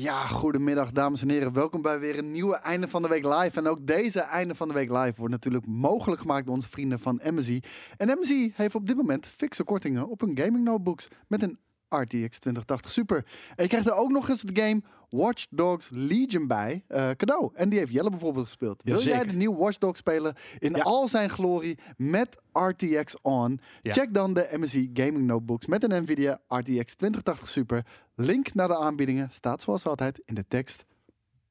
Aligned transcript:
Ja, 0.00 0.26
goedemiddag 0.26 0.92
dames 0.92 1.22
en 1.22 1.28
heren. 1.28 1.52
Welkom 1.52 1.82
bij 1.82 1.98
weer 1.98 2.18
een 2.18 2.30
nieuwe 2.30 2.56
Einde 2.56 2.88
van 2.88 3.02
de 3.02 3.08
Week 3.08 3.24
Live. 3.24 3.58
En 3.58 3.66
ook 3.66 3.86
deze 3.86 4.20
Einde 4.20 4.54
van 4.54 4.68
de 4.68 4.74
Week 4.74 4.90
Live 4.90 5.14
wordt 5.16 5.32
natuurlijk 5.32 5.66
mogelijk 5.66 6.20
gemaakt 6.20 6.46
door 6.46 6.54
onze 6.54 6.68
vrienden 6.68 7.00
van 7.00 7.20
MSI. 7.24 7.60
En 7.96 8.18
MSI 8.20 8.52
heeft 8.56 8.74
op 8.74 8.86
dit 8.86 8.96
moment 8.96 9.26
fikse 9.26 9.64
kortingen 9.64 10.08
op 10.08 10.20
hun 10.20 10.38
gaming 10.38 10.64
notebooks 10.64 11.08
met 11.26 11.42
een 11.42 11.58
RTX 11.90 12.38
2080 12.38 12.90
Super. 12.90 13.24
En 13.56 13.62
je 13.62 13.68
krijgt 13.68 13.86
er 13.86 13.94
ook 13.94 14.10
nog 14.10 14.28
eens 14.28 14.42
de 14.42 14.62
game 14.62 14.82
Watch 15.10 15.46
Dogs 15.50 15.88
Legion 15.90 16.46
bij 16.46 16.84
eh, 16.88 17.10
cadeau. 17.10 17.50
En 17.54 17.68
die 17.68 17.78
heeft 17.78 17.92
Jelle 17.92 18.10
bijvoorbeeld 18.10 18.46
gespeeld. 18.46 18.82
Wil 18.82 19.02
jij 19.02 19.24
de 19.24 19.32
nieuwe 19.32 19.56
Watch 19.56 19.78
Dogs 19.78 19.98
spelen 19.98 20.34
in 20.58 20.74
Ja. 20.74 20.82
al 20.82 21.08
zijn 21.08 21.30
glorie 21.30 21.78
met 21.96 22.36
RTX 22.52 23.20
on? 23.20 23.60
Ja. 23.82 23.92
Check 23.92 24.14
dan 24.14 24.34
de 24.34 24.48
MSI 24.58 24.90
Gaming 24.94 25.26
Notebooks 25.26 25.66
met 25.66 25.82
een 25.82 26.02
Nvidia 26.02 26.40
RTX 26.48 26.94
2080 26.94 27.48
Super. 27.48 27.86
Link 28.14 28.54
naar 28.54 28.68
de 28.68 28.76
aanbiedingen 28.78 29.30
staat 29.30 29.62
zoals 29.62 29.86
altijd 29.86 30.22
in 30.24 30.34
de 30.34 30.44
tekst 30.48 30.84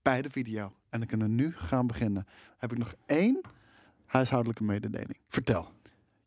bij 0.02 0.22
de 0.22 0.30
video. 0.30 0.74
En 0.90 1.00
dan 1.00 1.08
kunnen 1.08 1.28
we 1.28 1.34
nu 1.34 1.54
gaan 1.56 1.88
beginnen. 1.88 2.28
Heb 2.58 2.72
ik 2.72 2.78
nog 2.78 2.94
één 3.06 3.42
huishoudelijke 4.06 4.64
mededeling. 4.64 5.18
Vertel. 5.28 5.72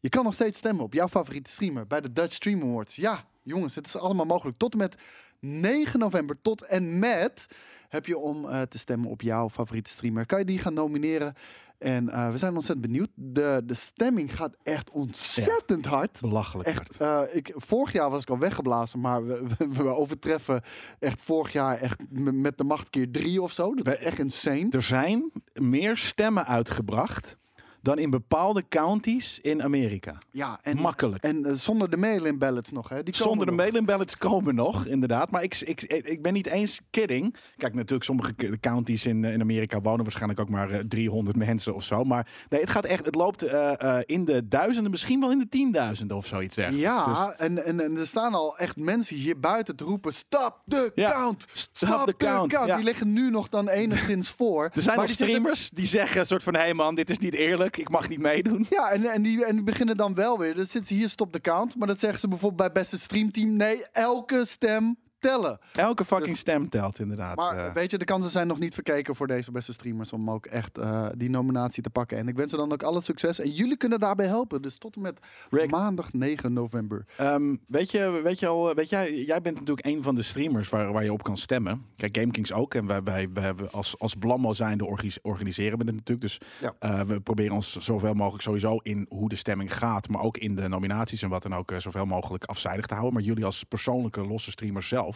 Je 0.00 0.08
kan 0.08 0.24
nog 0.24 0.34
steeds 0.34 0.58
stemmen 0.58 0.84
op 0.84 0.92
jouw 0.92 1.08
favoriete 1.08 1.50
streamer 1.50 1.86
bij 1.86 2.00
de 2.00 2.12
Dutch 2.12 2.34
Stream 2.34 2.62
Awards. 2.62 2.96
Ja, 2.96 3.24
jongens, 3.42 3.74
het 3.74 3.86
is 3.86 3.96
allemaal 3.96 4.26
mogelijk. 4.26 4.56
Tot 4.56 4.72
en 4.72 4.78
met 4.78 4.96
9 5.40 5.98
november 5.98 6.40
tot 6.42 6.62
en 6.62 6.98
met 6.98 7.46
heb 7.88 8.06
je 8.06 8.18
om 8.18 8.48
eh, 8.48 8.62
te 8.62 8.78
stemmen 8.78 9.10
op 9.10 9.22
jouw 9.22 9.48
favoriete 9.48 9.90
streamer. 9.90 10.26
Kan 10.26 10.38
je 10.38 10.44
die 10.44 10.58
gaan 10.58 10.74
nomineren? 10.74 11.34
En 11.78 12.08
eh, 12.08 12.30
we 12.30 12.38
zijn 12.38 12.54
ontzettend 12.54 12.86
benieuwd. 12.86 13.08
De, 13.14 13.62
de 13.64 13.74
stemming 13.74 14.36
gaat 14.36 14.56
echt 14.62 14.90
ontzettend 14.90 15.84
hard. 15.84 16.20
Belachelijk. 16.20 16.68
Echt, 16.68 17.00
eh, 17.00 17.22
ik, 17.32 17.52
vorig 17.56 17.92
jaar 17.92 18.10
was 18.10 18.22
ik 18.22 18.30
al 18.30 18.38
weggeblazen, 18.38 19.00
maar 19.00 19.26
we, 19.26 19.42
we, 19.58 19.66
we 19.68 19.88
overtreffen 19.88 20.62
echt 20.98 21.20
vorig 21.20 21.52
jaar 21.52 21.78
echt 21.78 22.00
met 22.32 22.58
de 22.58 22.64
macht 22.64 22.90
keer 22.90 23.10
drie 23.10 23.42
of 23.42 23.52
zo. 23.52 23.74
Dat 23.74 23.86
is 23.86 23.96
echt 23.96 24.18
insane. 24.18 24.66
Er 24.70 24.82
zijn 24.82 25.32
meer 25.52 25.96
stemmen 25.96 26.46
uitgebracht 26.46 27.36
dan 27.82 27.98
in 27.98 28.10
bepaalde 28.10 28.64
counties 28.68 29.38
in 29.40 29.62
Amerika. 29.62 30.18
Ja, 30.30 30.58
en, 30.62 30.76
Makkelijk. 30.76 31.22
en 31.24 31.44
eh, 31.46 31.52
zonder 31.52 31.90
de 31.90 31.96
mail-in 31.96 32.38
ballots 32.38 32.70
nog, 32.70 32.88
hè? 32.88 33.02
Die 33.02 33.16
Zonder 33.16 33.46
de 33.46 33.52
mail-in 33.52 33.84
ballots 33.84 34.16
komen 34.16 34.54
nog, 34.54 34.86
inderdaad. 34.86 35.30
Maar 35.30 35.42
ik, 35.42 35.60
ik, 35.60 35.82
ik 35.82 36.22
ben 36.22 36.32
niet 36.32 36.46
eens 36.46 36.80
kidding. 36.90 37.36
Kijk, 37.56 37.74
natuurlijk, 37.74 38.04
sommige 38.04 38.34
counties 38.60 39.06
in, 39.06 39.24
eh, 39.24 39.32
in 39.32 39.40
Amerika 39.40 39.80
wonen 39.80 40.02
waarschijnlijk 40.02 40.40
ook 40.40 40.48
maar 40.48 40.70
eh, 40.70 40.78
300 40.88 41.36
mensen 41.36 41.74
of 41.74 41.84
zo. 41.84 42.04
Maar 42.04 42.26
nee, 42.48 42.60
het 42.60 42.70
gaat 42.70 42.84
echt, 42.84 43.04
het 43.04 43.14
loopt 43.14 43.42
eh, 43.42 43.80
eh, 43.98 44.02
in 44.06 44.24
de 44.24 44.48
duizenden, 44.48 44.90
misschien 44.90 45.20
wel 45.20 45.30
in 45.30 45.38
de 45.38 45.48
tienduizenden 45.48 46.16
of 46.16 46.26
zoiets. 46.26 46.56
dergelijks. 46.56 46.86
Ja, 46.86 47.26
Dus 47.26 47.36
en, 47.36 47.64
en, 47.64 47.80
en 47.80 47.96
er 47.96 48.06
staan 48.06 48.34
al 48.34 48.58
echt 48.58 48.76
mensen 48.76 49.16
hier 49.16 49.40
buiten 49.40 49.76
te 49.76 49.84
roepen: 49.84 50.14
Stop 50.14 50.62
the 50.66 50.92
Ja, 50.94 51.10
count! 51.10 51.46
stop 51.52 51.88
Stop 51.88 52.06
the 52.06 52.14
the 52.16 52.24
count, 52.24 52.52
count! 52.52 52.66
ja. 52.68 52.74
Die 52.76 52.84
liggen 52.84 53.12
nu 53.12 53.30
nog 53.30 53.48
dan 53.48 53.68
enigszins 53.68 54.28
voor. 54.30 54.64
er 54.74 54.82
zijn 54.82 54.96
Maar 54.96 55.06
nog 55.06 55.14
streamers 55.14 55.70
die 55.70 55.86
zeggen 55.86 56.26
soort 56.26 56.42
van... 56.42 56.54
hé 56.54 56.60
hey 56.60 56.74
man, 56.74 56.94
dit 56.94 57.10
is 57.10 57.18
niet 57.18 57.34
eerlijk, 57.34 57.71
ik 57.76 57.88
mag 57.88 58.08
niet 58.08 58.20
meedoen. 58.20 58.66
Ja, 58.70 58.90
en, 58.90 59.04
en, 59.04 59.22
die, 59.22 59.44
en 59.44 59.54
die 59.54 59.64
beginnen 59.64 59.96
dan 59.96 60.14
wel 60.14 60.38
weer. 60.38 60.54
Dan 60.54 60.64
zitten 60.64 60.84
ze 60.84 60.94
hier 60.94 61.08
stop 61.08 61.32
the 61.32 61.40
count. 61.40 61.76
Maar 61.76 61.86
dat 61.86 61.98
zeggen 61.98 62.20
ze 62.20 62.28
bijvoorbeeld 62.28 62.72
bij 62.72 62.82
beste 62.82 62.98
streamteam. 62.98 63.56
Nee, 63.56 63.84
elke 63.92 64.44
stem 64.46 64.96
tellen. 65.22 65.58
Elke 65.72 66.04
fucking 66.04 66.30
Dus- 66.30 66.38
stem 66.38 66.68
telt 66.68 66.98
inderdaad. 66.98 67.36
Maar 67.36 67.56
eh. 67.66 67.72
weet 67.72 67.90
je, 67.90 67.98
de 67.98 68.04
kansen 68.04 68.30
zijn 68.30 68.46
nog 68.46 68.58
niet 68.58 68.74
verkeken 68.74 69.14
voor 69.14 69.26
deze 69.26 69.50
beste 69.52 69.72
streamers 69.72 70.12
om 70.12 70.30
ook 70.30 70.46
echt 70.46 70.78
eh, 70.78 71.06
die 71.16 71.30
nominatie 71.30 71.82
te 71.82 71.90
pakken. 71.90 72.18
En 72.18 72.28
ik 72.28 72.36
wens 72.36 72.50
ze 72.50 72.56
dan 72.56 72.72
ook 72.72 72.82
alle 72.82 73.00
succes. 73.00 73.38
En 73.40 73.50
jullie 73.50 73.76
kunnen 73.76 74.00
daarbij 74.00 74.26
helpen. 74.26 74.62
Dus 74.62 74.78
tot 74.78 74.96
en 74.96 75.02
met 75.02 75.18
Rick. 75.50 75.70
maandag 75.70 76.12
9 76.12 76.52
november. 76.52 77.04
Ehm, 77.16 77.54
weet, 77.66 77.90
je, 77.90 78.20
weet 78.24 78.38
je 78.38 78.46
al, 78.46 78.74
weet 78.74 78.88
jij, 78.88 79.24
jij 79.24 79.40
bent 79.40 79.58
natuurlijk 79.58 79.86
een 79.86 80.02
van 80.02 80.14
de 80.14 80.22
streamers 80.22 80.68
waar, 80.68 80.92
waar 80.92 81.04
je 81.04 81.12
op 81.12 81.22
kan 81.22 81.36
stemmen. 81.36 81.84
Kijk, 81.96 82.16
GameKings 82.16 82.52
ook. 82.52 82.74
En 82.74 82.86
wij, 82.86 83.02
wij, 83.02 83.28
wij 83.32 83.42
hebben 83.42 83.70
als, 83.72 83.98
als 83.98 84.14
Blammo 84.14 84.52
zijnde 84.52 84.84
organis- 84.86 85.18
organiseren 85.22 85.78
we 85.78 85.84
het 85.84 85.94
natuurlijk. 85.94 86.20
Dus 86.20 86.40
Ja. 86.60 86.74
eh, 86.78 87.00
we 87.00 87.20
proberen 87.20 87.54
ons 87.54 87.76
zoveel 87.78 88.14
mogelijk 88.14 88.42
sowieso 88.42 88.76
in 88.76 89.06
hoe 89.08 89.28
de 89.28 89.36
stemming 89.36 89.74
gaat. 89.74 90.08
Maar 90.08 90.22
ook 90.22 90.36
in 90.36 90.54
de 90.54 90.68
nominaties 90.68 91.22
en 91.22 91.28
wat 91.28 91.42
dan 91.42 91.54
ook 91.54 91.70
eh, 91.72 91.78
zoveel 91.78 92.06
mogelijk 92.06 92.44
afzijdig 92.44 92.86
te 92.86 92.94
houden. 92.94 93.14
Maar 93.14 93.22
jullie 93.22 93.44
als 93.44 93.64
persoonlijke 93.64 94.26
losse 94.26 94.50
streamers 94.50 94.88
zelf 94.88 95.11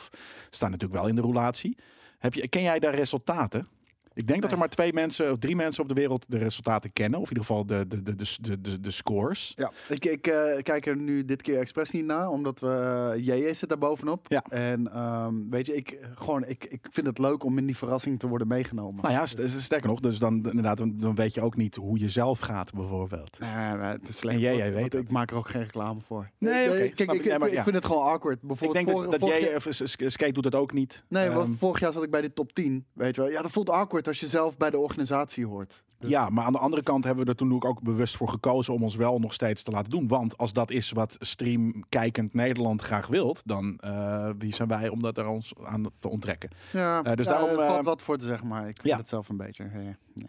staan 0.50 0.70
natuurlijk 0.70 1.00
wel 1.00 1.08
in 1.08 1.14
de 1.14 1.20
roulatie. 1.20 1.76
Heb 2.18 2.34
je, 2.34 2.48
ken 2.48 2.62
jij 2.62 2.78
daar 2.78 2.94
resultaten? 2.94 3.68
Ik 4.16 4.26
denk 4.26 4.42
dat 4.42 4.52
er 4.52 4.58
maar 4.58 4.68
twee 4.68 4.92
mensen 4.92 5.32
of 5.32 5.38
drie 5.38 5.56
mensen 5.56 5.82
op 5.82 5.88
de 5.88 5.94
wereld 5.94 6.24
de 6.28 6.38
resultaten 6.38 6.92
kennen. 6.92 7.20
Of 7.20 7.30
in 7.30 7.36
ieder 7.36 7.46
geval 7.46 7.66
de, 7.66 7.86
de, 7.88 8.02
de, 8.02 8.14
de, 8.40 8.60
de, 8.60 8.80
de, 8.80 8.90
scores. 8.90 9.52
Ja, 9.56 9.72
ik, 9.88 10.04
ik 10.04 10.26
eh, 10.26 10.62
kijk 10.62 10.86
er 10.86 10.96
nu 10.96 11.24
dit 11.24 11.42
keer 11.42 11.58
expres 11.58 11.90
niet 11.90 12.04
naar, 12.04 12.28
omdat 12.30 12.60
we 12.60 13.12
JJ 13.20 13.54
zit 13.54 13.68
daar 13.68 13.78
bovenop. 13.78 14.26
Ja. 14.28 14.42
En 14.48 14.92
ehm, 14.92 15.34
weet 15.50 15.66
je, 15.66 15.74
ik, 15.76 15.98
gewoon, 16.14 16.44
ik, 16.44 16.64
ik 16.64 16.86
vind 16.90 17.06
het 17.06 17.18
leuk 17.18 17.44
om 17.44 17.58
in 17.58 17.66
die 17.66 17.76
verrassing 17.76 18.18
te 18.18 18.28
worden 18.28 18.46
meegenomen. 18.48 19.02
Nou 19.02 19.14
ja, 19.14 19.26
st- 19.26 19.50
sterker 19.60 19.88
nog, 19.88 20.00
dus 20.00 20.18
dan 20.18 20.34
inderdaad, 20.34 20.78
dan, 20.78 21.14
weet 21.14 21.34
je 21.34 21.40
ook 21.40 21.56
niet 21.56 21.76
hoe 21.76 21.98
je 21.98 22.08
zelf 22.08 22.38
gaat, 22.38 22.72
bijvoorbeeld. 22.74 23.38
Nee, 23.38 23.50
nee, 23.76 23.86
het 23.86 24.08
is 24.08 24.16
slecht. 24.16 24.34
En 24.36 24.40
jij- 24.40 24.72
weet. 24.72 24.94
Ik 24.94 25.10
maak 25.10 25.30
er 25.30 25.36
ook 25.36 25.48
geen 25.48 25.62
reclame 25.62 26.00
voor. 26.06 26.30
Nee, 26.38 26.66
kijk, 26.68 26.80
ik, 26.80 27.12
ik. 27.12 27.24
Nee, 27.24 27.48
ik, 27.50 27.56
ik 27.56 27.62
vind 27.62 27.74
het 27.76 27.86
gewoon 27.86 28.02
awkward. 28.02 28.38
Ik 28.42 28.46
Bijvoorbeeld 28.48 28.86
denk 28.86 29.10
dat, 29.10 29.20
dat 29.20 29.28
jij, 29.28 29.56
of 29.56 29.66
Skate 30.06 30.32
doet 30.32 30.42
dat 30.42 30.54
ook 30.54 30.72
niet. 30.72 31.04
Nee, 31.08 31.28
Ehm, 31.28 31.52
vorig 31.58 31.80
jaar 31.80 31.92
zat 31.92 32.02
ik 32.02 32.10
bij 32.10 32.20
de 32.20 32.32
top 32.32 32.52
10. 32.52 32.84
Weet 32.92 33.14
je 33.14 33.20
wel. 33.20 33.30
Ja, 33.30 33.42
dat 33.42 33.50
voelt 33.50 33.70
awkward 33.70 34.05
als 34.06 34.20
je 34.20 34.28
zelf 34.28 34.56
bij 34.56 34.70
de 34.70 34.78
organisatie 34.78 35.46
hoort. 35.46 35.84
Dus- 35.98 36.10
ja, 36.10 36.28
maar 36.28 36.44
aan 36.44 36.52
de 36.52 36.58
andere 36.58 36.82
kant 36.82 37.04
hebben 37.04 37.24
we 37.24 37.30
er 37.30 37.36
toen 37.36 37.62
ook- 37.62 37.82
bewust 37.82 38.16
voor 38.16 38.28
gekozen 38.28 38.74
om 38.74 38.82
ons 38.82 38.96
wel 38.96 39.18
nog 39.18 39.32
steeds 39.32 39.62
te 39.62 39.70
laten 39.70 39.90
doen. 39.90 40.08
Want 40.08 40.36
als 40.38 40.52
dat 40.52 40.70
is 40.70 40.90
wat 40.90 41.16
streamkijkend 41.18 42.34
Nederland 42.34 42.82
graag 42.82 43.06
wilt, 43.06 43.42
dan 43.44 43.78
eh, 43.78 44.30
wie 44.38 44.54
zijn 44.54 44.68
wij 44.68 44.88
om 44.88 45.02
dat 45.02 45.18
er 45.18 45.26
ons 45.26 45.52
aan 45.62 45.86
te 45.98 46.08
onttrekken? 46.08 46.50
Ja, 46.72 47.02
Eh, 47.02 47.14
dus 47.14 47.24
ja, 47.26 47.32
daarom, 47.32 47.54
valt 47.54 47.78
eh, 47.78 47.84
wat 47.84 48.02
voor 48.02 48.16
te 48.18 48.26
zeggen, 48.26 48.46
maar 48.48 48.68
ik 48.68 48.74
vind 48.80 48.88
ja. 48.88 48.96
het 48.96 49.08
zelf 49.08 49.28
een 49.28 49.36
beetje. 49.36 49.70
Ja, 50.14 50.24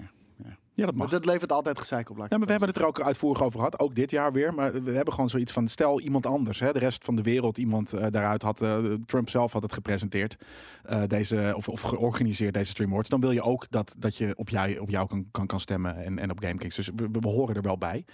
ja. 0.78 0.86
Dat 0.86 0.96
Maar 0.96 1.10
dat 1.10 1.26
levert 1.26 1.52
altijd 1.52 1.80
gezeik 1.80 2.10
op. 2.10 2.18
Ja, 2.18 2.26
maar 2.30 2.40
we 2.40 2.52
hebben 2.52 2.70
het 2.70 2.78
er 2.78 2.86
ook 2.86 3.02
uitvoerig 3.02 3.44
over 3.44 3.60
gehad, 3.60 3.80
ook 3.80 3.96
dit 3.96 4.12
jaar 4.12 4.32
weer. 4.32 4.54
Maar 4.54 4.84
we 4.84 4.92
hebben 4.92 5.14
gewoon 5.14 5.30
zoiets 5.30 5.52
van, 5.52 5.68
stel 5.68 6.00
iemand 6.00 6.26
anders, 6.26 6.60
hè, 6.60 6.72
de 6.72 6.80
rest 6.80 7.06
van 7.06 7.16
de 7.16 7.22
wereld, 7.22 7.58
iemand 7.58 7.94
eh, 7.94 8.06
daaruit 8.12 8.42
had, 8.42 8.62
eh, 8.62 8.78
Trump 9.06 9.30
zelf 9.30 9.54
had 9.54 9.62
het 9.62 9.74
gepresenteerd, 9.74 10.38
eh, 10.84 11.04
deze, 11.08 11.54
of, 11.56 11.70
of 11.70 11.82
georganiseerd, 11.82 12.54
deze 12.54 12.70
Stream 12.70 12.90
Awards. 12.90 13.10
Dan 13.10 13.20
wil 13.20 13.32
je 13.32 13.42
ook 13.42 13.66
dat, 13.70 13.96
dat 13.98 14.18
je 14.18 14.34
op 14.36 14.50
jou, 14.50 14.78
op 14.78 14.90
jou 14.90 15.08
kan, 15.08 15.28
kan, 15.32 15.48
kan 15.48 15.60
stemmen 15.60 15.96
en, 15.96 16.20
en 16.20 16.32
op 16.32 16.40
GameKings. 16.40 16.76
Dus 16.76 16.90
we, 16.96 17.08
we 17.12 17.28
horen 17.28 17.56
er 17.56 17.62
wel 17.62 17.78
bij. 17.78 18.06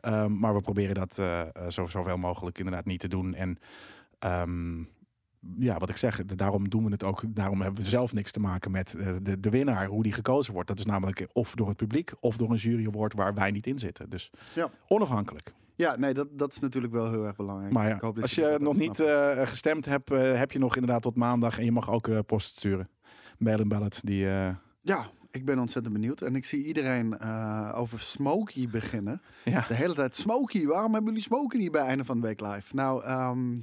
Ehm, 0.00 0.38
maar 0.38 0.54
we 0.54 0.60
proberen 0.60 0.94
dat 0.94 1.14
zo, 1.72 1.86
zoveel 1.86 2.18
mogelijk 2.18 2.58
inderdaad 2.58 2.84
niet 2.84 3.00
te 3.00 3.08
doen. 3.08 3.34
En 3.34 3.58
ehm, 4.18 4.82
ja, 5.58 5.76
wat 5.78 5.88
ik 5.88 5.96
zeg, 5.96 6.24
daarom 6.24 6.68
doen 6.68 6.84
we 6.84 6.90
het 6.90 7.04
ook. 7.04 7.22
Daarom 7.28 7.60
hebben 7.60 7.82
we 7.82 7.88
zelf 7.88 8.12
niks 8.12 8.30
te 8.32 8.40
maken 8.40 8.70
met 8.70 8.94
eh, 8.94 9.12
de, 9.22 9.40
de 9.40 9.50
winnaar, 9.50 9.86
hoe 9.86 10.02
die 10.02 10.12
gekozen 10.12 10.52
wordt. 10.52 10.68
Dat 10.68 10.78
is 10.78 10.84
namelijk 10.84 11.26
of 11.32 11.54
door 11.54 11.68
het 11.68 11.76
publiek 11.76 12.12
of 12.20 12.36
door 12.36 12.50
een 12.50 12.56
jury 12.56 12.86
award 12.86 13.14
waar 13.14 13.34
wij 13.34 13.50
niet 13.50 13.66
in 13.66 13.78
zitten. 13.78 14.10
Dus 14.10 14.30
Ja. 14.54 14.70
onafhankelijk. 14.88 15.54
Ja, 15.74 15.96
nee, 15.96 16.14
dat, 16.14 16.28
dat 16.32 16.52
is 16.52 16.58
natuurlijk 16.58 16.92
wel 16.92 17.10
heel 17.10 17.24
erg 17.26 17.36
belangrijk. 17.36 17.72
Maar 17.72 17.88
ja, 17.88 17.94
Ik 17.94 18.00
hoop 18.00 18.14
dat 18.14 18.22
als 18.22 18.34
je 18.34 18.56
nog 18.60 18.76
niet 18.76 19.00
eh, 19.00 19.46
gestemd 19.46 19.84
hebt, 19.84 20.10
eh, 20.10 20.34
heb 20.38 20.52
je 20.52 20.58
nog 20.58 20.74
inderdaad 20.74 21.02
tot 21.02 21.16
maandag. 21.16 21.58
En 21.58 21.64
je 21.64 21.72
mag 21.72 21.90
ook 21.90 22.08
eh, 22.08 22.18
post 22.26 22.56
sturen. 22.56 22.88
Mail 23.38 23.58
en 23.58 23.68
ballot. 23.68 24.00
Die, 24.06 24.24
Ja, 24.80 25.06
ik 25.30 25.44
ben 25.44 25.58
ontzettend 25.58 25.94
benieuwd. 25.94 26.20
En 26.20 26.36
ik 26.36 26.44
zie 26.44 26.64
iedereen 26.64 27.20
over 27.74 28.00
Smokey 28.00 28.68
beginnen. 28.70 29.22
ja. 29.44 29.64
De 29.68 29.74
hele 29.74 29.94
tijd, 29.94 30.16
Smokey, 30.16 30.66
waarom 30.66 30.92
hebben 30.92 31.10
jullie 31.12 31.26
Smokey 31.26 31.60
niet 31.60 31.72
bij 31.72 31.82
einde 31.86 32.04
van 32.04 32.20
de 32.20 32.26
week 32.26 32.40
live? 32.40 32.74
Nou, 32.74 33.04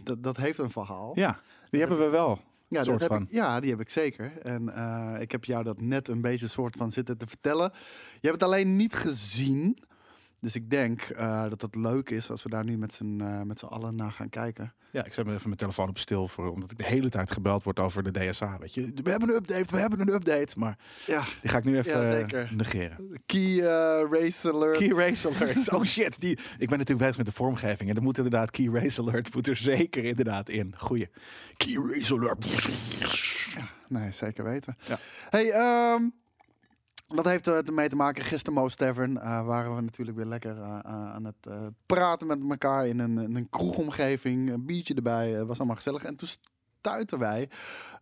dat, 0.04 0.24
dat 0.24 0.38
heeft 0.38 0.58
een 0.58 0.70
verhaal. 0.70 1.12
ja, 1.16 1.40
die 1.70 1.80
hebben 1.80 2.00
we 2.00 2.10
wel. 2.10 2.40
Ja, 2.68 2.78
dat 2.78 2.86
soort 2.86 3.02
heb 3.02 3.10
van. 3.12 3.22
Ik, 3.22 3.32
ja, 3.32 3.60
die 3.60 3.70
heb 3.70 3.80
ik 3.80 3.90
zeker. 3.90 4.38
En 4.42 4.70
eh, 4.76 5.22
ik 5.22 5.32
heb 5.32 5.46
jou 5.46 5.64
dat 5.64 5.82
net 5.82 6.08
een 6.08 6.22
beetje 6.22 6.48
soort 6.48 6.76
van 6.76 6.92
zitten 6.92 7.18
te 7.18 7.28
vertellen. 7.28 7.72
Je 8.22 8.28
hebt 8.28 8.42
het 8.42 8.44
alleen 8.44 8.76
niet 8.76 8.94
gezien. 8.94 9.78
Dus 10.40 10.56
ik 10.56 10.70
denk 10.70 11.02
eh, 11.02 11.50
dat 11.50 11.62
het 11.62 11.76
leuk 11.76 12.10
is 12.10 12.30
als 12.30 12.44
we 12.44 12.50
daar 12.50 12.64
nu 12.64 12.78
met 12.78 12.94
z'n 12.94 13.22
eh, 13.22 13.42
met 13.42 13.60
z'n 13.60 13.66
allen 13.66 13.96
naar 13.96 14.12
gaan 14.12 14.30
kijken. 14.30 14.74
Ja, 14.92 15.06
ik 15.06 15.14
zet 15.14 15.26
me 15.26 15.32
even 15.34 15.46
mijn 15.46 15.58
telefoon 15.58 15.90
op 15.90 15.98
stil 15.98 16.28
voor, 16.28 16.52
omdat 16.52 16.72
ik 16.72 16.78
de 16.78 16.86
hele 16.86 17.10
tijd 17.10 17.32
gebeld 17.32 17.64
word 17.64 17.80
over 17.80 18.04
de 18.04 18.30
DSA. 18.30 18.58
Weet 18.58 18.74
je, 18.74 18.92
we 19.04 19.10
hebben 19.10 19.30
een 19.30 19.36
update, 19.36 19.76
we 19.76 19.80
hebben 19.80 20.00
een 20.00 20.14
update. 20.14 20.60
Maar 20.60 20.78
Ja, 21.06 21.24
die 21.42 21.50
ga 21.50 21.58
ik 21.58 21.64
nu 21.64 21.78
even 21.78 21.92
Ja, 21.92 22.28
eh, 22.28 22.52
negeren. 22.52 23.22
Key 23.26 23.60
Race 24.12 24.52
Alert. 24.54 24.78
Key 24.78 24.90
Race 24.90 25.28
Alert. 25.28 25.72
Oh 25.72 25.84
shit, 25.84 26.20
die, 26.20 26.32
ik 26.58 26.70
ben 26.70 26.78
natuurlijk 26.78 26.98
bezig 26.98 27.18
met 27.18 27.26
de 27.26 27.32
vormgeving. 27.32 27.90
En 27.90 27.96
er 27.96 28.02
moet 28.02 28.18
inderdaad 28.18 28.52
Key 28.52 28.70
Race 28.74 29.02
Alert 29.02 29.34
moet 29.34 29.48
er 29.48 29.56
zeker 29.56 30.04
inderdaad 30.04 30.50
in. 30.50 30.74
Goeie. 30.78 31.10
Key 31.58 31.76
Race 31.76 32.14
Alert. 32.14 32.46
Nee, 33.88 34.12
zeker 34.12 34.44
weten. 34.44 34.78
Ja. 34.80 34.98
Hey, 35.30 35.52
ehm, 35.52 36.04
dat 37.16 37.26
heeft 37.26 37.46
er 37.46 37.66
ermee 37.66 37.90
te 37.90 37.96
maken. 37.96 38.24
Gisteren 38.24 38.60
Mo's 38.60 38.76
Tavern 38.76 39.18
eh, 39.18 39.46
waren 39.46 39.76
we 39.76 39.82
natuurlijk 39.82 40.18
weer 40.18 40.26
lekker 40.26 40.58
eh, 40.58 40.64
eh, 40.64 41.14
aan 41.14 41.26
het 41.26 41.46
eh, 41.48 41.66
praten 41.86 42.28
met 42.28 42.40
elkaar 42.50 42.88
in 42.88 43.00
een, 43.00 43.18
in 43.18 43.36
een 43.36 43.50
kroegomgeving. 43.50 44.52
Een 44.52 44.66
biertje 44.66 44.94
erbij, 44.94 45.40
eh, 45.40 45.46
was 45.46 45.58
allemaal 45.58 45.76
gezellig. 45.76 46.04
En 46.04 46.16
toen 46.16 46.28
stuiten 46.80 47.20
wij 47.20 47.50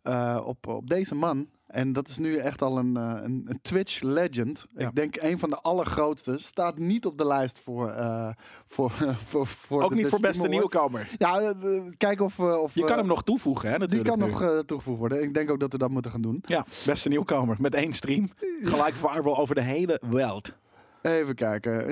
eh, 0.03 0.41
op, 0.45 0.67
op 0.67 0.89
deze 0.89 1.15
man. 1.15 1.47
En 1.67 1.93
dat 1.93 2.07
is 2.07 2.17
nu 2.17 2.37
echt 2.37 2.61
al 2.61 2.77
een, 2.77 2.97
eh, 2.97 3.13
een, 3.23 3.45
een 3.47 3.59
Twitch 3.61 4.01
legend. 4.01 4.65
Ja. 4.75 4.87
Ik 4.87 4.95
denk 4.95 5.15
een 5.15 5.39
van 5.39 5.49
de 5.49 5.61
allergrootste. 5.61 6.37
Staat 6.39 6.77
niet 6.77 7.05
op 7.05 7.17
de 7.17 7.25
lijst 7.25 7.59
voor... 7.59 7.89
eh, 7.89 8.29
voor, 8.65 8.91
voor, 9.29 9.47
voor 9.47 9.83
Ook 9.83 9.89
de 9.89 9.95
niet 9.95 10.03
Dutch 10.03 10.17
voor 10.17 10.27
beste 10.27 10.47
nieuwkomer. 10.47 11.09
Ja, 11.17 11.53
kijken 11.97 12.25
of... 12.25 12.39
of 12.39 12.75
Je 12.75 12.83
kan 12.83 12.97
hem 12.97 13.07
nog 13.07 13.23
toevoegen, 13.23 13.69
hè, 13.69 13.77
Die 13.77 13.87
natuurlijk. 13.87 14.09
kan 14.09 14.19
nu. 14.19 14.49
nog 14.49 14.63
toegevoegd 14.65 14.99
worden. 14.99 15.23
Ik 15.23 15.33
denk 15.33 15.51
ook 15.51 15.59
dat 15.59 15.71
we 15.71 15.77
dat 15.77 15.89
moeten 15.89 16.11
gaan 16.11 16.21
doen. 16.21 16.41
Ja, 16.45 16.65
beste 16.85 17.09
nieuwkomer. 17.09 17.55
Met 17.59 17.75
één 17.75 17.93
stream. 17.93 18.29
Gelijk 18.63 18.93
viral 18.93 19.37
over 19.37 19.55
de 19.55 19.63
hele 19.63 20.01
wereld. 20.09 20.53
Even 21.01 21.35
kijken. 21.35 21.89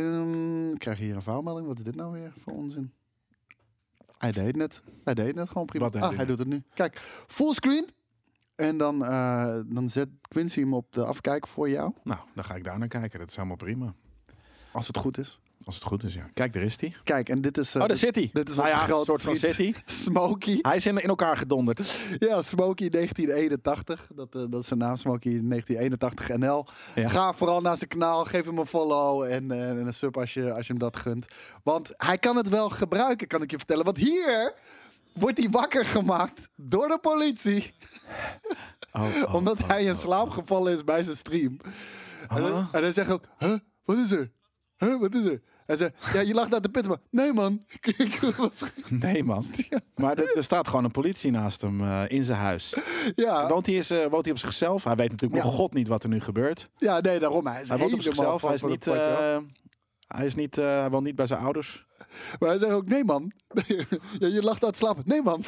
Ik 0.72 0.80
krijg 0.80 0.98
hier 0.98 1.16
een 1.16 1.22
foutmelding. 1.22 1.68
Wat 1.68 1.78
is 1.78 1.86
dit 1.86 1.96
nou 1.96 2.12
weer 2.12 2.34
voor 2.44 2.54
onzin? 2.54 2.94
Hij 4.26 4.44
deed 4.44 4.56
net. 4.56 4.82
Hij 5.04 5.14
deed 5.14 5.36
net 5.36 5.48
gewoon 5.48 5.66
prima. 5.66 5.90
Wat 5.90 6.02
ah, 6.02 6.08
hij 6.08 6.18
net? 6.18 6.28
doet 6.28 6.40
het 6.40 6.48
nu. 6.48 6.64
Kijk, 6.74 7.02
fullscreen. 7.28 7.90
En 8.56 8.78
dan, 8.78 9.06
eh, 9.06 9.60
dan 9.66 9.90
zet 9.90 10.10
Quincy 10.22 10.60
hem 10.60 10.74
op 10.74 10.94
de 10.94 11.06
afkijk 11.06 11.48
voor 11.48 11.70
jou. 11.70 11.94
Nou, 12.04 12.20
dan 12.36 12.44
ga 12.44 12.56
ik 12.56 12.64
daar 12.64 12.80
naar 12.80 12.88
kijken. 12.88 13.20
Dat 13.20 13.30
is 13.30 13.36
helemaal 13.36 13.58
prima. 13.58 13.94
Als 14.72 14.88
het 14.88 14.98
goed 14.98 15.18
is. 15.18 15.40
Als 15.64 15.76
het 15.76 15.84
goed 15.84 16.04
is, 16.04 16.14
ja. 16.14 16.28
Kijk, 16.34 16.54
daar 16.54 16.64
is 16.64 16.80
hij. 16.80 16.94
Kijk, 17.04 17.30
en 17.30 17.42
dit 17.42 17.58
is... 17.58 17.76
eh, 17.76 17.82
Oh, 17.82 17.88
daar 17.88 17.98
zit 17.98 18.16
hij. 18.16 18.30
dit 18.34 18.50
is 18.50 18.56
nou 18.56 18.68
ja, 18.68 18.90
een 18.90 19.06
soort 19.06 19.22
van 19.22 19.36
city. 19.36 19.74
Smokey. 19.86 20.58
Hij 20.62 20.76
is 20.76 20.86
in, 20.86 20.98
in 21.02 21.10
elkaar 21.10 21.38
gedonderd. 21.38 21.80
Ja, 22.20 22.42
Smokey 22.42 22.90
1981. 22.90 24.08
Dat, 24.16 24.36
eh, 24.36 24.42
dat 24.50 24.62
is 24.62 24.68
zijn 24.68 24.80
naam, 24.80 24.96
Smokey 24.96 25.32
1981 25.32 26.28
NL. 26.38 26.66
Ja. 26.96 27.08
Ga 27.10 27.34
vooral 27.34 27.62
naar 27.62 27.78
zijn 27.78 27.90
kanaal, 27.90 28.26
geef 28.26 28.46
hem 28.46 28.58
een 28.58 28.66
follow 28.66 29.24
en, 29.24 29.52
eh, 29.52 29.70
en 29.70 29.78
een 29.86 29.94
sub 29.94 30.18
als 30.18 30.34
je, 30.34 30.54
als 30.54 30.68
je 30.68 30.72
hem 30.74 30.82
dat 30.82 30.98
gunt. 30.98 31.26
Want 31.64 31.90
hij 31.98 32.18
kan 32.18 32.36
het 32.36 32.50
wel 32.50 32.70
gebruiken, 32.70 33.28
kan 33.28 33.42
ik 33.42 33.52
je 33.52 33.58
vertellen. 33.58 33.86
Want 33.86 33.98
hier 33.98 34.54
wordt 35.14 35.38
hij 35.38 35.50
wakker 35.50 35.86
gemaakt 35.86 36.50
door 36.56 36.88
de 36.88 36.98
politie. 37.02 37.74
Oh, 38.92 39.08
omdat 39.36 39.66
hij 39.66 39.84
in 39.84 39.96
slaap 39.96 40.30
gevallen 40.30 40.74
is 40.74 40.84
bij 40.84 41.04
zijn 41.04 41.18
stream. 41.18 41.58
En, 42.28 42.42
Huh? 42.44 42.54
hij- 42.54 42.66
en 42.72 42.82
hij 42.82 42.92
zegt 42.92 43.12
ook, 43.12 43.24
huh, 43.38 43.56
wat 43.86 43.98
is 43.98 44.12
er? 44.12 44.32
Huh, 44.78 45.00
wat 45.00 45.16
is 45.16 45.26
er? 45.26 45.42
Hij 45.66 45.76
zegt, 45.76 45.94
ja, 46.14 46.20
je 46.20 46.34
lag 46.34 46.50
naar 46.50 46.62
de 46.62 46.84
maar 46.88 46.98
nee 47.10 47.34
man. 47.34 47.64
Nee, 48.90 49.24
man. 49.24 49.46
Maar 49.96 50.18
er, 50.18 50.36
er 50.38 50.44
staat 50.44 50.68
gewoon 50.68 50.84
een 50.84 50.92
politie 50.92 51.32
naast 51.32 51.62
hem 51.62 51.82
eh, 51.82 52.04
in 52.08 52.24
zijn 52.24 52.40
huis. 52.40 52.78
ja, 53.16 53.48
Woont 53.48 53.66
hij, 53.66 53.78
eh, 53.90 54.06
woont 54.10 54.24
hij 54.26 54.34
op 54.34 54.40
zichzelf? 54.40 54.84
Hij 54.84 54.96
weet 54.96 55.10
natuurlijk 55.12 55.42
Ja. 55.42 55.48
nog 55.48 55.56
god 55.56 55.74
niet 55.74 55.88
wat 55.88 56.04
er 56.04 56.10
nu 56.10 56.20
gebeurt. 56.20 56.70
ja, 56.78 57.00
nee, 57.00 57.20
daarom. 57.20 57.48
Hij, 57.48 57.62
is 57.62 57.70
Hij 57.70 57.78
woont 57.78 57.94
op 57.94 58.02
zichzelf. 58.02 58.42
Hij 58.42 58.54
is 58.54 58.62
niet... 58.64 58.88
eh, 58.88 59.38
hij, 60.08 60.26
is 60.26 60.36
niet 60.36 60.56
hij 60.56 60.90
woont 60.90 61.04
niet 61.04 61.16
bij 61.16 61.28
zijn 61.28 61.40
ouders. 61.40 61.86
Maar 62.40 62.50
hij 62.50 62.58
zegt 62.58 62.72
ook, 62.72 62.88
nee 62.88 63.04
man. 63.04 63.32
ja, 64.20 64.28
je 64.28 64.42
aan 64.50 64.58
het 64.60 64.78
slapen. 64.78 65.04
Nee 65.06 65.22
man. 65.22 65.44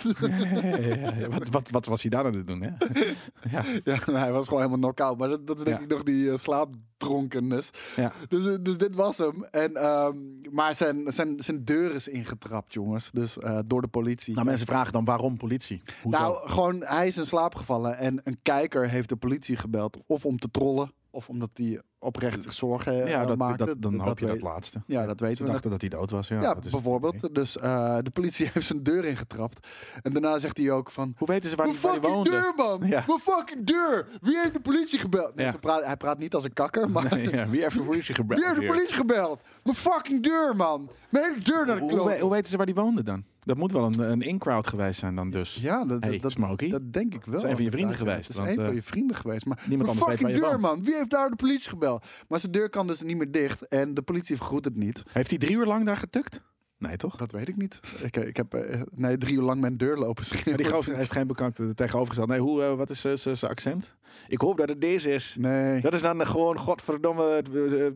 wat, 1.38 1.50
wat, 1.50 1.70
wat 1.70 1.86
was 1.86 2.02
hij 2.02 2.10
daar 2.10 2.26
aan 2.26 2.34
het 2.34 2.48
doen? 2.48 2.62
Hè? 2.62 2.70
ja. 3.52 3.64
ja, 3.84 4.00
nou, 4.06 4.18
hij 4.18 4.32
was 4.32 4.48
gewoon 4.48 4.64
helemaal 4.64 4.82
knock-out. 4.82 5.18
Maar 5.18 5.30
dat, 5.30 5.48
dat 5.48 5.58
is 5.58 5.64
denk 5.64 5.80
ik 5.80 5.88
nog 5.88 6.04
die 6.04 6.32
eh, 6.32 6.38
slaapdronkennis. 6.38 7.70
Ja. 7.96 8.14
Dus, 8.28 8.48
eh, 8.48 8.56
dus 8.62 8.78
dit 8.78 8.96
was 8.96 9.18
hem. 9.18 9.44
En, 9.44 9.76
ehm, 9.76 10.18
maar 10.52 10.76
zijn, 10.76 11.12
zijn, 11.12 11.44
zijn 11.44 11.66
deur 11.66 11.96
is 11.96 12.08
ingetrapt, 12.08 12.74
jongens. 12.74 13.12
Dus 13.12 13.38
eh, 13.38 13.60
door 13.66 13.82
de 13.82 13.88
politie. 13.88 14.34
Nou, 14.34 14.46
mensen 14.46 14.68
vragen 14.68 14.94
dan 14.94 15.06
waarom 15.06 15.38
politie? 15.38 15.82
Hoezo? 16.02 16.20
Nou, 16.20 16.50
gewoon, 16.50 16.84
hij 16.86 17.08
is 17.08 17.18
in 17.18 17.26
slaap 17.26 17.56
gevallen. 17.56 17.98
En 17.98 18.22
een 18.24 18.40
kijker 18.42 18.90
heeft 18.90 19.10
de 19.10 19.16
politie 19.16 19.56
gebeld. 19.56 19.98
Of 20.06 20.26
om 20.26 20.38
te 20.38 20.52
trollen. 20.52 20.92
Of 21.10 21.30
omdat 21.30 21.50
hij 21.54 21.82
oprecht 22.00 22.44
zich 22.44 22.54
zorgen 22.54 23.04
eh, 23.04 23.10
ja, 23.10 23.26
dat, 23.26 23.38
maakte. 23.38 23.66
dat, 23.66 23.82
dan 23.82 24.00
hoop 24.00 24.20
je 24.20 24.26
dat 24.26 24.42
laatste. 24.42 24.82
Ja, 24.86 25.06
dat 25.06 25.20
weten 25.20 25.38
Ze 25.38 25.44
we. 25.44 25.50
dachten 25.52 25.70
dat 25.70 25.82
hij 25.82 25.90
dood 25.90 26.10
was. 26.12 26.28
Ja, 26.28 26.42
Ja, 26.42 26.54
dat 26.54 26.66
is- 26.66 26.72
bijvoorbeeld. 26.72 27.36
Dus 27.36 27.58
eh, 27.58 27.98
de 28.02 28.10
politie 28.10 28.50
heeft 28.54 28.68
zijn 28.68 28.84
deur 28.84 29.06
ingetrapt. 29.06 29.68
En 30.02 30.14
daarna 30.14 30.38
zegt 30.40 30.58
hij 30.58 30.72
ook 30.72 30.92
van... 30.92 31.14
Hoe 31.18 31.28
weten 31.28 31.50
ze 31.50 31.56
waar 31.56 31.66
Mijn 31.66 31.78
hij, 31.82 31.90
waar 31.90 32.00
hij 32.00 32.10
fucking 32.10 32.32
woonde? 32.32 32.54
deur, 32.56 32.80
man! 32.80 32.90
Ja. 32.90 33.04
Mijn 33.08 33.20
fucking 33.20 33.66
deur! 33.66 34.08
Wie 34.22 34.38
heeft 34.40 34.54
de 34.54 34.60
politie 34.60 35.00
gebeld? 35.00 35.36
Nee, 35.36 35.46
Ja. 35.46 35.52
ze 35.52 35.58
praat, 35.58 35.84
hij 35.86 35.98
praat 35.98 36.18
niet 36.18 36.34
als 36.34 36.44
een 36.44 36.54
kakker, 36.54 36.90
maar... 36.92 37.16
Nee, 37.16 37.30
ja, 37.30 37.50
wie 37.50 37.62
heeft 37.62 37.76
de 37.78 37.84
politie 37.84 38.16
gebeld? 38.16 38.40
Wie 38.40 38.50
heeft 38.50 38.62
de 38.62 38.68
politie 38.68 38.96
gebeld? 38.96 39.42
Mijn 39.64 39.76
fucking 39.76 40.24
deur, 40.24 40.56
man! 40.56 40.90
Mijn 41.10 41.24
hele 41.32 41.44
deur 41.44 41.66
naar 41.66 41.76
de 41.76 41.82
Hoe, 41.82 42.00
hoe, 42.00 42.20
hoe 42.20 42.32
weten 42.32 42.50
ze 42.50 42.58
waar 42.58 42.66
die 42.66 42.76
woonde 42.76 43.04
dan? 43.04 43.24
Dat 43.48 43.58
moet 43.58 43.72
wel 43.72 43.84
een, 43.86 44.00
een 44.00 44.22
in-crowd 44.22 44.68
geweest 44.68 45.00
zijn 45.00 45.16
dan 45.16 45.30
dus. 45.30 45.56
Ja, 45.62 45.86
dat, 45.86 46.04
Hey, 46.04 46.20
dat, 46.20 46.32
Smokey. 46.32 46.70
dat 46.70 46.94
denk 46.94 47.14
ik 47.14 47.26
wel. 47.26 47.36
is 47.36 47.44
een 47.44 47.56
van 47.56 47.64
je 47.64 47.72
vrienden 47.72 47.92
ja. 47.92 47.98
geweest, 47.98 48.28
Het 48.28 48.30
is 48.30 48.36
want, 48.36 48.50
een 48.50 48.56
van 48.56 48.66
eh, 48.66 48.74
je 48.74 48.84
vrienden 48.84 49.16
geweest. 49.16 49.46
Maar 49.46 49.64
niemand 49.68 49.90
anders 49.90 50.08
weet 50.10 50.22
waar 50.22 50.32
je 50.32 50.40
deur, 50.40 50.60
man! 50.60 50.84
Wie 50.84 50.96
heeft 50.96 51.10
daar 51.10 51.30
de 51.30 51.36
politie 51.36 51.70
gebeld? 51.70 52.06
Maar 52.28 52.40
zijn 52.40 52.52
deur 52.52 52.70
kan 52.70 52.88
dus 52.88 53.02
niet 53.02 53.18
meer 53.18 53.32
dicht. 53.32 53.68
En 53.68 53.94
de 53.94 54.02
politie 54.02 54.36
vergoedt 54.38 54.66
het 54.66 54.76
niet. 54.76 55.04
Heeft 55.12 55.30
hij 55.30 55.40
drie 55.40 55.56
uur 55.56 55.66
lang 55.66 55.86
daar 55.86 55.98
getukt? 55.98 56.42
Nee, 56.80 56.98
toch? 56.98 57.16
Dat 57.16 57.32
weet 57.32 57.48
ik 57.48 57.56
niet. 57.56 57.80
Ik, 58.02 58.18
ik 58.18 58.38
heb 58.38 58.54
eh, 58.54 58.82
nee, 58.96 59.18
drie 59.18 59.36
uur 59.36 59.42
lang 59.42 59.62
mijn 59.62 59.78
deur 59.78 59.98
lopen 59.98 60.16
Maar 60.16 60.26
schreeuwen. 60.26 60.64
die 60.64 60.74
gozer 60.74 60.96
heeft 60.96 61.12
geen 61.12 61.28
bekante 61.28 61.74
tegenovergesteld. 61.74 62.30
Nee, 62.30 62.40
hoe, 62.40 62.64
eh, 62.64 62.74
wat 62.76 62.90
is 62.90 63.06
eh, 63.06 63.14
zijn 63.16 63.52
accent? 63.52 63.96
Ik 64.28 64.42
hoop 64.42 64.58
dat 64.58 64.70
het 64.70 64.82
deze 64.82 65.10
is. 65.12 65.36
Nee. 65.40 65.82
Dat 65.82 65.94
is 65.94 66.02
dan 66.02 66.28
gewoon, 66.28 66.58
godverdomme, 66.60 67.24
het 67.24 67.46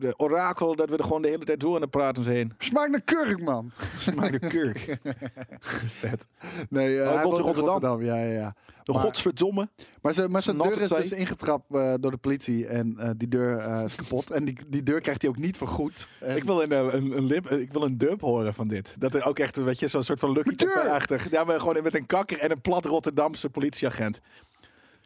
de 0.00 0.14
orakel 0.16 0.76
dat 0.76 0.90
we 0.90 0.96
er 0.96 1.04
gewoon 1.04 1.22
de 1.22 1.28
hele 1.28 1.44
tijd 1.44 1.62
zo 1.62 1.74
aan 1.74 1.80
het 1.80 1.90
praten 1.90 2.24
zijn. 2.24 2.54
Smaakt 2.58 2.90
naar 2.90 3.00
kurk, 3.00 3.40
man! 3.42 3.70
Smaak 3.98 4.40
de 4.40 4.48
kurk. 4.48 4.96
Vet. 6.00 6.26
Nee, 6.68 7.00
Oh, 7.02 7.14
hij 7.14 7.22
woont 7.24 7.38
in 7.38 7.44
Rotterdam. 7.64 8.02
Ja, 8.02 8.16
ja, 8.16 8.30
ja. 8.32 8.54
De 8.82 8.92
Maar- 8.92 9.02
godsverdomme. 9.02 9.68
Maar, 10.00 10.12
ze, 10.12 10.28
maar 10.28 10.42
zijn 10.42 10.58
deur 10.58 10.80
is 10.80 10.88
dus 10.88 11.12
ingetrapt 11.12 11.64
eh, 11.74 11.94
door 12.00 12.10
de 12.10 12.16
politie. 12.16 12.66
En 12.66 12.94
eh, 12.98 13.10
die 13.16 13.28
deur 13.28 13.82
is 13.84 13.94
kapot. 13.94 14.30
En 14.30 14.44
die, 14.44 14.56
die 14.68 14.82
deur 14.82 15.00
krijgt 15.00 15.22
hij 15.22 15.30
ook 15.30 15.38
niet 15.38 15.56
vergoed. 15.56 16.08
En- 16.20 16.36
Ik 16.36 16.44
wil 16.44 16.62
een, 16.62 16.70
een, 16.72 17.16
een, 17.16 17.24
lip, 17.24 17.50
ik 17.50 17.72
wil 17.72 17.82
een 17.82 17.98
dub 17.98 18.20
horen 18.20 18.54
van 18.54 18.68
dit. 18.68 18.94
Dat 18.98 19.14
er 19.14 19.24
ook 19.24 19.38
echt, 19.38 19.56
weet 19.56 19.78
je, 19.78 19.88
zo'n 19.88 20.02
soort 20.02 20.18
van 20.18 20.32
Lucky 20.32 20.64
achtig 20.66 21.30
Ja, 21.30 21.44
maar 21.44 21.60
gewoon 21.60 21.82
met 21.82 21.94
een 21.94 22.06
kakker 22.06 22.38
en 22.38 22.50
een 22.50 22.60
plat 22.60 22.84
Rotterdamse 22.84 23.50
politieagent. 23.50 24.20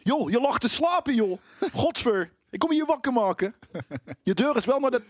Joh, 0.06 0.30
je 0.30 0.40
lag 0.40 0.58
te 0.58 0.68
slapen, 0.68 1.14
joh. 1.14 1.38
Godsver. 1.72 2.32
Ik 2.50 2.58
kom 2.58 2.70
je 2.70 2.76
hier 2.76 2.86
wakker 2.86 3.12
maken. 3.12 3.54
Je 4.22 4.34
deur 4.34 4.56
is 4.56 4.64
wel 4.64 4.80
naar 4.80 4.90
de... 4.90 5.02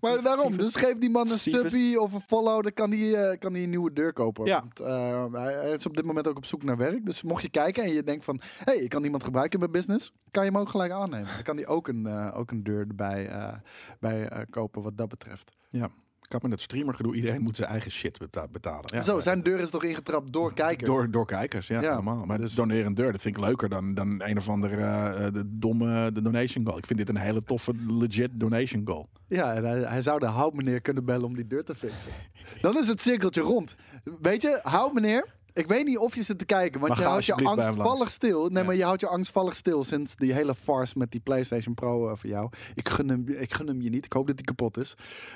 Maar 0.00 0.22
daarom, 0.22 0.56
dus 0.56 0.74
geef 0.74 0.98
die 0.98 1.10
man 1.10 1.30
een 1.30 1.38
subbie 1.38 2.00
of 2.00 2.12
een 2.12 2.20
follow, 2.20 2.62
dan 2.62 2.72
kan 2.72 2.90
hij, 2.90 3.14
eh, 3.14 3.38
kan 3.38 3.52
hij 3.52 3.62
een 3.62 3.70
nieuwe 3.70 3.92
deur 3.92 4.12
kopen. 4.12 4.46
Ja. 4.46 4.60
Want, 4.60 4.80
eh, 4.80 5.42
hij, 5.42 5.72
is 5.72 5.86
op 5.86 5.96
dit 5.96 6.04
moment 6.04 6.28
ook 6.28 6.36
op 6.36 6.44
zoek 6.44 6.62
naar 6.62 6.76
werk. 6.76 7.04
Dus 7.04 7.22
mocht 7.22 7.42
je 7.42 7.48
kijken 7.48 7.82
en 7.82 7.92
je 7.92 8.02
denkt 8.02 8.24
van, 8.24 8.40
hé, 8.42 8.72
hey, 8.72 8.76
ik 8.76 8.88
kan 8.88 9.04
iemand 9.04 9.24
gebruiken 9.24 9.60
in 9.60 9.70
mijn 9.70 9.84
business, 9.84 10.12
kan 10.30 10.44
je 10.44 10.50
hem 10.50 10.60
ook 10.60 10.68
gelijk 10.68 10.92
aannemen. 10.92 11.28
Dan 11.34 11.42
kan 11.42 11.56
hij 11.56 11.66
ook 11.66 11.88
een, 11.88 12.06
eh, 12.06 12.38
ook 12.38 12.50
een 12.50 12.62
deur 12.62 12.86
erbij 12.88 13.28
eh, 13.28 13.54
bij, 14.00 14.28
eh, 14.28 14.40
kopen 14.50 14.82
wat 14.82 14.96
dat 14.96 15.08
betreft. 15.08 15.56
Ja, 15.68 15.90
ik 16.28 16.34
had 16.34 16.42
met 16.42 16.52
het 16.52 16.60
streamergedoe. 16.60 17.14
Iedereen 17.14 17.40
moet 17.42 17.56
zijn 17.56 17.68
eigen 17.68 17.90
shit 17.90 18.18
beta- 18.18 18.48
betalen. 18.48 18.84
Ja, 18.94 19.02
Zo, 19.02 19.20
zijn 19.20 19.42
deur 19.42 19.60
is 19.60 19.70
toch 19.70 19.84
ingetrapt 19.84 20.32
door 20.32 20.54
kijkers? 20.54 20.86
Door, 20.90 21.10
door 21.10 21.26
kijkers, 21.26 21.66
ja, 21.66 21.80
Ja, 21.80 21.94
normaal. 21.94 22.24
Maar 22.24 22.38
dus- 22.38 22.54
doneren 22.54 22.86
een 22.86 22.94
deur, 22.94 23.12
dat 23.12 23.20
vind 23.20 23.36
ik 23.36 23.42
leuker 23.44 23.68
dan, 23.68 23.94
dan 23.94 24.22
een 24.24 24.38
of 24.38 24.48
andere 24.48 24.76
eh, 24.82 25.32
de 25.32 25.42
domme 25.46 26.10
de 26.12 26.22
donation 26.22 26.64
goal. 26.64 26.78
Ik 26.78 26.86
vind 26.86 26.98
dit 26.98 27.08
een 27.08 27.16
hele 27.16 27.42
toffe, 27.42 27.72
legit 27.88 28.30
donation 28.32 28.82
goal. 28.86 29.08
Ja, 29.28 29.54
en 29.54 29.64
hij, 29.64 29.78
hij 29.80 30.02
zou 30.02 30.18
de 30.18 30.26
houtmeneer 30.26 30.80
kunnen 30.80 31.04
bellen 31.04 31.24
om 31.26 31.34
die 31.34 31.46
deur 31.46 31.64
te 31.64 31.74
fixen. 31.74 32.12
Dan 32.60 32.78
is 32.78 32.88
het 32.88 33.00
cirkeltje 33.02 33.40
rond. 33.40 33.74
Weet 34.20 34.42
je, 34.42 34.60
houtmeneer, 34.62 35.26
ik 35.52 35.66
weet 35.66 35.84
niet 35.86 35.98
of 35.98 36.14
je 36.14 36.22
zit 36.22 36.38
te 36.38 36.44
kijken, 36.44 36.80
want 36.80 36.92
Maar 36.92 37.02
je 37.02 37.08
houdt 37.08 37.24
je 37.24 37.34
angstvallig 37.34 38.10
stil. 38.10 38.48
Nee, 38.48 38.58
Ja. 38.58 38.62
maar 38.64 38.74
je 38.74 38.84
houdt 38.84 39.00
je 39.00 39.06
angstvallig 39.06 39.54
stil 39.54 39.84
sinds 39.84 40.16
die 40.16 40.32
hele 40.32 40.54
farce 40.54 40.98
met 40.98 41.10
die 41.10 41.20
PlayStation 41.20 41.74
Pro 41.74 42.08
eh, 42.08 42.16
voor 42.16 42.30
jou. 42.30 42.50
Ik 42.74 42.88
gun, 42.88 43.08
hem, 43.08 43.28
ik 43.28 43.54
gun 43.54 43.66
hem 43.66 43.80
je 43.80 43.90
niet. 43.90 44.04
Ik 44.04 44.12
hoop 44.12 44.26
dat 44.26 44.36
die 44.36 44.44
kapot 44.44 44.76
is. 44.76 44.94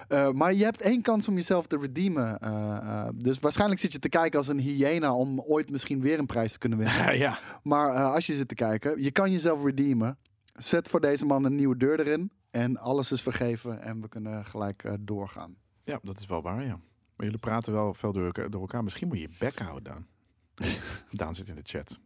Eh, 0.09 0.31
maar 0.31 0.53
je 0.55 0.65
hebt 0.65 0.81
één 0.81 1.03
kans 1.03 1.29
om 1.29 1.35
jezelf 1.35 1.67
te 1.67 1.79
redeemen. 1.79 2.39
eh, 2.41 3.09
dus 3.15 3.39
waarschijnlijk 3.39 3.81
zit 3.81 3.93
je 3.93 3.99
te 3.99 4.09
kijken 4.09 4.39
als 4.39 4.49
een 4.49 4.59
hyena 4.59 5.15
om 5.15 5.41
ooit 5.41 5.71
misschien 5.71 6.01
weer 6.01 6.19
een 6.19 6.27
prijs 6.27 6.53
te 6.53 6.59
kunnen 6.59 6.79
winnen. 6.79 7.17
ja. 7.25 7.39
Maar 7.63 7.93
als 8.13 8.27
je 8.27 8.35
zit 8.35 8.49
te 8.49 8.55
kijken, 8.55 9.03
je 9.03 9.11
kan 9.11 9.31
jezelf 9.31 9.65
redeemen. 9.65 10.19
Zet 10.55 10.89
voor 10.89 11.01
deze 11.01 11.27
man 11.27 11.45
een 11.45 11.55
nieuwe 11.55 11.77
deur 11.77 12.01
erin. 12.01 12.31
En 12.51 12.77
alles 12.79 13.13
is 13.13 13.23
vergeven 13.23 13.83
en 13.83 14.01
we 14.01 14.09
kunnen 14.09 14.45
gelijk 14.45 14.97
doorgaan. 15.01 15.57
ja, 15.85 15.99
dat 16.03 16.19
is 16.19 16.27
wel 16.27 16.43
waar, 16.43 16.63
ja. 16.65 16.81
Maar 17.17 17.27
jullie 17.27 17.39
praten 17.39 17.73
wel 17.73 17.95
veel 17.95 18.13
door, 18.13 18.33
elkaar-. 18.51 18.83
Misschien 18.85 19.09
moet 19.09 19.17
je 19.17 19.23
je 19.23 19.37
bek 19.39 19.59
houden, 19.59 19.83
Daan. 19.85 20.07
Daan 21.11 21.35
zit 21.35 21.49
in 21.49 21.55
de 21.55 21.63
chat. 21.65 21.89
Dat 21.89 21.99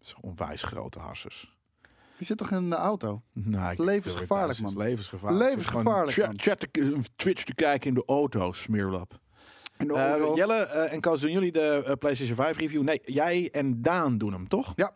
is 0.00 0.14
onwijs 0.20 0.62
grote 0.62 0.98
harsers. 0.98 1.56
Je 2.18 2.24
zit 2.24 2.36
toch 2.38 2.50
in 2.50 2.70
de 2.70 2.76
auto? 2.76 3.22
Nou, 3.32 3.72
ik- 3.72 3.78
Levensgevaarlijk, 3.78 4.58
man. 4.58 4.76
Levensgevaarlijk. 4.76 5.44
Levensgevaarlijk, 5.44 6.12
Chat, 6.12 6.32
chat 6.36 6.58
te- 6.72 7.00
Twitch 7.16 7.44
te 7.44 7.54
kijken 7.54 7.88
in 7.88 7.94
de 7.94 8.02
auto, 8.06 8.52
smeerlap. 8.52 9.20
Auto. 9.88 10.34
Jelle 10.36 10.54
eh, 10.54 10.92
en 10.92 11.00
Koos, 11.00 11.20
doen 11.20 11.30
jullie 11.30 11.52
de 11.52 11.82
eh, 11.86 11.92
PlayStation 11.98 12.36
5 12.36 12.56
review? 12.56 12.82
Nee, 12.82 13.00
jij 13.04 13.48
en 13.52 13.82
Daan 13.82 14.18
doen 14.18 14.32
hem, 14.32 14.48
toch? 14.48 14.72
Ja, 14.76 14.92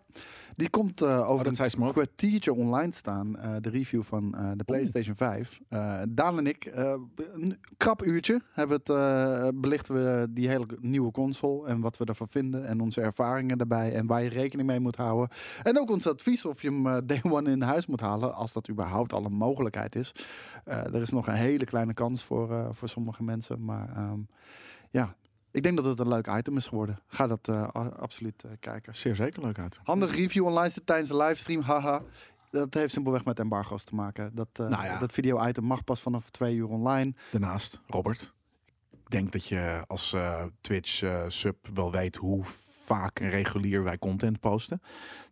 die 0.56 0.70
komt 0.70 1.00
eh, 1.00 1.30
over 1.30 1.46
Oh, 1.46 1.52
een 1.72 1.92
kwartiertje 1.92 2.54
online 2.54 2.92
staan. 2.92 3.36
eh, 3.38 3.56
de 3.60 3.70
review 3.70 4.02
van 4.02 4.34
eh, 4.34 4.50
de 4.56 4.64
PlayStation 4.64 5.16
5. 5.16 5.60
Eh, 5.68 6.00
Daan 6.08 6.38
en 6.38 6.46
ik, 6.46 6.70
een 6.75 7.58
krap 7.76 8.04
uurtje, 8.04 8.40
hebben 8.52 8.80
het, 8.84 9.60
belichten 9.60 9.94
we 9.94 10.26
die 10.30 10.48
hele 10.48 10.66
nieuwe 10.80 11.10
console. 11.10 11.68
En 11.68 11.80
wat 11.80 11.96
we 11.96 12.04
ervan 12.04 12.28
vinden. 12.28 12.66
En 12.66 12.80
onze 12.80 13.00
ervaringen 13.00 13.58
daarbij. 13.58 13.92
En 13.92 14.06
waar 14.06 14.22
je 14.22 14.28
rekening 14.28 14.68
mee 14.68 14.80
moet 14.80 14.96
houden. 14.96 15.28
En 15.62 15.78
ook 15.78 15.90
ons 15.90 16.06
advies 16.06 16.44
of 16.44 16.62
je 16.62 16.70
hem 16.70 17.06
day 17.06 17.20
one 17.22 17.50
in 17.50 17.62
huis 17.62 17.86
moet 17.86 18.00
halen. 18.00 18.34
Als 18.34 18.52
dat 18.52 18.68
überhaupt 18.68 19.12
al 19.12 19.25
een 19.25 19.32
mogelijkheid 19.32 19.94
is. 19.96 20.14
Er 20.64 21.00
is 21.00 21.10
nog 21.10 21.26
een 21.26 21.34
hele 21.34 21.64
kleine 21.64 21.94
kans 21.94 22.25
voor, 22.25 22.75
voor 22.75 22.88
sommige 22.88 23.22
mensen. 23.22 23.64
Maar 23.64 23.88
ehm, 23.96 24.20
ja, 24.90 25.14
ik 25.56 25.62
denk 25.62 25.76
dat 25.76 25.84
het 25.84 25.98
een 25.98 26.08
leuk 26.08 26.26
item 26.26 26.56
is 26.56 26.66
geworden. 26.66 26.98
Ga 27.06 27.26
dat 27.26 27.48
eh, 27.48 27.68
absoluut 27.98 28.44
eh, 28.44 28.50
kijken. 28.60 28.94
Zeer 28.96 29.16
zeker 29.16 29.42
leuk 29.42 29.58
uit. 29.58 29.80
Handig 29.82 30.16
review 30.16 30.44
online 30.44 30.72
tijdens 30.84 31.08
de 31.08 31.16
livestream, 31.16 31.60
haha. 31.60 32.02
Dat 32.50 32.75
heeft 32.75 32.92
simpelweg 32.92 33.25
met 33.25 33.38
embargo's 33.38 33.84
te 33.84 33.94
maken. 33.94 34.34
Dat, 34.34 34.48
eh, 34.52 34.68
Nou 34.68 34.84
ja. 34.84 34.98
dat 34.98 35.12
video-item 35.12 35.64
mag 35.64 35.84
pas 35.84 36.00
vanaf 36.00 36.30
twee 36.30 36.54
uur 36.54 36.68
online. 36.68 37.14
Daarnaast, 37.30 37.80
Robert, 37.86 38.34
ik 38.90 39.10
denk 39.10 39.32
dat 39.32 39.46
je 39.46 39.84
als 39.86 40.12
eh, 40.12 40.44
Twitch 40.60 41.02
eh, 41.02 41.25
sub 41.28 41.68
wel 41.75 41.90
weet 41.92 42.16
hoe 42.16 42.44
vaak 42.84 43.20
en 43.20 43.28
regulier 43.28 43.82
wij 43.82 43.98
content 43.98 44.40
posten. 44.40 44.80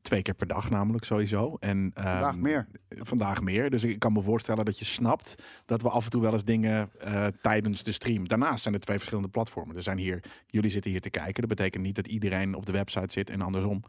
Twee 0.04 0.23
keer 0.23 0.34
per 0.34 0.46
dag 0.46 0.70
namelijk 0.70 1.04
sowieso. 1.04 1.56
En, 1.61 1.90
Vandaag 1.94 2.32
ehm, 2.32 2.40
meer. 2.40 2.66
Vandaag 2.88 3.40
meer. 3.40 3.70
Dus 3.70 3.84
ik 3.84 3.99
kan 3.99 4.12
me 4.12 4.23
voorstellen 4.23 4.64
dat 4.64 4.78
je 4.78 4.84
snapt 4.84 5.34
dat 5.66 5.82
we 5.82 5.88
af 5.88 6.04
en 6.04 6.11
toe 6.11 6.23
wel 6.23 6.32
eens 6.32 6.44
dingen 6.44 6.90
eh, 7.00 7.26
tijdens 7.42 7.82
de 7.82 7.92
stream. 7.92 8.28
Daarnaast 8.28 8.62
zijn 8.62 8.75
er 8.75 8.80
twee 8.80 8.96
verschillende 8.96 9.30
platformen. 9.30 9.76
Er 9.76 9.82
zijn 9.82 9.99
hier, 9.99 10.23
jullie 10.46 10.70
zitten 10.70 10.90
hier 10.90 11.00
te 11.00 11.11
kijken. 11.11 11.34
Dat 11.34 11.56
betekent 11.56 11.82
niet 11.82 11.94
dat 11.94 12.06
iedereen 12.06 12.54
op 12.54 12.66
de 12.66 12.73
website 12.73 13.12
zit 13.12 13.30
en 13.30 13.40
andersom. 13.40 13.82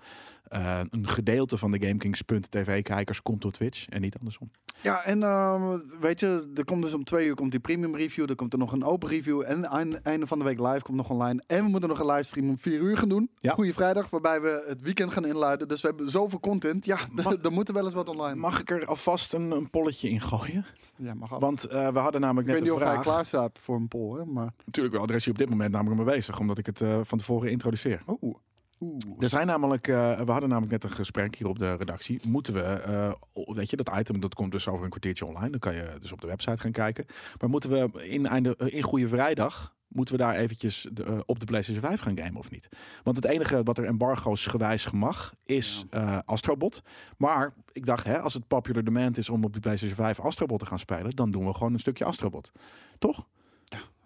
Eh, 0.45 0.81
een 0.89 1.09
gedeelte 1.09 1.57
van 1.57 1.71
de 1.71 1.85
GameKings.tv-kijkers 1.85 3.21
komt 3.21 3.45
op 3.45 3.53
Twitch 3.53 3.87
en 3.87 4.01
niet 4.01 4.17
andersom. 4.17 4.51
Ja, 4.81 5.03
en 5.03 5.23
ehm, 5.23 5.79
weet 5.99 6.19
je, 6.19 6.51
er 6.55 6.65
komt 6.65 6.81
dus 6.81 6.93
om 6.93 7.03
twee 7.03 7.27
uur 7.27 7.35
komt 7.35 7.51
die 7.51 7.59
premium 7.59 7.95
review. 7.95 8.29
Er 8.29 8.35
komt 8.35 8.53
er 8.53 8.59
nog 8.59 8.71
een 8.71 8.83
open 8.83 9.09
review. 9.09 9.43
En 9.45 9.69
aan 9.69 10.03
einde 10.03 10.27
van 10.27 10.39
de 10.39 10.45
week 10.45 10.59
live 10.59 10.81
komt 10.81 10.97
nog 10.97 11.09
online. 11.09 11.43
En 11.47 11.63
we 11.63 11.69
moeten 11.69 11.89
nog 11.89 11.99
een 11.99 12.05
livestream 12.05 12.49
om 12.49 12.57
vier 12.57 12.79
uur 12.79 12.97
gaan 12.97 13.09
doen. 13.09 13.29
Ja. 13.37 13.53
Goeie 13.53 13.73
vrijdag, 13.73 14.09
waarbij 14.09 14.41
we 14.41 14.65
het 14.67 14.81
weekend 14.81 15.11
gaan 15.11 15.25
inluiden. 15.25 15.67
Dus 15.67 15.81
we 15.81 15.87
hebben 15.87 16.04
zoveel 16.09 16.39
content. 16.39 16.85
Ja, 16.85 16.97
er 17.43 17.51
moet 17.51 17.67
er 17.67 17.73
wel 17.73 17.85
eens 17.85 17.93
wat 17.93 18.09
online. 18.09 18.39
Mag 18.39 18.59
ik 18.59 18.71
er 18.71 18.85
alvast 18.85 19.33
een, 19.33 19.51
een 19.51 19.69
polletje 19.69 20.09
in 20.09 20.21
gooien? 20.21 20.65
Ja, 20.97 21.13
mag 21.13 21.33
al. 21.33 21.39
Want 21.39 21.63
eh, 21.63 21.87
we 21.89 21.99
hadden 21.99 22.21
namelijk 22.21 22.47
Ik 22.47 22.53
weet 22.53 22.63
net 22.63 22.71
niet 22.73 22.81
een 22.81 22.87
of 22.87 22.93
hij 22.93 23.01
vraag. 23.01 23.13
klaar 23.13 23.25
staat 23.25 23.59
voor 23.61 23.75
een 23.75 23.87
poll, 23.87 24.19
hè? 24.19 24.25
Maar... 24.25 24.53
Natuurlijk 24.65 24.95
wel, 24.95 25.05
daar 25.05 25.15
is 25.15 25.23
hij 25.23 25.33
op 25.33 25.39
dit 25.39 25.49
moment 25.49 25.71
namelijk 25.71 26.03
mee 26.03 26.15
bezig, 26.15 26.39
omdat 26.39 26.57
ik 26.57 26.65
het 26.65 26.81
eh, 26.81 26.99
van 27.03 27.17
tevoren 27.17 27.51
introduceer. 27.51 28.03
Oeh. 28.21 28.35
Oeh. 28.79 28.97
Er 29.19 29.29
zijn 29.29 29.47
namelijk, 29.47 29.87
eh, 29.87 30.21
we 30.21 30.31
hadden 30.31 30.49
namelijk 30.49 30.71
net 30.71 30.83
een 30.83 30.97
gesprek 30.97 31.35
hier 31.35 31.47
op 31.47 31.59
de 31.59 31.75
redactie. 31.75 32.19
Moeten 32.27 32.53
we, 32.53 33.15
weet 33.33 33.69
je, 33.69 33.75
dat 33.75 33.97
item 33.97 34.19
dat 34.19 34.33
komt 34.33 34.51
dus 34.51 34.67
over 34.67 34.83
een 34.83 34.89
kwartiertje 34.89 35.25
online. 35.25 35.49
Dan 35.49 35.59
kan 35.59 35.75
je 35.75 35.95
dus 35.99 36.11
op 36.11 36.21
de 36.21 36.27
website 36.27 36.57
gaan 36.57 36.71
kijken. 36.71 37.05
Maar 37.39 37.49
moeten 37.49 37.69
we 37.69 38.07
in, 38.07 38.25
einde, 38.25 38.57
in 38.57 38.81
Goede 38.81 39.07
Vrijdag, 39.07 39.74
moeten 39.95 40.15
we 40.15 40.21
daar 40.21 40.35
eventjes 40.35 40.87
de, 40.91 41.03
eh, 41.03 41.19
op 41.25 41.39
de 41.39 41.45
PlayStation 41.45 41.83
5 41.85 41.99
gaan 41.99 42.17
gamen 42.17 42.35
of 42.35 42.51
niet? 42.51 42.69
Want 43.03 43.15
het 43.15 43.25
enige 43.25 43.63
wat 43.63 43.77
er 43.77 43.85
embargo's 43.85 44.45
gewijs 44.45 44.91
mag 44.91 45.33
is 45.45 45.85
eh, 45.89 46.17
Astrobot. 46.25 46.81
Maar 47.17 47.53
ik 47.71 47.85
dacht, 47.85 48.05
hè, 48.05 48.19
als 48.19 48.33
het 48.33 48.47
popular 48.47 48.83
demand 48.83 49.17
is 49.17 49.29
om 49.29 49.43
op 49.43 49.53
de 49.53 49.59
PlayStation 49.59 49.97
5 49.97 50.19
Astrobot 50.19 50.59
te 50.59 50.65
gaan 50.65 50.79
spelen, 50.79 51.15
dan 51.15 51.31
doen 51.31 51.45
we 51.45 51.53
gewoon 51.53 51.73
een 51.73 51.79
stukje 51.79 52.05
Astrobot. 52.05 52.51
Toch? 52.99 53.27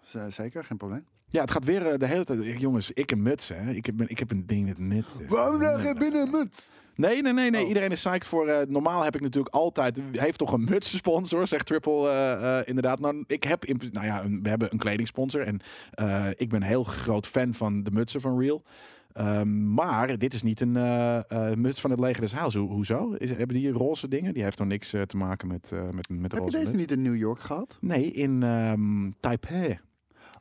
Z- 0.00 0.26
Zeker, 0.28 0.64
geen 0.64 0.76
probleem. 0.76 1.06
Ja, 1.28 1.40
het 1.40 1.50
gaat 1.50 1.64
weer 1.64 1.86
eh, 1.86 1.98
de 1.98 2.06
hele 2.06 2.24
tijd. 2.24 2.60
Jongens, 2.60 2.92
ik 2.92 3.12
en 3.12 3.22
muts, 3.22 3.48
hè. 3.48 3.70
Ik 3.70 3.86
heb, 3.86 4.02
ik 4.02 4.18
heb 4.18 4.30
een 4.30 4.46
ding 4.46 4.66
met 4.66 4.78
mut. 4.78 5.06
Waarom 5.28 5.60
zeg 5.60 5.82
je 5.82 5.94
binnen 5.94 6.22
een 6.22 6.30
muts? 6.30 6.70
Nee, 7.00 7.22
nee, 7.22 7.32
nee, 7.32 7.50
nee. 7.50 7.62
Oh. 7.62 7.68
Iedereen 7.68 7.90
is 7.92 8.00
psyched 8.00 8.26
voor. 8.26 8.46
eh, 8.48 8.66
normaal 8.68 9.02
heb 9.04 9.14
ik 9.14 9.20
natuurlijk 9.20 9.54
altijd. 9.54 10.00
Heeft 10.12 10.38
toch 10.38 10.52
een 10.52 10.64
mutssponsor, 10.64 11.46
zegt 11.46 11.66
Triple 11.66 12.08
eh, 12.08 12.58
eh, 12.58 12.66
inderdaad. 12.68 13.00
Nou, 13.00 13.24
ik 13.26 13.42
heb. 13.42 13.64
In, 13.64 13.80
nou 13.92 14.06
ja, 14.06 14.22
een- 14.24 14.42
we 14.42 14.48
hebben 14.48 14.68
een 14.72 14.78
kledingsponsor. 14.78 15.40
En 15.46 15.60
ik 16.36 16.48
ben 16.48 16.60
een 16.62 16.68
heel 16.68 16.84
groot 16.84 17.26
fan 17.26 17.54
van 17.54 17.82
de 17.82 17.90
mutsen 17.90 18.20
van 18.20 18.38
Real. 18.40 18.62
Ehm, 19.12 19.74
maar 19.74 20.18
dit 20.18 20.34
is 20.34 20.42
niet 20.42 20.60
een 20.60 20.76
eh, 20.76 21.52
muts 21.54 21.80
van 21.80 21.90
het 21.90 22.00
leger 22.00 22.20
des 22.20 22.32
Heils. 22.32 22.54
Ho- 22.54 22.66
hoezo? 22.66 23.12
Is, 23.18 23.30
hebben 23.30 23.56
die 23.56 23.70
roze 23.72 24.08
dingen? 24.08 24.34
Die 24.34 24.42
heeft 24.42 24.56
toch 24.56 24.66
niks 24.66 24.90
te 25.06 25.16
maken 25.16 25.48
met, 25.48 25.70
met, 25.70 26.08
met 26.08 26.22
Heb 26.22 26.30
je 26.32 26.38
roze 26.38 26.50
deze 26.58 26.66
muts? 26.70 26.80
niet 26.80 26.90
in 26.90 27.02
New 27.02 27.16
York 27.16 27.40
gehad? 27.40 27.78
Nee, 27.80 28.04
in 28.12 28.42
ehm 28.42 29.10
Taipei. 29.20 29.78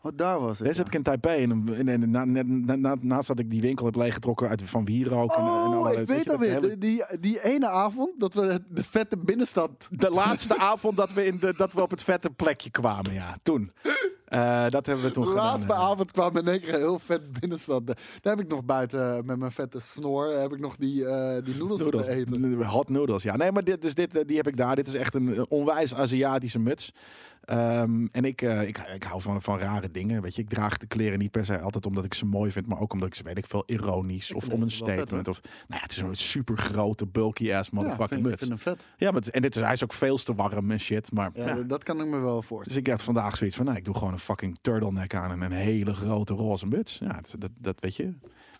Oh, 0.01 0.11
daar 0.15 0.39
was 0.39 0.49
het. 0.49 0.67
Deze 0.67 0.71
ja. 0.71 0.77
heb 0.77 0.87
ik 0.87 0.93
in 0.93 1.03
Taipei. 1.03 1.43
En, 1.43 1.63
en, 1.77 1.87
en 1.87 2.09
na, 2.09 2.25
na, 2.25 2.41
na, 2.45 2.75
na- 2.75 2.95
naast 3.01 3.27
dat 3.27 3.39
ik 3.39 3.49
die 3.51 3.61
winkel 3.61 3.85
heb 3.85 3.95
leeggetrokken 3.95 4.47
uit 4.49 4.61
van 4.65 4.85
wierook. 4.85 5.31
en, 5.31 5.37
en 5.43 5.47
Oh, 5.47 5.91
ik 5.91 6.07
weet 6.07 6.25
dat 6.25 6.33
alweer. 6.33 6.51
hele- 6.53 6.77
Die, 6.77 7.03
die, 7.19 7.43
ene 7.43 7.67
avond 7.67 8.19
dat 8.19 8.33
we 8.33 8.61
de 8.69 8.83
vette 8.83 9.17
binnenstad... 9.17 9.71
De 9.91 10.09
laatste 10.11 10.57
avond 10.57 10.97
dat 10.97 11.13
we, 11.13 11.25
in 11.25 11.37
de, 11.39 11.53
dat 11.57 11.73
we 11.73 11.81
op 11.81 11.89
het 11.89 12.01
vette 12.01 12.29
plekje 12.29 12.69
kwamen, 12.69 13.13
ja. 13.13 13.37
Toen. 13.43 13.71
Eh, 14.25 14.69
dat 14.69 14.85
hebben 14.85 15.05
we 15.05 15.11
toen 15.11 15.23
De 15.23 15.29
gedaan. 15.29 15.45
laatste 15.45 15.73
avond 15.73 16.11
kwam 16.11 16.37
in 16.37 16.47
één 16.47 16.59
keer 16.59 16.73
een 16.73 16.79
heel 16.79 16.99
vet 16.99 17.31
binnenstad. 17.39 17.85
Daar 17.85 17.95
heb 18.35 18.39
ik 18.39 18.47
nog 18.47 18.63
buiten 18.65 19.15
eh, 19.17 19.23
met 19.23 19.37
mijn 19.37 19.51
vette 19.51 19.79
snor... 19.79 20.31
heb 20.39 20.51
ik 20.53 20.59
nog 20.59 20.75
die, 20.75 21.05
eh 21.05 21.43
die 21.43 21.55
noedels 21.55 21.79
Noodles. 21.81 22.05
te 22.05 22.11
eten. 22.11 22.63
Hot 22.63 22.89
noodles, 22.89 23.23
ja. 23.23 23.35
Nee, 23.35 23.51
maar 23.51 23.63
dit, 23.63 23.81
dus 23.81 23.93
dit, 23.95 24.17
eh, 24.17 24.21
die 24.27 24.37
heb 24.37 24.47
ik 24.47 24.57
daar. 24.57 24.75
Dit 24.75 24.87
is 24.87 24.93
echt 24.93 25.13
een 25.13 25.35
eh, 25.35 25.43
onwijs 25.49 25.95
Aziatische 25.95 26.59
muts. 26.59 26.93
Ehm, 27.49 28.05
en 28.11 28.25
ik, 28.25 28.41
eh, 28.41 28.67
ik, 28.67 28.77
ik 28.77 29.03
hou 29.03 29.21
van, 29.21 29.41
van 29.41 29.59
rare 29.59 29.91
dingen. 29.91 30.21
Weet 30.21 30.35
je, 30.35 30.41
ik 30.41 30.49
draag 30.49 30.77
de 30.77 30.87
kleren 30.87 31.19
niet 31.19 31.31
per 31.31 31.45
se 31.45 31.59
altijd 31.59 31.85
omdat 31.85 32.05
ik 32.05 32.13
ze 32.13 32.25
mooi 32.25 32.51
vind, 32.51 32.67
maar 32.67 32.79
ook 32.79 32.93
omdat 32.93 33.07
ik 33.07 33.15
ze, 33.15 33.23
weet 33.23 33.37
ik 33.37 33.45
veel, 33.47 33.63
ironisch 33.65 34.29
Ik 34.29 34.35
of 34.35 34.49
om 34.49 34.61
een 34.61 34.69
vet, 34.69 34.71
statement. 34.71 35.27
of, 35.27 35.41
nou 35.41 35.53
ja, 35.67 35.79
het 35.79 35.91
is 35.91 35.97
een 35.97 36.15
super 36.15 36.57
grote, 36.57 37.05
bulky 37.05 37.53
ass 37.53 37.69
motherfucking 37.69 38.21
ja, 38.23 38.29
vind, 38.29 38.41
ik 38.41 38.49
muts. 38.49 38.63
hem 38.65 38.75
vet. 38.75 38.85
Ja, 38.97 39.11
maar 39.11 39.21
en 39.31 39.41
dit 39.41 39.55
is, 39.55 39.61
hij 39.61 39.73
is 39.73 39.83
ook 39.83 39.93
veel 39.93 40.17
te 40.17 40.35
warm 40.35 40.71
en 40.71 40.79
shit. 40.79 41.11
Maar 41.11 41.29
Ja, 41.33 41.47
ja. 41.47 41.61
Dat 41.63 41.83
kan 41.83 42.01
ik 42.01 42.07
me 42.07 42.19
wel 42.19 42.41
voorstellen. 42.41 42.63
Dus 42.67 42.77
ik 42.77 42.85
heb 42.85 43.01
vandaag 43.01 43.37
zoiets 43.37 43.55
van, 43.55 43.65
nou, 43.65 43.77
ik 43.77 43.85
doe 43.85 43.95
gewoon 43.95 44.13
een 44.13 44.19
fucking 44.19 44.57
turtleneck 44.61 45.15
aan 45.15 45.31
en 45.31 45.41
een 45.41 45.51
hele 45.51 45.93
grote 45.93 46.33
roze 46.33 46.67
muts. 46.67 46.97
Ja, 46.97 47.19
dat, 47.37 47.51
dat 47.57 47.79
weet 47.79 47.95
je. 47.95 48.13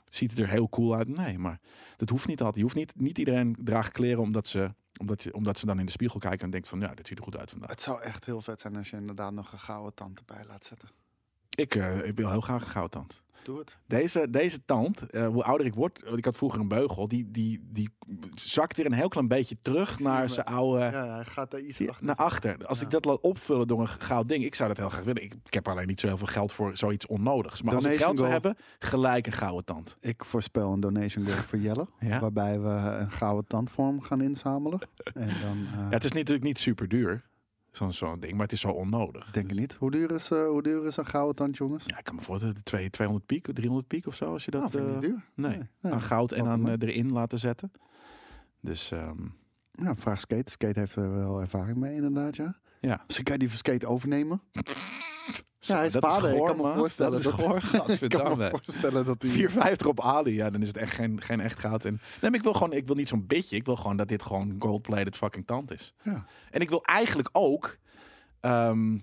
Ziet 0.09 0.39
er 0.39 0.49
heel 0.49 0.69
cool 0.69 0.95
uit? 0.95 1.07
Nee, 1.17 1.37
maar 1.37 1.59
dat 1.97 2.09
hoeft 2.09 2.27
niet 2.27 2.39
altijd. 2.39 2.55
Je 2.55 2.61
hoeft 2.61 2.75
niet, 2.75 2.93
niet 2.97 3.17
iedereen 3.17 3.55
draagt 3.63 3.91
kleren 3.91 4.21
omdat 4.21 4.47
ze, 4.47 4.73
omdat, 4.99 5.21
ze, 5.21 5.33
omdat 5.33 5.59
ze 5.59 5.65
dan 5.65 5.79
in 5.79 5.85
de 5.85 5.91
spiegel 5.91 6.19
kijken 6.19 6.45
en 6.45 6.49
denkt 6.49 6.67
van, 6.67 6.79
ja, 6.79 6.93
dit 6.93 7.07
ziet 7.07 7.17
er 7.17 7.23
goed 7.23 7.37
uit 7.37 7.49
vandaag. 7.49 7.69
Het 7.69 7.81
zou 7.81 8.01
echt 8.01 8.25
heel 8.25 8.41
vet 8.41 8.61
zijn 8.61 8.75
als 8.77 8.89
je 8.89 8.97
inderdaad 8.97 9.33
nog 9.33 9.51
een 9.51 9.59
gouden 9.59 9.93
tand 9.93 10.19
erbij 10.19 10.45
laat 10.45 10.65
zetten. 10.65 10.89
Ik, 11.59 11.75
eh, 11.75 12.05
ik 12.07 12.15
wil 12.15 12.29
heel 12.31 12.41
graag 12.41 12.61
een 12.61 12.67
gouden 12.67 12.91
tand. 12.99 13.21
Doe 13.43 13.57
het. 13.59 13.77
Deze, 13.87 14.29
deze 14.29 14.65
tand, 14.65 15.01
eh, 15.09 15.27
hoe 15.27 15.43
ouder 15.43 15.65
ik 15.67 15.73
word, 15.73 16.03
ik 16.15 16.25
had 16.25 16.37
vroeger 16.37 16.59
een 16.59 16.67
beugel, 16.67 17.07
die, 17.07 17.31
die, 17.31 17.67
die 17.71 17.89
zakt 18.35 18.77
weer 18.77 18.85
een 18.85 18.91
heel 18.93 19.07
klein 19.07 19.27
beetje 19.27 19.57
terug 19.61 19.99
naar 19.99 20.29
zijn 20.29 20.45
oude... 20.45 20.79
Ja, 20.83 21.13
hij 21.15 21.25
gaat 21.25 21.51
daar 21.51 21.59
iets 21.59 21.87
achter. 21.87 22.05
Naar 22.05 22.15
achter. 22.15 22.65
Als 22.65 22.79
Ja. 22.79 22.85
ik 22.85 22.91
dat 22.91 23.05
laat 23.05 23.19
opvullen 23.19 23.67
door 23.67 23.79
een 23.79 23.87
goud 23.87 24.27
ding, 24.29 24.43
ik 24.43 24.55
zou 24.55 24.67
dat 24.69 24.77
heel 24.77 24.89
graag 24.89 25.03
willen. 25.03 25.23
Ik, 25.23 25.33
ik 25.45 25.53
heb 25.53 25.67
alleen 25.67 25.87
niet 25.87 25.99
zo 25.99 26.07
heel 26.07 26.17
veel 26.17 26.27
geld 26.27 26.51
voor 26.51 26.77
zoiets 26.77 27.05
onnodigs. 27.07 27.61
Maar 27.61 27.75
als 27.75 27.83
ik 27.85 27.89
Donation 27.99 28.17
geld 28.17 28.29
zou 28.29 28.31
goal. 28.41 28.41
hebben, 28.53 28.63
gelijk 28.89 29.25
een 29.27 29.33
gouden 29.33 29.65
tand. 29.65 29.97
Ik 30.01 30.25
voorspel 30.25 30.71
een 30.73 30.79
donation 30.79 31.25
goal 31.25 31.37
voor 31.37 31.59
Jelle. 31.59 31.87
Ja? 31.99 32.19
Waarbij 32.19 32.59
we 32.59 32.69
een 32.69 33.11
gouden 33.11 33.45
tandvorm 33.47 34.01
gaan 34.01 34.21
inzamelen. 34.21 34.79
En 35.13 35.27
dan... 35.27 35.67
eh, 35.73 35.79
Ja, 35.79 35.89
het 35.89 36.03
is 36.03 36.11
natuurlijk 36.11 36.43
niet 36.45 36.59
super 36.59 36.87
duur, 36.87 37.23
zo'n 37.79 37.93
zo'n 37.93 38.19
ding, 38.19 38.31
maar 38.33 38.41
het 38.41 38.51
is 38.51 38.59
zo 38.61 38.69
onnodig. 38.69 39.31
Denk 39.31 39.51
ik 39.51 39.57
niet. 39.59 39.73
Hoe 39.73 39.91
duur 39.91 40.11
is, 40.11 40.31
eh, 40.31 40.47
hoe 40.47 40.63
duur 40.63 40.85
is 40.85 40.97
een 40.97 41.05
gouden 41.05 41.35
tand, 41.35 41.57
jongens? 41.57 41.83
Ja, 41.87 41.97
ik 41.97 42.03
kan 42.03 42.15
me 42.15 42.21
voorstellen, 42.21 42.55
de 42.55 42.63
twee- 42.63 42.89
200 42.89 43.27
piek, 43.27 43.47
300 43.53 43.87
piek 43.87 44.07
of 44.07 44.15
zo, 44.15 44.31
als 44.31 44.45
je 44.45 44.51
dat... 44.51 44.61
Nou, 44.61 44.71
vind 44.73 44.83
ik 44.83 44.89
eh, 44.89 44.95
niet 44.99 45.09
duur. 45.09 45.23
nee, 45.35 45.57
Nee, 45.57 45.67
nee. 45.81 45.91
aan 45.93 46.01
goud 46.01 46.31
en 46.31 46.45
aan 46.47 46.67
eh, 46.69 46.73
erin 46.89 47.11
laten 47.11 47.39
zetten. 47.39 47.71
Dus 48.61 48.89
Ja, 49.71 49.95
vraag 49.95 50.19
Skate. 50.19 50.51
Skate 50.51 50.79
heeft 50.79 50.95
er 50.95 51.13
wel 51.15 51.41
ervaring 51.41 51.77
mee, 51.77 51.95
inderdaad, 51.95 52.35
ja. 52.35 52.55
ja. 52.79 53.01
Misschien 53.05 53.25
kan 53.25 53.33
je 53.33 53.39
die 53.39 53.49
van 53.49 53.57
Skate 53.57 53.87
overneem. 53.87 54.27
Ja, 55.59 55.75
hij 55.75 55.85
is 55.85 55.91
Dat 55.93 56.03
is 56.03 56.09
vader. 56.09 56.29
goor, 56.31 56.49
ik 56.49 56.55
kan 56.55 56.65
me 56.65 56.73
voorstellen 56.77 57.11
Dat 57.11 57.19
is 57.19 57.25
dat, 57.25 57.33
goor, 57.33 57.55
ik 58.01 58.09
kan 58.09 58.37
me 58.37 58.49
voorstellen 58.49 59.05
dat 59.05 59.21
hij... 59.21 59.49
4,50 59.79 59.85
op 59.87 60.01
Ali, 60.01 60.33
ja, 60.33 60.49
dan 60.49 60.61
is 60.61 60.67
het 60.67 60.77
echt 60.77 60.93
geen, 60.93 61.21
geen 61.21 61.39
echt 61.39 61.59
goud. 61.59 61.85
En, 61.85 61.91
nee, 62.21 62.29
maar 62.31 62.39
ik 62.39 62.43
wil 62.43 62.53
gewoon, 62.53 62.73
ik 62.73 62.87
wil 62.87 62.95
niet 62.95 63.07
zo'n 63.09 63.27
bitje. 63.27 63.55
Ik 63.55 63.65
wil 63.65 63.75
gewoon 63.75 63.97
dat 63.97 64.07
dit 64.07 64.21
gewoon 64.21 64.55
gold-plated 64.59 65.17
fucking 65.17 65.45
tand 65.47 65.71
is. 65.71 65.93
Ja. 66.03 66.25
En 66.51 66.61
ik 66.61 66.69
wil 66.69 66.83
eigenlijk 66.83 67.29
ook 67.31 67.77
ehm, 68.39 68.97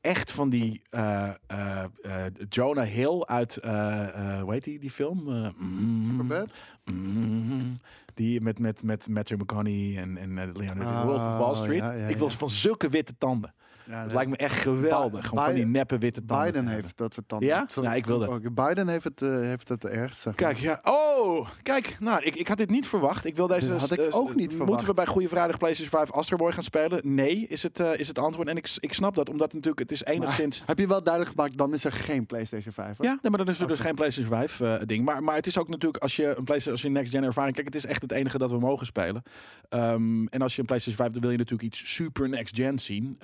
echt 0.00 0.30
van 0.30 0.48
die 0.48 0.82
eh, 0.90 1.28
eh, 1.46 1.84
eh, 2.02 2.24
Jonah 2.48 2.88
Hill 2.88 3.20
uit, 3.22 3.56
eh, 3.56 4.08
eh, 4.36 4.42
hoe 4.42 4.52
heet 4.52 4.64
die, 4.64 4.78
die 4.78 4.90
film? 4.90 5.28
Eh, 5.28 5.48
mm, 5.56 6.10
Superbad? 6.10 6.48
mm, 6.84 7.76
die 8.14 8.40
met, 8.40 8.58
met, 8.58 8.82
met 8.82 9.08
Matthew 9.08 9.40
McConaughey 9.40 9.96
en, 10.02 10.16
en 10.16 10.34
Leonardo 10.34 10.82
Ah, 10.82 11.04
Wolf 11.04 11.16
of 11.32 11.38
Wall 11.38 11.54
Street. 11.54 11.78
ja, 11.80 11.92
ja, 11.92 12.06
ik 12.06 12.16
wil 12.16 12.28
ja. 12.28 12.36
van 12.36 12.50
zulke 12.50 12.88
witte 12.88 13.14
tanden. 13.18 13.54
Ja, 13.86 14.04
nee. 14.04 14.14
lijkt 14.14 14.30
me 14.30 14.36
echt 14.36 14.60
geweldig. 14.60 15.26
Gewoon 15.26 15.44
van 15.44 15.54
die 15.54 15.66
neppe 15.66 15.98
witte 15.98 16.24
tanden. 16.24 16.46
Biden 16.46 16.66
heeft 16.66 16.96
dat 16.96 17.14
soort 17.14 17.28
tanden. 17.28 17.48
Ja? 17.48 17.94
Ik 17.94 18.06
wil 18.06 18.18
dat. 18.18 18.28
ook. 18.28 18.54
Biden 18.54 18.88
heeft 18.88 19.04
het, 19.04 19.22
eh, 19.22 19.28
heeft 19.28 19.68
het 19.68 19.84
ergst. 19.84 20.20
zeg 20.20 20.40
maar. 20.40 20.52
Kijk, 20.52 20.58
ja. 20.58 20.80
Oh, 20.84 21.48
kijk. 21.62 21.96
Nou, 22.00 22.22
ik, 22.22 22.36
ik 22.36 22.48
had 22.48 22.56
dit 22.56 22.70
niet 22.70 22.86
verwacht. 22.86 23.24
Ik 23.24 23.36
wil 23.36 23.46
deze. 23.46 23.68
Dit 23.68 23.80
had 23.80 23.90
ik 23.90 23.98
eh, 23.98 24.16
ook 24.16 24.28
niet 24.28 24.36
Moeten 24.36 24.56
verwacht. 24.56 24.86
we 24.86 24.94
bij 24.94 25.06
Goede 25.06 25.28
Vrijdag 25.28 25.58
PlayStation 25.58 25.98
5 25.98 26.12
Astro 26.12 26.36
Boy 26.36 26.52
gaan 26.52 26.62
spelen? 26.62 27.14
Nee, 27.14 27.46
is 27.48 27.62
het, 27.62 27.80
eh, 27.80 27.98
is 27.98 28.08
het 28.08 28.18
antwoord. 28.18 28.48
En 28.48 28.56
ik, 28.56 28.76
ik 28.78 28.92
snap 28.92 29.14
dat, 29.14 29.28
omdat 29.28 29.52
natuurlijk 29.52 29.78
het 29.78 29.92
is 29.92 30.04
enigszins. 30.04 30.62
Heb 30.66 30.78
je 30.78 30.86
wel 30.86 31.02
duidelijk 31.02 31.34
gemaakt, 31.36 31.56
dan 31.56 31.72
is 31.74 31.84
er 31.84 31.92
geen 31.92 32.26
PlayStation 32.26 32.72
5. 32.72 32.96
hè? 32.96 33.04
Ja, 33.04 33.18
nee, 33.22 33.30
maar 33.30 33.44
dan 33.44 33.48
is 33.48 33.60
er 33.60 33.68
dus 33.68 33.78
geen 33.78 33.94
PlayStation 33.94 34.34
5 34.34 34.60
eh, 34.60 34.74
ding. 34.86 35.04
Maar, 35.04 35.22
maar 35.22 35.34
het 35.34 35.46
is 35.46 35.58
ook 35.58 35.68
natuurlijk 35.68 36.02
als 36.02 36.16
je 36.16 36.26
een 36.26 36.44
PlayStation, 36.44 36.72
als 36.72 36.82
je 36.82 36.88
next 36.88 37.12
gen 37.12 37.24
ervaring. 37.24 37.54
Kijk, 37.54 37.66
het 37.66 37.76
is 37.76 37.86
echt 37.86 38.02
het 38.02 38.12
enige 38.12 38.38
dat 38.38 38.50
we 38.50 38.58
mogen 38.58 38.86
spelen. 38.86 39.22
Ehm, 39.68 40.26
en 40.26 40.42
als 40.42 40.54
je 40.54 40.60
een 40.60 40.66
PlayStation 40.66 40.96
5, 40.96 41.12
dan 41.12 41.20
wil 41.20 41.30
je 41.30 41.36
natuurlijk 41.36 41.62
iets 41.74 41.92
super 41.94 42.28
next 42.28 42.56
gen 42.56 42.78
zien. 42.78 43.18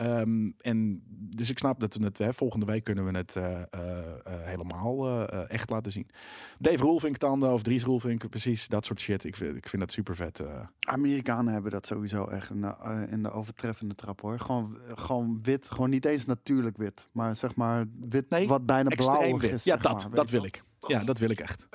En 0.59 1.03
dus 1.37 1.51
ik 1.51 1.59
snap 1.59 1.81
dat 1.81 1.95
we 1.95 2.05
het 2.05 2.19
hè, 2.19 2.35
volgende 2.35 2.67
week 2.67 2.85
kunnen 2.85 3.05
we 3.05 3.17
het 3.17 3.37
eh, 3.37 3.53
eh, 3.53 3.63
eh, 3.71 4.05
helemaal 4.25 5.29
echt 5.49 5.71
laten 5.71 5.93
zien. 5.93 6.09
Dave 6.59 6.77
Roelvink 6.85 7.17
tanden 7.17 7.53
of 7.53 7.63
Dries 7.63 7.83
Roelvink, 7.85 8.29
precies 8.31 8.69
dat 8.69 8.85
soort 8.85 9.01
shit. 9.01 9.25
Ik 9.25 9.37
vind, 9.37 9.57
ik 9.57 9.69
vind 9.69 9.83
dat 9.83 9.93
super 9.93 10.17
vet. 10.17 10.41
eh. 10.41 10.47
Amerikanen 10.81 11.53
hebben 11.53 11.71
dat 11.71 11.87
sowieso 11.87 12.25
echt 12.27 12.51
in 12.51 12.61
de, 12.61 12.75
eh, 12.83 13.03
in 13.11 13.23
de 13.23 13.31
overtreffende 13.31 13.95
trap 13.95 14.21
hoor. 14.21 14.39
Gewoon, 14.39 14.79
gewoon 14.95 15.39
wit, 15.43 15.71
gewoon 15.71 15.91
niet 15.91 16.05
eens 16.05 16.25
natuurlijk 16.25 16.77
wit. 16.77 17.07
Maar 17.13 17.37
zeg 17.37 17.55
maar 17.55 17.85
wit 18.09 18.31
Nee, 18.31 18.49
wat 18.49 18.67
bijna 18.67 18.89
wit. 19.39 19.53
is. 19.53 19.65
Ja, 19.65 19.77
dat, 19.77 20.07
maar, 20.07 20.17
dat 20.17 20.31
wil 20.31 20.45
ik. 20.45 20.63
Ja, 20.87 21.05
dat 21.05 21.19
wil 21.19 21.31
ik 21.31 21.41
echt. 21.41 21.67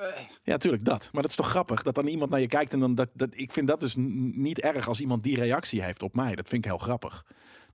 Ja, 0.42 0.56
tuurlijk, 0.56 0.84
dat. 0.84 1.08
Maar 1.12 1.22
dat 1.22 1.30
is 1.30 1.36
toch 1.36 1.48
grappig 1.48 1.82
dat 1.82 1.94
dan 1.94 2.06
iemand 2.06 2.30
naar 2.30 2.40
je 2.40 2.46
kijkt 2.46 2.72
en 2.72 2.80
dan 2.80 2.94
dat. 2.94 3.08
dat 3.12 3.28
ik 3.32 3.52
vind 3.52 3.68
dat 3.68 3.80
dus 3.80 3.94
niet 3.96 4.60
erg 4.60 4.88
als 4.88 5.00
iemand 5.00 5.22
die 5.22 5.36
reactie 5.36 5.82
heeft 5.82 6.02
op 6.02 6.14
mij. 6.14 6.34
Dat 6.34 6.48
vind 6.48 6.64
ik 6.64 6.70
heel 6.70 6.78
grappig. 6.78 7.24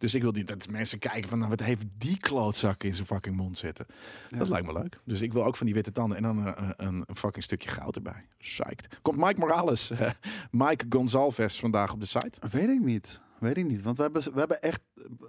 Dus 0.02 0.14
ik 0.14 0.22
wil 0.22 0.32
niet 0.32 0.46
dat 0.46 0.68
mensen 0.68 0.98
kijken 0.98 1.28
van, 1.28 1.38
nou, 1.38 1.50
wat 1.50 1.60
heeft 1.60 1.84
die 1.98 2.16
klootzak 2.16 2.82
in 2.82 2.94
zijn 2.94 3.06
fucking 3.06 3.36
mond 3.36 3.58
zitten. 3.58 3.86
Dat 4.30 4.48
lijkt 4.48 4.66
me 4.66 4.72
leuk. 4.72 5.00
Dus 5.04 5.20
ik 5.20 5.32
wil 5.32 5.44
ook 5.44 5.56
van 5.56 5.66
die 5.66 5.74
witte 5.74 5.92
tanden 5.92 6.16
en 6.16 6.22
dan 6.22 6.46
eh, 6.46 6.68
een, 6.76 7.04
een 7.06 7.16
fucking 7.16 7.44
stukje 7.44 7.68
goud 7.68 7.96
erbij. 7.96 8.26
Psyched. 8.38 8.98
Komt 9.02 9.16
Mike 9.16 9.40
Morales, 9.40 9.90
eh, 9.90 10.10
Mike 10.50 10.84
Gonzalez 10.88 11.60
vandaag 11.60 11.92
op 11.92 12.00
de 12.00 12.06
site? 12.06 12.48
Weet 12.50 12.68
ik 12.68 12.80
niet. 12.80 13.20
Weet 13.38 13.56
ik 13.56 13.66
niet. 13.66 13.82
Want 13.82 13.96
we 13.96 14.02
hebben, 14.02 14.22
we 14.22 14.38
hebben 14.38 14.62
echt, 14.62 14.80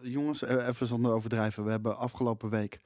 jongens, 0.01 0.43
eh, 0.43 0.67
even 0.67 0.87
zonder 0.87 1.11
overdrijven. 1.11 1.63
We 1.63 1.71
hebben 1.71 1.97
afgelopen 1.97 2.49
week 2.49 2.79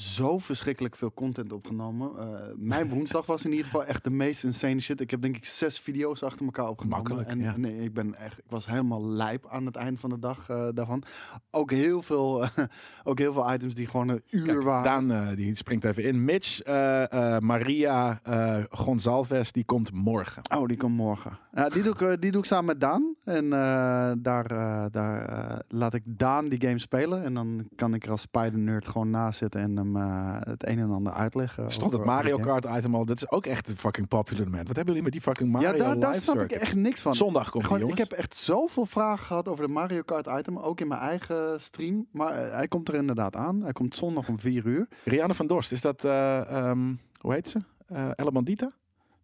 zo 0.00 0.38
verschrikkelijk 0.38 0.96
veel 0.96 1.12
content 1.14 1.52
opgenomen. 1.52 2.10
Eh, 2.18 2.26
mijn 2.56 2.88
woensdag 2.94 3.26
was 3.26 3.44
in 3.44 3.50
ieder 3.50 3.64
geval 3.64 3.84
echt 3.84 4.04
de 4.04 4.10
meest 4.10 4.44
insane 4.44 4.80
shit. 4.80 5.00
Ik 5.00 5.10
heb 5.10 5.22
denk 5.22 5.36
ik 5.36 5.44
zes 5.44 5.80
video's 5.80 6.22
achter 6.22 6.44
elkaar 6.44 6.68
opgenomen. 6.68 6.98
Makkelijk, 6.98 7.28
en 7.28 7.38
ja. 7.38 7.56
nee, 7.56 7.80
ik 7.80 7.94
ben 7.94 8.14
echt, 8.14 8.38
ik 8.38 8.44
was 8.48 8.66
helemaal 8.66 9.06
lijp 9.06 9.46
aan 9.50 9.66
het 9.66 9.76
eind 9.76 10.00
van 10.00 10.10
de 10.10 10.18
dag 10.18 10.48
eh, 10.48 10.68
daarvan. 10.74 11.02
Ook 11.50 11.70
heel 11.70 12.02
veel, 12.02 12.44
ook 13.04 13.18
heel 13.18 13.32
veel 13.32 13.52
items 13.52 13.74
die 13.74 13.86
gewoon 13.86 14.08
een 14.08 14.22
uur 14.30 14.44
Kijk, 14.44 14.62
waren. 14.62 14.84
Daan 14.84 15.10
eh, 15.10 15.36
die 15.36 15.54
springt 15.54 15.84
even 15.84 16.04
in. 16.04 16.24
Mitch, 16.24 16.60
eh, 16.60 17.34
eh, 17.34 17.40
Maria 17.40 18.20
eh, 18.22 18.56
Gonzalez, 18.70 19.50
die 19.50 19.64
komt 19.64 19.92
morgen. 19.92 20.42
Oh, 20.56 20.66
die 20.66 20.76
komt 20.76 20.96
morgen. 20.96 21.38
Ja, 21.52 21.68
die, 21.68 21.82
doe 21.82 21.92
ik, 21.92 22.00
eh, 22.00 22.12
die 22.20 22.30
doe 22.30 22.40
ik 22.40 22.46
samen 22.46 22.64
met 22.64 22.80
Daan. 22.80 23.14
En 23.24 23.52
eh, 23.52 24.12
daar, 24.18 24.46
eh, 24.46 24.84
daar 24.90 25.28
eh, 25.28 25.58
laat 25.68 25.94
ik 25.94 26.02
Daan 26.04 26.48
die 26.48 26.60
game 26.60 26.78
spelen. 26.78 27.22
En 27.24 27.34
dan 27.34 27.68
kan 27.76 27.94
ik 27.94 28.04
er 28.04 28.10
als 28.10 28.20
Spider-Nerd 28.20 28.88
gewoon 28.88 29.10
naast 29.10 29.38
zitten 29.38 29.60
en 29.60 29.74
hem 29.94 30.02
eh, 30.02 30.36
het 30.40 30.68
een 30.68 30.78
en 30.78 30.90
ander 30.90 31.12
uitleggen. 31.12 31.70
Stond 31.70 31.92
het 31.92 32.04
Mario. 32.04 32.38
Kart 32.38 32.64
item 32.64 32.94
al? 32.94 33.04
Dat 33.04 33.16
is 33.16 33.30
ook 33.30 33.46
echt 33.46 33.70
een 33.70 33.76
fucking 33.76 34.08
popular 34.08 34.50
man. 34.50 34.64
Wat 34.64 34.76
hebben 34.76 34.86
jullie 34.86 35.02
met 35.02 35.12
die 35.12 35.20
fucking 35.20 35.52
Mario 35.52 35.72
Ja, 35.72 35.78
daar, 35.78 35.98
daar 35.98 36.14
snap 36.14 36.38
ik 36.40 36.50
echt 36.50 36.74
niks 36.74 37.00
van. 37.00 37.14
Zondag 37.14 37.50
komt 37.50 37.64
die, 37.64 37.72
Gewoon, 37.72 37.90
ik 37.90 37.98
heb 37.98 38.12
echt 38.12 38.34
zoveel 38.34 38.86
vragen 38.86 39.26
gehad 39.26 39.48
over 39.48 39.66
de 39.66 39.72
Mario 39.72 40.02
Kart 40.02 40.26
item. 40.38 40.58
Ook 40.58 40.80
in 40.80 40.88
mijn 40.88 41.00
eigen 41.00 41.60
stream. 41.60 42.06
Maar 42.12 42.32
eh, 42.32 42.52
hij 42.52 42.68
komt 42.68 42.88
er 42.88 42.94
inderdaad 42.94 43.36
aan. 43.36 43.62
Hij 43.62 43.72
komt 43.72 43.96
zondag 43.96 44.28
om 44.28 44.38
4 44.38 44.66
uur. 44.66 44.88
Rianne 45.04 45.34
van 45.34 45.46
Dorst, 45.46 45.72
is 45.72 45.80
dat, 45.80 46.04
eh, 46.04 46.50
ehm, 46.50 46.94
hoe 47.20 47.32
heet 47.32 47.48
ze? 47.48 47.58
Eh 47.86 48.08
Elle 48.14 48.32
Bandita? 48.32 48.72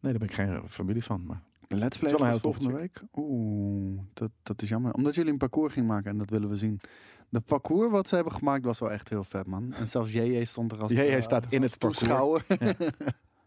Nee, 0.01 0.13
daar 0.13 0.21
ben 0.21 0.29
ik 0.29 0.35
geen 0.35 0.69
familie 0.69 1.05
van. 1.05 1.25
Maar 1.27 1.43
Let's 1.69 1.99
Play 1.99 2.13
is 2.13 2.19
wel 2.19 2.29
een 2.29 2.35
is 2.35 2.41
heel 2.43 2.53
volgende 2.53 2.79
week. 2.79 3.03
Oeh, 3.15 4.01
dat, 4.15 4.31
dat 4.43 4.63
is 4.63 4.69
jammer. 4.69 4.93
Omdat 4.93 5.15
jullie 5.15 5.33
een 5.33 5.39
parcours 5.39 5.73
gingen 5.73 5.89
maken 5.89 6.11
en 6.11 6.19
dat 6.19 6.31
willen 6.31 6.49
we 6.49 6.57
zien. 6.57 6.81
De 7.29 7.41
parcours 7.41 7.91
wat 7.91 8.09
ze 8.09 8.15
hebben 8.15 8.33
gemaakt 8.33 8.65
was 8.65 8.79
wel 8.79 8.91
echt 8.93 9.09
heel 9.09 9.25
vet, 9.25 9.47
man. 9.47 9.73
En 9.73 9.89
zelfs 9.89 10.13
JJ 10.13 10.45
stond 10.45 10.73
er 10.73 10.81
als 10.83 10.93
JJ 10.93 10.99
eh, 10.99 11.21
staat 11.21 11.45
in 11.49 11.63
het 11.63 11.79
parcours. 11.79 12.43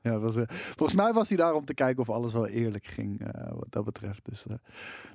Ja. 0.02 0.18
was, 0.20 0.36
eh, 0.36 0.44
volgens 0.48 0.94
mij 1.02 1.14
was 1.14 1.28
hij 1.28 1.38
daar 1.38 1.54
om 1.54 1.66
te 1.66 1.74
kijken 1.74 2.02
of 2.02 2.10
alles 2.10 2.34
wel 2.34 2.48
eerlijk 2.48 2.86
ging, 2.86 3.20
eh, 3.22 3.50
wat 3.52 3.66
dat 3.70 3.86
betreft. 3.86 4.26
Dus 4.26 4.48
eh, 4.48 4.56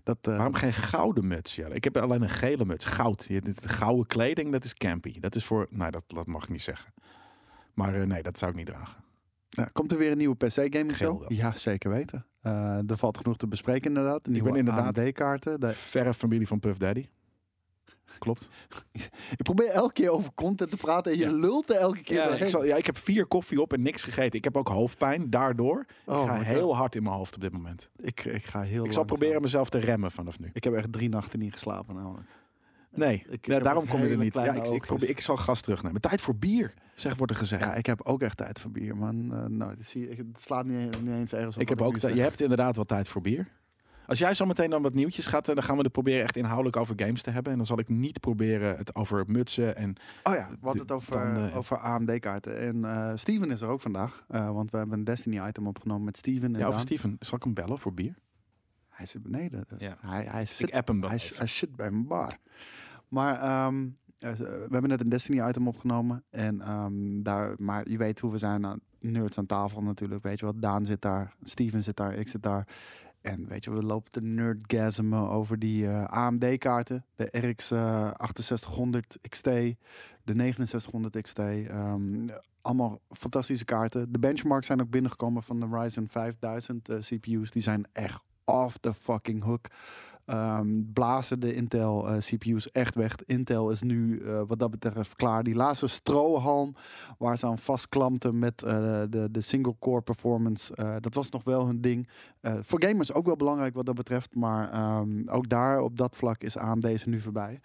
dat... 0.02 0.18
waarom 0.23 0.54
geen 0.54 0.73
gouden 0.73 1.26
muts? 1.26 1.54
Ja, 1.56 1.66
ik 1.68 1.85
heb 1.85 1.97
alleen 1.97 2.23
een 2.23 2.28
gele 2.30 2.64
muts. 2.64 2.85
Goud. 2.85 3.28
Gouden 3.64 4.06
kleding, 4.06 4.52
dat 4.52 4.64
is 4.64 4.75
campy. 4.75 5.21
Dat 5.21 5.35
is 5.35 5.44
voor, 5.44 5.66
nou, 5.71 5.90
dat, 5.90 6.04
dat 6.06 6.26
mag 6.26 6.42
ik 6.42 6.49
niet 6.49 6.62
zeggen. 6.62 6.92
Maar 7.75 8.06
nee, 8.06 8.23
dat 8.23 8.38
zou 8.38 8.50
ik 8.50 8.56
niet 8.56 8.66
dragen. 8.66 9.02
komt 9.73 9.92
er 9.92 9.99
weer 9.99 10.11
een 10.11 10.18
nieuwe 10.18 10.37
PC 10.37 10.52
gaming 10.54 10.97
Geel 10.97 11.11
show? 11.11 11.21
wel. 11.21 11.33
Ja, 11.33 11.56
zeker 11.56 11.90
weten. 11.90 12.26
Er 12.88 12.97
valt 12.99 13.16
genoeg 13.16 13.37
te 13.37 13.47
bespreken 13.47 13.88
inderdaad. 13.88 14.25
De 14.25 14.30
Ik 14.30 14.42
ben 14.42 14.56
inderdaad- 14.56 14.99
AMD-kaarten. 14.99 15.61
De- 15.61 15.73
Verre 15.73 16.14
familie 16.14 16.47
van 16.47 16.61
Puff 16.61 16.78
Daddy. 16.78 17.06
Klopt. 18.18 18.49
Ik 19.37 19.42
probeer 19.42 19.68
elke 19.68 19.92
keer 19.92 20.11
over 20.11 20.30
content 20.34 20.70
te 20.70 20.76
praten 20.76 21.12
en 21.12 21.18
je 21.18 21.25
Ja. 21.25 21.30
lult 21.32 21.70
er 21.70 21.76
elke 21.76 22.02
keer 22.02 22.16
Ja, 22.16 22.28
ik, 22.28 22.49
zal, 22.49 22.64
ja, 22.64 22.76
ik 22.76 22.87
heb 22.87 22.99
vier 22.99 23.26
koffie 23.26 23.61
op 23.61 23.73
en 23.73 23.82
niks 23.82 24.02
gegeten. 24.02 24.38
Ik 24.38 24.44
heb 24.44 24.56
ook 24.56 24.68
hoofdpijn 24.68 25.30
daardoor. 25.30 25.84
Oh 26.04 26.23
ik 26.23 26.28
ga 26.28 26.40
heel 26.40 26.66
God. 26.68 26.76
hard 26.76 26.94
in 26.94 27.02
mijn 27.02 27.14
hoofd 27.14 27.34
op 27.34 27.40
dit 27.40 27.52
moment. 27.52 27.88
Ik, 27.96 28.25
ik 28.25 28.44
ga 28.44 28.61
heel 28.62 28.84
Ik 28.84 28.92
zal 28.92 29.04
proberen 29.04 29.42
mezelf 29.42 29.68
te 29.68 29.78
remmen 29.78 30.11
vanaf 30.11 30.38
nu. 30.38 30.50
Ik 30.52 30.64
heb 30.64 30.75
echt 30.75 30.92
drie 30.92 31.08
nachten 31.08 31.38
niet 31.38 31.52
geslapen 31.52 31.94
namelijk. 31.94 32.28
Nee, 32.90 33.25
Ik- 33.28 33.46
ik 33.46 33.62
daarom 33.62 33.88
kom 33.88 34.00
je 34.00 34.08
er 34.08 34.16
niet. 34.16 34.34
Ja, 34.34 34.52
ik, 34.52 34.66
ik, 34.66 34.82
probeer, 34.82 35.08
ik 35.08 35.20
zal 35.20 35.37
gas 35.37 35.61
terugnemen. 35.61 36.00
Tijd 36.00 36.20
voor 36.20 36.37
bier, 36.37 36.75
zeg, 36.94 37.16
wordt 37.16 37.32
er 37.32 37.38
gezegd. 37.38 37.64
Ja, 37.64 37.75
ik 37.75 37.87
heb 37.87 38.02
ook 38.02 38.23
echt 38.23 38.37
tijd 38.37 38.61
voor 38.61 38.70
bier, 38.70 38.96
man. 38.96 39.32
Eh 39.34 39.44
nou, 39.44 39.75
zie 39.80 40.08
ik- 40.08 40.16
het 40.16 40.40
slaat 40.40 40.64
niet, 40.66 41.02
niet 41.02 41.14
eens 41.14 41.32
ergens 41.32 41.54
op. 41.54 41.62
ik 41.62 41.68
heb 41.68 41.82
ook, 41.82 41.96
je 41.96 42.20
hebt 42.20 42.40
inderdaad 42.40 42.76
wat 42.76 42.88
tijd 42.88 43.08
voor 43.08 43.20
bier. 43.23 43.49
Als 44.06 44.18
jij 44.18 44.34
zo 44.34 44.46
meteen 44.46 44.70
dan 44.70 44.82
wat 44.82 44.94
nieuwtjes 44.94 45.26
gaat, 45.26 45.49
eh, 45.49 45.54
dan 45.54 45.64
gaan 45.64 45.76
we 45.76 45.82
het 45.82 45.92
proberen 45.92 46.23
echt 46.23 46.37
inhoudelijk 46.37 46.76
over 46.76 46.94
games 46.96 47.23
te 47.23 47.30
hebben. 47.30 47.52
En 47.52 47.58
dan 47.58 47.66
zal 47.66 47.78
ik 47.78 47.88
niet 47.88 48.20
proberen 48.20 48.76
het 48.76 48.94
over 48.94 49.25
mutsen 49.26 49.76
en 49.76 49.94
Oh 50.22 50.35
ja, 50.35 50.48
we 50.50 50.57
hadden 50.61 50.83
het 50.83 50.92
over, 50.92 51.35
dan, 51.35 51.52
over 51.52 51.79
AMD-kaarten. 51.79 52.59
En 52.59 52.85
eh 52.85 53.12
Steven 53.14 53.50
is 53.50 53.61
er 53.61 53.68
ook 53.68 53.81
vandaag. 53.81 54.24
eh, 54.29 54.50
want 54.52 54.70
we 54.70 54.76
hebben 54.76 54.98
een 54.98 55.05
Destiny-item 55.05 55.66
opgenomen 55.66 56.05
met 56.05 56.16
Steven. 56.16 56.55
En 56.55 56.61
ja, 56.61 56.66
over. 56.66 56.81
Steven. 56.81 57.16
Zal 57.20 57.37
ik 57.37 57.42
hem 57.44 57.55
bellen 57.55 57.79
voor 57.79 57.94
bier? 57.94 58.14
Hij 58.88 59.07
zit 59.07 59.22
beneden. 59.22 59.64
Dus 59.68 59.81
Ja. 59.81 59.96
hij, 60.00 60.24
hij, 60.24 60.46
zit, 60.46 60.68
Ik 60.68 60.74
app 60.74 60.88
hem 60.88 61.00
dan. 61.00 61.11
hij, 61.11 61.20
hij 61.35 61.46
zit 61.46 61.76
bij 61.76 61.90
mijn 61.90 62.07
bar. 62.07 62.37
Maar 63.09 63.40
ehm, 63.40 63.87
eh, 64.18 64.33
we 64.33 64.68
hebben 64.70 64.88
net 64.90 65.00
een 65.00 65.09
Destiny-item 65.09 65.68
opgenomen. 65.68 66.24
En, 66.31 66.61
ehm, 66.61 67.22
daar, 67.22 67.55
maar 67.59 67.88
je 67.88 67.98
weet 67.98 68.20
hoe 68.20 68.31
we 68.31 68.38
zijn. 68.38 68.81
nerds 69.00 69.38
aan 69.38 69.46
tafel 69.46 69.83
natuurlijk. 69.83 70.22
Weet 70.22 70.38
je 70.38 70.44
wat? 70.44 70.62
Daan 70.62 70.85
zit 70.87 71.02
daar. 71.02 71.35
Steven 71.42 71.83
zit 71.83 71.96
daar. 71.96 72.14
Ik 72.14 72.29
zit 72.29 72.42
daar. 72.42 72.66
En 73.24 73.48
weet 73.48 73.64
je, 73.64 73.70
we 73.70 73.82
lopen 73.82 74.12
te 74.12 74.20
nerdgasmen 74.20 75.28
over 75.30 75.58
die 75.58 75.87
eh, 75.87 76.04
AMD-kaarten. 76.04 77.04
De 77.16 77.28
RX 77.32 77.70
eh, 77.70 78.10
6800 78.34 79.18
XT, 79.28 79.44
de 79.44 80.34
6900 80.34 81.20
XT. 81.22 81.38
ehm, 81.38 82.28
allemaal 82.60 83.00
fantastische 83.10 83.64
kaarten. 83.64 84.12
De 84.12 84.18
benchmarks 84.18 84.66
zijn 84.66 84.80
ook 84.80 84.90
binnengekomen 84.90 85.42
van 85.42 85.60
de 85.60 85.66
Ryzen 85.70 86.08
5000 86.08 86.88
eh, 86.88 86.98
CPU's. 86.98 87.50
Die 87.50 87.62
zijn 87.62 87.87
echt 87.92 88.22
off 88.44 88.78
the 88.78 88.94
fucking 88.94 89.42
hook. 89.42 89.66
Ehm, 90.24 90.82
blazen 90.92 91.40
de 91.40 91.54
Intel 91.54 92.08
eh, 92.08 92.18
CPU's 92.18 92.70
echt 92.70 92.94
weg. 92.94 93.16
Intel 93.26 93.70
is 93.70 93.82
nu 93.82 94.18
eh, 94.18 94.42
wat 94.46 94.58
dat 94.58 94.70
betreft 94.70 95.16
klaar. 95.16 95.42
Die 95.42 95.54
laatste 95.54 95.87
strohalm 95.87 96.74
waar 97.18 97.38
ze 97.38 97.46
aan 97.46 97.58
vastklampten 97.58 98.38
met 98.38 98.62
eh, 98.62 99.02
de, 99.10 99.28
de 99.30 99.40
single 99.40 99.74
core 99.78 100.00
performance. 100.00 100.98
dat 101.00 101.14
was 101.14 101.30
nog 101.30 101.44
wel 101.44 101.66
hun 101.66 101.80
ding. 101.80 102.08
Voor 102.60 102.82
gamers 102.82 103.12
ook 103.12 103.26
wel 103.26 103.37
belangrijk 103.37 103.74
wat 103.74 103.87
dat 103.87 103.94
betreft. 103.94 104.34
Maar 104.34 104.72
ehm, 104.72 105.28
ook 105.28 105.48
daar 105.48 105.80
op 105.80 105.96
dat 105.96 106.16
vlak 106.16 106.42
is 106.42 106.56
AMD 106.56 107.00
ze 107.00 107.08
nu 107.08 107.20
voorbij. 107.20 107.60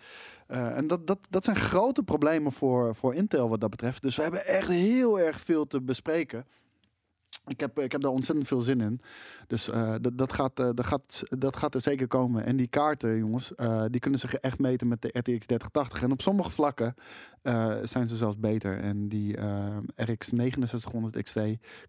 En 0.47 0.87
dat, 0.87 1.07
dat, 1.07 1.19
dat 1.29 1.43
zijn 1.43 1.55
grote 1.55 2.03
problemen 2.03 2.51
voor, 2.51 2.95
voor 2.95 3.13
Intel 3.13 3.49
wat 3.49 3.61
dat 3.61 3.69
betreft. 3.69 4.01
Dus 4.01 4.15
we 4.15 4.21
hebben 4.21 4.45
echt 4.45 4.67
heel 4.67 5.19
erg 5.19 5.41
veel 5.41 5.67
te 5.67 5.81
bespreken. 5.81 6.45
Ik 7.49 7.59
heb, 7.59 7.79
ik 7.79 7.91
heb 7.91 8.01
daar 8.01 8.11
ontzettend 8.11 8.47
veel 8.47 8.61
zin 8.61 8.81
in. 8.81 9.01
Dus 9.47 9.69
eh, 9.69 9.95
dat, 10.01 10.17
dat, 10.17 10.33
gaat, 10.33 10.59
eh, 10.59 10.69
dat, 10.73 10.85
gaat, 10.85 11.23
dat 11.29 11.55
gaat 11.55 11.75
er 11.75 11.81
zeker 11.81 12.07
komen. 12.07 12.45
En 12.45 12.55
die 12.55 12.67
kaarten, 12.67 13.17
jongens, 13.17 13.55
eh, 13.55 13.83
die 13.89 13.99
kunnen 13.99 14.19
zich 14.19 14.33
echt 14.33 14.59
meten 14.59 14.87
met 14.87 15.01
de 15.01 15.07
RTX 15.07 15.45
3080. 15.45 16.01
En 16.01 16.11
op 16.11 16.21
sommige 16.21 16.49
vlakken 16.49 16.95
zijn 17.83 18.07
ze 18.07 18.15
zelfs 18.15 18.39
beter. 18.39 18.79
En 18.79 19.07
die 19.09 19.37
RX 19.95 20.27
6900 20.27 21.23
XT 21.23 21.39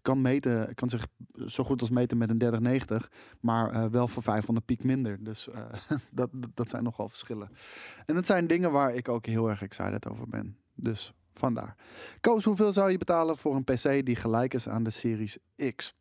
kan, 0.01 0.21
meten, 0.21 0.75
kan 0.75 0.89
zich 0.89 1.07
zo 1.45 1.63
goed 1.63 1.81
als 1.81 1.89
meten 1.89 2.17
met 2.17 2.29
een 2.29 2.37
3090. 2.37 3.11
Maar 3.39 3.91
wel 3.91 4.07
voor 4.07 4.23
500 4.23 4.65
piek 4.65 4.83
minder. 4.83 5.23
Dus 5.23 5.47
dat- 6.11 6.29
dat 6.53 6.69
zijn 6.69 6.83
nogal 6.83 7.09
verschillen. 7.09 7.49
En 8.05 8.15
dat 8.15 8.25
zijn 8.25 8.47
dingen 8.47 8.71
waar 8.71 8.93
ik 8.93 9.09
ook 9.09 9.25
heel 9.25 9.49
erg 9.49 9.61
excited 9.61 10.07
over 10.07 10.27
ben. 10.27 10.57
Dus 10.75 11.13
vandaar. 11.41 11.75
Koos, 12.21 12.43
hoeveel 12.43 12.71
zou 12.73 12.91
je 12.91 12.97
betalen 12.97 13.37
voor 13.37 13.55
een 13.55 13.63
PC 13.63 14.05
die 14.05 14.15
gelijk 14.15 14.53
is 14.53 14.67
aan 14.69 14.83
de 14.83 14.89
Series 14.89 15.37
X? 15.75 15.93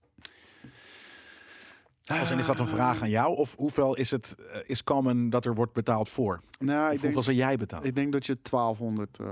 Als 2.20 2.30
in, 2.30 2.38
is 2.38 2.46
dat 2.46 2.58
een 2.58 2.66
vraag 2.68 3.02
aan 3.02 3.10
jou? 3.10 3.36
Of 3.36 3.54
hoeveel 3.56 3.96
is 3.96 4.10
het 4.10 4.34
eh, 4.52 4.60
is 4.66 4.84
common 4.84 5.30
dat 5.30 5.44
er 5.44 5.54
wordt 5.54 5.72
betaald 5.72 6.08
voor? 6.08 6.40
Nou, 6.58 6.82
ik 6.84 6.88
denk, 6.90 7.00
hoeveel 7.00 7.22
zou 7.22 7.36
jij 7.36 7.56
betalen? 7.56 7.86
ik 7.86 7.94
denk 7.94 8.12
dat 8.12 8.26
je 8.26 8.36
1200 8.50 9.18
eh, 9.18 9.26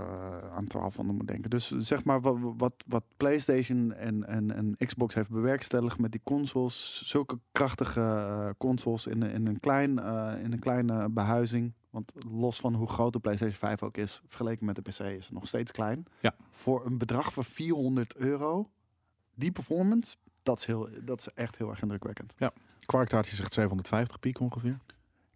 aan 0.55 0.65
1200 0.67 1.19
moet 1.19 1.27
denken. 1.29 1.51
Dus 1.51 1.69
zeg 1.79 2.05
maar 2.05 2.21
wat, 2.21 2.37
wat, 2.57 2.75
wat 2.87 3.05
PlayStation 3.17 3.93
en, 3.95 4.27
en, 4.27 4.55
en 4.55 4.77
Xbox 4.87 5.15
heeft 5.15 5.29
bewerkstelligd 5.29 5.99
met 5.99 6.13
die 6.13 6.21
consoles. 6.25 7.03
Zulke 7.07 7.39
krachtige 7.53 8.01
eh, 8.01 8.49
consoles 8.59 9.07
in, 9.07 9.23
een- 9.23 9.31
in, 9.33 9.47
een 9.47 9.61
klein, 9.61 9.99
eh, 9.99 10.33
in 10.43 10.53
een 10.53 10.59
kleine 10.61 11.09
behuizing. 11.09 11.73
Want 11.91 12.13
los 12.29 12.61
van 12.61 12.75
hoe 12.75 12.89
groot 12.89 13.13
de 13.13 13.19
PlayStation 13.19 13.59
5 13.59 13.83
ook 13.83 13.97
is, 13.97 14.21
vergeleken 14.27 14.67
met 14.67 14.75
de 14.75 14.83
PC 14.83 14.99
is 14.99 15.25
het 15.25 15.33
nog 15.33 15.47
steeds 15.47 15.73
klein. 15.73 16.07
Ja. 16.21 16.35
Voor 16.51 16.87
een 16.87 16.99
bedrag 16.99 17.33
van 17.33 17.45
400 17.45 18.17
euro, 18.17 18.71
die 19.35 19.53
performance, 19.53 20.17
dat 20.43 20.59
is, 20.59 20.65
heel, 20.65 20.89
dat 21.05 21.21
is 21.21 21.29
echt 21.35 21.57
heel 21.57 21.71
erg 21.71 21.83
indrukwekkend. 21.83 22.35
Kwarktaartje 22.87 23.37
zegt 23.37 23.53
750 23.53 24.19
piek 24.19 24.41
ongeveer. 24.41 24.79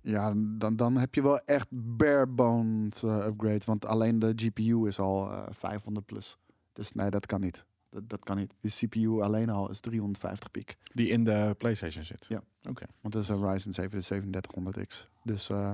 Ja, 0.01 0.33
dan, 0.37 0.77
dan 0.77 0.97
heb 0.97 1.15
je 1.15 1.23
wel 1.23 1.41
echt 1.41 1.67
bare 1.71 2.27
bones 2.27 3.03
eh, 3.03 3.27
upgrade. 3.27 3.61
Want 3.65 3.87
alleen 3.87 4.19
de 4.19 4.33
GPU 4.37 4.87
is 4.87 4.99
al 4.99 5.33
eh 5.33 5.43
500 5.51 6.07
plus. 6.07 6.39
Dus 6.73 6.93
nee, 6.93 7.11
dat 7.11 7.27
kan 7.27 7.41
niet. 7.41 7.65
Dat, 7.91 8.09
dat 8.09 8.25
kan 8.25 8.37
niet. 8.37 8.55
Die 8.61 8.71
CPU 8.71 9.23
alleen 9.23 9.51
al 9.51 9.71
is 9.71 9.81
350 9.81 10.51
piek. 10.51 10.77
Die 10.95 11.09
in 11.09 11.25
de 11.25 11.55
PlayStation 11.59 12.05
zit. 12.05 12.27
Ja. 12.29 12.43
Oké, 12.69 12.87
Want 13.01 13.15
dat 13.15 13.23
is 13.23 13.29
een 13.29 13.51
Ryzen 13.51 13.73
7 13.73 14.01
3700X. 14.01 15.09
Dus, 15.23 15.49
eh, 15.51 15.73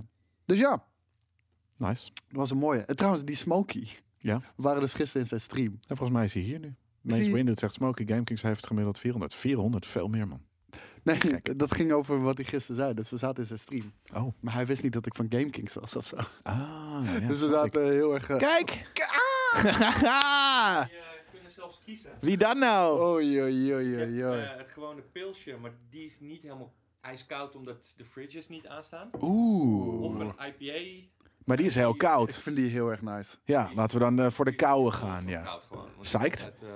dus 0.49 0.59
ja, 0.59 0.85
nice. 1.77 2.11
dat 2.29 2.37
was 2.37 2.51
een 2.51 2.59
mooie. 2.59 2.81
En 2.81 2.97
trouwens, 2.97 3.25
die 3.25 3.37
Smokey. 3.37 3.89
Ja. 4.19 4.39
We 4.57 4.63
waren 4.63 4.81
dus 4.81 4.95
gisteren 4.95 5.23
in 5.23 5.29
zijn 5.29 5.41
stream. 5.41 5.81
En 5.87 5.97
volgens 5.97 6.11
mij 6.19 6.25
is 6.25 6.35
hij 6.35 6.43
hier 6.43 6.59
nu. 6.59 6.75
Mace 7.01 7.23
Zie- 7.25 7.33
Windu 7.33 7.53
zegt 7.57 7.75
Smokey 7.75 8.07
GameKings 8.07 8.43
heeft 8.43 8.67
gemiddeld 8.67 8.99
400. 8.99 9.35
400, 9.35 9.87
veel 9.87 10.09
meer 10.09 10.29
man. 10.29 10.41
Nee, 11.03 11.19
dat 11.57 11.75
ging 11.75 11.93
over 11.93 12.21
wat 12.23 12.37
hij 12.37 12.45
gisteren 12.47 12.77
zei. 12.77 12.95
Dus 12.95 13.11
we 13.11 13.17
zaten 13.17 13.39
in 13.39 13.47
zijn 13.47 13.59
stream. 13.59 13.93
Oh. 14.15 14.33
Maar 14.41 14.55
hij 14.55 14.67
wist 14.67 14.83
niet 14.83 14.93
dat 14.93 15.07
ik 15.07 15.15
van 15.15 15.27
GameKings 15.29 15.75
was 15.75 15.97
of 15.97 16.07
zo. 16.07 16.17
Ah, 16.43 17.01
ja, 17.05 17.19
dus 17.29 17.41
we 17.41 17.47
ik. 17.47 17.53
zaten 17.53 17.91
heel 17.93 18.15
erg... 18.15 18.31
eh, 18.31 18.37
Kijk! 18.39 18.71
Die 19.63 19.71
eh, 19.71 20.87
kunnen 21.33 21.53
zelfs 21.53 21.81
kiezen. 21.85 22.11
Wie 22.21 22.37
dan 22.37 22.59
nou? 22.59 23.01
Oei, 23.01 23.41
oei, 23.43 23.75
oei, 23.75 23.97
oei. 23.97 24.21
eh, 24.23 24.57
het 24.57 24.71
gewone 24.71 25.01
pilsje, 25.13 25.57
maar 25.61 25.73
die 25.91 26.05
is 26.07 26.21
niet 26.21 26.43
helemaal 26.43 26.73
ijskoud 27.01 27.55
omdat 27.57 27.95
de 27.97 28.05
fridges 28.05 28.49
niet 28.49 28.67
aanstaan. 28.67 29.11
Oeh. 29.21 30.03
Of 30.03 30.15
een 30.19 30.33
IPA. 30.47 31.07
Maar 31.45 31.57
die 31.57 31.67
is 31.67 31.75
heel 31.75 31.93
Ik 31.93 31.99
koud. 31.99 32.37
vind 32.43 32.57
die 32.57 32.71
heel 32.71 32.91
erg 32.91 33.03
nice. 33.03 33.37
Ja, 33.45 33.69
laten 33.75 33.99
we 33.99 34.05
dan 34.05 34.21
eh, 34.21 34.31
voor 34.31 34.45
de 34.45 34.55
koude 34.55 34.91
gaan, 34.91 35.27
ja. 35.27 35.43
Koud 35.43 35.63
gewoon. 35.69 35.89
Psyched. 36.01 36.53
eh. 36.63 36.69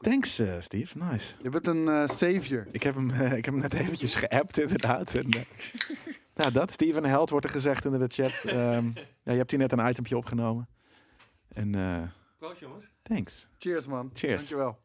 Thanks, 0.00 0.38
eh, 0.38 0.60
Steve. 0.60 0.98
Nice. 0.98 1.34
Je 1.42 1.48
bent 1.48 1.66
een 1.66 1.88
eh, 1.88 2.08
savior. 2.08 2.66
Ik 2.70 2.82
heb 2.82 2.94
hem, 2.94 3.10
eh, 3.10 3.32
ik 3.36 3.44
heb 3.44 3.54
hem 3.54 3.62
net 3.62 3.72
eventjes 3.72 4.14
geappt, 4.14 4.58
inderdaad. 4.58 5.14
En, 5.14 5.28
eh, 5.30 5.40
nou, 6.34 6.52
dat. 6.52 6.72
Steven 6.72 7.04
Held 7.04 7.30
wordt 7.30 7.46
er 7.46 7.52
gezegd 7.52 7.84
in 7.84 7.98
de 7.98 8.06
chat. 8.08 8.32
Ehm, 8.44 8.86
ja, 9.24 9.32
je 9.32 9.38
hebt 9.38 9.50
hier 9.50 9.60
net 9.60 9.72
een 9.72 9.88
itempje 9.88 10.16
opgenomen. 10.16 10.68
En 11.48 11.74
eh, 11.74 12.02
Proost 12.38 12.60
jongens. 12.60 12.90
thanks. 13.02 13.48
Cheers, 13.58 13.86
man. 13.86 14.10
Cheers. 14.14 14.36
Dankjewel. 14.36 14.78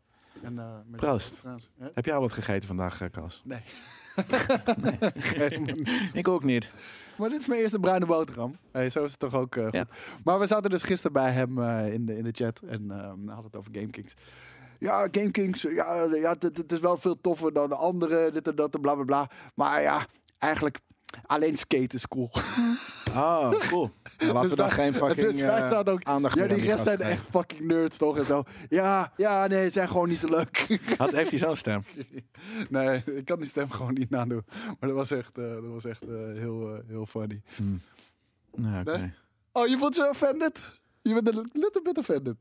En, 0.44 0.60
eh, 0.60 0.66
met 0.86 1.00
Proost. 1.00 1.44
Heb 1.94 2.06
jij 2.06 2.16
al 2.16 2.22
wat 2.22 2.32
gegeten 2.32 2.68
vandaag, 2.68 3.02
eh, 3.02 3.10
Koos? 3.12 3.42
Nee. 3.46 3.62
Niet. 5.60 6.14
Ik 6.20 6.28
ook 6.28 6.44
niet. 6.44 6.72
Maar 7.18 7.30
dit 7.30 7.40
is 7.40 7.48
mijn 7.48 7.60
eerste 7.62 7.80
bruine 7.80 8.06
boterham. 8.06 8.58
Hey, 8.72 8.90
zo 8.90 9.04
is 9.04 9.12
het 9.12 9.20
toch 9.20 9.34
ook 9.34 9.56
eh, 9.56 9.64
goed. 9.64 9.74
Ja. 9.74 9.88
Maar 10.24 10.40
we 10.40 10.48
zaten 10.48 10.70
dus 10.70 10.84
gisteren 10.84 11.14
bij 11.14 11.32
hem 11.32 11.62
eh, 11.62 11.94
in, 11.94 12.06
de, 12.06 12.18
in 12.18 12.24
de 12.24 12.32
chat 12.32 12.62
en 12.68 12.92
eh, 12.92 12.98
hadden 13.08 13.46
het 13.46 13.56
over 13.56 13.72
GameKings. 13.74 14.16
Ja, 14.80 15.08
GameKings, 15.12 15.62
ja, 15.62 16.04
ja, 16.04 16.36
het, 16.40 16.58
het 16.58 16.72
is 16.72 16.80
wel 16.80 16.98
veel 16.98 17.22
toffer 17.22 17.54
dan 17.54 17.70
de 17.70 17.76
andere, 17.76 18.32
dit 18.32 18.48
en 18.48 18.56
dat 18.56 18.76
en 18.76 18.82
bla 18.82 18.94
bla 18.94 19.04
bla. 19.04 19.30
Maar 19.56 19.82
ja, 19.82 20.06
eigenlijk 20.38 20.80
alleen 21.26 21.58
skate 21.58 21.96
is 21.96 22.08
cool. 22.08 22.30
Oh, 23.10 23.50
cool. 23.70 23.92
Nou, 24.18 24.34
laten 24.34 24.50
Dus 24.50 24.58
wij- 24.58 24.70
geen 24.70 24.94
fucking 24.94 25.28
dus 25.28 25.42
wij 25.42 25.86
ook, 25.86 26.04
aandacht 26.04 26.38
ja, 26.38 26.48
die 26.48 26.62
rest 26.62 26.84
zijn 26.84 27.00
echt 27.00 27.24
fucking 27.30 27.62
nerds 27.62 27.98
toch 27.98 28.18
en 28.18 28.26
zo. 28.26 28.44
Ja, 28.70 29.14
ja, 29.18 29.48
nee, 29.48 29.64
ze 29.64 29.70
zijn 29.70 29.88
gewoon 29.88 30.10
niet 30.10 30.20
zo 30.20 30.30
leuk. 30.30 30.80
Had, 30.98 31.12
heeft 31.12 31.30
hij 31.30 31.40
zo'n 31.40 31.56
stem? 31.56 31.84
nee, 32.70 33.04
ik 33.06 33.26
kan 33.26 33.40
die 33.40 33.48
stem 33.48 33.70
gewoon 33.72 33.94
niet 33.94 34.10
nadoen. 34.10 34.46
Maar 34.66 34.76
dat 34.90 34.92
was 34.92 35.12
echt, 35.12 35.38
eh, 35.38 35.54
dat 35.54 35.64
was 35.68 35.86
echt 35.86 36.02
eh, 36.02 36.10
heel, 36.16 36.82
heel 36.88 37.06
funny. 37.06 37.42
Hmm. 37.56 37.82
Nou. 38.56 38.84
Nee? 38.84 39.14
Oh, 39.52 39.68
je 39.68 39.78
voelt 39.78 39.96
je 39.96 40.10
offended? 40.10 40.60
Je 41.02 41.14
bent 41.14 41.28
een 41.38 41.50
little 41.54 41.82
bit 41.82 41.98
offended. 41.98 42.36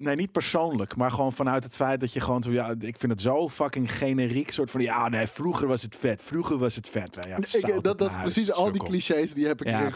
Nee, 0.00 0.16
niet 0.16 0.32
persoonlijk, 0.32 0.96
maar 0.96 1.10
gewoon 1.10 1.32
vanuit 1.32 1.64
het 1.64 1.76
feit 1.76 2.00
dat 2.00 2.12
je 2.12 2.20
gewoon 2.20 2.42
zo, 2.42 2.50
ja, 2.50 2.74
ik 2.78 2.98
vind 2.98 3.12
het 3.12 3.20
zo 3.20 3.48
fucking 3.48 3.96
generiek, 3.96 4.50
soort 4.52 4.70
van, 4.70 4.80
ja, 4.80 5.08
nee, 5.08 5.26
vroeger 5.26 5.66
was 5.66 5.82
het 5.82 5.96
vet, 5.96 6.22
vroeger 6.22 6.58
was 6.58 6.74
het 6.76 6.88
vet. 6.88 7.18
Ja, 7.28 7.36
Ik, 7.36 7.82
dat, 7.82 7.98
dat 7.98 8.10
is 8.10 8.16
precies 8.16 8.52
al 8.52 8.72
die 8.72 8.82
clichés 8.82 9.34
die 9.34 9.46
heb 9.46 9.60
ik 9.60 9.66
Ja, 9.66 9.80
erin 9.80 9.92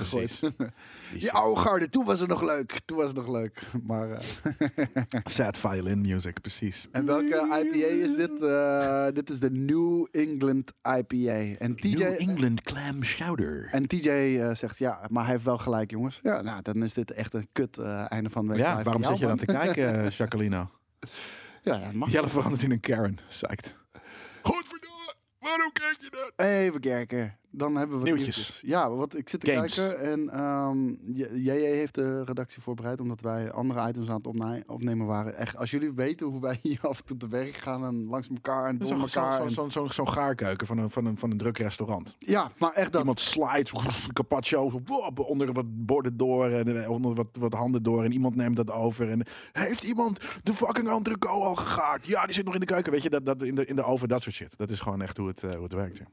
Die 1.20 1.32
oude 1.32 1.60
garde, 1.60 1.88
toen 1.88 2.04
was 2.04 2.20
het 2.20 2.28
nog 2.28 2.42
leuk. 2.42 2.80
Toen 2.84 2.96
was 2.96 3.06
het 3.06 3.16
nog 3.16 3.28
leuk. 3.28 3.62
Maar, 3.86 4.10
eh, 4.10 4.22
Sad 5.24 5.58
violin 5.58 6.00
music, 6.00 6.40
precies. 6.40 6.86
en 6.92 7.06
welke 7.06 7.36
IPA 7.62 7.86
is 7.86 8.16
dit? 8.16 8.42
Eh, 8.54 9.06
dit 9.12 9.30
is 9.30 9.38
de 9.40 9.50
New 9.50 10.06
England 10.10 10.72
IPA. 10.82 11.56
En 11.58 11.76
TJ, 11.76 11.88
New 11.96 12.20
England 12.20 12.62
Clam 12.62 13.02
Chowder. 13.04 13.68
en 13.72 13.86
TJ 13.86 14.08
eh, 14.08 14.54
zegt 14.54 14.78
ja, 14.78 15.00
maar 15.10 15.22
hij 15.22 15.32
heeft 15.32 15.44
wel 15.44 15.58
gelijk, 15.58 15.90
jongens. 15.90 16.20
Ja, 16.22 16.42
nou, 16.42 16.62
dan 16.62 16.82
is 16.82 16.92
dit 16.92 17.10
echt 17.10 17.34
een 17.34 17.48
kut 17.52 17.78
eh, 17.78 18.04
einde 18.12 18.30
van 18.30 18.46
de 18.46 18.52
week. 18.52 18.60
Ja, 18.60 18.82
waarom 18.82 19.04
zit 19.04 19.18
je 19.18 19.26
dan 19.26 19.36
te 19.38 19.44
kijken, 19.44 20.04
eh, 20.04 20.10
Jacqueline? 20.10 20.66
Ja, 21.62 21.78
dat 21.78 21.92
mag. 21.92 22.10
Jelle 22.10 22.28
verandert 22.28 22.62
in 22.62 22.70
een 22.70 22.80
Karen, 22.80 23.18
psyched. 23.28 23.74
Godverdomme, 24.42 25.14
waarom 25.40 25.72
kijk 25.72 25.96
je 26.00 26.10
dat? 26.10 26.46
Even 26.46 26.80
kijken. 26.80 27.38
Dan 27.56 27.76
hebben 27.76 27.98
we 27.98 28.04
Nieuwtjes. 28.04 28.60
Ja, 28.66 28.90
wat 28.90 29.14
ik 29.16 29.28
zit 29.28 29.40
te 29.40 29.52
Games. 29.52 29.74
kijken 29.74 30.00
en 30.00 30.30
ehm 30.30 30.88
J- 30.88 31.28
JJ 31.34 31.50
heeft 31.50 31.94
de 31.94 32.24
redactie 32.24 32.62
voorbereid 32.62 33.00
omdat 33.00 33.20
wij 33.20 33.52
andere 33.52 33.88
items 33.88 34.08
aan 34.08 34.16
het 34.16 34.26
opne- 34.26 34.62
opnemen 34.66 35.06
waren. 35.06 35.36
Echt, 35.36 35.56
als 35.56 35.70
jullie 35.70 35.92
weten 35.92 36.26
hoe 36.26 36.40
wij 36.40 36.58
hier 36.62 36.78
af 36.82 36.98
en 36.98 37.04
toe 37.06 37.16
te 37.16 37.28
werk 37.28 37.56
gaan 37.56 37.84
en 37.84 38.04
langs 38.06 38.28
elkaar 38.28 38.68
en 38.68 38.78
door 38.78 38.88
Zo'n 38.88 39.00
elkaar. 39.00 39.36
zo, 39.36 39.44
en- 39.44 39.50
zo, 39.50 39.68
zo, 39.68 39.86
zo'n 39.88 40.08
gaarkeuken 40.08 40.66
van 40.66 40.78
een, 40.78 40.90
van, 40.90 41.04
een, 41.06 41.18
van 41.18 41.30
een 41.30 41.36
druk 41.38 41.58
restaurant. 41.58 42.16
ja, 42.18 42.50
maar 42.58 42.72
echt 42.72 42.92
dat. 42.92 43.00
Iemand 43.00 43.20
slides, 43.20 43.72
carpaccio, 44.12 44.70
zo, 44.70 45.12
onder 45.22 45.52
wat 45.52 45.86
borden 45.86 46.16
door 46.16 46.48
en 46.50 46.82
eh, 46.82 46.90
onder 46.90 47.14
wat, 47.14 47.28
wat 47.38 47.52
handen 47.52 47.82
door. 47.82 48.04
En 48.04 48.12
iemand 48.12 48.34
neemt 48.36 48.56
dat 48.56 48.70
over. 48.72 49.10
En 49.10 49.22
heeft 49.52 49.82
iemand 49.82 50.20
de 50.42 50.54
fucking 50.54 50.88
entrecote 50.88 51.44
al 51.44 51.54
gegaard? 51.54 52.06
Ja, 52.06 52.24
die 52.26 52.34
zit 52.34 52.44
nog 52.44 52.54
in 52.54 52.60
de 52.60 52.66
keuken. 52.66 52.92
Weet 52.92 53.02
je, 53.02 53.10
dat, 53.10 53.26
dat 53.26 53.42
in, 53.42 53.54
de, 53.54 53.66
in 53.66 53.76
de 53.76 53.82
oven, 53.84 54.08
dat 54.08 54.22
soort 54.22 54.34
shit. 54.34 54.54
Dat 54.56 54.70
is 54.70 54.80
gewoon 54.80 55.02
echt 55.02 55.16
hoe 55.16 55.28
het, 55.28 55.42
eh, 55.42 55.50
hoe 55.54 55.62
het 55.62 55.72
werkt. 55.72 55.98
ja. 55.98 56.04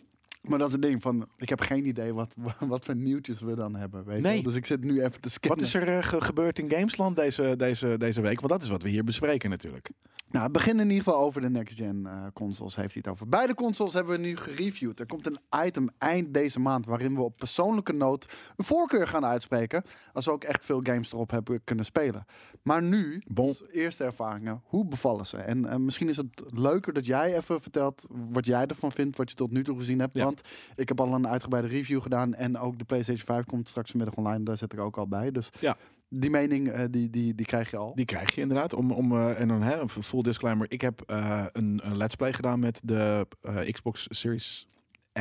Maar 0.41 0.57
dat 0.59 0.67
is 0.67 0.73
het 0.73 0.81
ding 0.81 1.01
van, 1.01 1.27
ik 1.37 1.49
heb 1.49 1.61
geen 1.61 1.87
idee 1.87 2.13
wat, 2.13 2.33
wat 2.59 2.85
voor 2.85 2.95
nieuwtjes 2.95 3.39
we 3.41 3.55
dan 3.55 3.75
hebben. 3.75 4.05
Weet 4.05 4.21
Nee. 4.21 4.43
Dus 4.43 4.55
ik 4.55 4.65
zit 4.65 4.83
nu 4.83 5.03
even 5.03 5.21
te 5.21 5.29
scannen. 5.29 5.59
Wat 5.59 5.67
is 5.67 5.73
er 5.73 5.87
eh, 5.97 6.03
ge- 6.03 6.21
gebeurd 6.21 6.59
in 6.59 6.69
Gamesland 6.71 7.15
deze, 7.15 7.53
deze, 7.57 7.95
deze 7.97 8.21
week? 8.21 8.37
Want 8.39 8.51
dat 8.51 8.63
is 8.63 8.69
wat 8.69 8.83
we 8.83 8.89
hier 8.89 9.03
bespreken 9.03 9.49
natuurlijk. 9.49 9.89
Nou, 10.29 10.43
het 10.43 10.53
begint 10.53 10.79
in 10.79 10.89
ieder 10.89 11.03
geval 11.03 11.19
over 11.21 11.41
de 11.41 11.49
next-gen 11.49 12.05
eh, 12.05 12.25
consoles. 12.33 12.75
Heeft 12.75 12.93
hij 12.93 13.01
het 13.05 13.11
over. 13.13 13.27
Beide 13.29 13.53
consoles 13.53 13.93
hebben 13.93 14.13
we 14.13 14.19
nu 14.27 14.35
gereviewd. 14.37 14.99
Er 14.99 15.05
komt 15.05 15.25
een 15.25 15.39
item 15.65 15.89
eind 15.97 16.33
deze 16.33 16.59
maand 16.59 16.85
waarin 16.85 17.15
we 17.15 17.21
op 17.21 17.37
persoonlijke 17.37 17.93
noot 17.93 18.25
een 18.55 18.65
voorkeur 18.65 19.07
gaan 19.07 19.25
uitspreken. 19.25 19.83
Als 20.13 20.25
we 20.25 20.31
ook 20.31 20.43
echt 20.43 20.65
veel 20.65 20.79
games 20.83 21.11
erop 21.13 21.31
hebben 21.31 21.61
kunnen 21.63 21.85
spelen. 21.85 22.25
Maar 22.63 22.83
nu, 22.83 23.21
Bon. 23.27 23.47
onze 23.47 23.71
eerste 23.71 24.03
ervaringen, 24.03 24.61
hoe 24.65 24.85
bevallen 24.87 25.25
ze? 25.25 25.37
En 25.37 25.65
eh, 25.65 25.75
misschien 25.77 26.09
is 26.09 26.17
het 26.17 26.43
leuker 26.47 26.93
dat 26.93 27.05
jij 27.05 27.35
even 27.37 27.61
vertelt 27.61 28.05
wat 28.09 28.45
jij 28.45 28.65
ervan 28.65 28.91
vindt, 28.91 29.17
wat 29.17 29.29
je 29.29 29.35
tot 29.35 29.51
nu 29.51 29.63
toe 29.63 29.77
gezien 29.77 29.99
hebt. 29.99 30.15
Ja. 30.15 30.30
Ik 30.75 30.87
heb 30.87 30.99
al 30.99 31.13
een 31.13 31.27
uitgebreide 31.27 31.67
review 31.69 32.01
gedaan 32.01 32.33
en 32.33 32.57
ook 32.57 32.77
de 32.77 32.85
PlayStation 32.85 33.25
5 33.25 33.45
komt 33.45 33.69
straks 33.69 33.89
vanmiddag 33.91 34.17
online. 34.17 34.43
Daar 34.43 34.57
zit 34.57 34.73
ik 34.73 34.79
ook 34.79 34.97
al 34.97 35.07
bij. 35.07 35.31
Dus 35.31 35.49
Ja. 35.59 35.77
die 36.09 36.29
mening, 36.29 36.69
eh, 36.69 36.85
die, 36.89 37.09
die, 37.09 37.35
die 37.35 37.45
krijg 37.45 37.71
je 37.71 37.77
al. 37.77 37.95
Die 37.95 38.05
krijg 38.05 38.35
je 38.35 38.41
inderdaad. 38.41 38.73
Om, 38.73 38.91
om, 38.91 39.11
eh, 39.11 39.39
en 39.39 39.47
dan 39.47 39.61
hè, 39.61 39.79
een 39.79 39.89
full 39.89 40.21
disclaimer. 40.21 40.71
Ik 40.71 40.81
heb 40.81 41.01
eh, 41.01 41.45
een, 41.51 41.79
een 41.83 41.97
let's 41.97 42.15
play 42.15 42.33
gedaan 42.33 42.59
met 42.59 42.79
de 42.83 43.27
Xbox 43.71 44.07
Series 44.09 44.67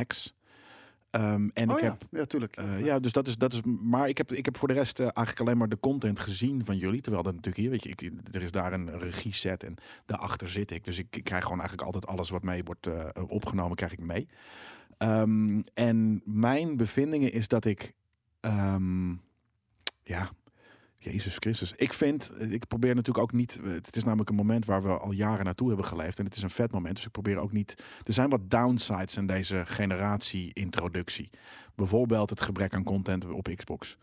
X. 0.07 0.33
Ehm, 1.09 1.49
en 1.53 1.69
oh 1.69 1.77
ik 1.77 1.83
ja, 1.83 1.89
heb 1.89 2.03
ja, 2.11 2.25
tuurlijk. 2.25 2.61
Ja, 2.83 2.99
dus 2.99 3.11
dat 3.11 3.27
is, 3.27 3.37
dat 3.37 3.53
is. 3.53 3.61
Maar 3.81 4.09
ik 4.09 4.17
heb, 4.17 4.31
ik 4.31 4.45
heb 4.45 4.57
voor 4.57 4.67
de 4.67 4.73
rest 4.73 4.99
eigenlijk 4.99 5.39
alleen 5.39 5.57
maar 5.57 5.69
de 5.69 5.79
content 5.79 6.19
gezien 6.19 6.65
van 6.65 6.77
jullie. 6.77 7.01
Terwijl 7.01 7.23
dat 7.23 7.35
natuurlijk 7.35 7.61
hier, 7.61 7.69
weet 7.69 7.83
je, 7.83 7.89
ik, 7.89 8.11
er 8.35 8.41
is 8.41 8.51
daar 8.51 8.73
een 8.73 8.99
regie 8.99 9.33
set 9.33 9.63
en 9.63 9.75
daarachter 10.05 10.49
zit 10.49 10.71
ik. 10.71 10.85
Dus 10.85 10.97
ik, 10.97 11.15
ik 11.15 11.23
krijg 11.23 11.43
gewoon 11.43 11.59
eigenlijk 11.59 11.87
altijd 11.87 12.07
alles 12.07 12.29
wat 12.29 12.43
mee 12.43 12.63
wordt 12.63 12.87
opgenomen, 13.27 13.75
krijg 13.75 13.91
ik 13.91 13.99
mee. 13.99 14.27
Ehm, 15.01 15.61
en 15.73 16.21
mijn 16.25 16.77
bevindingen 16.77 17.31
is 17.31 17.47
dat 17.47 17.65
ik, 17.65 17.93
ehm, 18.39 19.09
ja, 20.03 20.31
Jezus 20.97 21.35
Christus. 21.39 21.73
Ik 21.75 21.93
vind, 21.93 22.31
ik 22.51 22.67
probeer 22.67 22.95
natuurlijk 22.95 23.23
ook 23.23 23.31
niet. 23.33 23.59
Het 23.63 23.95
is 23.95 24.03
namelijk 24.03 24.29
een 24.29 24.35
moment 24.35 24.65
waar 24.65 24.83
we 24.83 24.97
al 24.97 25.11
jaren 25.11 25.45
naartoe 25.45 25.67
hebben 25.67 25.85
geleefd. 25.85 26.19
En 26.19 26.25
het 26.25 26.35
is 26.35 26.41
een 26.41 26.49
vet 26.49 26.71
moment. 26.71 26.95
Dus 26.95 27.05
ik 27.05 27.11
probeer 27.11 27.37
ook 27.37 27.51
niet. 27.51 27.83
Er 28.03 28.13
zijn 28.13 28.29
wat 28.29 28.49
downsides 28.49 29.17
in 29.17 29.27
deze 29.27 29.63
generatie-introductie. 29.65 31.29
Bijvoorbeeld 31.75 32.29
het 32.29 32.41
gebrek 32.41 32.73
aan 32.73 32.83
content 32.83 33.25
op 33.25 33.49
Xbox. 33.55 33.97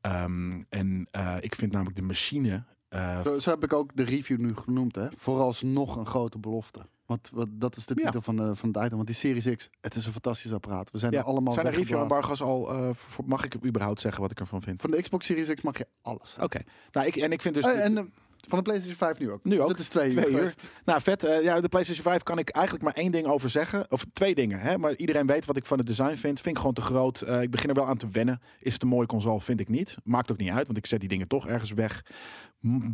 Ehm, 0.00 0.62
en 0.68 1.06
eh, 1.10 1.36
ik 1.40 1.54
vind 1.54 1.72
namelijk 1.72 1.96
de 1.96 2.02
machine. 2.02 2.64
eh, 2.88 3.22
Zo, 3.22 3.38
zo 3.38 3.50
heb 3.50 3.64
ik 3.64 3.72
ook 3.72 3.96
de 3.96 4.02
review 4.04 4.38
nu 4.38 4.54
genoemd, 4.54 4.94
hè. 4.96 5.08
Vooralsnog 5.16 5.96
een 5.96 6.06
grote 6.06 6.38
belofte. 6.38 6.86
Want 7.06 7.30
wat, 7.32 7.48
dat 7.50 7.76
is 7.76 7.86
de 7.86 7.94
Ja. 7.96 8.04
titel 8.04 8.20
van, 8.22 8.36
de, 8.36 8.56
van 8.56 8.68
het 8.68 8.76
item. 8.78 8.94
Want 8.96 9.06
die 9.06 9.16
Series 9.16 9.56
X, 9.56 9.68
het 9.80 9.94
is 9.94 10.06
een 10.06 10.12
fantastisch 10.12 10.52
apparaat. 10.52 10.90
We 10.90 10.98
zijn 10.98 11.12
ja, 11.12 11.18
er 11.18 11.24
allemaal 11.24 11.52
zijn 11.52 11.66
er 11.66 11.72
review-embargo's 11.74 12.40
al? 12.42 12.72
eh, 12.72 12.88
voor- 12.94 13.24
mag 13.26 13.44
ik 13.44 13.64
überhaupt 13.64 14.00
zeggen 14.00 14.22
wat 14.22 14.30
ik 14.30 14.40
ervan 14.40 14.62
vind? 14.62 14.80
Van 14.80 14.90
de 14.90 15.00
Xbox 15.02 15.26
Series 15.26 15.54
X 15.54 15.62
mag 15.62 15.78
je 15.78 15.86
alles. 16.02 16.36
Oké. 16.40 16.58
Nou, 16.92 17.06
ik, 17.06 17.16
en 17.16 17.32
ik 17.32 17.42
vind 17.42 17.54
dus. 17.54 17.64
Eh, 17.64 17.84
en 17.84 17.98
eh, 17.98 18.04
van 18.48 18.58
de 18.58 18.64
PlayStation 18.64 18.96
5 18.98 19.18
nu 19.18 19.30
ook. 19.30 19.44
Nu 19.44 19.60
ook. 19.60 19.68
Dat 19.68 19.78
is 19.78 19.88
twee, 19.88 20.08
Twee 20.10 20.30
uur. 20.30 20.54
Nou, 20.84 21.00
vet. 21.02 21.24
eh, 21.24 21.42
ja, 21.42 21.60
de 21.60 21.68
PlayStation 21.68 22.04
5 22.04 22.22
kan 22.22 22.38
ik 22.38 22.48
eigenlijk 22.48 22.84
maar 22.84 22.94
één 22.94 23.12
ding 23.12 23.26
over 23.26 23.50
zeggen. 23.50 23.86
Of 23.90 24.04
twee 24.12 24.34
dingen. 24.34 24.58
Hè? 24.60 24.78
Maar 24.78 24.94
iedereen 24.94 25.26
weet 25.26 25.44
wat 25.44 25.56
ik 25.56 25.64
van 25.66 25.78
het 25.78 25.86
design 25.86 26.14
vind. 26.14 26.40
Vind 26.40 26.46
ik 26.46 26.56
gewoon 26.58 26.72
te 26.74 26.80
groot. 26.80 27.20
Eh, 27.20 27.42
ik 27.42 27.50
begin 27.50 27.68
er 27.68 27.74
wel 27.74 27.86
aan 27.86 27.96
te 27.96 28.08
wennen. 28.12 28.40
Is 28.60 28.72
het 28.72 28.82
een 28.82 28.88
mooie 28.88 29.06
console? 29.06 29.40
Vind 29.40 29.60
ik 29.60 29.68
niet. 29.68 29.96
Maakt 30.04 30.30
ook 30.32 30.38
niet 30.38 30.50
uit, 30.50 30.66
want 30.66 30.78
ik 30.78 30.86
zet 30.86 31.00
die 31.00 31.08
dingen 31.08 31.28
toch 31.28 31.46
ergens 31.46 31.72
weg. 31.72 32.02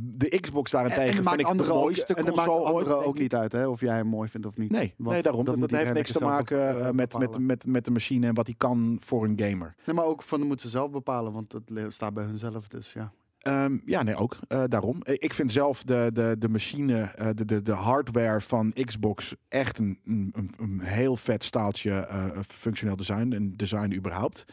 De 0.03 0.39
Xbox 0.41 0.73
En, 0.73 0.79
daarentegen 0.79 1.17
en 1.19 1.25
dat 1.25 1.25
vind 1.25 1.25
maakt 1.25 1.39
ik 1.41 1.45
de 1.45 1.51
anderen 1.51 1.75
ook, 1.75 1.81
mooiste 1.83 2.15
en 2.15 2.25
dat 2.25 2.35
maakt 2.37 2.49
ooit. 2.49 2.87
denk 2.87 3.07
ook 3.07 3.19
niet 3.19 3.35
uit, 3.35 3.53
hè. 3.53 3.67
Of 3.69 3.81
jij 3.81 3.95
hem 3.97 4.07
mooi 4.07 4.29
vindt 4.29 4.47
of 4.47 4.57
niet. 4.57 4.71
Nee, 4.71 4.95
Want 4.97 5.11
nee, 5.11 5.23
daarom. 5.23 5.45
Dat, 5.45 5.61
dat 5.61 5.71
heeft 5.71 5.93
niks 5.93 6.13
te 6.13 6.25
maken 6.25 6.75
ook, 6.75 6.81
eh, 6.81 6.91
met, 6.91 7.19
met, 7.19 7.39
met, 7.39 7.67
met 7.67 7.85
de 7.85 7.91
machine 7.91 8.27
en 8.27 8.35
wat 8.35 8.47
die 8.47 8.55
kan 8.59 8.99
voor 9.05 9.25
een 9.25 9.39
gamer. 9.43 9.75
Nee, 9.87 9.95
maar 9.97 10.05
ook 10.05 10.23
van, 10.23 10.39
dat 10.39 10.49
moeten 10.49 10.67
ze 10.71 10.77
zelf 10.77 10.91
bepalen. 10.91 11.33
Want 11.33 11.55
le- 11.67 11.91
staat 11.91 12.15
bij 12.15 12.25
hunzelf, 12.25 12.69
dus 12.69 12.93
ja. 12.93 13.13
Ehm, 13.41 13.79
ja, 13.85 14.03
nee, 14.03 14.17
ook. 14.17 14.39
Eh, 14.49 14.65
daarom. 14.69 15.03
Eh, 15.03 15.15
Ik 15.19 15.35
vind 15.35 15.53
zelf 15.53 15.83
de, 15.83 16.11
de, 16.13 16.37
de 16.39 16.49
machine, 16.49 17.01
eh, 17.01 17.29
de, 17.35 17.45
de, 17.45 17.63
de 17.63 17.73
hardware 17.73 18.41
van 18.41 18.73
Xbox 18.73 19.35
echt 19.49 19.79
een, 19.79 19.99
een, 20.05 20.55
een- 20.59 20.81
heel 20.81 21.17
vet 21.17 21.45
staaltje 21.45 22.09
functioneel 22.49 22.97
design. 22.97 23.33
En 23.33 23.57
design 23.57 23.95
überhaupt. 23.95 24.45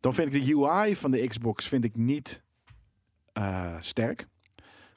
Dan 0.00 0.14
vind 0.14 0.34
ik 0.34 0.44
de 0.44 0.54
UI 0.56 0.96
van 0.96 1.10
de 1.10 1.26
Xbox 1.26 1.68
vind 1.68 1.84
ik 1.84 1.96
niet 1.96 2.42
sterk. 3.80 4.26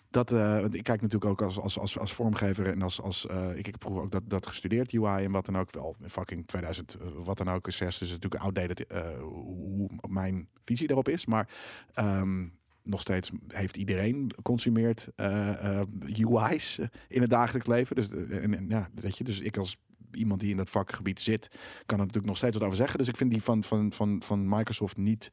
Dat, 0.10 0.32
ik 0.72 0.84
kijk 0.84 1.02
natuurlijk 1.02 1.26
ook 1.32 1.42
als, 1.42 1.60
als, 1.60 1.80
als, 1.80 2.00
als 2.00 2.14
vormgever 2.14 2.68
en 2.68 2.82
als, 2.82 3.02
als 3.02 3.28
ik, 3.56 3.68
ik 3.68 3.76
vroeger 3.80 4.04
ook 4.04 4.12
dat, 4.12 4.24
dat 4.30 4.48
gestudeerd, 4.48 4.94
UI 4.94 5.24
en 5.26 5.32
wat 5.32 5.46
dan 5.46 5.58
ook, 5.58 5.72
wel 5.72 5.96
in 6.02 6.10
fucking 6.10 6.48
2000, 6.48 6.94
eh, 6.96 7.08
wat 7.24 7.38
dan 7.38 7.50
ook, 7.50 7.72
6, 7.72 7.98
dus 7.98 8.08
is 8.08 8.14
natuurlijk 8.14 8.44
outdated 8.44 8.86
hoe 9.20 9.90
mijn 10.08 10.48
visie 10.66 10.88
daarop 10.88 11.10
is, 11.10 11.26
maar 11.26 11.50
ehm, 11.94 12.48
nog 12.84 13.02
steeds 13.02 13.32
heeft 13.48 13.78
iedereen 13.78 14.32
consumeert 14.42 15.10
eh, 15.16 15.80
eh, 15.80 15.88
UI's 16.18 16.80
in 17.08 17.22
het 17.22 17.30
dagelijks 17.30 17.68
leven. 17.68 17.96
Dus, 17.96 18.12
eh, 18.12 18.44
en, 18.44 18.66
ja, 18.70 18.90
je, 19.18 19.24
dus 19.24 19.40
ik 19.40 19.58
als 19.58 19.78
iemand 20.12 20.40
die 20.40 20.50
in 20.50 20.58
dat 20.58 20.70
vakgebied 20.70 21.22
zit, 21.22 21.48
kan 21.86 21.98
er 22.00 22.06
natuurlijk 22.06 22.26
nog 22.26 22.38
steeds 22.38 22.58
wat 22.58 22.66
over 22.66 22.78
zeggen. 22.78 22.98
Dus 22.98 23.08
ik 23.08 23.18
vind 23.18 23.32
die 23.32 23.44
van, 23.44 23.64
van, 23.64 23.92
van, 23.92 24.22
van 24.24 24.50
Microsoft 24.50 24.98
niet 24.98 25.32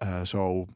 eh, 0.00 0.24
zo 0.24 0.66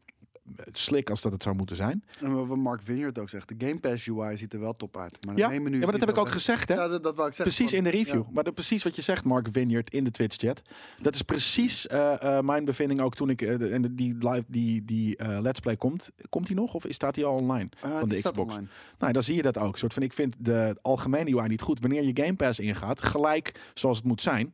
slik 0.72 1.10
als 1.10 1.20
dat 1.20 1.32
het 1.32 1.42
zou 1.42 1.56
moeten 1.56 1.76
zijn. 1.76 2.04
En 2.20 2.46
wat 2.46 2.56
Mark 2.56 2.80
Vineyard 2.82 3.18
ook 3.18 3.28
zegt, 3.28 3.48
de 3.48 3.66
Game 3.66 3.80
Pass 3.80 4.08
UI 4.08 4.36
ziet 4.36 4.52
er 4.52 4.60
wel 4.60 4.76
top 4.76 4.96
uit. 4.96 5.26
Maar 5.26 5.36
Ja, 5.36 5.48
menu 5.48 5.70
Ja, 5.70 5.82
maar 5.82 5.90
dat 5.92 6.00
heb 6.00 6.08
ik 6.10 6.18
ook 6.18 6.24
echt- 6.26 6.34
gezegd, 6.34 6.68
hè? 6.68 6.74
Ja, 6.74 6.88
dat, 6.88 7.02
dat 7.02 7.14
wou 7.16 7.28
ik 7.28 7.34
zeggen. 7.34 7.54
Precies 7.56 7.76
in 7.78 7.84
de 7.84 7.90
review. 7.90 8.22
ja. 8.22 8.30
Maar 8.32 8.44
dat, 8.44 8.54
precies 8.54 8.82
wat 8.82 8.96
je 8.96 9.02
zegt, 9.02 9.24
Mark 9.24 9.48
Vineyard, 9.52 9.90
in 9.90 10.04
de 10.04 10.10
Twitch-chat. 10.10 10.62
Dat 11.00 11.14
is 11.14 11.22
precies 11.22 11.86
eh, 11.86 12.22
eh, 12.38 12.44
mijn 12.44 12.64
bevinding 12.64 13.00
ook 13.00 13.14
toen 13.14 13.30
ik... 13.30 13.42
eh, 13.42 13.74
en 13.74 13.96
die 13.96 14.14
live, 14.18 14.44
die, 14.48 14.84
die 14.84 15.16
Let's 15.40 15.60
Play 15.60 15.76
komt. 15.76 16.10
Komt 16.28 16.46
hij 16.46 16.56
nog 16.56 16.74
of 16.74 16.84
is- 16.86 16.94
staat 16.94 17.16
hij 17.16 17.24
al 17.24 17.34
online? 17.34 17.68
Van 17.80 18.08
die 18.08 18.22
de 18.22 18.28
Xbox. 18.30 18.52
online. 18.52 18.68
Nou, 18.98 19.12
dan 19.12 19.22
zie 19.22 19.34
je 19.34 19.42
dat 19.42 19.58
ook. 19.58 19.78
Soort 19.78 19.92
van, 19.92 20.02
ik 20.02 20.12
vind 20.12 20.34
de 20.38 20.76
algemene 20.82 21.36
UI 21.38 21.48
niet 21.48 21.60
goed. 21.60 21.80
Wanneer 21.80 22.04
je 22.04 22.22
Game 22.22 22.34
Pass 22.36 22.58
ingaat, 22.58 23.02
gelijk 23.02 23.60
zoals 23.74 23.96
het 23.96 24.06
moet 24.06 24.22
zijn. 24.22 24.52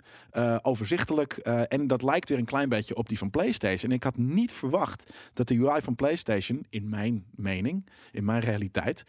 overzichtelijk. 0.62 1.32
en 1.68 1.86
dat 1.86 2.02
lijkt 2.02 2.28
weer 2.28 2.38
een 2.38 2.44
klein 2.44 2.68
beetje 2.68 2.94
op 2.96 3.08
die 3.08 3.18
van 3.18 3.30
PlayStation. 3.30 3.90
En 3.90 3.96
ik 3.96 4.04
had 4.04 4.16
niet 4.16 4.52
verwacht 4.52 5.12
dat 5.34 5.48
de 5.48 5.58
UI 5.58 5.79
van 5.82 5.94
PlayStation, 5.94 6.66
in 6.70 6.88
mijn 6.88 7.24
mening, 7.34 7.86
in 8.12 8.24
mijn 8.24 8.40
realiteit, 8.40 9.04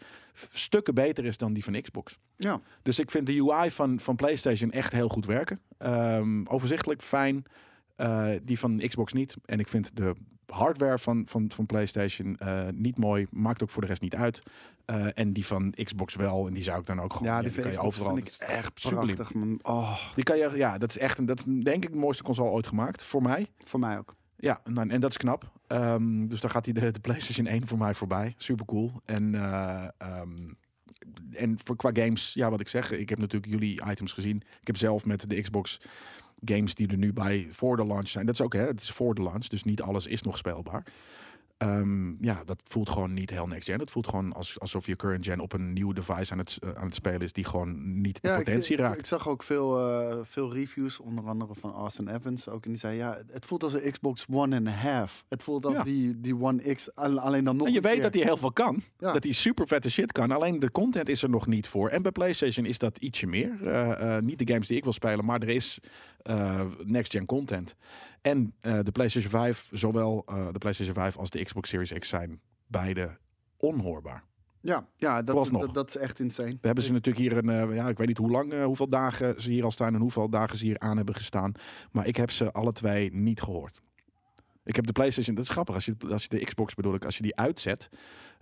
stukken 0.50 0.94
beter 0.94 1.24
is 1.24 1.36
dan 1.36 1.52
die 1.52 1.64
van 1.64 1.80
Xbox. 1.80 2.18
Ja, 2.36 2.60
Dus 2.82 2.98
ik 2.98 3.10
vind 3.10 3.26
de 3.26 3.50
UI 3.50 3.70
van, 3.70 4.00
van 4.00 4.16
PlayStation 4.16 4.70
echt 4.70 4.92
heel 4.92 5.08
goed 5.08 5.26
werken. 5.26 5.60
Ehm, 5.78 6.44
overzichtelijk, 6.46 7.02
fijn. 7.02 7.44
Eh, 7.96 8.28
die 8.42 8.58
van 8.58 8.82
Xbox 8.86 9.12
niet. 9.12 9.36
En 9.44 9.58
ik 9.60 9.68
vind 9.68 9.96
de 9.96 10.14
hardware 10.46 10.98
van, 10.98 11.24
van, 11.28 11.50
van 11.54 11.66
PlayStation 11.66 12.36
eh, 12.36 12.68
niet 12.74 12.98
mooi. 12.98 13.26
Maakt 13.30 13.62
ook 13.62 13.70
voor 13.70 13.82
de 13.82 13.88
rest 13.88 14.02
niet 14.02 14.14
uit. 14.14 14.42
Eh, 14.84 15.06
en 15.14 15.32
die 15.32 15.46
van 15.46 15.74
Xbox 15.84 16.14
wel. 16.14 16.46
En 16.46 16.54
die 16.54 16.62
zou 16.62 16.80
ik 16.80 16.86
dan 16.86 17.00
ook 17.00 17.12
gewoon. 17.12 17.32
ja, 17.32 17.42
die 17.42 17.52
kan 17.60 17.70
je 17.70 17.78
overal. 17.78 18.14
vind 18.14 18.26
ik 18.26 18.48
echt 18.48 18.88
prachtig. 18.88 19.34
man. 19.34 19.58
Oh, 19.62 19.98
Die 20.14 20.24
kan 20.24 20.38
je, 20.38 20.50
ja, 20.54 20.78
dat 20.78 20.90
is 20.90 20.98
echt 20.98 21.18
een, 21.18 21.26
dat 21.26 21.38
is 21.38 21.44
denk 21.62 21.84
ik 21.84 21.92
de 21.92 21.98
mooiste 21.98 22.22
console 22.22 22.50
ooit 22.50 22.66
gemaakt 22.66 23.04
voor 23.04 23.22
mij. 23.22 23.46
voor 23.64 23.80
mij 23.80 23.98
ook. 23.98 24.14
Ja, 24.42 24.60
nou, 24.64 24.88
en 24.88 25.00
dat 25.00 25.10
is 25.10 25.16
knap. 25.16 25.50
Ehm, 25.66 26.26
dus 26.26 26.40
dan 26.40 26.50
gaat 26.50 26.64
hij 26.64 26.74
de, 26.74 26.90
de 26.90 27.00
PlayStation 27.00 27.46
1 27.46 27.66
voor 27.66 27.78
mij 27.78 27.94
voorbij. 27.94 28.34
Super 28.36 28.64
cool. 28.64 28.92
En, 29.04 29.34
eh, 29.34 29.88
ehm, 29.98 30.52
en 31.32 31.58
voor, 31.64 31.76
qua 31.76 31.90
games, 31.92 32.34
ja, 32.34 32.50
wat 32.50 32.60
ik 32.60 32.68
zeg, 32.68 32.90
ik 32.90 33.08
heb 33.08 33.18
natuurlijk 33.18 33.52
jullie 33.52 33.82
items 33.90 34.12
gezien. 34.12 34.36
Ik 34.60 34.66
heb 34.66 34.76
zelf 34.76 35.04
met 35.04 35.28
de 35.30 35.40
Xbox 35.40 35.80
games 36.44 36.74
die 36.74 36.88
er 36.88 36.96
nu 36.96 37.12
bij 37.12 37.48
voor 37.50 37.76
de 37.76 37.86
launch 37.86 38.08
zijn. 38.08 38.26
Dat 38.26 38.34
is 38.34 38.40
ook, 38.40 38.52
hè, 38.52 38.66
het 38.66 38.80
is 38.80 38.90
voor 38.90 39.14
de 39.14 39.22
launch, 39.22 39.46
dus 39.46 39.64
niet 39.64 39.82
alles 39.82 40.06
is 40.06 40.22
nog 40.22 40.38
speelbaar. 40.38 40.84
Ehm, 41.62 42.24
ja, 42.24 42.42
dat 42.44 42.62
voelt 42.68 42.90
gewoon 42.90 43.12
niet 43.14 43.30
heel 43.30 43.46
next 43.46 43.68
gen. 43.68 43.78
Het 43.80 43.90
voelt 43.90 44.06
gewoon 44.08 44.32
als, 44.32 44.60
alsof 44.60 44.86
je 44.86 44.96
current 44.96 45.24
gen 45.24 45.40
op 45.40 45.52
een 45.52 45.72
nieuw 45.72 45.92
device 45.92 46.32
aan 46.32 46.38
het, 46.38 46.56
eh, 46.60 46.70
aan 46.70 46.86
het 46.86 46.94
spelen 46.94 47.20
is 47.20 47.32
die 47.32 47.44
gewoon 47.44 48.00
niet 48.00 48.22
de 48.22 48.28
Ja, 48.28 48.36
potentie 48.36 48.62
zie- 48.62 48.74
ik, 48.74 48.80
raakt. 48.80 48.98
ik 48.98 49.06
zag 49.06 49.28
ook 49.28 49.42
veel, 49.42 49.90
eh, 49.90 50.16
veel 50.22 50.52
reviews, 50.52 50.98
onder 51.00 51.24
andere 51.26 51.54
van 51.54 51.72
Austin 51.72 52.08
Evans 52.08 52.48
ook. 52.48 52.64
En 52.64 52.70
die 52.70 52.78
zei, 52.78 52.96
ja, 52.96 53.18
het 53.30 53.46
voelt 53.46 53.62
als 53.62 53.72
een 53.72 53.90
Xbox 53.92 54.24
One 54.30 54.56
and 54.56 54.66
a 54.68 54.70
half. 54.70 55.24
Het 55.28 55.42
voelt 55.42 55.64
als 55.66 55.74
Ja. 55.74 55.82
die, 55.82 56.20
die 56.20 56.36
One 56.40 56.74
X, 56.74 56.94
al- 56.94 57.18
alleen 57.20 57.44
dan 57.44 57.56
nog 57.56 57.66
En 57.66 57.72
je 57.72 57.80
weet 57.80 57.92
keer. 57.92 58.02
dat 58.02 58.14
hij 58.14 58.22
heel 58.22 58.36
veel 58.36 58.52
kan. 58.52 58.82
Ja. 58.98 59.12
Dat 59.12 59.22
hij 59.24 59.32
super 59.32 59.66
vette 59.66 59.90
shit 59.90 60.12
kan. 60.12 60.30
Alleen 60.30 60.58
de 60.58 60.70
content 60.70 61.08
is 61.08 61.22
er 61.22 61.30
nog 61.30 61.46
niet 61.46 61.66
voor. 61.66 61.88
En 61.88 62.02
bij 62.02 62.12
PlayStation 62.12 62.66
is 62.66 62.78
dat 62.78 62.98
ietsje 62.98 63.26
meer. 63.26 63.66
Eh, 63.66 64.18
niet 64.18 64.38
de 64.38 64.52
games 64.52 64.66
die 64.66 64.76
ik 64.76 64.84
wil 64.84 64.92
spelen, 64.92 65.24
maar 65.24 65.40
er 65.40 65.48
is 65.48 65.78
eh, 66.22 66.60
next-gen 66.84 67.26
content. 67.26 67.74
En 68.22 68.54
eh, 68.60 68.78
de 68.82 68.92
PlayStation 68.92 69.30
5, 69.30 69.68
zowel 69.72 70.22
eh, 70.26 70.46
de 70.52 70.58
PlayStation 70.58 70.94
5 70.94 71.16
als 71.16 71.30
de 71.30 71.44
Xbox 71.44 71.68
Series 71.68 71.92
X 71.92 72.08
zijn 72.08 72.40
beide 72.66 73.18
onhoorbaar. 73.56 74.24
Ja, 74.60 74.86
ja 74.96 75.22
dat, 75.22 75.50
dat, 75.50 75.74
dat 75.74 75.88
is 75.88 75.96
echt 75.96 76.18
insane. 76.18 76.50
We 76.50 76.66
hebben 76.66 76.84
ze 76.84 76.92
natuurlijk 76.92 77.24
hier 77.24 77.36
een, 77.36 77.48
eh, 77.48 77.76
ja, 77.76 77.88
ik 77.88 77.98
weet 77.98 78.06
niet 78.06 78.18
hoe 78.18 78.30
lang, 78.30 78.64
hoeveel 78.64 78.88
dagen 78.88 79.42
ze 79.42 79.50
hier 79.50 79.64
al 79.64 79.70
staan 79.70 79.94
en 79.94 80.00
hoeveel 80.00 80.28
dagen 80.28 80.58
ze 80.58 80.64
hier 80.64 80.78
aan 80.78 80.96
hebben 80.96 81.14
gestaan. 81.14 81.52
Maar 81.92 82.06
ik 82.06 82.16
heb 82.16 82.30
ze 82.30 82.52
alle 82.52 82.72
twee 82.72 83.14
niet 83.14 83.42
gehoord. 83.42 83.80
Ik 84.64 84.76
heb 84.76 84.86
de 84.86 84.92
PlayStation, 84.92 85.34
dat 85.34 85.44
is 85.44 85.50
grappig, 85.50 85.74
als 85.74 85.84
je, 85.84 85.96
als 86.10 86.22
je 86.22 86.28
de 86.28 86.44
Xbox 86.44 86.74
bedoel 86.74 86.94
ik, 86.94 87.04
als 87.04 87.16
je 87.16 87.22
die 87.22 87.36
uitzet, 87.36 87.88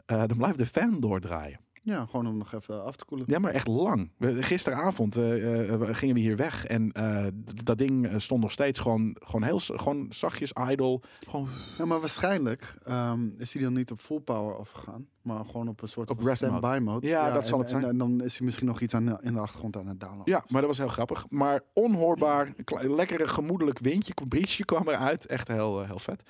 dan 0.06 0.36
blijft 0.36 0.58
de 0.58 0.66
fan 0.66 1.00
doordraaien. 1.00 1.60
Ja, 1.82 2.06
gewoon 2.06 2.26
om 2.26 2.36
nog 2.36 2.54
even 2.54 2.84
af 2.84 2.96
te 2.96 3.04
koelen. 3.04 3.26
Ja, 3.28 3.38
maar 3.38 3.52
echt 3.52 3.66
lang. 3.66 4.10
Gisteravond 4.20 5.16
eh, 5.16 5.72
eh, 5.72 5.80
gingen 5.96 6.14
we 6.14 6.20
hier 6.20 6.36
weg 6.36 6.66
en 6.66 6.92
eh, 6.92 7.26
dat 7.64 7.78
ding 7.78 8.22
stond 8.22 8.40
nog 8.40 8.52
steeds 8.52 8.78
gewoon, 8.78 9.16
gewoon 9.18 9.42
heel 9.42 9.58
gewoon 9.58 10.06
zachtjes 10.10 10.52
idle. 10.70 11.00
Gewoon 11.28 11.48
Ja, 11.78 11.84
maar 11.84 12.00
waarschijnlijk 12.00 12.76
ehm, 12.84 13.28
is 13.36 13.52
hij 13.52 13.62
dan 13.62 13.72
niet 13.72 13.90
op 13.90 14.00
full 14.00 14.20
power 14.20 14.58
afgegaan, 14.58 15.06
maar 15.22 15.44
gewoon 15.44 15.68
op 15.68 15.82
een 15.82 15.88
soort 15.88 16.10
Op 16.10 16.20
rest 16.20 16.42
mode. 16.42 16.56
standby 16.56 16.84
mode. 16.84 17.06
Ja, 17.06 17.30
dat 17.30 17.42
en, 17.42 17.48
zal 17.48 17.58
het 17.58 17.70
zijn. 17.70 17.82
En, 17.82 17.88
en 17.88 17.98
dan 17.98 18.22
is 18.22 18.36
hij 18.36 18.46
misschien 18.46 18.66
nog 18.66 18.80
iets 18.80 18.94
aan 18.94 19.22
in 19.22 19.32
de 19.32 19.40
achtergrond 19.40 19.76
aan 19.76 19.86
het 19.86 20.00
downloaden. 20.00 20.32
ja, 20.34 20.44
maar 20.48 20.60
dat 20.60 20.70
was 20.70 20.78
heel 20.78 20.88
grappig. 20.88 21.26
Maar 21.28 21.60
onhoorbaar, 21.72 22.54
lekkere 22.82 23.28
gemoedelijk 23.28 23.78
windje, 23.78 24.14
briesje 24.28 24.64
kwam 24.64 24.88
eruit. 24.88 25.26
Echt 25.26 25.48
heel, 25.48 25.84
heel 25.84 25.98
vet. 25.98 26.22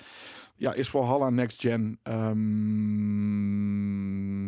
Ja, 0.61 0.73
is 0.73 0.89
voor 0.89 1.03
Halla 1.03 1.29
Next 1.29 1.61
Gen. 1.61 1.99
ehm, 2.03 2.39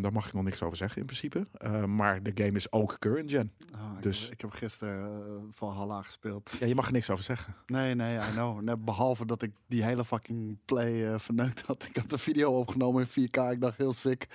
daar 0.01 0.11
mag 0.11 0.27
ik 0.27 0.33
nog 0.33 0.43
niks 0.43 0.61
over 0.61 0.77
zeggen 0.77 0.99
in 0.99 1.05
principe. 1.05 1.47
Eh, 1.53 1.85
maar 1.85 2.23
de 2.23 2.31
game 2.33 2.51
is 2.51 2.71
ook 2.71 2.95
current 2.99 3.31
gen. 3.31 3.51
Ah, 3.75 3.91
ik, 3.95 4.01
Dus- 4.03 4.23
heb, 4.23 4.31
ik 4.31 4.41
heb 4.41 4.51
gisteren 4.51 5.09
uh, 5.27 5.33
Valhalla 5.51 6.01
gespeeld. 6.01 6.51
Ja, 6.59 6.65
je 6.65 6.75
mag 6.75 6.85
er 6.85 6.91
niks 6.91 7.09
over 7.09 7.23
zeggen. 7.23 7.55
Nee, 7.65 7.95
nee, 7.95 8.17
I 8.17 8.31
know. 8.31 8.61
Net 8.61 8.85
behalve 8.85 9.25
dat 9.25 9.41
ik 9.41 9.51
die 9.67 9.83
hele 9.83 10.05
fucking 10.05 10.57
play 10.65 11.13
eh, 11.13 11.19
verneukt 11.19 11.61
had. 11.61 11.85
Ik 11.89 11.95
had 11.95 12.11
een 12.11 12.19
video 12.19 12.59
opgenomen 12.59 13.07
in 13.13 13.27
4K. 13.29 13.37
Ik 13.51 13.61
dacht 13.61 13.77
heel 13.77 13.93
sick. 13.93 14.27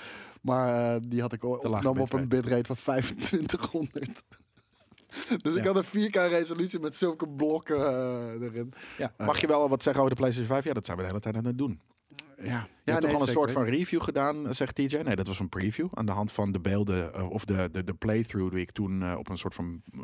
Maar 0.42 0.94
eh, 0.94 1.00
die 1.08 1.20
had 1.20 1.32
ik 1.32 1.44
opgenomen 1.44 2.02
op 2.02 2.12
een 2.12 2.28
bitrate 2.28 2.64
van 2.74 2.76
2500. 2.76 4.22
dus 5.42 5.54
ik 5.54 5.64
Ja. 5.64 5.72
had 5.72 5.76
een 5.94 6.08
4K 6.10 6.14
resolutie 6.14 6.80
met 6.80 6.94
zulke 6.94 7.28
blokken 7.28 7.76
eh, 7.76 8.46
erin. 8.46 8.72
Ja. 8.98 9.12
Mag 9.18 9.40
je 9.40 9.46
wel 9.46 9.68
wat 9.68 9.82
zeggen 9.82 10.02
over 10.02 10.14
de 10.14 10.20
PlayStation 10.20 10.54
5? 10.54 10.64
Ja, 10.64 10.72
dat 10.72 10.84
zijn 10.84 10.96
we 10.96 11.02
de 11.02 11.08
hele 11.08 11.20
tijd 11.22 11.36
aan 11.36 11.44
het 11.44 11.58
doen. 11.58 11.80
Ja, 12.36 12.44
Je 12.44 12.50
ja 12.50 12.58
hebt 12.84 13.00
toch 13.00 13.00
nee, 13.10 13.14
al 13.14 13.20
een 13.26 13.32
soort 13.32 13.50
van 13.50 13.64
review 13.64 14.02
gedaan, 14.02 14.54
zegt 14.54 14.74
TJ? 14.74 14.96
Nee, 14.96 15.16
dat 15.16 15.26
was 15.26 15.38
een 15.38 15.48
preview. 15.48 15.88
Aan 15.94 16.06
de 16.06 16.12
hand 16.12 16.32
van 16.32 16.52
de 16.52 16.60
beelden, 16.60 17.14
eh, 17.14 17.30
of 17.30 17.44
de, 17.44 17.68
de, 17.72 17.84
de 17.84 17.94
playthrough 17.94 18.52
die 18.52 18.60
ik 18.60 18.70
toen 18.70 19.02
eh, 19.02 19.14
op 19.18 19.28
een 19.28 19.38
soort 19.38 19.54
van 19.54 19.82
eh, 19.92 20.00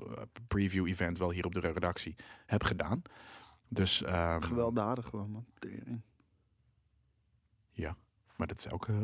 preview-event 0.48 1.18
wel 1.18 1.30
hier 1.30 1.44
op 1.44 1.54
de 1.54 1.60
redactie 1.60 2.14
heb 2.46 2.62
gedaan. 2.62 3.02
Dus, 3.68 4.02
ehm, 4.02 4.40
Gewelddadig 4.40 5.06
gewoon, 5.06 5.30
man. 5.30 5.44
Tering. 5.58 6.02
Maar 8.36 8.46
dat 8.46 8.58
is 8.58 8.70
ook 8.70 8.88
eh, 8.88 8.94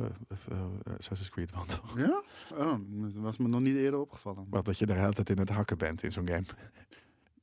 eh, 0.51 0.95
Assassin's 0.99 1.31
Creed, 1.31 1.53
want 1.53 1.81
Ja? 1.97 2.23
Oh, 2.55 2.75
dat 2.89 3.13
was 3.15 3.37
me 3.37 3.49
nog 3.49 3.61
niet 3.61 3.77
eerder 3.77 4.01
opgevallen. 4.01 4.47
wat 4.51 4.65
dat 4.65 4.79
je 4.79 4.87
de 4.87 4.93
hele 4.93 5.13
tijd 5.13 5.31
in 5.31 5.39
het 5.39 5.49
hakken 5.49 5.79
bent 5.79 6.03
in 6.03 6.13
zo'n 6.13 6.29
game. 6.29 6.45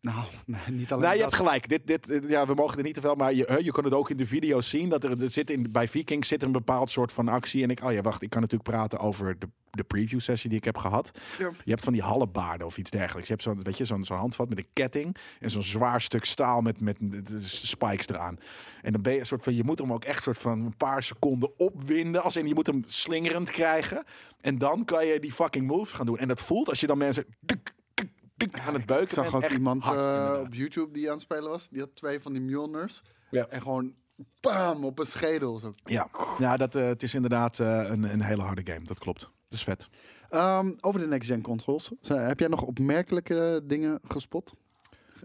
Nou, 0.01 0.25
nee, 0.45 0.59
niet 0.71 0.91
alleen 0.91 1.03
Nee, 1.03 1.13
je 1.17 1.21
dat. 1.23 1.31
hebt 1.31 1.43
gelijk. 1.43 1.69
Dit, 1.69 1.87
dit, 1.87 2.07
dit- 2.07 2.23
ja, 2.27 2.45
we 2.45 2.53
mogen 2.53 2.77
er 2.77 2.83
niet 2.83 2.93
te 2.93 3.01
veel, 3.01 3.15
maar 3.15 3.33
je, 3.33 3.59
je 3.63 3.71
kon 3.71 3.83
het 3.83 3.93
ook 3.93 4.09
in 4.09 4.17
de 4.17 4.25
video's 4.27 4.69
zien. 4.69 4.89
Dat 4.89 5.03
er, 5.03 5.21
er 5.23 5.29
zit 5.29 5.49
in, 5.49 5.71
bij 5.71 5.87
Vikings 5.87 6.27
zit 6.27 6.39
er 6.41 6.45
een 6.47 6.51
bepaald 6.53 6.91
soort 6.91 7.11
van 7.11 7.27
actie. 7.27 7.63
En 7.63 7.69
ik, 7.69 7.83
oh 7.83 7.91
ja, 7.91 8.01
wacht, 8.01 8.21
ik 8.21 8.29
kan 8.29 8.41
natuurlijk 8.41 8.69
praten 8.69 8.99
over 8.99 9.39
de, 9.39 9.47
de 9.69 9.83
preview 9.83 10.19
sessie 10.19 10.49
die 10.49 10.57
ik 10.59 10.63
heb 10.65 10.77
gehad. 10.77 11.11
Ja. 11.39 11.51
Je 11.63 11.71
hebt 11.71 11.83
van 11.83 11.93
die 11.93 12.01
hallebaarden 12.01 12.67
of 12.67 12.77
iets 12.77 12.91
dergelijks. 12.91 13.27
Je 13.27 13.33
hebt 13.33 13.45
zo'n, 13.45 13.63
weet 13.63 13.77
je, 13.77 13.85
zo'n, 13.85 14.05
zo'n 14.05 14.17
handvat 14.17 14.49
met 14.49 14.57
een 14.57 14.67
ketting 14.73 15.17
en 15.39 15.49
zo'n 15.49 15.61
zwaar 15.63 16.01
stuk 16.01 16.25
staal 16.25 16.61
met, 16.61 16.81
met 16.81 16.97
spikes 17.39 18.07
eraan. 18.07 18.39
En 18.81 18.91
dan 18.91 19.01
ben 19.01 19.13
je 19.13 19.19
een 19.19 19.25
soort 19.25 19.43
van, 19.43 19.55
je 19.55 19.63
moet 19.63 19.79
hem 19.79 19.93
ook 19.93 20.03
echt 20.03 20.23
soort 20.23 20.37
van 20.37 20.59
een 20.65 20.77
paar 20.77 21.03
seconden 21.03 21.59
opwinden. 21.59 22.23
Als 22.23 22.35
in, 22.35 22.47
je 22.47 22.53
moet 22.53 22.67
hem 22.67 22.83
slingerend 22.87 23.49
krijgen. 23.51 24.03
En 24.41 24.57
dan 24.57 24.85
kan 24.85 25.05
je 25.05 25.19
die 25.19 25.31
fucking 25.31 25.67
moves 25.67 25.93
gaan 25.93 26.05
doen. 26.05 26.17
En 26.17 26.27
dat 26.27 26.41
voelt 26.41 26.69
als 26.69 26.79
je 26.79 26.87
dan 26.87 26.97
mensen 26.97 27.25
tuk, 27.45 27.73
aan 28.37 28.73
het 28.73 28.85
beuken 28.85 29.03
Ik 29.03 29.09
zag 29.09 29.35
ook 29.35 29.51
iemand 29.51 29.83
hard, 29.83 29.99
eh, 29.99 30.39
op 30.41 30.53
YouTube 30.53 30.93
die 30.93 31.07
aan 31.07 31.13
het 31.13 31.21
spelen 31.21 31.49
was. 31.49 31.69
Die 31.69 31.79
had 31.79 31.95
twee 31.95 32.19
van 32.19 32.33
die 32.33 32.41
Mjolnirs. 32.41 33.01
Ja. 33.29 33.47
En 33.47 33.61
gewoon 33.61 33.93
bam 34.41 34.85
op 34.85 34.99
een 34.99 35.05
schedel. 35.05 35.57
Zo. 35.57 35.71
Ja, 35.83 36.09
ja 36.37 36.57
dat, 36.57 36.75
eh, 36.75 36.85
het 36.85 37.03
is 37.03 37.13
inderdaad 37.13 37.59
eh, 37.59 37.89
een, 37.89 38.03
een 38.03 38.21
hele 38.21 38.41
harde 38.41 38.71
game. 38.73 38.85
Dat 38.85 38.99
klopt. 38.99 39.29
Dus 39.47 39.63
vet. 39.63 39.87
Ehm, 40.29 40.73
over 40.81 40.99
de 40.99 41.07
next-gen 41.07 41.41
consoles. 41.41 41.91
Heb 42.01 42.39
jij 42.39 42.47
nog 42.47 42.61
opmerkelijke 42.61 43.61
dingen 43.63 43.99
gespot? 44.03 44.53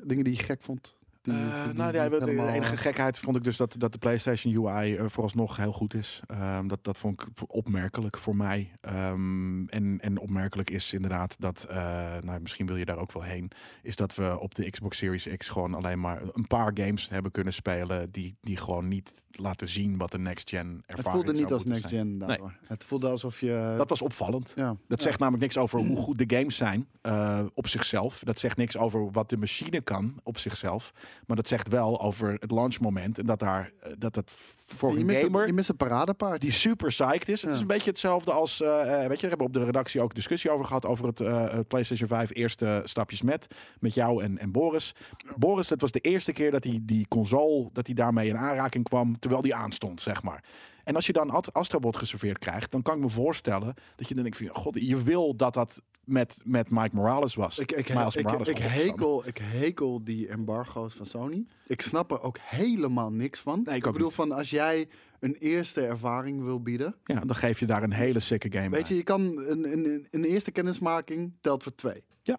Dingen 0.02 0.24
die 0.24 0.36
je 0.36 0.42
gek 0.42 0.62
vond? 0.62 0.96
Die, 1.22 1.34
Eh, 1.34 1.64
die- 1.64 1.74
nou 1.74 1.92
de 1.92 1.98
helemaal, 1.98 2.48
enige 2.48 2.72
eh, 2.72 2.78
gekheid 2.80 3.18
vond 3.18 3.36
ik 3.36 3.44
dus 3.44 3.56
dat, 3.56 3.74
dat 3.78 3.92
de 3.92 3.98
PlayStation 3.98 4.66
UI 4.66 4.96
eh, 4.96 5.04
vooralsnog 5.08 5.56
heel 5.56 5.72
goed 5.72 5.94
is. 5.94 6.22
Ehm, 6.26 6.66
dat, 6.66 6.84
dat 6.84 6.98
vond 6.98 7.22
ik 7.22 7.28
opmerkelijk 7.46 8.18
voor 8.18 8.36
mij. 8.36 8.70
Ehm, 8.80 9.66
en, 9.66 9.98
en 10.00 10.18
opmerkelijk 10.18 10.70
is 10.70 10.92
inderdaad 10.92 11.36
dat, 11.38 11.64
eh, 11.64 11.76
nou 12.20 12.40
misschien 12.40 12.66
wil 12.66 12.76
je 12.76 12.84
daar 12.84 12.98
ook 12.98 13.12
wel 13.12 13.22
heen, 13.22 13.50
is 13.82 13.96
dat 13.96 14.14
we 14.14 14.38
op 14.40 14.54
de 14.54 14.70
Xbox 14.70 14.96
Series 14.98 15.28
X 15.36 15.48
gewoon 15.48 15.74
alleen 15.74 16.00
maar 16.00 16.22
een 16.32 16.46
paar 16.46 16.70
games 16.74 17.08
hebben 17.08 17.30
kunnen 17.30 17.52
spelen 17.52 18.10
die, 18.10 18.36
die 18.40 18.56
gewoon 18.56 18.88
niet 18.88 19.12
laten 19.40 19.68
zien 19.68 19.96
wat 19.98 20.10
de 20.10 20.18
next 20.18 20.48
gen 20.50 20.82
ervaring 20.86 20.96
Het 20.96 21.08
voelde 21.08 21.32
niet 21.32 21.52
als 21.52 21.64
next 21.64 21.80
zijn. 21.80 21.92
gen. 21.94 22.16
Nee. 22.16 22.28
daardoor. 22.28 22.54
Het 22.66 22.84
voelde 22.84 23.08
alsof 23.08 23.40
je... 23.40 23.74
Dat 23.76 23.88
was 23.88 24.02
opvallend. 24.02 24.52
ja. 24.56 24.76
Dat 24.88 24.98
Ja. 24.98 25.04
Zegt 25.04 25.18
namelijk 25.18 25.42
niks 25.42 25.58
over 25.58 25.78
hoe 25.78 25.96
goed 26.06 26.18
de 26.28 26.36
games 26.36 26.56
zijn 26.56 26.88
eh, 27.00 27.40
op 27.54 27.66
zichzelf. 27.68 28.18
Dat 28.18 28.38
zegt 28.38 28.56
niks 28.56 28.76
over 28.76 29.10
wat 29.10 29.28
de 29.28 29.36
machine 29.36 29.80
kan 29.80 30.14
op 30.22 30.38
zichzelf. 30.38 30.92
Maar 31.26 31.36
dat 31.36 31.48
zegt 31.48 31.68
wel 31.68 32.00
over 32.00 32.36
het 32.38 32.50
launchmoment. 32.50 33.18
En 33.18 33.26
dat 33.26 33.38
daar 33.38 33.72
eh, 33.80 33.92
dat 33.98 34.14
het 34.14 34.32
voor 34.76 34.98
je 34.98 35.04
een 35.04 35.16
gamer 35.16 35.40
Een, 35.40 35.46
je 35.46 35.52
mist 35.52 35.68
een 35.68 35.76
paradepaard. 35.76 36.40
die 36.40 36.50
super 36.52 36.88
psyched 36.88 37.28
is. 37.28 37.42
Het 37.42 37.54
is 37.54 37.60
een 37.60 37.66
beetje 37.66 37.90
hetzelfde 37.90 38.32
als, 38.32 38.60
eh, 38.60 38.86
weet 39.06 39.16
je, 39.20 39.22
we 39.22 39.28
hebben 39.28 39.46
op 39.46 39.52
de 39.52 39.64
redactie 39.64 40.00
ook 40.00 40.14
discussie 40.14 40.50
over 40.50 40.64
gehad 40.64 40.86
over 40.86 41.06
het, 41.06 41.20
eh, 41.20 41.58
PlayStation 41.68 42.08
5 42.08 42.30
eerste 42.34 42.80
stapjes 42.84 43.22
met, 43.22 43.46
met 43.80 43.94
jou 43.94 44.22
en, 44.22 44.38
en 44.38 44.52
Boris. 44.52 44.94
Boris, 45.36 45.68
het 45.68 45.80
was 45.80 45.90
de 45.90 46.00
eerste 46.00 46.32
keer 46.32 46.50
dat 46.50 46.64
hij 46.64 46.78
die 46.82 47.06
console, 47.08 47.68
dat 47.72 47.86
hij 47.86 47.94
daarmee 47.94 48.28
in 48.28 48.38
aanraking 48.38 48.84
kwam, 48.84 49.18
terwijl 49.18 49.42
die 49.42 49.54
aanstond, 49.54 50.00
zeg 50.00 50.22
maar. 50.22 50.44
En 50.84 50.94
als 50.94 51.06
je 51.06 51.12
dan 51.12 51.30
Ast- 51.30 51.52
Astrobot 51.52 51.96
geserveerd 51.96 52.38
krijgt, 52.38 52.70
dan 52.70 52.82
kan 52.82 52.94
ik 52.96 53.00
me 53.02 53.08
voorstellen 53.08 53.74
dat 53.96 54.08
je 54.08 54.14
dan 54.14 54.22
denkt 54.22 54.38
van, 54.38 54.48
god, 54.48 54.80
je 54.80 55.02
wil 55.02 55.36
dat 55.36 55.54
dat 55.54 55.82
met, 56.04 56.38
met 56.44 56.70
Mike 56.70 56.96
Morales 56.96 57.34
was. 57.34 57.58
Ik, 57.58 57.72
ik, 57.72 57.94
Miles 57.94 58.16
ik, 58.16 58.24
Morales, 58.24 58.48
ik, 58.48 58.58
hekel, 58.58 59.26
ik 59.26 59.38
hekel 59.38 60.04
die 60.04 60.28
embargo's 60.28 60.94
van 60.94 61.06
Sony. 61.06 61.46
Ik 61.66 61.80
snap 61.80 62.10
er 62.10 62.22
ook 62.22 62.38
helemaal 62.40 63.12
niks 63.12 63.40
van. 63.40 63.62
Nee, 63.64 63.76
ik 63.76 63.82
bedoel, 63.82 64.06
niet. 64.06 64.14
van 64.14 64.32
als 64.32 64.50
jij 64.50 64.88
een 65.20 65.34
eerste 65.34 65.86
ervaring 65.86 66.42
wil 66.42 66.62
bieden. 66.62 66.94
Ja, 67.04 67.20
dan 67.20 67.34
geef 67.34 67.60
je 67.60 67.66
daar 67.66 67.82
een 67.82 67.92
hele 67.92 68.20
sicke 68.20 68.52
game 68.52 68.70
Weet 68.70 68.88
je, 68.88 68.88
bij. 68.88 68.96
je 68.96 69.02
kan 69.02 69.20
een, 69.20 69.72
een, 69.72 70.06
een 70.10 70.24
eerste 70.24 70.50
kennismaking 70.50 71.32
telt 71.40 71.62
voor 71.62 71.74
twee. 71.74 72.02
Ja. 72.22 72.38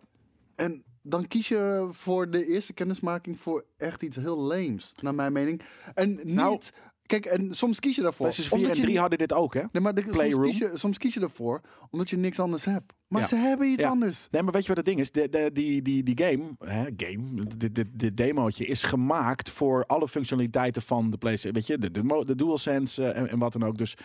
En 0.55 0.83
dan 1.01 1.27
kies 1.27 1.47
je 1.47 1.89
voor 1.91 2.29
de 2.29 2.45
eerste 2.45 2.73
kennismaking 2.73 3.39
voor 3.39 3.65
echt 3.77 4.01
iets 4.03 4.15
heel 4.15 4.37
lames, 4.37 4.93
naar 5.01 5.15
mijn 5.15 5.33
mening. 5.33 5.61
En 5.93 6.15
niet... 6.15 6.25
Nou, 6.25 6.59
kijk, 7.05 7.25
en 7.25 7.55
soms 7.55 7.79
kies 7.79 7.95
je 7.95 8.01
daarvoor. 8.01 8.25
PlayStation 8.27 8.57
4 8.59 8.67
omdat 8.67 8.75
en 8.75 8.81
je 8.81 8.87
3 8.87 8.99
hadden 8.99 9.17
dit 9.17 9.33
ook, 9.33 9.53
hè? 9.53 9.61
Nee, 9.71 9.83
maar 9.83 9.93
de, 9.93 10.01
soms, 10.11 10.37
kies 10.47 10.57
je, 10.57 10.71
soms 10.73 10.97
kies 10.97 11.13
je 11.13 11.19
ervoor 11.19 11.61
omdat 11.89 12.09
je 12.09 12.17
niks 12.17 12.39
anders 12.39 12.65
hebt. 12.65 12.93
Maar 13.07 13.21
Ja. 13.21 13.27
ze 13.27 13.35
hebben 13.35 13.67
iets 13.71 13.81
Ja. 13.81 13.89
anders. 13.89 14.27
Nee, 14.31 14.41
maar 14.43 14.51
weet 14.53 14.61
je 14.61 14.67
wat 14.67 14.77
het 14.77 14.85
ding 14.85 14.99
is? 14.99 15.11
De, 15.11 15.29
de, 15.29 15.49
die, 15.53 15.81
die, 15.81 16.03
die 16.03 16.25
game, 16.25 16.43
hè, 16.59 16.83
game, 16.97 17.45
dit, 17.57 17.75
dit, 17.75 17.87
dit 17.91 18.17
demootje 18.17 18.65
is 18.65 18.83
gemaakt 18.83 19.49
voor 19.49 19.85
alle 19.85 20.07
functionaliteiten 20.07 20.81
van 20.81 21.09
de 21.09 21.17
PlayStation. 21.17 21.53
Weet 21.53 21.67
je, 21.67 21.77
de, 21.77 21.91
de, 21.91 22.23
de 22.25 22.35
DualSense 22.35 23.03
eh, 23.05 23.19
en, 23.19 23.29
en 23.29 23.39
wat 23.39 23.51
dan 23.53 23.63
ook. 23.65 23.77
Dus 23.77 23.95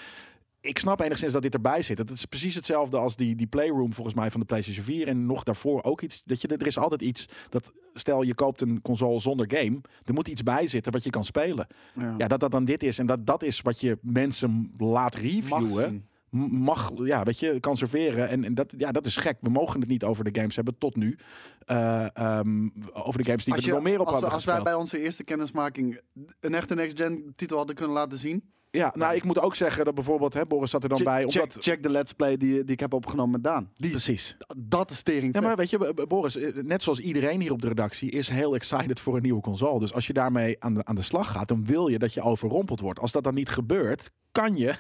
ik 0.61 0.79
snap 0.79 1.01
enigszins 1.01 1.33
dat 1.33 1.43
dit 1.43 1.55
erbij 1.55 1.83
zit. 1.83 1.99
Het 1.99 2.11
is 2.11 2.25
precies 2.25 2.55
hetzelfde 2.55 2.97
als 2.97 3.17
die, 3.17 3.35
die 3.37 3.47
Playroom 3.47 3.93
volgens 3.95 4.17
mij 4.17 4.31
van 4.31 4.41
de 4.41 4.47
PlayStation 4.47 4.85
4. 4.85 5.09
En 5.09 5.27
nog 5.27 5.43
daarvoor 5.43 5.83
ook 5.83 6.01
iets. 6.01 6.23
Dat 6.25 6.41
je, 6.41 6.49
er 6.49 6.67
is 6.67 6.79
altijd 6.79 7.03
iets 7.03 7.29
dat, 7.49 7.73
stel 7.95 8.23
je 8.23 8.35
koopt 8.35 8.61
een 8.61 8.83
console 8.83 9.21
zonder 9.21 9.47
game. 9.57 9.81
Er 10.05 10.15
moet 10.15 10.29
iets 10.29 10.43
bij 10.43 10.67
zitten 10.67 10.93
wat 10.93 11.05
je 11.05 11.11
kan 11.11 11.25
spelen. 11.25 11.67
Ja. 11.95 12.15
Ja, 12.19 12.29
dat 12.29 12.41
dat 12.41 12.51
dan 12.51 12.65
dit 12.65 12.83
is. 12.83 12.99
En 12.99 13.07
dat, 13.07 13.27
dat 13.27 13.43
is 13.43 13.61
wat 13.61 13.81
je 13.81 13.99
mensen 14.03 14.73
laat 14.77 15.15
reviewen 15.15 16.09
mag, 16.51 16.91
ja, 17.05 17.23
weet 17.23 17.39
je, 17.39 17.61
kan 17.61 17.77
serveren. 17.77 18.29
En, 18.29 18.45
en 18.45 18.55
dat, 18.55 18.75
ja, 18.77 18.93
dat 18.93 19.07
is 19.07 19.17
gek. 19.17 19.37
We 19.41 19.51
mogen 19.51 19.81
het 19.81 19.89
niet 19.89 20.05
over 20.05 20.25
de 20.33 20.39
games 20.41 20.57
hebben 20.57 20.79
tot 20.79 20.97
nu. 20.97 21.19
Eh, 21.65 22.17
ehm, 22.17 22.69
over 22.93 23.19
de 23.23 23.25
games 23.29 23.45
die 23.45 23.55
we 23.55 23.61
er 23.63 23.69
nog 23.69 23.83
meer 23.83 24.01
op 24.01 24.07
als, 24.07 24.09
we- 24.09 24.13
hadden 24.13 24.33
als 24.33 24.45
wij 24.45 24.63
bij 24.63 24.75
onze 24.75 24.99
eerste 25.01 25.25
kennismaking 25.25 26.01
een 26.41 26.55
echte 26.55 26.75
next-gen 26.75 27.33
titel 27.37 27.57
hadden 27.57 27.77
kunnen 27.77 27.95
laten 27.95 28.19
zien. 28.19 28.43
Ja, 28.71 28.93
nou, 28.97 29.15
ik 29.15 29.25
moet 29.25 29.39
ook 29.41 29.55
zeggen 29.55 29.85
dat 29.85 29.95
bijvoorbeeld, 29.95 30.35
hè, 30.35 30.47
Boris 30.47 30.71
zat 30.71 30.83
er 30.83 30.89
dan 30.89 30.99
check, 30.99 31.07
bij. 31.07 31.25
check, 31.27 31.43
Omdat, 31.43 31.57
check 31.65 31.83
de 31.83 31.91
let's 31.91 32.13
play 32.13 32.37
die, 32.37 32.53
die 32.65 32.73
ik 32.73 32.81
heb 32.81 32.93
opgenomen 32.95 33.31
met 33.31 33.45
Daan. 33.45 33.71
Die, 33.75 33.91
Precies. 33.91 34.37
dat 34.57 34.91
is 34.91 35.03
tering. 35.03 35.35
Ja, 35.35 35.41
maar 35.41 35.57
weet 35.57 35.71
je, 35.71 36.05
Boris, 36.09 36.37
eh, 36.37 36.63
net 36.63 36.83
zoals 36.83 37.01
iedereen 37.01 37.41
hier 37.41 37.53
op 37.53 37.61
de 37.63 37.69
redactie, 37.69 38.11
is 38.11 38.29
heel 38.29 38.55
excited 38.55 39.01
voor 39.01 39.17
een 39.17 39.23
nieuwe 39.23 39.41
console. 39.41 39.81
Dus 39.81 39.95
als 39.95 40.07
je 40.07 40.13
daarmee 40.13 40.57
aan 40.59 40.75
de, 40.75 40.85
aan 40.85 40.95
de 40.95 41.03
slag 41.03 41.33
gaat, 41.33 41.49
dan 41.49 41.65
wil 41.65 41.89
je 41.89 41.99
dat 41.99 42.15
je 42.15 42.21
overrompeld 42.23 42.81
wordt. 42.81 43.01
Als 43.01 43.13
dat 43.13 43.25
dan 43.25 43.35
niet 43.35 43.49
gebeurt, 43.49 44.11
kan 44.39 44.57
je 44.57 44.75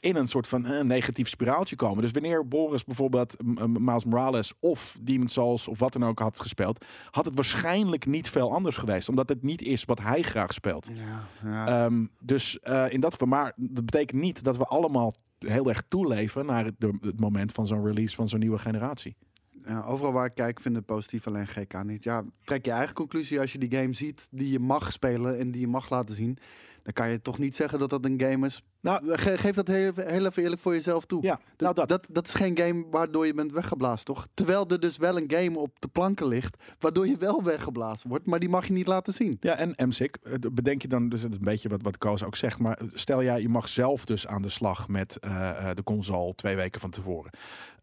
in 0.00 0.16
een 0.16 0.26
soort 0.26 0.48
van 0.48 0.66
eh, 0.66 0.82
negatief 0.82 1.28
spiraaltje 1.28 1.76
komen. 1.76 2.02
Dus 2.02 2.12
wanneer 2.12 2.48
Boris 2.48 2.84
bijvoorbeeld 2.84 3.34
Miles 3.66 4.04
Morales 4.04 4.52
of 4.60 4.98
Demon's 5.00 5.32
Souls 5.32 5.68
of 5.68 5.78
wat 5.78 5.92
dan 5.92 6.04
ook 6.04 6.18
had 6.18 6.40
gespeeld, 6.40 6.84
had 7.10 7.24
het 7.24 7.34
waarschijnlijk 7.34 8.06
niet 8.06 8.28
veel 8.28 8.52
anders 8.52 8.76
geweest. 8.76 9.08
Omdat 9.08 9.28
het 9.28 9.42
niet 9.42 9.62
is 9.62 9.84
wat 9.84 10.00
hij 10.00 10.22
graag 10.22 10.52
speelt. 10.52 10.88
Ja, 10.92 11.50
ja. 11.50 11.84
Ehm, 11.84 12.06
dus 12.20 12.60
eh, 12.60 12.92
in 12.92 13.00
dat 13.00 13.12
geval, 13.12 13.28
maar 13.28 13.52
dat 13.56 13.84
betekent 13.84 14.20
niet 14.20 14.44
dat 14.44 14.56
we 14.56 14.64
allemaal 14.64 15.14
heel 15.38 15.68
erg 15.68 15.82
toeleven 15.88 16.46
naar 16.46 16.64
het, 16.64 16.74
het 17.00 17.20
moment 17.20 17.52
van 17.52 17.66
zo'n 17.66 17.84
release 17.84 18.16
van 18.16 18.28
zo'n 18.28 18.40
nieuwe 18.40 18.58
generatie. 18.58 19.16
Ja, 19.64 19.82
overal 19.82 20.12
waar 20.12 20.26
ik 20.26 20.34
kijk 20.34 20.60
vind 20.60 20.74
ik 20.74 20.80
het 20.86 20.96
positief, 20.96 21.26
alleen 21.26 21.46
GK 21.46 21.84
niet. 21.84 22.04
Ja, 22.04 22.24
trek 22.44 22.64
je 22.64 22.70
eigen 22.70 22.94
conclusie 22.94 23.40
als 23.40 23.52
je 23.52 23.58
die 23.58 23.78
game 23.78 23.92
ziet 23.92 24.28
die 24.30 24.50
je 24.50 24.58
mag 24.58 24.92
spelen 24.92 25.38
en 25.38 25.50
die 25.50 25.60
je 25.60 25.68
mag 25.68 25.90
laten 25.90 26.14
zien. 26.14 26.38
Dan 26.82 26.92
kan 26.92 27.10
je 27.10 27.20
toch 27.20 27.38
niet 27.38 27.56
zeggen 27.56 27.78
dat 27.78 27.90
dat 27.90 28.04
een 28.04 28.20
game 28.20 28.46
is. 28.46 28.62
Nou, 28.80 29.18
Ge- 29.18 29.38
geef 29.38 29.54
dat 29.54 29.66
heel, 29.66 29.92
heel 29.94 30.26
even 30.26 30.42
eerlijk 30.42 30.60
voor 30.60 30.72
jezelf 30.74 31.04
toe. 31.04 31.22
Ja, 31.22 31.40
nou 31.56 31.74
dat. 31.74 31.88
dat, 31.88 32.06
dat 32.10 32.26
is 32.26 32.34
geen 32.34 32.58
game 32.58 32.84
waardoor 32.90 33.26
je 33.26 33.34
bent 33.34 33.52
weggeblazen, 33.52 34.04
toch? 34.04 34.26
Terwijl 34.34 34.68
er 34.68 34.80
dus 34.80 34.96
wel 34.96 35.16
een 35.16 35.30
game 35.30 35.58
op 35.58 35.80
de 35.80 35.88
planken 35.88 36.26
ligt, 36.26 36.56
waardoor 36.78 37.06
je 37.06 37.16
wel 37.16 37.42
weggeblazen 37.42 38.08
wordt, 38.08 38.26
maar 38.26 38.38
die 38.38 38.48
mag 38.48 38.66
je 38.66 38.72
niet 38.72 38.86
laten 38.86 39.12
zien. 39.12 39.36
Ja, 39.40 39.56
en 39.56 39.88
MSIC, 39.88 40.18
bedenk 40.52 40.82
je 40.82 40.88
dan, 40.88 41.08
dus 41.08 41.22
een 41.22 41.38
beetje 41.40 41.68
wat, 41.68 41.82
wat 41.82 41.98
Koos 41.98 42.24
ook 42.24 42.36
zegt, 42.36 42.58
maar 42.58 42.78
stel 42.92 43.22
jij, 43.22 43.40
je 43.40 43.48
mag 43.48 43.68
zelf 43.68 44.04
dus 44.04 44.26
aan 44.26 44.42
de 44.42 44.48
slag 44.48 44.88
met 44.88 45.18
eh, 45.18 45.48
eh, 45.70 45.76
de 45.76 45.82
console 45.82 46.34
twee 46.34 46.56
weken 46.56 46.80
van 46.80 46.90
tevoren. 46.90 47.30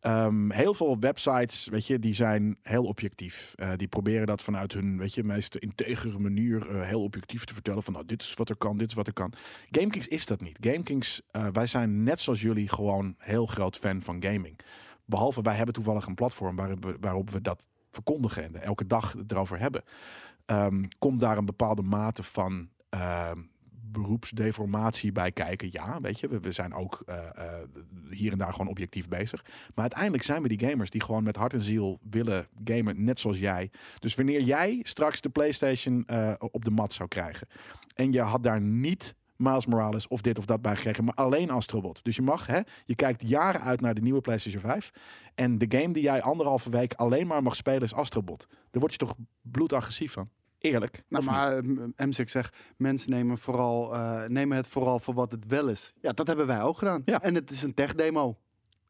Ehm, 0.08 0.52
heel 0.52 0.74
veel 0.74 1.00
websites, 1.00 1.68
weet 1.68 1.88
je, 1.88 2.00
die 2.00 2.14
zijn 2.14 2.58
heel 2.62 2.84
objectief. 2.84 3.54
Eh, 3.56 3.72
die 3.76 3.88
proberen 3.88 4.28
dat 4.28 4.42
vanuit 4.42 4.74
hun, 4.74 4.98
weet 4.98 5.14
je, 5.14 5.24
meest 5.24 5.56
integere 5.56 6.20
manier 6.20 6.70
eh, 6.70 6.82
heel 6.82 7.04
objectief 7.04 7.46
te 7.46 7.54
vertellen 7.54 7.84
van, 7.84 7.94
nou, 7.94 8.06
dit 8.06 8.22
is 8.22 8.34
wat 8.34 8.50
er 8.50 8.56
kan, 8.56 8.78
dit 8.78 8.90
is 8.90 8.96
wat 8.96 9.08
er 9.08 9.14
kan. 9.14 9.34
GameKings 9.72 10.08
is 10.08 10.26
dat 10.26 10.42
niet. 10.42 10.58
GameKings, 10.62 11.22
eh, 11.28 11.48
wij 11.48 11.68
zijn 11.68 12.04
net 12.04 12.20
zoals 12.20 12.42
jullie 12.42 12.70
gewoon 12.70 13.16
heel 13.18 13.46
groot 13.46 13.78
fan 13.78 14.02
van 14.02 14.24
gaming. 14.24 14.60
Behalve, 15.06 15.42
wij 15.42 15.56
hebben 15.56 15.74
toevallig 15.74 16.06
een 16.06 16.16
platform 16.16 16.56
waarop 16.56 16.84
we, 16.84 16.98
waarop 17.00 17.30
we 17.30 17.42
dat 17.42 17.68
verkondigen 17.92 18.44
en 18.44 18.62
elke 18.62 18.88
dag 18.88 19.16
erover 19.28 19.60
hebben. 19.60 19.84
Ehm, 20.46 20.84
komt 20.98 21.20
daar 21.20 21.38
een 21.38 21.46
bepaalde 21.46 21.82
mate 21.84 22.24
van 22.24 22.70
ehm, 22.90 23.40
beroepsdeformatie 24.02 25.12
bij 25.12 25.32
kijken? 25.32 25.70
Ja, 25.72 26.02
weet 26.02 26.20
je, 26.20 26.40
we, 26.40 26.52
zijn 26.52 26.74
ook 26.74 27.04
eh, 27.06 27.18
eh, 27.18 27.68
hier 28.10 28.32
en 28.32 28.38
daar 28.38 28.52
gewoon 28.52 28.68
objectief 28.68 29.08
bezig. 29.08 29.46
Maar 29.46 29.74
uiteindelijk 29.76 30.24
zijn 30.24 30.42
we 30.42 30.48
die 30.48 30.70
gamers 30.70 30.90
die 30.90 31.04
gewoon 31.04 31.24
met 31.24 31.36
hart 31.36 31.54
en 31.54 31.64
ziel 31.64 32.00
willen 32.10 32.48
gamen, 32.64 33.04
net 33.04 33.20
zoals 33.20 33.40
jij. 33.40 33.72
Dus 34.00 34.16
wanneer 34.16 34.42
jij 34.42 34.80
straks 34.84 35.22
de 35.22 35.30
PlayStation 35.30 36.04
eh, 36.06 36.34
op 36.38 36.66
de 36.66 36.72
mat 36.72 36.94
zou 36.94 37.10
krijgen 37.10 37.48
en 37.98 38.12
je 38.12 38.22
had 38.22 38.44
daar 38.44 38.62
niet 38.62 39.16
Miles 39.36 39.66
Morales 39.66 40.08
of 40.08 40.22
dit 40.22 40.38
of 40.38 40.46
dat 40.46 40.62
bij 40.62 40.76
gekregen, 40.76 41.04
maar 41.04 41.14
alleen 41.14 41.50
Astrobot. 41.50 42.04
Dus 42.04 42.16
je 42.16 42.22
mag, 42.22 42.46
hè, 42.46 42.60
je 42.86 42.96
kijkt 42.96 43.30
jaren 43.30 43.62
uit 43.62 43.82
naar 43.82 43.94
de 43.94 44.02
nieuwe 44.02 44.22
PlayStation 44.22 44.62
5 44.62 44.92
en 45.36 45.58
de 45.58 45.78
game 45.78 45.94
die 45.94 46.04
jij 46.04 46.22
anderhalve 46.22 46.70
week 46.70 46.94
alleen 46.94 47.28
maar 47.28 47.44
mag 47.44 47.56
spelen 47.56 47.82
is 47.82 47.94
Astrobot. 47.94 48.48
Daar 48.50 48.82
word 48.82 48.92
je 48.92 48.98
toch 48.98 49.16
bloedagressief 49.42 50.12
van? 50.12 50.30
Eerlijk. 50.60 51.04
Nou, 51.10 51.24
niet? 51.24 51.32
maar 51.32 51.58
eh, 51.98 52.08
M6 52.08 52.30
zegt, 52.30 52.58
mensen 52.78 53.10
nemen, 53.10 53.38
vooral, 53.38 53.94
eh, 53.96 54.24
nemen 54.28 54.58
het 54.58 54.68
vooral 54.68 55.00
voor 55.00 55.14
wat 55.14 55.32
het 55.32 55.46
wel 55.48 55.68
is. 55.68 55.94
Ja, 56.02 56.12
dat 56.12 56.28
hebben 56.28 56.48
wij 56.48 56.62
ook 56.62 56.78
gedaan. 56.78 57.02
Ja. 57.06 57.22
En 57.22 57.36
het 57.36 57.52
is 57.52 57.64
een 57.64 57.74
tech-demo. 57.74 58.38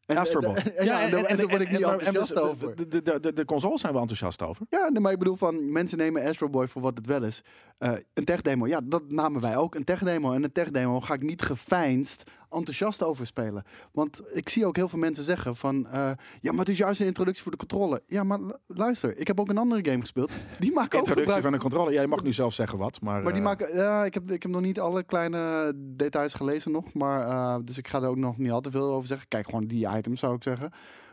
En, 0.06 0.16
Astrobot. 0.16 0.56
en- 0.58 0.76
en- 0.76 0.84
ja, 0.84 1.00
en, 1.00 1.10
daar- 1.10 1.24
en 1.24 1.36
daar 1.36 1.48
word 1.48 1.60
ik 1.60 1.70
niet 1.70 1.80
maar- 1.80 1.98
enthousiast 1.98 2.34
over. 2.40 2.88
De, 3.34 3.44
consoles 3.44 3.80
zijn 3.80 3.92
we 3.92 3.98
enthousiast 3.98 4.42
over. 4.42 4.66
Ja, 4.70 4.90
maar 5.00 5.12
ik 5.12 5.18
bedoel 5.18 5.36
van, 5.36 5.72
mensen 5.72 5.98
nemen 5.98 6.24
Astro 6.26 6.48
Boy 6.48 6.68
voor 6.68 6.82
wat 6.82 6.96
het 6.96 7.06
wel 7.06 7.22
is. 7.24 7.42
Eh, 7.78 7.92
een 8.14 8.24
tech-demo, 8.24 8.66
ja, 8.66 8.80
dat 8.84 9.10
namen 9.10 9.40
wij 9.40 9.56
ook. 9.56 9.74
Een 9.74 9.84
tech-demo. 9.84 10.32
En 10.32 10.42
een 10.44 10.52
tech-demo 10.52 11.00
ga 11.00 11.14
ik 11.14 11.22
niet 11.22 11.42
geveinsd 11.42 12.30
enthousiast 12.50 13.02
over 13.02 13.26
spelen. 13.26 13.64
Want 13.92 14.22
ik 14.32 14.48
zie 14.48 14.66
ook 14.66 14.76
heel 14.76 14.88
veel 14.88 14.98
mensen 14.98 15.24
zeggen 15.24 15.56
van... 15.56 15.86
eh, 15.86 16.10
ja, 16.40 16.50
maar 16.50 16.60
het 16.60 16.68
is 16.68 16.78
juist 16.78 17.00
een 17.00 17.06
introductie 17.06 17.42
voor 17.42 17.52
de 17.52 17.58
controle. 17.58 18.02
Ja, 18.06 18.24
maar 18.24 18.40
lu- 18.40 18.52
luister, 18.66 19.18
ik 19.18 19.26
heb 19.26 19.40
ook 19.40 19.48
een 19.48 19.58
andere 19.58 19.84
game 19.90 20.00
gespeeld. 20.00 20.30
Die 20.58 20.72
maken 20.72 20.98
ook 20.98 21.06
Introductie 21.06 21.22
gebruik... 21.22 21.42
van 21.42 21.52
de 21.52 21.58
controle. 21.58 21.92
Jij 21.92 22.06
mag 22.06 22.22
nu 22.22 22.32
zelf 22.32 22.54
zeggen 22.54 22.78
wat, 22.78 23.00
maar... 23.00 23.22
Maar 23.22 23.32
die 23.32 23.42
eh, 23.42 23.48
maken... 23.48 23.76
Ja, 23.76 24.04
ik 24.04 24.14
heb, 24.14 24.30
ik 24.30 24.42
heb 24.42 24.52
nog 24.52 24.60
niet 24.60 24.80
alle 24.80 25.02
kleine 25.02 25.72
details 25.76 26.34
gelezen 26.34 26.70
nog. 26.72 26.92
Maar, 26.92 27.28
eh, 27.28 27.56
dus 27.64 27.78
ik 27.78 27.88
ga 27.88 28.02
er 28.02 28.08
ook 28.08 28.16
nog 28.16 28.38
niet 28.38 28.50
al 28.50 28.60
te 28.60 28.70
veel 28.70 28.92
over 28.92 29.08
zeggen. 29.08 29.28
Kijk 29.28 29.44
gewoon 29.44 29.66
die 29.66 29.88
items, 29.96 30.20
zou 30.20 30.34
ik 30.34 30.42
zeggen. 30.42 30.70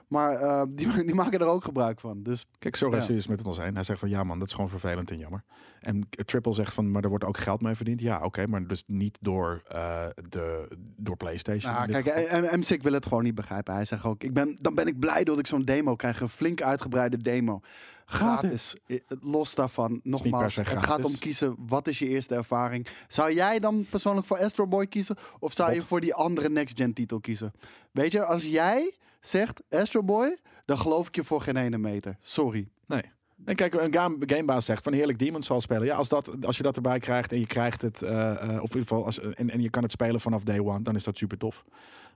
Maar 0.07 0.31
eh, 0.39 0.61
die, 0.69 0.87
die 1.05 1.15
maken 1.15 1.39
er 1.39 1.45
ook 1.45 1.63
gebruik 1.63 1.99
van. 1.99 2.23
Dus 2.23 2.45
Kijk, 2.59 2.75
Ja. 2.75 3.07
is 3.07 3.27
met 3.27 3.47
ons 3.47 3.57
heen. 3.57 3.73
Hij 3.75 3.83
zegt 3.83 3.99
van 3.99 4.09
ja 4.09 4.23
man, 4.23 4.39
dat 4.39 4.47
is 4.47 4.53
gewoon 4.53 4.69
vervelend 4.69 5.11
en 5.11 5.17
jammer. 5.17 5.43
En 5.79 6.07
Triple 6.09 6.53
zegt 6.53 6.73
van, 6.73 6.91
maar 6.91 7.03
er 7.03 7.09
wordt 7.09 7.23
ook 7.23 7.37
geld 7.37 7.61
mee 7.61 7.75
verdiend. 7.75 8.01
Ja, 8.01 8.21
oké, 8.23 8.47
maar 8.47 8.67
dus 8.67 8.83
niet 8.87 9.17
door, 9.21 9.61
eh, 9.67 10.05
de, 10.29 10.67
door 10.97 11.17
PlayStation. 11.17 11.73
Nou, 11.73 11.87
in 11.87 11.93
dit 11.93 12.03
kijk. 12.03 12.51
M- 12.51 12.59
MSIC 12.59 12.83
wil 12.83 12.93
het 12.93 13.05
gewoon 13.05 13.23
niet 13.23 13.35
begrijpen. 13.35 13.73
Hij 13.73 13.85
zegt 13.85 14.03
ook, 14.03 14.23
ik 14.23 14.33
ben, 14.33 14.55
dan 14.55 14.75
ben 14.75 14.87
ik 14.87 14.99
blij 14.99 15.23
dat 15.23 15.39
ik 15.39 15.47
zo'n 15.47 15.65
demo 15.65 15.95
krijg. 15.95 16.19
Een 16.21 16.29
flink 16.29 16.61
uitgebreide 16.61 17.17
demo. 17.17 17.61
Gratis. 18.05 18.75
I- 18.87 19.01
Los 19.21 19.55
daarvan, 19.55 19.99
nogmaals, 20.03 20.55
het 20.55 20.67
gaat 20.67 21.03
om 21.03 21.17
kiezen, 21.17 21.55
wat 21.67 21.87
is 21.87 21.99
je 21.99 22.07
eerste 22.07 22.35
ervaring? 22.35 22.87
Zou 23.07 23.33
jij 23.33 23.59
dan 23.59 23.85
persoonlijk 23.89 24.27
voor 24.27 24.37
Astro 24.37 24.67
Boy 24.67 24.87
kiezen? 24.87 25.15
Of 25.39 25.53
zou 25.53 25.73
je 25.73 25.81
voor 25.81 25.99
die 26.01 26.13
andere 26.13 26.49
next-gen 26.49 26.93
titel 26.93 27.19
kiezen? 27.19 27.53
Weet 27.91 28.11
je, 28.11 28.25
als 28.25 28.43
jij 28.45 28.93
zegt 29.27 29.61
Astro 29.69 30.03
Boy, 30.03 30.37
dan 30.65 30.77
geloof 30.77 31.07
ik 31.07 31.15
je 31.15 31.23
voor 31.23 31.41
geen 31.41 31.57
ene 31.57 31.77
meter. 31.77 32.17
Sorry. 32.21 32.67
Nee. 32.87 33.01
En 33.45 33.55
kijk, 33.55 33.73
een 33.73 33.93
game, 33.93 34.15
gamebaas 34.19 34.65
zegt 34.65 34.83
van 34.83 34.93
heerlijk 34.93 35.19
Demons 35.19 35.45
zal 35.45 35.61
spelen. 35.61 35.85
Ja, 35.85 35.95
als, 35.95 36.09
dat, 36.09 36.45
als 36.45 36.57
je 36.57 36.63
dat 36.63 36.75
erbij 36.75 36.99
krijgt 36.99 37.31
en 37.31 37.39
je 37.39 37.47
krijgt 37.47 37.81
het, 37.81 38.01
eh, 38.01 38.31
eh, 38.31 38.39
of 38.41 38.47
in 38.49 38.61
ieder 38.61 38.79
geval, 38.81 39.05
als, 39.05 39.19
en, 39.19 39.49
en 39.49 39.61
je 39.61 39.69
kan 39.69 39.83
het 39.83 39.91
spelen 39.91 40.21
vanaf 40.21 40.43
day 40.43 40.59
one, 40.59 40.81
dan 40.81 40.95
is 40.95 41.03
dat 41.03 41.17
super 41.17 41.37
tof. 41.37 41.63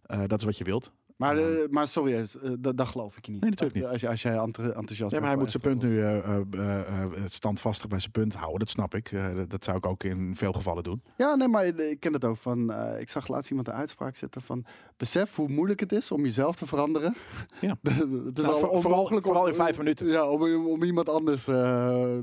Eh, 0.06 0.22
dat 0.28 0.40
is 0.40 0.46
wat 0.46 0.58
je 0.58 0.64
wilt. 0.64 0.92
Maar, 1.16 1.40
Ja. 1.40 1.48
eh, 1.48 1.70
maar 1.70 1.88
sorry, 1.88 2.14
eh, 2.16 2.52
dat, 2.60 2.78
dat 2.78 2.88
geloof 2.88 3.18
ik 3.18 3.26
je 3.26 3.32
niet. 3.32 3.42
Nee, 3.42 3.50
natuurlijk 3.50 3.78
niet. 3.80 3.86
Als, 3.88 4.06
als 4.06 4.22
jij 4.22 4.36
enth- 4.38 4.58
enthousiast 4.58 5.12
Ja, 5.14 5.20
maar 5.20 5.30
hij 5.30 5.38
bent 5.38 5.40
moet 5.54 5.62
zijn 5.62 5.64
punt 5.64 5.82
nu 5.82 6.02
eh, 6.02 6.18
eh, 6.18 7.04
eh, 7.04 7.12
standvastig 7.26 7.88
bij 7.88 8.00
zijn 8.00 8.12
punt 8.12 8.34
houden. 8.34 8.60
Dat 8.60 8.70
snap 8.70 8.96
ik. 8.96 9.12
Eh, 9.12 9.36
dat, 9.36 9.50
dat 9.50 9.64
zou 9.64 9.78
ik 9.78 9.86
ook 9.86 10.04
in 10.04 10.36
veel 10.36 10.52
gevallen 10.52 10.84
doen. 10.84 11.02
Ja, 11.18 11.36
nee, 11.36 11.48
maar 11.48 11.66
ik 11.66 12.00
ken 12.00 12.14
het 12.14 12.26
ook 12.26 12.38
van. 12.38 12.72
eh, 12.74 13.00
ik 13.02 13.10
zag 13.10 13.28
laatst 13.28 13.50
iemand 13.50 13.68
een 13.68 13.74
uitspraak 13.74 14.16
zetten 14.16 14.42
van. 14.42 14.66
Besef 15.00 15.36
hoe 15.36 15.50
moeilijk 15.50 15.80
het 15.80 15.92
is 15.92 16.12
om 16.12 16.24
jezelf 16.24 16.56
te 16.56 16.68
veranderen. 16.68 17.16
Ja. 17.62 17.76
het 18.26 18.38
is 18.38 18.44
Nou, 18.44 18.48
al 18.54 18.60
voor- 18.60 18.82
vooral- 18.82 19.04
om- 19.06 19.22
vooral 19.22 19.48
in 19.48 19.54
vijf 19.54 19.78
minuten. 19.78 20.08
Ja, 20.08 20.30
om, 20.30 20.68
om 20.68 20.84
iemand 20.84 21.10
anders. 21.10 21.46
de- 21.46 22.22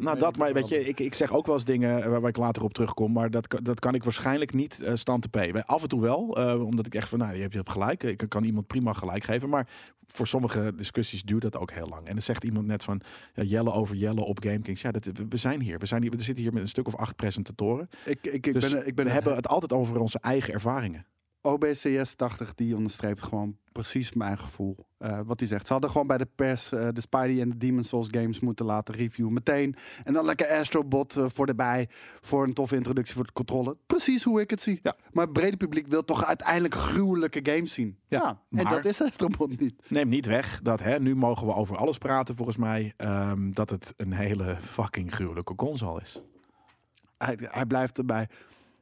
Nou, 0.00 0.18
dat, 0.18 0.36
maar 0.36 0.52
weet 0.52 0.68
je, 0.68 0.88
ik, 0.88 1.00
ik 1.00 1.14
zeg 1.14 1.32
ook 1.32 1.46
wel 1.46 1.54
eens 1.54 1.64
dingen 1.64 2.02
eh, 2.02 2.08
waar, 2.08 2.20
waar 2.20 2.30
ik 2.30 2.36
later 2.36 2.62
op 2.62 2.74
terugkom, 2.74 3.12
maar 3.12 3.30
dat, 3.30 3.46
kan- 3.46 3.62
dat 3.62 3.80
kan 3.80 3.94
ik 3.94 4.04
waarschijnlijk 4.04 4.54
niet 4.54 4.80
eh 4.80 4.94
stand 4.94 5.22
te 5.22 5.28
P. 5.28 5.62
Af 5.66 5.82
en 5.82 5.88
toe 5.88 6.00
wel, 6.00 6.20
omdat 6.64 6.86
ik 6.86 6.94
echt 6.94 7.08
van, 7.08 7.18
nou, 7.18 7.34
je 7.34 7.40
hebt, 7.40 7.52
je 7.52 7.58
hebt 7.58 7.70
gelijk. 7.70 8.02
Ik 8.02 8.24
kan 8.28 8.44
iemand 8.44 8.66
prima 8.66 8.92
gelijk 8.92 9.24
geven, 9.24 9.48
maar 9.48 9.68
voor 10.06 10.26
sommige 10.26 10.72
discussies 10.76 11.22
duurt 11.22 11.42
dat 11.42 11.56
ook 11.56 11.70
heel 11.70 11.88
lang. 11.88 12.06
En 12.06 12.12
dan 12.12 12.22
zegt 12.22 12.44
iemand 12.44 12.66
net 12.66 12.84
van, 12.84 13.00
ja, 13.34 13.42
Jelle 13.42 13.72
over 13.72 13.96
Jelle 13.96 14.24
op 14.24 14.38
GameKings. 14.42 14.80
Ja, 14.80 14.90
dat, 14.90 15.04
we, 15.04 15.26
we 15.28 15.36
zijn 15.36 15.60
hier. 15.60 15.78
We, 15.78 15.86
zijn 15.86 16.02
hier. 16.02 16.10
we 16.10 16.22
zitten 16.22 16.42
hier 16.44 16.52
met 16.52 16.62
een 16.62 16.68
stuk 16.68 16.86
of 16.86 16.96
acht 16.96 17.16
presentatoren. 17.16 17.88
Ik, 18.04 18.18
ik, 18.26 18.46
ik 18.46 18.52
Dus 18.52 18.70
ben, 18.72 18.86
ik 18.86 18.94
ben 18.94 19.04
we 19.04 19.10
hebben 19.10 19.34
het 19.34 19.48
altijd 19.48 19.72
over 19.72 19.98
onze 19.98 20.18
eigen 20.20 20.54
ervaringen. 20.54 21.06
OBCS 21.46 22.14
80 22.14 22.54
die 22.54 22.76
onderstreept 22.76 23.22
gewoon 23.22 23.56
precies 23.72 24.12
mijn 24.12 24.38
gevoel. 24.38 24.76
eh, 24.98 25.20
wat 25.24 25.38
hij 25.40 25.48
zegt. 25.48 25.66
Ze 25.66 25.72
hadden 25.72 25.90
gewoon 25.90 26.06
bij 26.06 26.18
de 26.18 26.28
pers 26.34 26.72
eh, 26.72 26.88
de 26.92 27.00
Spidey 27.00 27.40
en 27.40 27.48
de 27.50 27.56
Demon 27.56 27.84
Souls 27.84 28.08
games 28.10 28.40
moeten 28.40 28.66
laten 28.66 28.94
reviewen 28.94 29.32
meteen. 29.32 29.74
En 30.04 30.12
dan 30.12 30.24
lekker 30.24 30.48
Astrobot 30.50 31.16
eh, 31.16 31.24
voor 31.28 31.46
erbij. 31.46 31.88
Voor 32.20 32.44
een 32.44 32.52
toffe 32.54 32.76
introductie 32.76 33.14
voor 33.14 33.24
de 33.24 33.32
controle. 33.32 33.76
Precies 33.86 34.24
hoe 34.24 34.40
ik 34.40 34.50
het 34.50 34.60
zie. 34.62 34.80
Ja. 34.82 34.96
Maar 35.12 35.24
het 35.24 35.32
brede 35.32 35.56
publiek 35.56 35.86
wil 35.86 36.04
toch 36.04 36.24
uiteindelijk 36.24 36.74
gruwelijke 36.74 37.40
games 37.42 37.72
zien. 37.72 37.98
Ja, 38.06 38.28
en 38.28 38.62
maar- 38.64 38.72
dat 38.74 38.84
is 38.84 39.02
Astrobot 39.02 39.60
niet. 39.60 39.74
Neem 39.88 40.08
niet 40.08 40.26
weg 40.26 40.60
dat 40.60 40.80
hè, 40.80 41.00
nu 41.00 41.14
mogen 41.16 41.46
we 41.46 41.52
over 41.54 41.76
alles 41.76 41.98
praten 41.98 42.36
volgens 42.36 42.56
mij. 42.56 42.92
ehm, 42.96 43.50
dat 43.50 43.70
het 43.70 43.94
een 43.96 44.12
hele 44.12 44.56
fucking 44.60 45.14
gruwelijke 45.14 45.54
console 45.54 46.00
is. 46.00 46.22
Hij, 47.18 47.38
hij 47.40 47.66
blijft 47.66 47.98
erbij. 47.98 48.28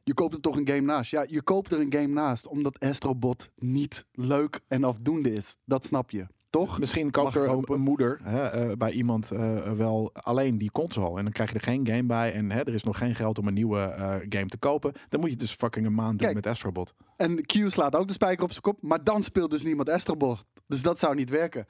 Je 0.07 0.13
koopt 0.13 0.33
er 0.33 0.41
toch 0.41 0.57
een 0.57 0.67
game 0.67 0.81
naast. 0.81 1.11
Ja, 1.11 1.25
je 1.27 1.41
koopt 1.41 1.71
er 1.71 1.79
een 1.79 1.93
game 1.93 2.07
naast 2.07 2.47
omdat 2.47 2.79
Astrobot 2.79 3.49
niet 3.55 4.05
leuk 4.11 4.59
en 4.67 4.83
afdoende 4.83 5.33
is. 5.33 5.57
Dat 5.63 5.85
snap 5.85 6.11
je, 6.11 6.27
toch? 6.49 6.79
Misschien 6.79 7.11
koopt 7.11 7.35
er 7.35 7.49
een, 7.49 7.63
een 7.67 7.81
moeder 7.81 8.19
hè, 8.23 8.47
eh, 8.47 8.77
bij 8.77 8.91
iemand 8.91 9.31
eh, 9.31 9.71
wel 9.71 10.09
alleen 10.13 10.57
die 10.57 10.71
console. 10.71 11.17
En 11.17 11.23
dan 11.23 11.33
krijg 11.33 11.49
je 11.49 11.55
er 11.55 11.63
geen 11.63 11.87
game 11.87 12.03
bij. 12.03 12.33
En 12.33 12.51
hè, 12.51 12.59
er 12.59 12.73
is 12.73 12.83
nog 12.83 12.97
geen 12.97 13.15
geld 13.15 13.37
om 13.37 13.47
een 13.47 13.53
nieuwe 13.53 13.79
eh, 13.79 14.15
game 14.29 14.47
te 14.47 14.57
kopen. 14.57 14.93
Dan 15.09 15.19
moet 15.19 15.29
je 15.29 15.35
dus 15.35 15.53
fucking 15.53 15.85
een 15.85 15.93
maand 15.93 16.19
doen 16.19 16.33
met 16.33 16.47
Astrobot. 16.47 16.93
En 17.17 17.45
Q 17.45 17.51
slaat 17.67 17.95
ook 17.95 18.07
de 18.07 18.13
spijker 18.13 18.43
op 18.43 18.51
zijn 18.51 18.63
kop. 18.63 18.81
Maar 18.81 19.03
dan 19.03 19.23
speelt 19.23 19.51
dus 19.51 19.63
niemand 19.63 19.89
Astrobot. 19.89 20.45
Dus 20.67 20.81
dat 20.81 20.99
zou 20.99 21.15
niet 21.15 21.29
werken. 21.29 21.67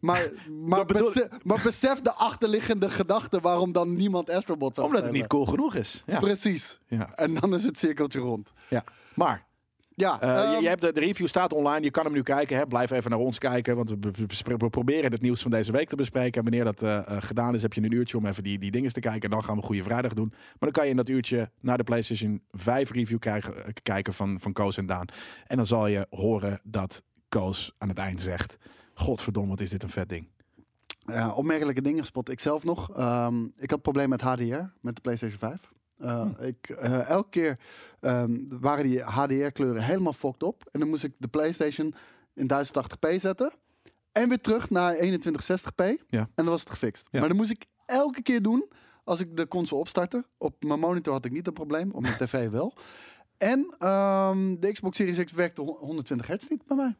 Maar, 0.00 0.30
maar, 0.68 0.84
bedoel- 0.84 1.12
besef, 1.12 1.28
maar 1.42 1.60
besef 1.62 2.00
de 2.00 2.12
achterliggende 2.12 2.90
gedachte 2.90 3.40
waarom 3.40 3.72
dan 3.72 3.96
niemand 3.96 4.30
Astrobot 4.30 4.74
zou 4.74 4.86
Omdat 4.86 5.02
het 5.02 5.12
niet 5.12 5.26
cool 5.26 5.46
genoeg 5.46 5.74
is. 5.74 6.02
Ja. 6.06 6.18
Precies. 6.18 6.78
ja. 6.88 7.14
En 7.14 7.34
dan 7.34 7.54
is 7.54 7.64
het 7.64 7.78
cirkeltje 7.78 8.18
rond. 8.20 8.52
ja. 8.68 8.84
Maar 9.14 9.44
Ja, 9.94 10.20
eh, 10.20 10.28
je, 10.28 10.34
ehm, 10.34 10.62
je 10.62 10.68
hebt 10.68 10.80
de, 10.80 10.92
de 10.92 11.00
review 11.00 11.26
staat 11.26 11.52
online. 11.52 11.84
Je 11.84 11.90
kan 11.90 12.04
hem 12.04 12.12
nu 12.12 12.22
kijken. 12.22 12.56
Hè. 12.56 12.66
Blijf 12.66 12.90
even 12.90 13.10
naar 13.10 13.18
ons 13.18 13.38
kijken. 13.38 13.76
Want 13.76 13.90
we, 13.90 14.70
proberen 14.70 15.12
het 15.12 15.22
nieuws 15.22 15.42
van 15.42 15.50
deze 15.50 15.72
week 15.72 15.88
te 15.88 15.96
bespreken. 15.96 16.38
En 16.38 16.42
wanneer 16.42 16.64
dat 16.64 16.82
eh, 16.82 16.98
eh, 16.98 17.22
gedaan 17.22 17.54
is, 17.54 17.62
heb 17.62 17.72
je 17.72 17.82
een 17.82 17.92
uurtje 17.92 18.16
om 18.16 18.26
even 18.26 18.42
die, 18.42 18.58
die 18.58 18.70
dingen 18.70 18.92
te 18.92 19.00
kijken. 19.00 19.20
En 19.22 19.30
dan 19.30 19.44
gaan 19.44 19.56
we 19.56 19.62
Goede 19.62 19.82
Vrijdag 19.82 20.12
doen. 20.14 20.28
Maar 20.30 20.56
dan 20.58 20.70
kan 20.72 20.84
je 20.84 20.90
in 20.90 20.96
dat 20.96 21.08
uurtje 21.08 21.50
naar 21.60 21.76
de 21.76 21.84
PlayStation 21.84 22.42
5 22.52 22.90
review 22.90 23.18
krijgen, 23.18 23.54
kijken 23.82 24.14
van, 24.14 24.38
van 24.40 24.52
Koos 24.52 24.76
en 24.76 24.86
Daan. 24.86 25.06
En 25.46 25.56
dan 25.56 25.66
zal 25.66 25.86
je 25.86 26.06
horen 26.10 26.60
dat 26.64 27.02
Koos 27.28 27.72
aan 27.78 27.88
het 27.88 27.98
eind 27.98 28.22
zegt... 28.22 28.56
Godverdomme, 28.98 29.50
wat 29.50 29.60
is 29.60 29.70
dit 29.70 29.82
een 29.82 29.88
vet 29.88 30.08
ding. 30.08 30.28
Ja, 31.06 31.32
opmerkelijke 31.32 31.82
dingen 31.82 32.04
spot 32.06 32.28
ik 32.30 32.40
zelf 32.40 32.64
nog. 32.64 32.96
Ehm, 32.96 33.44
ik 33.56 33.70
had 33.70 33.82
probleem 33.82 34.08
met 34.08 34.20
HDR, 34.20 34.62
met 34.80 34.94
de 34.94 35.00
PlayStation 35.00 35.38
5. 35.38 35.70
Uh, 36.00 36.20
Hm. 36.22 36.42
ik, 36.42 36.68
eh, 36.68 37.08
elke 37.08 37.28
keer 37.28 37.58
ehm, 38.00 38.36
waren 38.60 38.84
die 38.84 39.00
HDR-kleuren 39.02 39.82
helemaal 39.82 40.12
fokt 40.12 40.42
op. 40.42 40.68
En 40.72 40.80
dan 40.80 40.88
moest 40.88 41.04
ik 41.04 41.12
de 41.18 41.28
PlayStation 41.28 41.94
in 42.34 42.46
1080p 42.46 43.20
zetten. 43.20 43.52
En 44.12 44.28
weer 44.28 44.40
terug 44.40 44.70
naar 44.70 44.94
2160p. 44.96 45.82
Ja. 46.06 46.20
En 46.20 46.28
dan 46.34 46.46
was 46.46 46.60
het 46.60 46.70
gefixt. 46.70 47.08
Ja. 47.10 47.18
Maar 47.20 47.28
dan 47.28 47.36
moest 47.38 47.50
ik 47.50 47.66
elke 47.86 48.22
keer 48.22 48.42
doen 48.42 48.68
als 49.04 49.20
ik 49.20 49.36
de 49.36 49.48
console 49.48 49.80
opstartte. 49.80 50.24
Op 50.38 50.64
mijn 50.64 50.80
monitor 50.80 51.12
had 51.12 51.24
ik 51.24 51.32
niet 51.32 51.46
een 51.46 51.52
probleem, 51.52 51.90
op 51.90 52.02
mijn 52.02 52.16
tv 52.26 52.48
wel. 52.50 52.74
En 53.36 53.74
ehm, 53.78 54.54
de 54.60 54.72
Xbox 54.72 54.96
Series 54.96 55.24
X 55.24 55.32
werkte 55.32 55.60
hon- 55.62 55.76
120 55.80 56.26
hertz 56.26 56.48
niet 56.48 56.66
bij 56.66 56.76
mij. 56.76 56.96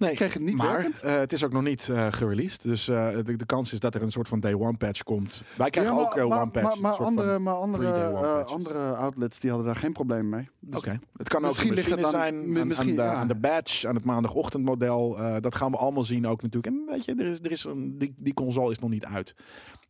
Nee, 0.00 0.14
kreeg 0.14 0.32
het 0.32 0.42
niet 0.42 0.54
maar 0.56 0.90
eh, 1.02 1.18
het 1.18 1.32
is 1.32 1.44
ook 1.44 1.52
nog 1.52 1.62
niet 1.62 1.88
eh 1.88 2.06
gereleased. 2.10 2.62
Dus 2.62 2.88
eh, 2.88 3.10
de, 3.24 3.36
de 3.36 3.46
kans 3.46 3.72
is 3.72 3.80
dat 3.80 3.94
er 3.94 4.02
een 4.02 4.12
soort 4.12 4.28
van 4.28 4.40
day 4.40 4.54
one 4.54 4.76
patch 4.76 5.02
komt. 5.02 5.42
Wij 5.56 5.70
krijgen 5.70 5.94
Ja, 5.94 6.00
ook 6.00 6.16
eh, 6.16 6.24
one 6.24 6.50
patch. 6.50 6.64
Maar, 6.66 6.80
maar 6.80 6.92
andere, 7.06 7.38
maar 7.38 7.54
andere, 7.54 7.92
andere 8.44 8.94
outlets 8.94 9.38
die 9.40 9.50
hadden 9.50 9.66
daar 9.68 9.76
geen 9.76 9.92
probleem 9.92 10.28
mee. 10.28 10.48
Dus 10.60 10.76
Oké, 10.78 10.98
het 11.16 11.28
kan 11.28 11.40
ook 11.40 11.46
Misschien 11.46 11.68
de 11.68 11.74
ligt 11.74 11.90
het 11.90 12.04
aan- 12.04 12.10
zijn, 12.10 12.34
aan, 12.34 12.66
misschien, 12.66 12.88
aan, 12.90 12.96
de, 12.96 13.02
ja. 13.02 13.14
aan 13.14 13.28
de 13.28 13.34
badge, 13.34 13.88
aan 13.88 13.94
het 13.94 14.04
maandagochtendmodel. 14.04 15.16
dat 15.40 15.54
gaan 15.54 15.70
we 15.70 15.76
allemaal 15.76 16.04
zien 16.04 16.26
ook 16.26 16.42
natuurlijk. 16.42 16.74
En 16.74 16.86
weet 16.90 17.04
je, 17.04 17.14
er 17.14 17.26
is, 17.26 17.38
er 17.42 17.50
is 17.52 17.64
een, 17.64 17.98
die, 17.98 18.14
die 18.16 18.34
console 18.34 18.70
is 18.70 18.78
nog 18.78 18.90
niet 18.90 19.04
uit. 19.04 19.34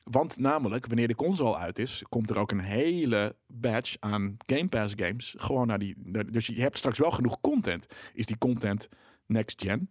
Want 0.04 0.38
namelijk, 0.38 0.86
wanneer 0.86 1.08
de 1.08 1.14
console 1.14 1.56
uit 1.56 1.78
is, 1.78 2.02
komt 2.08 2.30
er 2.30 2.38
ook 2.38 2.50
een 2.50 2.61
hele 2.61 3.34
batch 3.46 3.96
aan 4.00 4.36
Game 4.46 4.68
Pass 4.68 4.94
games. 4.96 5.34
Gewoon 5.38 5.66
naar 5.66 5.78
die. 5.78 5.94
naar- 6.04 6.30
dus 6.30 6.46
je 6.46 6.61
hebt 6.61 6.78
straks 6.78 6.98
wel 6.98 7.11
genoeg 7.11 7.40
content. 7.40 7.86
Is 8.14 8.26
die 8.26 8.38
content 8.38 8.88
next 9.31 9.62
gen? 9.62 9.89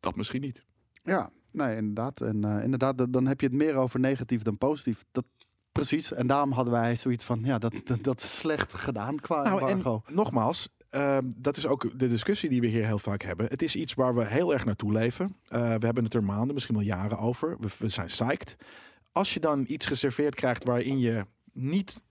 Dat 0.00 0.16
misschien 0.16 0.40
niet. 0.40 0.64
Ja, 1.02 1.30
nee, 1.52 1.76
inderdaad. 1.76 2.20
En 2.20 2.44
eh, 2.44 2.64
inderdaad, 2.64 2.98
da- 2.98 3.06
dan 3.06 3.26
heb 3.26 3.40
je 3.40 3.46
het 3.46 3.54
meer 3.54 3.74
over 3.74 4.00
negatief 4.00 4.42
dan 4.42 4.58
positief. 4.58 5.04
Dat, 5.12 5.24
precies. 5.72 6.12
En 6.12 6.26
daarom 6.26 6.52
hadden 6.52 6.72
wij 6.72 6.96
zoiets 6.96 7.24
van, 7.24 7.40
ja, 7.44 7.58
dat, 7.58 7.74
dat, 7.84 8.02
dat 8.04 8.22
is 8.22 8.38
slecht 8.38 8.74
gedaan 8.74 9.16
qua 9.16 9.42
Nou, 9.42 9.60
embargo. 9.60 10.02
en 10.06 10.14
nogmaals, 10.14 10.68
ehm, 10.90 11.30
dat 11.36 11.56
is 11.56 11.66
ook 11.66 11.98
de 11.98 12.08
discussie 12.08 12.48
die 12.48 12.60
we 12.60 12.66
hier 12.66 12.86
heel 12.86 12.98
vaak 12.98 13.22
hebben. 13.22 13.46
Het 13.46 13.62
is 13.62 13.76
iets 13.76 13.94
waar 13.94 14.14
we 14.14 14.24
heel 14.26 14.52
erg 14.52 14.64
naartoe 14.64 14.92
leven. 14.92 15.36
Eh, 15.48 15.60
we 15.60 15.84
hebben 15.84 16.04
het 16.04 16.14
er 16.14 16.24
maanden, 16.24 16.54
misschien 16.54 16.74
wel 16.76 16.84
jaren 16.84 17.18
over. 17.18 17.56
We, 17.60 17.68
we 17.78 17.88
zijn 17.88 18.06
psyched. 18.06 18.56
Als 19.12 19.34
je 19.34 19.40
dan 19.40 19.64
iets 19.68 19.86
geserveerd 19.86 20.34
krijgt 20.34 20.64
waarin 20.64 20.98
je 20.98 21.26
niet 21.52 22.02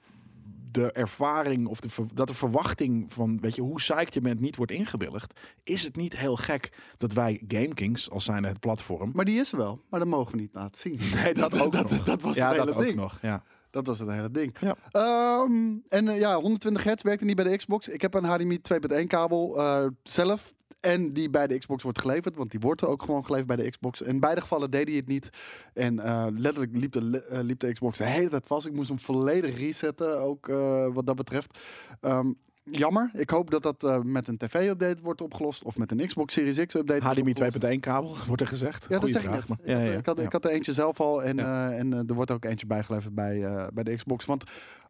de 0.71 0.91
ervaring 0.91 1.67
of 1.67 1.79
de, 1.79 1.89
dat 2.13 2.27
de 2.27 2.33
verwachting 2.33 3.13
van, 3.13 3.39
weet 3.39 3.55
je, 3.55 3.61
hoe 3.61 3.75
psyched 3.75 4.13
je 4.13 4.21
bent 4.21 4.39
niet 4.39 4.55
wordt 4.55 4.71
ingewilligd, 4.71 5.39
is 5.63 5.83
het 5.83 5.95
niet 5.95 6.17
heel 6.17 6.35
gek 6.35 6.71
dat 6.97 7.13
wij 7.13 7.41
GameKings, 7.47 8.09
als 8.09 8.23
zijn 8.23 8.43
het 8.43 8.59
platform, 8.59 9.11
Maar 9.13 9.25
die 9.25 9.39
is 9.39 9.51
er 9.51 9.57
wel, 9.57 9.81
maar 9.89 9.99
dat 9.99 10.09
mogen 10.09 10.31
we 10.31 10.41
niet 10.41 10.53
laten 10.53 10.79
zien. 10.79 10.99
Nee, 11.23 11.33
dat 11.43 11.59
ook 11.59 11.71
dat, 11.71 11.89
nog. 11.89 12.03
dat 12.03 12.21
was 12.21 12.35
ja, 12.35 12.47
het 12.47 12.57
dat 12.57 12.65
hele 12.65 12.77
ook 12.77 12.85
ding. 12.85 12.95
nog. 12.95 13.19
Ja. 13.21 13.43
Dat 13.69 13.85
was 13.85 13.99
het 13.99 14.09
hele 14.09 14.31
ding. 14.31 14.55
Ja. 14.59 14.75
Ehm, 14.91 15.75
en 15.89 16.07
eh, 16.07 16.19
ja, 16.19 16.35
120 16.39 16.83
hertz 16.83 17.03
werkte 17.03 17.25
niet 17.25 17.35
bij 17.35 17.45
de 17.45 17.57
Xbox. 17.57 17.87
Ik 17.87 18.01
heb 18.01 18.13
een 18.13 18.23
HDMI 18.23 18.59
2.1 19.01 19.07
kabel 19.07 19.57
eh, 19.57 19.85
zelf. 20.03 20.53
En 20.81 21.13
die 21.13 21.29
bij 21.29 21.47
de 21.47 21.57
Xbox 21.57 21.83
wordt 21.83 21.99
geleverd. 21.99 22.35
Want 22.35 22.51
die 22.51 22.59
wordt 22.59 22.81
er 22.81 22.87
ook 22.87 23.03
gewoon 23.03 23.25
geleverd 23.25 23.47
bij 23.47 23.55
de 23.65 23.69
Xbox. 23.69 24.01
In 24.01 24.19
beide 24.19 24.41
gevallen 24.41 24.71
deed 24.71 24.87
hij 24.87 24.97
het 24.97 25.07
niet. 25.07 25.29
En 25.73 25.99
eh, 25.99 26.25
letterlijk 26.29 26.77
liep 26.77 26.91
de, 26.91 27.23
eh, 27.23 27.39
de 27.57 27.73
Xbox 27.73 27.97
de 27.97 28.05
hele 28.05 28.29
tijd 28.29 28.47
vast. 28.47 28.65
Ik 28.65 28.73
moest 28.73 28.87
hem 28.87 28.99
volledig 28.99 29.57
resetten. 29.57 30.21
Ook 30.21 30.49
eh, 30.49 30.87
wat 30.93 31.05
dat 31.05 31.15
betreft. 31.15 31.59
Ehm, 31.99 32.31
jammer. 32.63 33.09
Ik 33.13 33.29
hoop 33.29 33.49
dat 33.51 33.63
dat 33.63 33.83
eh, 33.83 33.99
met 34.01 34.27
een 34.27 34.37
tv-update 34.37 35.01
wordt 35.01 35.21
opgelost. 35.21 35.63
Of 35.63 35.77
met 35.77 35.91
een 35.91 36.05
Xbox 36.07 36.33
Series 36.33 36.65
X-update. 36.65 37.05
HDMI 37.05 37.33
2.1 37.75 37.79
kabel, 37.79 38.15
wordt 38.27 38.41
er 38.41 38.47
gezegd. 38.47 38.85
Ja, 38.89 38.99
dat 38.99 39.11
zeg 39.11 39.23
ik 39.23 39.29
net. 39.29 39.47
maar- 39.47 39.57
Ik, 39.61 39.67
Ja, 39.67 39.73
had, 39.77 39.83
ja, 39.85 39.97
ik, 39.97 40.05
had, 40.05 40.17
ja. 40.17 40.23
ik 40.23 40.31
had 40.31 40.45
er 40.45 40.51
eentje 40.51 40.73
zelf 40.73 40.99
al 40.99 41.23
en, 41.23 41.39
eh, 41.39 41.79
en 41.79 41.93
eh, 41.93 41.99
er 42.07 42.13
wordt 42.13 42.31
ook 42.31 42.45
eentje 42.45 42.65
bijgeleverd 42.65 43.15
bij, 43.15 43.67
bij 43.73 43.83
de 43.83 43.95
Xbox. 43.95 44.25
Want 44.25 44.43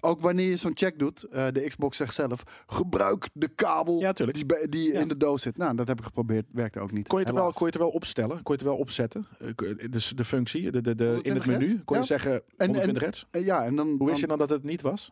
ook 0.04 0.22
wanneer 0.22 0.50
je 0.50 0.56
zo'n 0.58 0.72
check 0.74 1.00
doet, 1.00 1.20
de 1.32 1.64
Xbox 1.68 1.98
zegt 1.98 2.14
zelf, 2.14 2.44
gebruik 2.68 3.30
de 3.34 3.48
kabel 3.48 4.14
die, 4.16 4.70
die 4.70 4.92
in 4.92 5.08
de 5.08 5.18
doos 5.18 5.42
zit. 5.42 5.58
Nou, 5.58 5.76
dat 5.76 5.88
heb 5.88 6.00
ik 6.00 6.06
geprobeerd, 6.06 6.46
werkte 6.52 6.80
ook 6.80 6.92
niet. 6.92 7.08
Kon 7.08 7.20
je, 7.20 7.26
het 7.26 7.34
er 7.36 7.42
wel, 7.42 7.52
kon 7.52 7.60
je 7.66 7.72
het 7.72 7.82
wel 7.82 7.90
opstellen? 7.90 8.44
Kon 8.44 8.44
je 8.44 8.52
het 8.52 8.62
er 8.62 8.68
wel 8.68 8.78
opzetten? 8.78 9.28
Dus 9.90 10.14
de 10.16 10.26
functie, 10.26 10.72
de, 10.72 10.82
de, 10.82 10.96
de, 10.96 11.04
in 11.04 11.10
het 11.14 11.24
120 11.26 11.46
menu, 11.60 11.82
kon 11.86 11.98
je 11.98 12.04
zeggen 12.04 12.42
120 12.58 13.02
hertz? 13.04 13.26
Ja, 13.32 13.66
en 13.66 13.76
dan, 13.76 13.96
Hoe 13.98 14.08
wist 14.08 14.20
je 14.20 14.28
dan 14.28 14.38
dat 14.38 14.50
het 14.50 14.64
niet 14.64 14.82
was? 14.82 15.12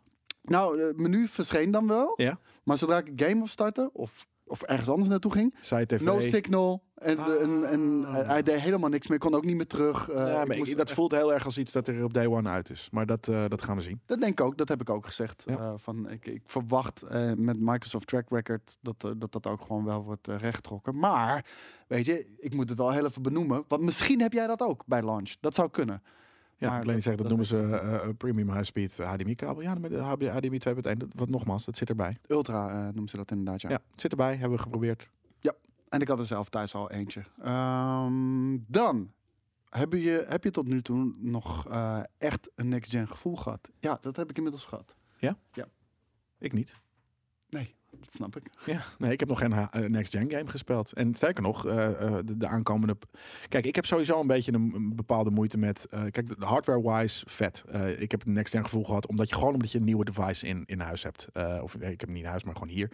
Nou, 0.50 0.82
het 0.82 1.00
menu 1.00 1.28
verscheen 1.28 1.72
dan 1.72 1.88
wel. 1.88 2.14
Ja. 2.16 2.40
Maar 2.64 2.78
zodra 2.78 2.98
ik 2.98 3.08
een 3.08 3.28
game 3.28 3.42
opstartte, 3.42 3.90
of, 3.94 4.28
of 4.46 4.62
ergens 4.62 4.90
anders 4.90 5.10
naartoe 5.10 5.32
ging, 5.32 5.56
Zij 5.62 5.86
TV. 5.86 6.02
no 6.02 6.20
signal. 6.20 6.84
En, 6.96 7.18
Ah. 7.18 7.42
en, 7.42 7.70
en 7.70 8.04
hij- 8.08 8.24
hij 8.24 8.44
deed 8.44 8.60
helemaal 8.60 8.90
niks 8.90 9.08
meer. 9.08 9.18
kon 9.18 9.34
ook 9.34 9.46
niet 9.46 9.56
meer 9.56 9.68
terug. 9.68 10.10
Eh, 10.10 10.16
ja, 10.16 10.46
maar 10.46 10.56
ik- 10.58 10.66
dat 10.78 10.86
echt- 10.88 10.92
voelt 10.94 11.12
heel 11.12 11.34
erg 11.34 11.46
als 11.46 11.58
iets 11.58 11.72
dat 11.72 11.88
er 11.88 12.04
op 12.04 12.14
day 12.14 12.28
one 12.28 12.50
uit 12.50 12.70
is. 12.70 12.88
Maar 12.92 13.06
dat, 13.06 13.28
eh, 13.28 13.44
dat 13.48 13.62
gaan 13.62 13.76
we 13.76 13.82
zien. 13.82 14.02
Dat 14.06 14.20
denk 14.20 14.40
ik 14.40 14.46
ook, 14.46 14.58
dat 14.58 14.68
heb 14.70 14.82
ik 14.82 14.90
ook 14.90 15.06
gezegd. 15.06 15.44
Ja. 15.46 15.58
Eh, 15.58 15.74
van, 15.76 16.10
ik, 16.10 16.26
ik 16.26 16.42
verwacht 16.46 17.02
eh, 17.02 17.32
met 17.34 17.60
Microsoft 17.60 18.08
Track 18.08 18.26
Record 18.30 18.78
dat, 18.82 19.04
eh, 19.04 19.12
dat 19.18 19.32
dat 19.32 19.48
ook 19.48 19.62
gewoon 19.62 19.86
wel 19.86 20.04
wordt 20.04 20.28
eh, 20.28 20.36
rechtgetrokken. 20.38 20.98
Maar, 21.00 21.46
weet 21.88 22.06
je, 22.06 22.36
ik 22.40 22.54
moet 22.56 22.70
het 22.70 22.78
wel 22.78 22.92
heel 22.92 23.06
even 23.06 23.22
benoemen. 23.22 23.64
Want 23.68 23.82
misschien 23.82 24.22
heb 24.22 24.34
jij 24.34 24.48
dat 24.48 24.62
ook 24.62 24.84
bij 24.86 25.04
launch. 25.04 25.34
Dat 25.40 25.56
zou 25.56 25.70
kunnen. 25.70 26.04
Ja, 26.60 26.70
Maar 26.70 26.80
ik 26.80 26.86
wil 26.86 26.94
niet 26.94 27.04
zeggen, 27.04 27.22
dat, 27.22 27.32
noemen 27.32 27.48
ze 27.48 27.78
eh, 27.78 27.96
eh, 27.96 28.10
premium 28.18 28.50
high-speed 28.52 28.98
HDMI-kabel. 28.98 29.62
Ja, 29.62 29.74
met 29.76 29.92
de 29.92 30.26
HDMI 30.30 30.60
2.1, 30.60 30.98
dat- 30.98 31.08
wat 31.16 31.30
nogmaals, 31.30 31.66
dat 31.66 31.78
zit 31.78 31.90
erbij. 31.90 32.18
Ultra 32.28 32.70
eh, 32.70 32.84
noemen 32.84 33.08
ze 33.10 33.18
dat 33.18 33.32
inderdaad, 33.32 33.62
ja. 33.62 33.70
Ja, 33.70 33.80
het 33.92 34.02
zit 34.02 34.12
erbij, 34.12 34.36
hebben 34.36 34.58
we 34.58 34.64
geprobeerd. 34.64 35.10
En 35.90 36.02
ik 36.02 36.08
had 36.08 36.20
er 36.20 36.26
zelf 36.26 36.50
thuis 36.50 36.76
al 36.76 36.92
eentje. 36.92 37.22
Ehm, 37.42 38.58
dan, 38.68 39.12
heb 39.70 39.94
je, 39.94 40.26
heb 40.28 40.44
je 40.44 40.52
tot 40.52 40.68
nu 40.68 40.82
toe 40.82 41.14
nog 41.18 41.68
eh, 41.68 42.00
echt 42.18 42.50
een 42.56 42.68
next-gen 42.70 43.08
gevoel 43.08 43.36
gehad? 43.36 43.70
Ja, 43.80 43.98
dat 44.02 44.16
heb 44.16 44.30
ik 44.30 44.38
inmiddels 44.38 44.66
gehad. 44.66 44.96
Ik 46.38 46.54
niet. 46.54 46.76
Snap 48.10 48.36
ik. 48.36 48.44
Ja, 48.66 48.84
nee, 48.98 49.12
ik 49.12 49.20
heb 49.20 49.30
nog 49.30 49.40
geen 49.40 49.54
eh, 49.54 49.90
next-gen 49.90 50.32
game 50.32 50.50
gespeeld. 50.50 50.94
En 50.94 51.16
sterker 51.16 51.44
nog, 51.44 51.66
eh, 51.66 52.02
eh, 52.02 52.14
de, 52.26 52.38
de 52.38 52.48
aankomende... 52.48 52.98
Kijk, 53.50 53.66
ik 53.66 53.76
heb 53.76 53.86
sowieso 53.86 54.20
een 54.20 54.28
beetje 54.28 54.54
een, 54.54 54.96
bepaalde 54.96 55.30
moeite 55.30 55.58
met... 55.58 55.88
eh, 55.88 56.04
kijk, 56.12 56.34
hardware-wise, 56.40 57.26
vet. 57.30 57.64
Ik 57.98 58.12
heb 58.12 58.26
een 58.26 58.34
next-gen 58.34 58.64
gevoel 58.64 58.84
gehad, 58.84 59.08
omdat 59.08 59.30
je 59.30 59.36
gewoon 59.36 59.54
omdat 59.54 59.72
je 59.72 59.78
een 59.78 59.84
nieuwe 59.84 60.06
device 60.06 60.48
in, 60.48 60.64
in 60.66 60.80
huis 60.80 61.04
hebt. 61.04 61.28
Of 61.62 61.78
nee, 61.78 61.92
ik 61.92 62.00
heb 62.00 62.10
hem 62.10 62.12
niet 62.12 62.24
in 62.24 62.30
huis, 62.30 62.44
maar 62.44 62.54
gewoon 62.56 62.74
hier. 62.74 62.92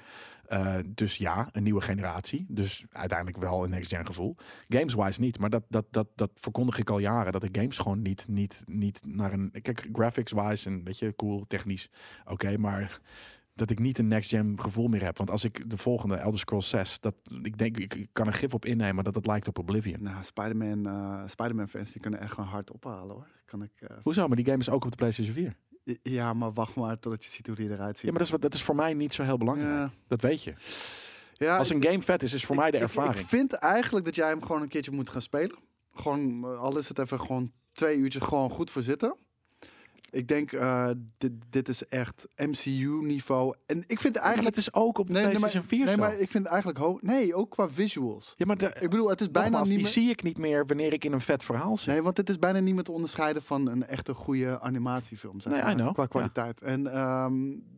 Dus 0.85 1.17
ja, 1.17 1.49
een 1.51 1.63
nieuwe 1.63 1.81
generatie. 1.81 2.45
Dus 2.49 2.85
uiteindelijk 2.91 3.37
wel 3.37 3.63
een 3.63 3.69
next-gen 3.69 4.05
gevoel. 4.05 4.35
Games-wise 4.67 5.21
niet, 5.21 5.39
maar 5.39 5.49
dat, 5.49 5.63
dat, 5.69 5.85
dat, 5.89 6.07
dat 6.15 6.31
verkondig 6.35 6.77
ik 6.77 6.89
al 6.89 6.99
jaren. 6.99 7.31
Dat 7.31 7.41
de 7.41 7.59
games 7.59 7.77
gewoon 7.77 8.01
niet, 8.01 8.27
niet, 8.27 8.61
niet 8.65 9.01
naar 9.05 9.33
een... 9.33 9.51
Kijk, 9.61 9.87
graphics-wise 9.93 10.69
en 10.69 10.83
weet 10.83 10.99
je, 10.99 11.15
cool, 11.15 11.45
technisch. 11.47 11.89
Oké, 12.25 12.57
maar 12.57 12.99
dat 13.55 13.69
ik 13.69 13.79
niet 13.79 13.97
een 13.97 14.07
next-gen 14.07 14.61
gevoel 14.61 14.87
meer 14.87 15.03
heb. 15.03 15.17
Want 15.17 15.29
als 15.29 15.43
ik 15.43 15.69
de 15.69 15.77
volgende 15.77 16.15
Elder 16.15 16.39
Scrolls 16.39 16.69
6, 16.69 16.99
dat, 16.99 17.15
ik 17.41 17.57
denk, 17.57 17.77
ik, 17.77 17.93
ik 17.93 18.09
kan 18.11 18.27
er 18.27 18.33
gif 18.33 18.53
op 18.53 18.65
innemen 18.65 19.03
dat 19.03 19.15
het 19.15 19.25
lijkt 19.25 19.47
op 19.47 19.59
Oblivion. 19.59 20.03
Nou, 20.03 20.23
Spider-Man 20.23 20.85
eh, 20.87 21.21
Spider-Man 21.27 21.67
fans 21.67 21.91
die 21.91 22.01
kunnen 22.01 22.19
echt 22.19 22.31
gewoon 22.33 22.49
hard 22.49 22.71
ophalen 22.71 23.15
hoor. 23.15 23.27
Kan 23.45 23.63
ik, 23.63 23.71
eh, 23.79 23.97
Hoezo? 24.03 24.27
Maar 24.27 24.35
die 24.37 24.45
game 24.45 24.57
is 24.57 24.69
ook 24.69 24.83
op 24.85 24.89
de 24.91 24.97
PlayStation 24.97 25.35
4. 25.35 25.55
ja, 26.01 26.33
maar 26.33 26.53
wacht 26.53 26.75
maar 26.75 26.99
totdat 26.99 27.23
je 27.23 27.29
ziet 27.31 27.47
hoe 27.47 27.55
die 27.55 27.69
eruit 27.69 27.95
ziet. 27.95 28.05
Ja, 28.05 28.09
maar 28.09 28.17
dat 28.17 28.27
is, 28.27 28.31
wat- 28.33 28.41
dat 28.41 28.53
is 28.53 28.63
voor 28.63 28.75
mij 28.75 28.93
niet 28.93 29.13
zo 29.13 29.23
heel 29.23 29.37
belangrijk. 29.37 29.71
Ja. 29.73 29.91
Dat 30.07 30.21
weet 30.21 30.43
je. 30.43 30.53
Ja, 31.33 31.57
Als 31.57 31.69
een 31.69 31.83
game 31.83 32.01
vet 32.01 32.23
is, 32.23 32.33
is 32.33 32.45
voor 32.45 32.55
ik- 32.55 32.61
mij 32.61 32.71
de 32.71 32.77
ervaring. 32.77 33.19
Ik, 33.19 33.25
vind 33.27 33.53
eigenlijk 33.53 34.05
dat 34.05 34.15
jij 34.15 34.27
hem 34.29 34.41
gewoon 34.41 34.61
een 34.61 34.67
keertje 34.67 34.91
moet 34.91 35.09
gaan 35.09 35.21
spelen. 35.21 35.57
Gewoon, 35.93 36.43
eh, 36.43 36.59
al 36.59 36.77
is 36.77 36.87
het 36.87 36.99
even 36.99 37.19
gewoon 37.19 37.51
twee 37.71 37.97
uurtjes 37.97 38.23
gewoon 38.23 38.49
goed 38.49 38.71
voor 38.71 38.81
zitten. 38.81 39.15
Ik 40.09 40.27
denk, 40.27 40.51
eh, 40.51 40.89
dit, 41.17 41.31
dit 41.49 41.67
is 41.67 41.85
echt 41.87 42.27
MCU-niveau. 42.35 43.55
En 43.65 43.83
ik 43.87 43.99
vind 43.99 44.15
Eigenlijk 44.15 44.55
het 44.55 44.65
is 44.67 44.73
ook 44.73 44.97
op 44.97 45.07
de 45.07 45.13
Nee, 45.13 45.23
4 45.65 45.85
nee, 45.85 45.87
zo. 45.93 45.99
maar 45.99 46.19
ik 46.19 46.29
vind 46.31 46.45
eigenlijk 46.45 46.77
hoog. 46.79 47.01
Nee, 47.01 47.35
ook 47.35 47.49
qua 47.49 47.69
visuals. 47.69 48.33
ja, 48.37 48.45
maar 48.45 48.57
de, 48.57 48.75
Ik 48.79 48.89
bedoel, 48.89 49.09
het 49.09 49.21
is 49.21 49.31
bijna 49.31 49.49
nogmaals, 49.49 49.69
niet 49.69 49.77
die 49.77 49.87
zie 49.87 50.09
ik 50.09 50.23
niet 50.23 50.37
meer 50.37 50.65
wanneer 50.65 50.93
ik 50.93 51.03
in 51.05 51.11
een 51.13 51.21
vet 51.21 51.43
verhaal 51.43 51.77
zit. 51.77 51.87
Nee, 51.87 52.01
want 52.01 52.17
het 52.17 52.29
is 52.29 52.39
bijna 52.39 52.59
niet 52.59 52.73
meer 52.75 52.83
te 52.83 52.91
onderscheiden 52.91 53.41
van 53.41 53.67
een 53.67 53.87
echte 53.87 54.13
goede 54.13 54.61
animatiefilm. 54.61 55.39
Zeg 55.39 55.53
Nee, 55.53 55.71
I 55.71 55.75
know. 55.75 55.93
Qua 55.93 56.01
Ja. 56.01 56.07
kwaliteit. 56.07 56.61
En 56.61 56.93
ehm, 56.93 57.33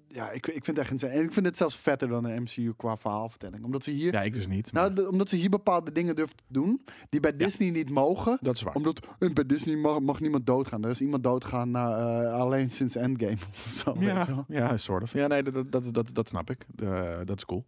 ja, 0.08 0.32
ik, 0.32 0.48
ik 0.48 0.64
vind 0.66 0.78
het 0.78 0.92
echt. 0.92 1.04
En 1.04 1.24
ik 1.24 1.34
vind 1.34 1.46
het 1.46 1.58
zelfs 1.58 1.76
vetter 1.78 2.08
dan 2.08 2.26
een 2.26 2.42
MCU 2.42 2.74
qua 2.78 2.98
verhaalvertelling. 2.98 3.64
Omdat 3.64 3.84
ze 3.84 3.92
hier, 3.92 4.14
Ja, 4.14 4.22
ik 4.22 4.34
dus 4.34 4.48
niet. 4.48 4.72
nou, 4.72 4.88
maar 4.88 4.96
de- 4.96 5.10
omdat 5.10 5.30
ze 5.30 5.36
hier 5.36 5.50
bepaalde 5.50 5.92
dingen 5.92 6.16
durven 6.16 6.36
te 6.36 6.44
doen 6.48 6.84
die 7.10 7.20
bij 7.20 7.36
Disney 7.36 7.70
niet 7.70 7.90
mogen. 7.90 8.38
dat 8.42 8.56
is 8.56 8.62
waar. 8.62 8.74
Omdat 8.76 9.08
eh, 9.20 9.34
bij 9.34 9.46
Disney 9.46 9.76
mag, 9.76 10.00
mag 10.00 10.20
niemand 10.20 10.46
doodgaan. 10.46 10.84
Er 10.84 10.90
is 10.90 11.02
iemand 11.02 11.24
doodgaan 11.24 11.72
na, 11.72 11.98
eh, 12.24 12.34
alleen 12.34 12.72
sinds 12.72 12.96
Endgame 12.96 13.38
of 13.68 13.70
zo. 13.74 13.96
Ja, 14.00 14.46
ja, 14.48 14.78
soort 14.78 15.04
of. 15.04 15.14
Ja, 15.14 15.28
nee, 15.28 15.44
dat, 15.44 15.72
dat, 15.72 15.94
dat, 15.94 16.10
dat 16.14 16.28
snap 16.28 16.50
ik. 16.50 16.66
Eh, 16.84 17.18
dat 17.24 17.38
is 17.38 17.46
cool. 17.46 17.66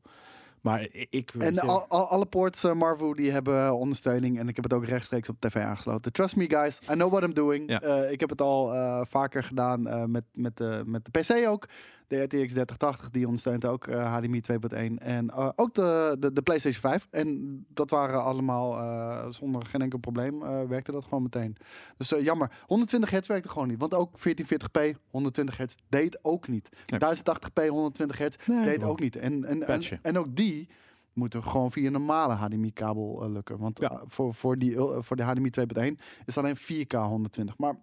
Maar 0.62 0.88
ik... 1.10 1.32
En 1.38 1.54
je- 1.54 1.62
al, 1.62 1.86
al- 1.88 2.08
alle 2.10 2.26
ports, 2.26 2.64
eh, 2.64 2.74
Marvel, 2.74 3.16
die 3.16 3.32
hebben 3.32 3.76
ondersteuning. 3.76 4.40
En 4.40 4.48
ik 4.48 4.56
heb 4.56 4.64
het 4.64 4.74
ook 4.74 4.86
rechtstreeks 4.86 5.30
op 5.30 5.36
tv 5.40 5.56
aangesloten. 5.56 6.12
Trust 6.14 6.36
me, 6.36 6.50
guys. 6.50 6.80
I 6.92 6.94
know 6.94 7.12
what 7.12 7.24
I'm 7.24 7.34
doing. 7.34 7.70
Ja. 7.70 7.82
Eh, 7.82 8.12
ik 8.12 8.20
heb 8.20 8.30
het 8.30 8.42
al 8.42 8.74
eh, 8.76 9.02
vaker 9.06 9.44
gedaan 9.44 9.88
eh, 9.88 10.04
met, 10.06 10.26
met, 10.34 10.58
de 10.58 10.82
met 10.86 11.06
de 11.06 11.20
PC 11.20 11.48
ook. 11.48 11.68
De 12.10 12.22
RTX 12.22 12.30
3080, 12.54 13.10
die 13.10 13.26
ondersteunt 13.26 13.66
ook 13.66 13.88
eh, 13.88 14.16
HDMI 14.16 14.42
2.1. 14.52 14.78
En 14.98 15.30
eh, 15.30 15.50
ook 15.56 15.74
de, 15.74 16.16
de, 16.20 16.34
de 16.34 16.42
PlayStation 16.42 16.82
5. 16.82 17.08
En 17.12 17.66
dat 17.70 17.90
waren 17.90 18.24
allemaal 18.24 18.78
eh, 18.80 19.30
zonder 19.32 19.66
geen 19.66 19.82
enkel 19.82 20.00
probleem. 20.00 20.44
eh, 20.44 20.64
werkte 20.64 20.92
dat 20.92 21.04
gewoon 21.04 21.24
meteen. 21.24 21.56
Dus 21.98 22.14
eh, 22.14 22.24
jammer. 22.24 22.52
120 22.66 23.10
hertz 23.10 23.28
werkte 23.28 23.50
gewoon 23.50 23.68
niet. 23.68 23.80
Want 23.80 23.94
ook 23.94 24.18
1440p, 24.18 24.82
120 25.10 25.58
hertz 25.58 25.76
deed 25.90 26.20
ook 26.22 26.48
niet. 26.48 26.70
Nee. 26.86 27.00
1080p, 27.00 27.68
120 27.70 28.18
hertz 28.18 28.48
Nee, 28.48 28.64
deed 28.66 28.74
gewoon 28.76 28.90
ook 28.90 29.00
niet. 29.00 29.16
En, 29.16 29.46
en, 29.46 29.68
en, 29.68 29.82
en 30.02 30.18
ook 30.18 30.36
die 30.36 30.70
moeten 31.14 31.44
gewoon 31.44 31.72
via 31.72 31.86
een 31.86 31.92
normale 31.92 32.34
HDMI-kabel 32.34 33.24
eh, 33.24 33.30
lukken. 33.30 33.58
Want 33.58 33.80
Ja. 33.80 33.90
eh, 33.92 33.98
voor, 34.08 34.34
voor, 34.34 34.58
die, 34.58 34.76
voor 34.80 35.16
de 35.16 35.24
HDMI 35.24 35.50
2.1 35.50 36.04
is 36.26 36.38
alleen 36.38 36.58
4K 36.58 36.96
120. 36.98 37.58
Maar 37.58 37.76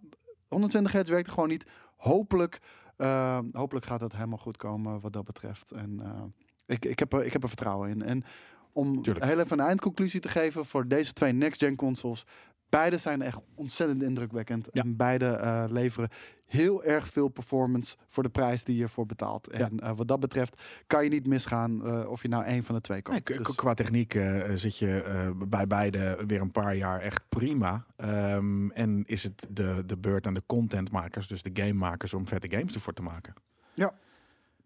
120 0.49 0.93
hertz 0.93 1.11
werkt 1.11 1.29
gewoon 1.29 1.49
niet. 1.49 1.65
Hopelijk, 1.97 2.59
eh, 2.97 3.39
hopelijk 3.53 3.87
gaat 3.87 4.01
het 4.01 4.13
helemaal 4.13 4.39
goed 4.39 4.57
komen 4.57 5.01
wat 5.01 5.13
dat 5.13 5.25
betreft. 5.25 5.71
En 5.71 6.01
eh, 6.03 6.23
ik, 6.67 6.85
ik, 6.85 6.99
heb 6.99 7.13
er, 7.13 7.25
ik 7.25 7.33
heb 7.33 7.43
er 7.43 7.49
vertrouwen 7.49 7.91
in. 7.91 8.03
En 8.03 8.25
om 8.73 9.03
Tuurlijk. 9.03 9.25
heel 9.25 9.41
even 9.41 9.59
een 9.59 9.67
eindconclusie 9.67 10.21
te 10.21 10.29
geven 10.29 10.67
voor 10.67 10.89
deze 10.89 11.13
twee 11.13 11.33
next-gen 11.33 11.77
consoles. 11.77 12.25
Beide 12.69 12.99
zijn 12.99 13.23
echt 13.23 13.39
ontzettend 13.55 14.03
indrukwekkend. 14.03 14.69
Ja. 14.73 14.83
En 14.83 14.97
beide 14.97 15.27
eh, 15.27 15.65
leveren 15.69 16.09
heel 16.47 16.85
erg 16.85 17.09
veel 17.09 17.29
performance 17.29 17.97
voor 18.09 18.23
de 18.23 18.29
prijs 18.29 18.65
die 18.65 18.77
je 18.77 18.83
ervoor 18.83 19.07
betaalt. 19.07 19.49
Ja. 19.53 19.59
En 19.59 19.81
eh, 19.81 19.97
wat 19.97 20.09
dat 20.09 20.21
betreft 20.21 20.63
kan 20.87 21.05
je 21.05 21.11
niet 21.11 21.27
misgaan 21.27 21.87
eh, 21.87 22.11
of 22.11 22.23
je 22.23 22.29
nou 22.29 22.45
één 22.45 22.63
van 22.63 22.75
de 22.75 22.81
twee 22.81 23.03
koopt. 23.03 23.27
Dus- 23.27 23.55
Qua 23.55 23.75
techniek 23.75 24.19
zit 24.55 24.79
je 24.79 25.33
bij 25.49 25.67
beide 25.67 26.25
weer 26.27 26.41
een 26.41 26.51
paar 26.51 26.77
jaar 26.77 27.01
echt 27.01 27.23
prima. 27.29 27.87
Ehm, 27.97 28.71
en 28.71 29.05
is 29.07 29.23
het 29.23 29.47
de, 29.51 29.83
de 29.87 29.97
beurt 29.97 30.27
aan 30.27 30.35
de 30.35 30.43
contentmakers, 30.47 31.29
dus 31.29 31.43
de 31.43 31.51
gamemakers, 31.53 32.15
om 32.15 32.27
vette 32.27 32.51
games 32.51 32.75
ervoor 32.75 32.93
te 32.93 33.03
maken. 33.03 33.35
Ja. 33.75 33.95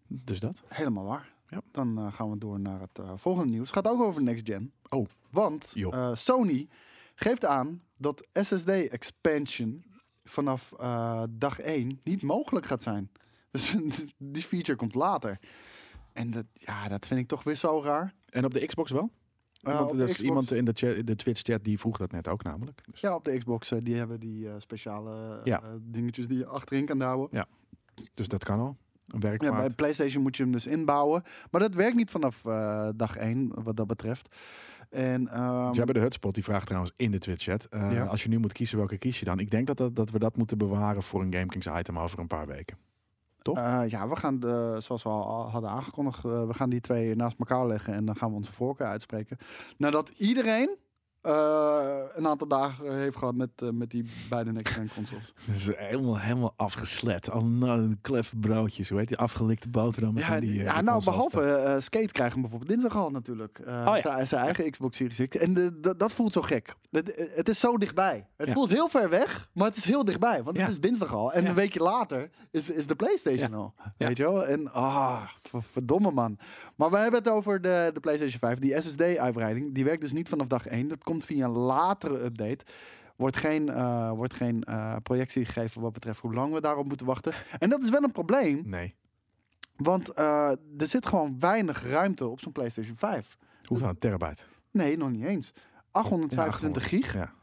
Dus 0.07 0.39
dat. 0.39 0.61
Helemaal 0.67 1.05
waar. 1.05 1.33
Ja. 1.47 1.61
Dan 1.71 2.11
gaan 2.13 2.29
we 2.29 2.37
door 2.37 2.59
naar 2.59 2.79
het 2.79 2.99
volgende 3.15 3.51
nieuws. 3.51 3.71
Gaat 3.71 3.87
ook 3.87 4.01
over 4.01 4.21
next 4.21 4.45
gen. 4.47 4.71
Oh. 4.89 5.07
Want 5.29 5.75
Sony 6.13 6.67
geeft 7.15 7.45
aan 7.45 7.81
dat 8.01 8.27
SSD 8.33 8.67
expansion 8.69 9.83
vanaf 10.23 10.71
eh, 10.79 11.23
dag 11.29 11.59
1 11.59 11.99
niet 12.03 12.21
mogelijk 12.21 12.65
gaat 12.65 12.83
zijn. 12.83 13.11
Dus 13.51 13.75
die 14.17 14.43
feature 14.43 14.77
komt 14.77 14.95
later. 14.95 15.39
En 16.13 16.29
dat, 16.31 16.45
ja, 16.53 16.87
dat 16.87 17.07
vind 17.07 17.19
ik 17.19 17.27
toch 17.27 17.43
weer 17.43 17.55
zo 17.55 17.81
raar. 17.83 18.13
En 18.29 18.45
op 18.45 18.53
de 18.53 18.65
Xbox 18.65 18.91
wel? 18.91 19.11
Eh, 19.61 19.79
Want 19.79 19.91
er 19.91 19.97
de 20.05 20.11
is 20.11 20.21
iemand 20.21 20.51
in 20.51 20.65
de, 20.65 20.71
chat, 20.75 21.07
de 21.07 21.15
Twitch-chat 21.15 21.63
die 21.63 21.79
vroeg 21.79 21.97
dat 21.97 22.11
net 22.11 22.27
ook 22.27 22.43
namelijk. 22.43 22.81
Dus. 22.91 22.99
Ja, 22.99 23.15
op 23.15 23.23
de 23.25 23.37
Xbox, 23.37 23.71
eh, 23.71 23.79
die 23.81 23.95
hebben 23.95 24.19
die 24.19 24.47
eh, 24.49 24.53
speciale 24.57 25.37
eh, 25.39 25.45
Ja. 25.45 25.61
eh, 25.63 25.69
dingetjes 25.81 26.27
die 26.27 26.37
je 26.37 26.45
achterin 26.45 26.85
kan 26.85 27.01
houden. 27.01 27.45
Dus 28.13 28.27
dat 28.27 28.43
kan 28.43 28.59
al. 28.59 28.77
Ja, 29.43 29.57
bij 29.67 29.69
PlayStation 29.75 30.23
moet 30.23 30.37
je 30.37 30.43
hem 30.43 30.51
dus 30.51 30.67
inbouwen. 30.67 31.23
Maar 31.51 31.61
dat 31.61 31.73
werkt 31.75 31.95
niet 31.95 32.11
vanaf 32.11 32.45
eh, 32.45 32.89
dag 32.95 33.15
1, 33.17 33.51
wat 33.63 33.75
dat 33.77 33.87
betreft. 33.87 34.35
En, 34.89 35.27
hebben 35.77 35.95
de 35.95 35.99
hutspot, 36.01 36.33
die 36.33 36.43
vraagt 36.43 36.65
trouwens 36.65 36.93
in 36.95 37.11
de 37.11 37.17
Twitch-chat. 37.19 37.65
eh, 37.65 37.91
Ja. 37.91 38.05
Als 38.05 38.23
je 38.23 38.29
nu 38.29 38.37
moet 38.39 38.53
kiezen, 38.53 38.77
welke 38.77 38.97
kies 38.97 39.19
je 39.19 39.25
dan? 39.25 39.39
Ik 39.39 39.49
denk 39.51 39.67
dat, 39.67 39.77
dat, 39.77 39.95
dat 39.95 40.11
we 40.11 40.19
dat 40.19 40.37
moeten 40.37 40.57
bewaren 40.57 41.03
voor 41.03 41.21
een 41.21 41.33
GameKings 41.33 41.67
item 41.79 41.99
over 41.99 42.19
een 42.19 42.27
paar 42.27 42.47
weken. 42.47 42.77
toch? 43.41 43.57
eh, 43.57 43.81
ja, 43.87 44.07
we 44.07 44.15
gaan, 44.15 44.39
de, 44.39 44.75
zoals 44.79 45.03
we 45.03 45.09
al 45.09 45.49
hadden 45.49 45.69
aangekondigd, 45.69 46.21
we 46.21 46.53
gaan 46.53 46.69
die 46.69 46.81
twee 46.81 47.15
naast 47.15 47.39
elkaar 47.39 47.67
leggen 47.67 47.93
en 47.93 48.05
dan 48.05 48.15
gaan 48.15 48.29
we 48.29 48.35
onze 48.35 48.51
voorkeur 48.51 48.87
uitspreken. 48.87 49.37
Nadat 49.77 50.09
iedereen 50.17 50.77
eh, 51.21 51.97
een 52.13 52.27
aantal 52.27 52.47
dagen 52.47 52.97
heeft 52.99 53.17
gehad 53.17 53.35
met, 53.35 53.49
eh, 53.55 53.69
met 53.69 53.89
die 53.89 54.05
beide 54.29 54.51
next-gen 54.51 54.89
consoles. 54.95 55.33
Dat 55.47 55.55
is 55.55 55.75
helemaal, 55.75 56.19
helemaal 56.19 56.53
afgeslet. 56.55 57.29
Al 57.31 57.45
nou, 57.45 57.95
kleffe 58.01 58.35
broodjes, 58.37 58.89
hoe 58.89 58.97
heet 58.99 59.07
die? 59.07 59.17
Afgelikte 59.17 59.69
boterhammen. 59.69 60.21
Ja, 60.23 60.39
die, 60.39 60.59
eh, 60.59 60.65
ja 60.65 60.73
die 60.73 60.83
nou, 60.83 61.03
behalve 61.03 61.41
eh, 61.55 61.81
Skate 61.81 62.11
krijgen 62.11 62.35
we 62.35 62.41
bijvoorbeeld 62.41 62.69
dinsdag 62.71 62.95
al 62.95 63.09
natuurlijk. 63.09 63.59
Oh 63.65 63.97
ja. 64.03 64.25
zijn, 64.25 64.41
eigen 64.41 64.71
Xbox 64.71 64.97
Series 64.97 65.27
X. 65.27 65.37
En 65.37 65.53
de, 65.53 65.79
de- 65.79 65.95
dat 65.97 66.11
voelt 66.11 66.33
zo 66.33 66.41
gek. 66.41 66.75
Het, 66.91 67.29
het 67.35 67.49
is 67.49 67.59
zo 67.59 67.77
dichtbij. 67.77 68.27
Het 68.37 68.47
Ja. 68.47 68.53
voelt 68.53 68.69
heel 68.69 68.89
ver 68.89 69.09
weg, 69.09 69.49
maar 69.53 69.67
het 69.67 69.77
is 69.77 69.85
heel 69.85 70.05
dichtbij. 70.05 70.43
Want 70.43 70.57
het 70.57 70.69
is 70.69 70.79
dinsdag 70.79 71.13
al. 71.13 71.33
En 71.33 71.45
een 71.45 71.53
weekje 71.53 71.79
later 71.83 72.29
is, 72.51 72.69
is 72.69 72.87
de 72.87 72.95
PlayStation 72.95 73.53
al. 73.53 73.73
Weet 73.97 74.17
je 74.17 74.23
wel? 74.23 74.45
En 74.45 74.73
ah, 74.73 75.21
ver- 75.39 75.63
verdomme 75.63 76.11
man. 76.11 76.37
Maar 76.75 76.89
we 76.91 76.97
hebben 76.97 77.19
het 77.19 77.29
over 77.29 77.61
de, 77.61 77.89
de 77.93 77.99
PlayStation 77.99 78.39
5. 78.39 78.59
Die 78.59 78.81
SSD-uitbreiding, 78.81 79.73
die 79.73 79.83
werkt 79.83 80.01
dus 80.01 80.11
niet 80.11 80.29
vanaf 80.29 80.47
dag 80.47 80.65
1. 80.67 80.87
Dat 80.87 81.03
komt 81.11 81.25
via 81.25 81.45
een 81.45 81.51
latere 81.51 82.23
update. 82.23 82.65
Wordt 83.15 83.37
geen, 83.37 83.69
eh, 83.69 84.11
wordt 84.11 84.33
geen 84.33 84.63
eh, 84.63 84.95
projectie 85.03 85.45
gegeven 85.45 85.81
wat 85.81 85.93
betreft 85.93 86.19
hoe 86.19 86.33
lang 86.33 86.53
we 86.53 86.61
daarop 86.61 86.87
moeten 86.87 87.05
wachten. 87.05 87.33
En 87.59 87.69
dat 87.69 87.81
is 87.81 87.89
wel 87.89 88.03
een 88.03 88.11
probleem. 88.11 88.61
Nee. 88.65 88.95
Want 89.75 90.09
eh, 90.09 90.49
er 90.77 90.87
zit 90.87 91.05
gewoon 91.05 91.39
weinig 91.39 91.83
ruimte 91.83 92.27
op 92.27 92.39
zo'n 92.39 92.51
PlayStation 92.51 92.95
5. 92.95 93.37
Hoeveel? 93.65 93.97
Terabyte? 93.99 94.43
Nee, 94.71 94.97
nog 94.97 95.11
niet 95.11 95.25
eens. 95.25 95.53
825 95.91 96.87
gig 96.87 97.13
Ja. 97.13 97.33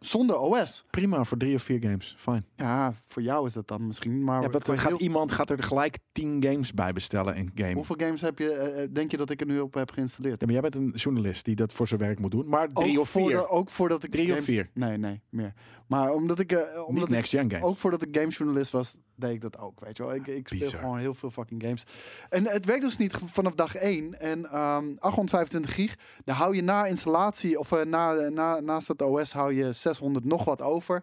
Zonder 0.00 0.38
OS. 0.38 0.84
Prima 0.90 1.24
voor 1.24 1.38
drie 1.38 1.54
of 1.54 1.62
vier 1.62 1.80
games. 1.80 2.14
Fine. 2.18 2.42
Ja, 2.56 2.94
voor 3.06 3.22
jou 3.22 3.46
is 3.46 3.52
dat 3.52 3.68
dan 3.68 3.86
misschien. 3.86 4.24
Maar 4.24 4.42
Ja, 4.42 4.48
gaat 4.52 4.88
heel- 4.88 4.98
iemand 4.98 5.32
gaat 5.32 5.50
er 5.50 5.62
gelijk 5.62 5.98
tien 6.12 6.42
games 6.44 6.72
bij 6.72 6.92
bestellen 6.92 7.34
in 7.36 7.50
game. 7.54 7.74
hoeveel 7.74 7.96
games 7.98 8.20
heb 8.20 8.38
je, 8.38 8.50
eh, 8.52 8.82
eh, 8.82 8.88
denk 8.92 9.10
je 9.10 9.16
dat 9.16 9.30
ik 9.30 9.40
er 9.40 9.46
nu 9.46 9.60
op 9.60 9.74
heb 9.74 9.90
geïnstalleerd? 9.90 10.40
Ja, 10.40 10.46
maar 10.46 10.54
jij 10.54 10.70
bent 10.70 10.74
een 10.74 10.92
journalist 10.96 11.44
die 11.44 11.54
dat 11.54 11.72
voor 11.72 11.88
zijn 11.88 12.00
werk 12.00 12.18
moet 12.20 12.30
doen. 12.30 12.48
Maar 12.48 12.68
drie 12.68 12.94
ook 12.96 13.00
of 13.00 13.10
vier. 13.10 13.48
ook 13.48 13.70
voordat 13.70 14.04
ik 14.04 14.10
Drie 14.10 14.32
of 14.32 14.44
vier. 14.44 14.70
Nee, 14.74 14.96
nee, 14.98 15.20
meer. 15.30 15.52
Maar 15.88 16.12
omdat 16.12 16.38
ik, 16.38 16.50
Niet 16.50 16.66
omdat 16.86 17.04
ik 17.04 17.10
next 17.14 17.30
gen 17.30 17.50
games. 17.50 17.64
ook 17.66 17.76
voordat 17.76 18.02
ik 18.02 18.16
gamesjournalist 18.16 18.70
was, 18.70 18.94
deed 19.14 19.30
ik 19.32 19.40
dat 19.40 19.58
ook. 19.58 19.80
Weet 19.80 19.96
je 19.96 20.02
wel, 20.02 20.14
ik, 20.14 20.26
ik 20.26 20.46
speel 20.46 20.58
Bizar. 20.58 20.80
gewoon 20.80 20.98
heel 20.98 21.14
veel 21.14 21.30
fucking 21.30 21.62
games. 21.62 21.84
En 22.28 22.46
het 22.48 22.64
werkt 22.64 22.82
dus 22.82 22.96
niet 22.96 23.14
vanaf 23.32 23.54
dag 23.54 23.74
1. 23.74 24.20
En 24.20 24.44
ehm 24.44 24.86
825 24.98 25.74
gig, 25.74 25.96
daar 26.24 26.36
hou 26.36 26.56
je 26.56 26.62
na 26.62 26.86
installatie 26.86 27.58
of 27.58 27.72
eh, 27.72 27.84
na, 27.84 28.12
na, 28.28 28.60
naast 28.60 28.88
het 28.88 29.02
OS 29.02 29.32
hou 29.32 29.54
je 29.54 29.72
600 29.72 30.24
nog 30.24 30.44
wat 30.44 30.62
over. 30.62 31.02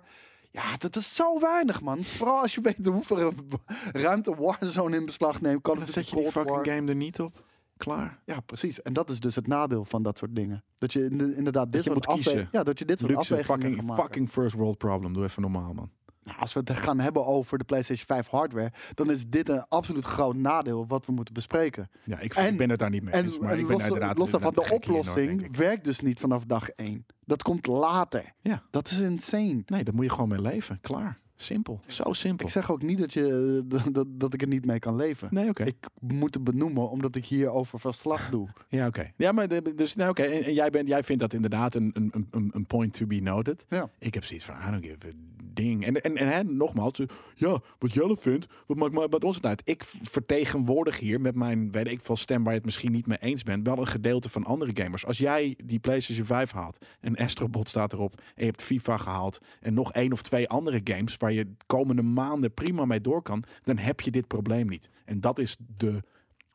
Ja, 0.52 0.78
dat 0.78 0.96
is 0.96 1.16
zo 1.16 1.40
weinig, 1.40 1.82
man. 1.82 2.04
Vooral 2.04 2.42
als 2.42 2.54
je 2.56 2.62
weet 2.62 2.86
hoeveel 2.86 3.34
ruimte 3.92 4.36
Warzone 4.36 4.96
in 4.98 5.06
beslag 5.06 5.42
neemt. 5.42 5.64
Dan 5.66 5.80
Duty 5.80 5.92
zet 5.92 6.10
je 6.10 6.16
die 6.16 6.32
fucking 6.32 6.56
War. 6.56 6.66
game 6.68 6.90
er 6.90 6.96
niet 6.96 7.20
op. 7.20 7.44
Klaar. 7.78 8.19
Ja, 8.26 8.39
precies. 8.39 8.82
En 8.82 8.93
dat 8.93 9.09
is 9.09 9.19
dus 9.19 9.36
het 9.36 9.47
nadeel 9.47 9.86
van 9.86 10.03
dat 10.03 10.17
soort 10.17 10.36
dingen. 10.36 10.63
Dat 10.78 10.93
je 10.93 11.05
inde- 11.09 11.36
inderdaad 11.36 11.71
dit 11.71 11.84
soort 11.84 12.07
moet 12.07 12.15
kiezen. 12.15 12.47
Ja, 12.51 12.63
dat 12.63 12.80
je 12.80 12.86
dit 12.86 12.99
soort 12.99 13.11
Luxe 13.11 13.34
afwegingen 13.34 13.61
fucking, 13.67 13.88
maken. 13.88 14.03
fucking 14.03 14.30
first 14.30 14.55
world 14.55 14.78
problem. 14.78 15.13
Doe 15.13 15.23
even 15.23 15.41
normaal, 15.41 15.73
man. 15.73 15.89
Nou, 16.23 16.39
als 16.39 16.53
we 16.53 16.59
het 16.59 16.69
gaan 16.71 16.99
hebben 16.99 17.26
over 17.26 17.57
de 17.57 17.63
PlayStation 17.63 18.05
5 18.07 18.28
hardware, 18.28 18.71
dan 18.93 19.09
is 19.11 19.28
dit 19.28 19.49
een 19.49 19.65
absoluut 19.67 20.05
groot 20.05 20.36
nadeel 20.36 20.88
wat 20.88 21.05
we 21.05 21.11
moeten 21.11 21.34
bespreken. 21.34 21.89
Ja, 22.03 22.19
ik, 22.19 22.34
En- 22.34 22.51
ik 22.51 22.57
ben 22.57 22.69
het 22.69 22.80
daar 22.80 22.89
niet 22.89 23.03
mee 23.03 23.13
En, 23.13 23.23
eens. 23.26 23.39
Maar 23.39 23.51
en 23.51 23.59
ik 23.59 23.67
ben 23.67 23.76
los, 23.76 23.84
inderdaad... 23.86 24.17
los 24.17 24.32
daarvan, 24.32 24.53
de 24.53 24.61
hoor, 24.61 24.71
oplossing 24.71 25.55
werkt 25.57 25.84
dus 25.84 25.99
niet 25.99 26.19
vanaf 26.19 26.45
dag 26.45 26.69
1. 26.69 27.05
Dat 27.26 27.41
komt 27.43 27.67
later. 27.67 28.34
Ja. 28.41 28.63
Dat 28.71 28.88
is 28.91 28.99
insane. 28.99 29.61
Nee, 29.65 29.84
daar 29.84 29.93
moet 29.95 30.05
je 30.05 30.11
gewoon 30.11 30.30
mee 30.30 30.41
leven. 30.41 30.78
Klaar. 30.82 31.19
Simpel. 31.36 31.80
Zo 31.88 32.14
simpel. 32.14 32.46
Ik 32.46 32.52
zeg 32.52 32.72
ook 32.72 32.82
niet 32.82 32.98
dat, 32.98 33.14
je, 33.14 33.62
dat, 33.66 33.82
dat, 33.92 34.08
dat 34.10 34.34
ik 34.34 34.42
er 34.42 34.48
niet 34.48 34.66
mee 34.66 34.80
kan 34.80 34.96
leven. 34.96 35.28
Nee, 35.32 35.50
oké. 35.50 35.64
Ik 35.64 35.76
moet 36.00 36.34
het 36.34 36.44
benoemen 36.44 36.90
omdat 36.90 37.16
ik 37.16 37.26
hierover 37.26 37.80
verslag 37.80 38.30
doe. 38.30 38.48
Ja, 38.70 38.88
oké. 38.88 39.12
Ja, 39.16 39.32
maar 39.32 39.48
de- 39.48 39.74
dus, 39.76 39.96
nou, 39.96 40.10
oké. 40.10 40.22
En, 40.24 40.44
en 40.44 40.54
jij, 40.54 40.70
bent, 40.70 40.88
jij 40.88 41.04
vindt 41.04 41.22
dat 41.22 41.34
inderdaad 41.34 41.76
een, 41.76 41.92
een, 41.94 42.28
een, 42.32 42.50
een 42.54 42.66
point 42.66 42.94
to 42.94 43.06
be 43.08 43.20
noted. 43.20 43.66
Ja. 43.70 43.90
Ik 44.00 44.14
heb 44.14 44.24
zoiets 44.24 44.46
van, 44.46 44.56
I 44.68 44.72
don't 44.72 44.86
give 44.86 45.08
a 45.08 45.12
ding. 45.56 45.86
En, 45.86 46.01
en, 46.01 46.18
en 46.18 46.58
nogmaals, 46.58 46.99
eh, 46.99 47.06
ja, 47.36 47.60
wat 47.80 47.93
Jelle 47.93 48.18
vindt, 48.20 48.45
wat 48.68 48.78
maakt 48.78 48.93
mij 48.93 49.08
met 49.10 49.24
ons 49.24 49.36
het 49.36 49.45
uit? 49.45 49.62
Ik 49.64 49.84
vertegenwoordig 50.01 50.99
hier 50.99 51.22
met 51.22 51.36
mijn, 51.36 51.72
weet 51.72 51.88
ik 51.88 51.99
veel, 52.01 52.16
stem 52.16 52.43
waar 52.43 52.51
je 52.51 52.58
het 52.58 52.66
misschien 52.66 52.91
niet 52.91 53.08
mee 53.08 53.18
eens 53.22 53.43
bent, 53.43 53.68
wel 53.68 53.78
een 53.78 53.88
gedeelte 53.88 54.30
van 54.30 54.43
andere 54.43 54.72
gamers. 54.84 55.06
Als 55.06 55.18
jij 55.18 55.58
die 55.66 55.80
PlayStation 55.80 56.26
5 56.26 56.51
haalt 56.51 56.86
en 56.99 57.16
Astrobot 57.16 57.70
staat 57.70 57.93
erop 57.93 58.14
en 58.16 58.24
je 58.36 58.45
hebt 58.45 58.64
FIFA 58.64 58.97
gehaald 58.97 59.39
en 59.60 59.74
nog 59.74 59.93
één 59.93 60.12
of 60.12 60.22
twee 60.22 60.49
andere 60.49 60.82
games 60.84 61.18
waar 61.18 61.32
je 61.32 61.45
de 61.45 61.56
komende 61.66 62.01
maanden 62.01 62.53
prima 62.53 62.86
mee 62.86 63.01
door 63.01 63.22
kan, 63.22 63.43
dan 63.64 63.78
heb 63.78 64.01
je 64.01 64.12
dit 64.12 64.28
probleem 64.28 64.68
niet. 64.68 64.89
En 65.06 65.22
dat 65.22 65.39
is 65.39 65.58
de 65.78 66.03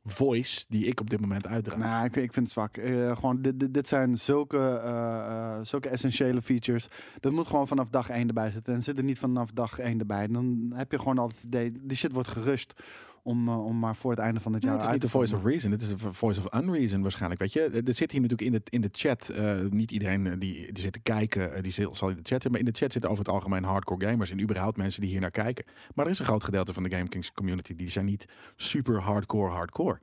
voice 0.04 0.64
die 0.68 0.86
ik 0.86 1.00
op 1.00 1.10
dit 1.10 1.20
moment 1.20 1.46
uitdraag. 1.46 1.78
Nou, 1.78 2.04
ik, 2.04 2.16
ik 2.16 2.32
vind 2.32 2.46
het 2.46 2.54
zwak. 2.54 2.76
Eh, 2.76 3.16
gewoon, 3.16 3.42
dit, 3.42 3.74
dit, 3.74 3.88
zijn 3.88 4.16
zulke, 4.16 4.58
eh, 4.58 5.54
eh, 5.54 5.58
zulke 5.62 5.88
essentiële 5.88 6.42
features. 6.42 6.88
Dat 7.20 7.32
moet 7.32 7.46
gewoon 7.46 7.68
vanaf 7.68 7.88
dag 7.88 8.08
1 8.08 8.28
erbij 8.28 8.50
zitten. 8.50 8.74
En 8.74 8.82
zit 8.82 8.98
er 8.98 9.04
niet 9.04 9.18
vanaf 9.18 9.50
dag 9.50 9.78
1 9.78 9.98
erbij. 9.98 10.26
Dan 10.26 10.72
heb 10.74 10.90
je 10.90 10.98
gewoon 10.98 11.18
altijd 11.18 11.42
idee, 11.42 11.72
die 11.82 11.96
shit 11.96 12.12
wordt 12.12 12.28
gerust. 12.28 12.74
Om, 13.22 13.48
eh, 13.48 13.64
om 13.64 13.78
maar 13.78 13.96
voor 13.96 14.10
het 14.10 14.20
einde 14.20 14.40
van 14.40 14.52
het 14.52 14.62
Ja, 14.62 14.68
jaar 14.68 14.76
het 14.76 14.86
is 14.86 14.92
uit 14.92 15.02
niet 15.02 15.12
de 15.12 15.18
voice 15.18 15.36
of 15.36 15.44
reason, 15.44 15.70
het 15.70 15.82
is 15.82 15.88
de 15.88 16.12
voice 16.12 16.40
of 16.40 16.54
unreason 16.54 17.02
waarschijnlijk. 17.02 17.40
Weet 17.40 17.52
je, 17.52 17.60
er 17.60 17.94
zit 17.94 18.10
hier 18.10 18.20
natuurlijk 18.20 18.50
in 18.50 18.52
de, 18.52 18.60
in 18.70 18.80
de 18.80 18.88
chat, 18.92 19.28
eh, 19.28 19.60
niet 19.70 19.90
iedereen 19.90 20.26
eh, 20.26 20.32
die, 20.38 20.72
die 20.72 20.82
zit 20.82 20.92
te 20.92 21.00
kijken, 21.00 21.62
die 21.62 21.72
zal 21.72 22.08
in 22.08 22.16
de 22.16 22.22
chat 22.22 22.24
zitten, 22.24 22.50
maar 22.50 22.60
in 22.60 22.66
de 22.66 22.72
chat 22.74 22.92
zitten 22.92 23.10
over 23.10 23.24
het 23.24 23.32
algemeen 23.32 23.64
hardcore 23.64 24.06
gamers 24.06 24.30
en 24.30 24.40
überhaupt 24.40 24.76
mensen 24.76 25.00
die 25.00 25.10
hier 25.10 25.20
naar 25.20 25.30
kijken. 25.30 25.64
Maar 25.94 26.04
er 26.04 26.10
is 26.10 26.18
een 26.18 26.24
groot 26.24 26.44
gedeelte 26.44 26.72
van 26.72 26.82
de 26.82 26.90
GameKings 26.90 27.32
community 27.32 27.74
die 27.74 27.90
zijn 27.90 28.04
niet 28.04 28.24
super 28.56 29.00
hardcore 29.00 29.52
hardcore. 29.52 30.00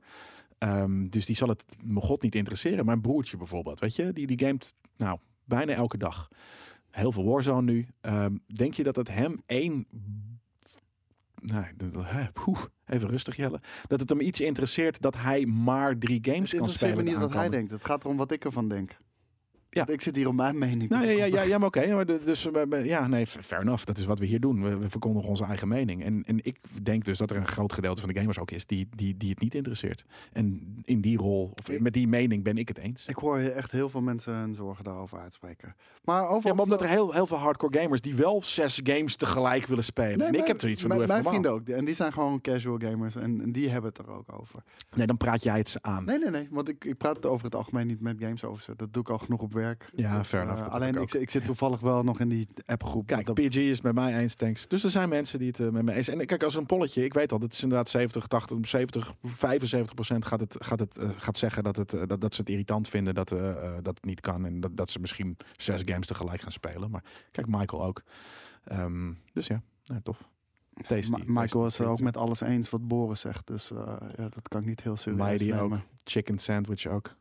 Ehm, 0.58 1.08
dus 1.08 1.26
die 1.26 1.36
zal 1.36 1.48
het 1.48 1.64
mijn 1.84 2.04
god 2.04 2.22
niet 2.22 2.34
interesseren. 2.34 2.84
Mijn 2.84 3.00
broertje 3.00 3.36
bijvoorbeeld, 3.36 3.80
weet 3.80 3.96
je, 3.96 4.12
die, 4.12 4.26
die 4.26 4.38
gamet 4.38 4.74
nou 4.96 5.18
bijna 5.44 5.72
elke 5.72 5.98
dag. 5.98 6.28
Heel 6.90 7.12
veel 7.12 7.24
Warzone 7.24 7.72
nu. 7.72 7.86
Ehm, 8.00 8.36
denk 8.46 8.74
je 8.74 8.82
dat 8.82 8.96
het 8.96 9.08
hem 9.08 9.42
één 9.46 9.86
Poeh, 12.32 12.58
even 12.86 13.08
rustig 13.08 13.36
Jelle. 13.36 13.60
Dat 13.86 14.00
het 14.00 14.08
hem 14.08 14.20
iets 14.20 14.40
interesseert 14.40 15.02
dat 15.02 15.16
hij 15.16 15.46
maar 15.46 15.98
drie 15.98 16.18
games 16.22 16.50
Het 16.50 16.50
kan 16.50 16.58
interesseert 16.58 16.90
spelen. 16.90 16.96
me 16.96 17.02
niet 17.02 17.20
de 17.20 17.26
wat 17.26 17.32
hij 17.32 17.48
denkt. 17.48 17.70
Het 17.70 17.84
gaat 17.84 18.04
erom 18.04 18.16
wat 18.16 18.30
ik 18.30 18.44
ervan 18.44 18.68
denk. 18.68 18.96
Ja. 19.70 19.84
Want 19.84 19.90
Ik 19.90 20.02
zit 20.02 20.16
hier 20.16 20.28
om 20.28 20.36
mijn 20.36 20.58
mening. 20.58 20.90
Nou 20.90 21.06
te 21.06 21.12
ja, 21.12 21.24
ja, 21.24 21.42
ja, 21.42 21.58
maar 21.58 21.66
oké. 21.66 22.04
dus, 22.24 22.48
ja, 22.82 23.06
nee, 23.06 23.26
fair 23.26 23.60
enough. 23.60 23.84
Dat 23.84 23.98
is 23.98 24.04
wat 24.04 24.18
we 24.18 24.26
hier 24.26 24.40
doen. 24.40 24.62
We, 24.62 24.76
we 24.76 24.90
verkondigen 24.90 25.28
onze 25.28 25.44
eigen 25.44 25.68
mening. 25.68 26.04
En, 26.04 26.22
en 26.26 26.38
ik 26.44 26.58
denk 26.82 27.04
dus 27.04 27.18
dat 27.18 27.30
er 27.30 27.36
een 27.36 27.46
groot 27.46 27.72
gedeelte 27.72 28.00
van 28.00 28.12
de 28.12 28.18
gamers 28.20 28.38
ook 28.38 28.50
is 28.50 28.66
die, 28.66 28.88
die, 28.96 29.16
die 29.16 29.30
het 29.30 29.40
niet 29.40 29.54
interesseert. 29.54 30.04
En 30.32 30.76
in 30.84 31.00
die 31.00 31.16
rol, 31.18 31.52
of 31.54 31.68
Ik- 31.68 31.80
met 31.80 31.92
die 31.92 32.08
mening 32.08 32.42
ben 32.42 32.58
ik 32.58 32.68
het 32.68 32.78
eens. 32.78 33.06
Ik 33.06 33.16
hoor 33.16 33.38
je 33.38 33.50
echt 33.50 33.70
heel 33.70 33.88
veel 33.88 34.00
mensen 34.00 34.34
hun 34.34 34.54
zorgen 34.54 34.84
daarover 34.84 35.18
uitspreken. 35.18 35.74
Maar 36.04 36.28
over 36.28 36.48
Ja, 36.48 36.54
maar 36.54 36.64
omdat 36.64 36.80
er 36.80 36.88
heel, 36.88 37.12
heel 37.12 37.26
veel 37.26 37.36
hardcore 37.36 37.78
gamers 37.80 38.00
die 38.00 38.14
wel 38.14 38.42
zes 38.42 38.80
games 38.84 39.16
tegelijk 39.16 39.66
willen 39.66 39.84
spelen. 39.84 40.18
Nee, 40.18 40.28
en 40.28 40.34
ik 40.34 40.46
heb 40.46 40.60
zoiets 40.60 40.80
van, 40.82 40.96
mijn, 40.96 41.08
mijn 41.08 41.24
vrienden 41.24 41.50
ook. 41.52 41.68
En 41.68 41.84
die 41.84 41.94
zijn 41.94 42.12
gewoon 42.12 42.40
casual 42.40 42.78
gamers. 42.78 43.16
En, 43.16 43.40
en 43.42 43.52
die 43.52 43.68
hebben 43.68 43.90
het 43.90 43.98
er 43.98 44.10
ook 44.10 44.32
over. 44.40 44.62
Nee, 44.96 45.06
dan 45.06 45.16
praat 45.16 45.42
jij 45.42 45.58
het 45.58 45.68
ze 45.68 45.78
aan. 45.82 46.04
Nee, 46.04 46.18
nee, 46.18 46.30
nee. 46.30 46.48
Want 46.50 46.68
ik, 46.68 46.84
ik 46.84 46.96
praat 46.96 47.16
het 47.16 47.26
over 47.26 47.44
het 47.44 47.54
algemeen 47.54 47.86
niet 47.86 48.00
met 48.00 48.16
games 48.20 48.44
over 48.44 48.62
ze. 48.62 48.72
Dat 48.76 48.92
doe 48.92 49.02
ik 49.02 49.08
al 49.08 49.18
genoeg 49.18 49.40
op 49.40 49.52
werk. 49.58 49.88
Ja, 49.94 50.24
fair 50.24 50.48
eh. 50.48 50.56
Dat 50.56 50.68
alleen 50.70 50.88
ik, 50.88 50.94
ik 50.94 51.00
ook. 51.00 51.12
ik 51.14 51.30
zit 51.30 51.44
toevallig 51.44 51.80
wel 51.80 52.02
nog 52.04 52.20
in 52.20 52.28
die 52.28 52.48
appgroep. 52.66 53.06
Kijk, 53.06 53.26
Dat- 53.26 53.34
PG 53.34 53.56
is 53.56 53.80
met 53.80 53.94
mij 53.94 54.18
eens, 54.18 54.34
thanks. 54.34 54.68
Dus 54.68 54.84
er 54.84 54.90
zijn 54.90 55.08
mensen 55.08 55.38
die 55.38 55.48
het 55.48 55.60
eh, 55.60 55.68
met 55.68 55.82
mij 55.84 55.94
eens. 55.94 56.08
En 56.08 56.26
kijk, 56.26 56.42
als 56.42 56.54
een 56.54 56.66
polletje, 56.66 57.04
ik 57.04 57.14
weet 57.14 57.32
al, 57.32 57.40
het 57.40 57.52
is 57.52 57.62
inderdaad 57.62 57.88
70, 57.90 58.26
80, 58.26 58.58
70, 58.62 59.14
75 59.22 59.94
procent 59.94 60.24
gaat, 60.24 60.40
het, 60.40 60.56
gaat, 60.58 60.78
het, 60.78 60.96
eh, 60.98 61.08
gaat 61.16 61.38
zeggen 61.38 61.62
dat, 61.62 61.76
het, 61.76 61.94
eh, 61.94 62.02
dat, 62.06 62.20
dat 62.20 62.34
ze 62.34 62.40
het 62.40 62.50
irritant 62.50 62.88
vinden 62.88 63.14
dat, 63.14 63.32
eh, 63.32 63.50
eh, 63.50 63.72
dat 63.74 63.94
het 63.94 64.04
niet 64.04 64.20
kan. 64.20 64.46
En 64.46 64.60
dat, 64.60 64.76
dat 64.76 64.90
ze 64.90 64.98
misschien 65.00 65.36
zes 65.56 65.82
games 65.84 66.06
tegelijk 66.06 66.40
gaan 66.40 66.52
spelen. 66.52 66.90
Maar 66.90 67.04
kijk, 67.30 67.46
Michael 67.46 67.84
ook. 67.84 68.02
Ehm, 68.64 69.12
dus 69.32 69.46
ja, 69.46 69.62
nou, 69.84 70.00
tof. 70.02 70.28
Tasty. 70.86 71.10
Ma- 71.10 71.18
Michael 71.18 71.42
is 71.44 71.48
tasty 71.50 71.78
het 71.82 71.90
ook 71.90 71.96
treat. 71.96 72.14
met 72.14 72.16
alles 72.16 72.40
eens 72.40 72.70
wat 72.70 72.88
Boris 72.88 73.20
zegt. 73.20 73.46
Dus 73.46 73.70
eh, 73.70 73.78
ja, 74.16 74.28
dat 74.28 74.48
kan 74.48 74.60
ik 74.60 74.66
niet 74.66 74.82
heel 74.82 74.96
serieus 74.96 75.20
Mighty 75.26 75.52
ook. 75.52 75.60
nemen. 75.60 75.84
Chicken 76.04 76.38
sandwich 76.38 76.86
ook. 76.86 77.14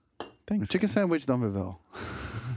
Thanks. 0.48 0.70
Chicken 0.70 0.90
sandwich 0.90 1.24
dan 1.26 1.40
weer 1.40 1.54
wel. 1.54 1.80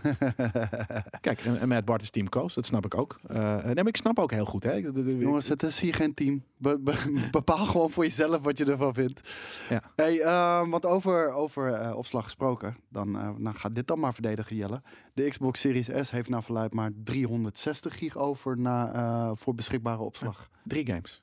Kijk, 1.20 1.40
en, 1.44 1.60
en 1.60 1.68
Matt 1.68 1.84
Bart 1.84 2.02
is 2.02 2.10
Team 2.10 2.28
Coast, 2.28 2.54
dat 2.54 2.66
snap 2.66 2.84
ik 2.84 2.94
ook. 2.94 3.20
Eh, 3.26 3.64
nee, 3.64 3.74
maar 3.74 3.86
ik 3.86 3.96
snap 3.96 4.18
ook 4.18 4.30
heel 4.30 4.44
goed. 4.44 4.62
Hè. 4.62 4.72
Jongens, 5.18 5.48
het 5.48 5.62
is 5.62 5.80
hier 5.80 5.94
geen 5.94 6.14
team. 6.14 6.44
Be- 6.56 6.78
be- 6.78 7.28
bepaal 7.30 7.66
gewoon 7.66 7.90
voor 7.90 8.04
jezelf 8.04 8.42
wat 8.42 8.58
je 8.58 8.64
ervan 8.64 8.94
vindt. 8.94 9.34
Ja. 9.68 9.82
Hey, 9.96 10.20
eh, 10.20 10.68
want 10.68 10.86
over, 10.86 11.32
over 11.32 11.72
eh, 11.72 11.96
opslag 11.96 12.24
gesproken, 12.24 12.76
dan 12.88 13.10
nou, 13.42 13.56
gaat 13.56 13.74
dit 13.74 13.86
dan 13.86 14.00
maar 14.00 14.14
verdedigen, 14.14 14.56
Jelle. 14.56 14.82
De 15.14 15.28
Xbox 15.28 15.60
Series 15.60 15.88
S 16.02 16.10
heeft 16.10 16.28
naar 16.28 16.42
verluid 16.42 16.74
maar 16.74 16.90
360 17.04 17.98
gig 17.98 18.16
over 18.16 18.58
na, 18.58 19.34
voor 19.34 19.54
beschikbare 19.54 20.02
opslag. 20.02 20.48
Drie 20.64 20.86
games. 20.86 21.22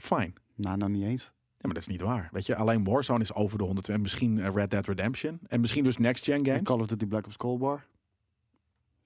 Fine. 0.00 0.32
Nou, 0.54 0.76
nou 0.76 0.90
niet 0.90 1.04
eens. 1.04 1.32
Ja, 1.66 1.72
maar 1.72 1.82
dat 1.82 1.92
is 1.92 1.98
niet 1.98 2.06
waar. 2.08 2.28
Weet 2.32 2.46
je, 2.46 2.56
alleen 2.56 2.84
Warzone 2.84 3.20
is 3.20 3.34
over 3.34 3.58
de 3.58 3.64
100 3.64 3.88
en 3.88 4.00
misschien 4.00 4.40
eh, 4.40 4.54
Red 4.54 4.70
Dead 4.70 4.86
Redemption 4.86 5.38
en 5.46 5.60
misschien 5.60 5.84
dus 5.84 5.96
Next 5.98 6.24
Gen 6.24 6.34
En 6.38 6.44
games. 6.46 6.62
Call 6.62 6.80
of 6.80 6.86
Duty 6.86 7.06
Black 7.06 7.26
Ops 7.26 7.36
Cold 7.36 7.60
War. 7.60 7.86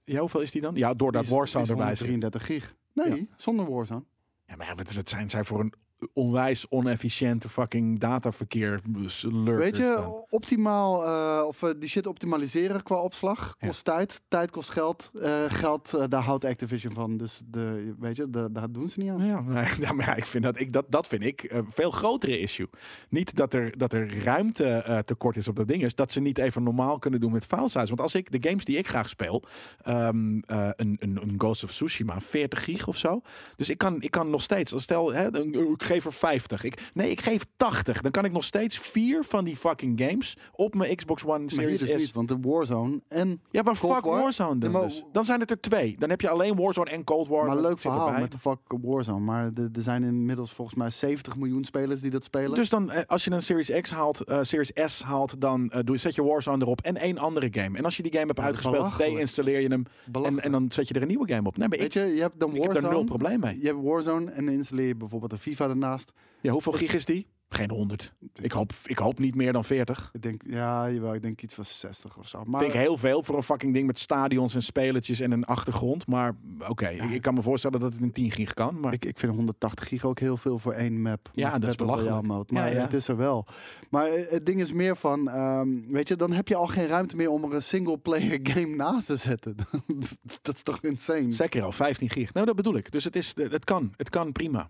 Ja, 0.05 0.21
hoeveel 0.21 0.41
is 0.41 0.51
die 0.51 0.61
dan? 0.63 0.75
Ja, 0.75 0.95
doordat 0.95 1.23
is- 1.23 1.29
Warzone 1.31 1.65
is 1.65 1.71
erbij 1.71 1.95
zit. 1.95 2.09
133 2.09 2.47
gig. 2.47 2.75
Nee, 2.93 3.29
zonder 3.37 3.71
Warzone. 3.71 4.05
Ja, 4.47 4.57
maar 4.57 4.73
wat, 4.77 4.93
wat 4.93 5.09
zijn 5.09 5.31
zij 5.31 5.45
voor 5.45 5.61
een 5.61 5.73
onwijs 6.13 6.67
onefficiënte 6.69 7.49
fucking 7.49 7.99
dataverkeer 8.01 8.81
lurkers 9.23 9.23
Weet 9.45 9.77
je, 9.77 10.25
optimaal, 10.31 11.05
eh, 11.07 11.47
of 11.47 11.63
eh, 11.63 11.71
die 11.79 11.89
shit 11.89 12.07
optimaliseren 12.07 12.83
qua 12.83 12.97
opslag, 12.97 13.57
Ja. 13.59 13.67
kost 13.67 13.85
tijd. 13.85 14.23
Tijd 14.29 14.51
kost 14.51 14.71
geld. 14.71 15.11
Eh, 15.23 15.45
geld, 15.49 16.11
daar 16.11 16.23
houdt 16.23 16.45
Activision 16.45 16.93
van. 16.95 17.17
Dus 17.17 17.41
de, 17.47 17.95
weet 17.99 18.17
je, 18.17 18.31
de, 18.31 18.49
daar 18.53 18.71
doen 18.73 18.89
ze 18.89 19.01
niet 19.01 19.11
aan. 19.11 19.25
Ja, 19.27 19.41
nee, 19.47 19.67
ja, 19.81 19.93
maar 19.93 20.07
ja, 20.07 20.15
ik 20.15 20.27
vind 20.27 20.45
dat, 20.45 20.61
ik, 20.61 20.73
dat, 20.73 20.85
dat 20.89 21.07
vind 21.07 21.23
ik 21.25 21.47
een 21.49 21.67
veel 21.71 21.91
grotere 21.91 22.39
issue. 22.39 22.69
Niet 23.09 23.37
dat 23.37 23.55
er, 23.55 23.79
dat 23.79 23.93
er 23.93 24.23
ruimte 24.25 25.03
tekort 25.07 25.37
is 25.37 25.49
op 25.49 25.57
dat 25.57 25.69
ding, 25.69 25.83
is 25.83 25.95
dat 25.95 26.13
ze 26.13 26.21
niet 26.21 26.39
even 26.39 26.63
normaal 26.63 26.99
kunnen 26.99 27.21
doen 27.21 27.33
met 27.33 27.47
file 27.47 27.69
size. 27.69 27.87
Want 27.87 28.01
als 28.01 28.15
ik 28.15 28.31
de 28.43 28.49
games 28.49 28.65
die 28.65 28.77
ik 28.77 28.89
graag 28.89 29.09
speel, 29.09 29.43
ehm, 29.83 30.39
eh, 30.47 30.69
een, 30.77 30.97
een, 31.01 31.19
een 31.23 31.35
Ghost 31.39 31.65
of 31.65 31.71
Tsushima, 31.71 32.21
40 32.21 32.65
gig 32.65 32.89
of 32.89 32.97
zo. 32.97 33.21
Dus 33.57 33.71
ik 33.71 33.79
kan, 33.79 34.03
ik 34.03 34.11
kan 34.11 34.31
nog 34.31 34.43
steeds, 34.43 34.73
als 34.73 34.83
stel, 34.83 35.13
hè, 35.13 35.35
een- 35.37 35.75
geef 35.91 36.05
er 36.05 36.13
50. 36.13 36.65
Ik, 36.65 36.91
nee, 36.95 37.11
ik 37.11 37.21
geef 37.21 37.45
80. 37.57 38.01
Dan 38.01 38.11
kan 38.11 38.25
ik 38.25 38.33
nog 38.33 38.45
steeds 38.45 38.79
vier 38.79 39.25
van 39.25 39.45
die 39.45 39.57
fucking 39.57 40.01
games 40.01 40.37
op 40.53 40.75
mijn 40.75 40.97
Xbox 40.97 41.25
One 41.25 41.39
Maar 41.39 41.49
Series 41.49 41.81
dus 41.81 41.91
S. 41.91 41.95
niet, 41.95 42.13
want 42.13 42.29
de 42.29 42.39
Warzone 42.41 43.01
en... 43.09 43.41
Ja, 43.51 43.63
maar 43.63 43.79
Cold 43.79 43.95
fuck 43.95 44.05
War? 44.05 44.21
Warzone 44.23 44.61
dan 44.61 44.73
Ja, 44.73 44.81
dus. 44.81 45.05
Dan 45.13 45.25
zijn 45.25 45.41
het 45.41 45.51
er 45.51 45.61
twee. 45.61 45.97
Dan 45.99 46.11
heb 46.11 46.21
je 46.21 46.29
alleen 46.29 46.57
Warzone 46.57 46.91
en 46.91 47.05
Cold 47.05 47.29
War. 47.29 47.47
Maar 47.47 47.57
leuk 47.57 47.71
zit 47.71 47.81
verhaal 47.81 48.07
erbij. 48.07 48.21
met 48.21 48.33
de 48.33 48.39
fuck 48.39 48.59
Warzone. 48.67 49.21
Maar 49.21 49.51
er 49.55 49.83
zijn 49.83 50.03
inmiddels 50.03 50.53
volgens 50.53 50.77
mij 50.77 50.91
70 50.91 51.37
miljoen 51.37 51.65
spelers 51.65 52.01
die 52.01 52.11
dat 52.11 52.25
spelen. 52.25 52.55
Dus 52.55 52.69
dan, 52.69 52.91
eh, 52.91 53.03
als 53.07 53.25
je 53.25 53.31
een 53.31 53.43
Series 53.43 53.71
X 53.81 53.91
haalt, 53.91 54.21
eh, 54.21 54.39
Series 54.43 54.73
S 54.75 55.03
haalt, 55.03 55.41
dan 55.41 55.71
eh, 55.71 55.81
doe, 55.85 55.97
zet 55.97 56.15
je 56.15 56.25
Warzone 56.25 56.63
erop 56.63 56.81
en 56.81 56.97
één 56.97 57.19
andere 57.19 57.49
game. 57.51 57.79
En 57.79 57.85
als 57.85 57.97
je 57.97 58.03
die 58.03 58.13
game 58.13 58.27
hebt 58.27 58.39
Ja, 58.39 58.45
uitgespeeld, 58.45 58.99
deinstalleer 58.99 59.61
je 59.61 59.69
hem 59.69 59.85
en, 60.25 60.41
en 60.41 60.53
dan 60.53 60.73
zet 60.73 60.89
je 60.89 60.95
er 60.95 61.03
een 61.03 61.09
nieuwe 61.09 61.33
game 61.33 61.49
op. 61.49 61.57
Nee, 61.57 61.69
maar 61.69 61.77
ik, 61.77 61.83
Weet 61.83 61.93
je, 61.93 62.15
je 62.15 62.21
hebt 62.21 62.41
dan 62.41 62.49
ik 62.49 62.55
heb 62.55 62.65
Warzone. 62.65 62.87
daar 62.89 62.97
nul 62.97 63.05
probleem 63.05 63.41
mee. 63.41 63.59
Je 63.61 63.67
hebt 63.67 63.83
Warzone 63.83 64.31
en 64.31 64.45
dan 64.45 64.55
installeer 64.55 64.87
je 64.87 64.97
bijvoorbeeld 64.97 65.33
een 65.33 65.39
FIFA 65.39 65.67
ernaast. 65.83 66.13
Ja, 66.41 66.53
hoeveel 66.53 66.73
Dus- 66.73 66.81
gig 66.81 66.95
is 66.95 67.05
die? 67.05 67.27
Geen 67.53 67.71
100. 67.71 68.13
Ik 68.35 68.53
hoop, 68.53 68.73
ik 68.85 68.99
hoop 68.99 69.19
niet 69.19 69.35
meer 69.35 69.53
dan 69.53 69.65
40. 69.65 70.11
Ik 70.13 70.23
denk, 70.23 70.43
ja, 70.47 70.91
jawel, 70.91 71.15
ik 71.15 71.23
denk 71.23 71.43
iets 71.43 71.55
van 71.55 71.65
60 71.65 72.19
of 72.19 72.29
zo. 72.29 72.45
Maar 72.45 72.61
Vind 72.61 72.75
ik 72.75 72.81
heel 72.81 72.97
veel 72.97 73.23
voor 73.23 73.37
een 73.37 73.43
fucking 73.43 73.75
ding 73.75 73.87
met 73.87 73.99
stadions 73.99 74.55
en 74.55 74.63
spelertjes 74.63 75.21
en 75.21 75.31
een 75.31 75.45
achtergrond. 75.45 76.07
Maar 76.07 76.35
oké, 76.69 76.89
ik, 76.89 77.11
ik 77.11 77.23
kan 77.23 77.35
me 77.35 77.43
voorstellen 77.43 77.81
dat 77.81 77.93
het 77.93 78.03
een 78.03 78.13
10 78.13 78.31
gig 78.31 78.55
kan. 78.55 78.81
Maar 78.81 78.93
ik, 78.93 79.05
ik 79.05 79.19
vind 79.19 79.35
180 79.35 79.89
gig 79.89 80.05
ook 80.05 80.19
heel 80.19 80.37
veel 80.37 80.59
voor 80.59 80.73
één 80.73 81.03
map. 81.03 81.31
Ja, 81.33 81.59
dat 81.59 81.71
is 81.71 81.77
belachelijk. 81.77 82.27
Mode. 82.27 82.53
Maar 82.53 82.69
Ja, 82.69 82.75
ja. 82.77 82.83
het 82.83 82.93
is 82.93 83.09
er 83.09 83.17
wel. 83.17 83.47
Maar 83.89 84.07
eh, 84.07 84.31
het 84.31 84.47
ding 84.47 84.61
is 84.61 84.73
meer 84.73 84.97
van, 84.97 85.29
ehm, 85.31 85.69
weet 85.89 86.09
je, 86.09 86.17
dan 86.17 86.33
heb 86.33 86.49
je 86.49 86.55
al 86.55 86.67
geen 86.67 86.87
ruimte 86.87 87.17
meer 87.17 87.31
om 87.31 87.45
er 87.45 87.55
een 87.55 87.63
single 87.63 87.99
player 87.99 88.39
game 88.53 88.77
naast 88.77 89.07
te 89.07 89.17
zetten. 89.17 89.57
dat 90.43 90.55
is 90.55 90.63
toch 90.63 90.81
insane? 90.83 91.33
Sekiro, 91.33 91.71
15 91.71 92.11
gig. 92.11 92.33
Nou, 92.35 92.47
dat 92.47 92.57
bedoel 92.57 92.77
ik. 92.77 92.93
Dus 92.93 93.05
het, 93.05 93.17
is, 93.17 93.33
het 93.37 93.65
kan. 93.65 93.93
Het 93.97 94.09
kan 94.11 94.33
prima. 94.33 94.69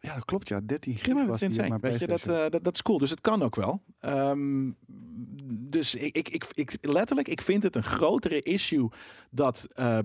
Ja, 0.00 0.14
dat 0.14 0.24
klopt 0.24 0.48
ja. 0.48 0.60
13 0.66 0.94
gig 0.96 1.06
Ja, 1.06 1.14
maar 1.14 1.26
was 1.26 1.40
die 1.40 1.48
mijn 1.56 1.80
Weet 1.80 2.00
je, 2.00 2.06
dat, 2.06 2.22
eh, 2.22 2.44
dat, 2.50 2.64
dat 2.64 2.74
is 2.74 2.82
cool. 2.82 2.98
Dus 2.98 3.10
het 3.10 3.20
kan 3.20 3.42
ook 3.42 3.56
wel. 3.56 3.82
Ehm, 4.00 4.70
dus 5.48 5.94
ik, 5.94 6.16
ik, 6.16 6.28
ik, 6.28 6.46
ik, 6.54 6.76
letterlijk, 6.80 7.28
ik 7.28 7.40
vind 7.40 7.62
het 7.62 7.76
een 7.76 7.82
grotere 7.84 8.42
issue 8.42 8.88
dat 9.30 9.66
eh, 9.72 9.98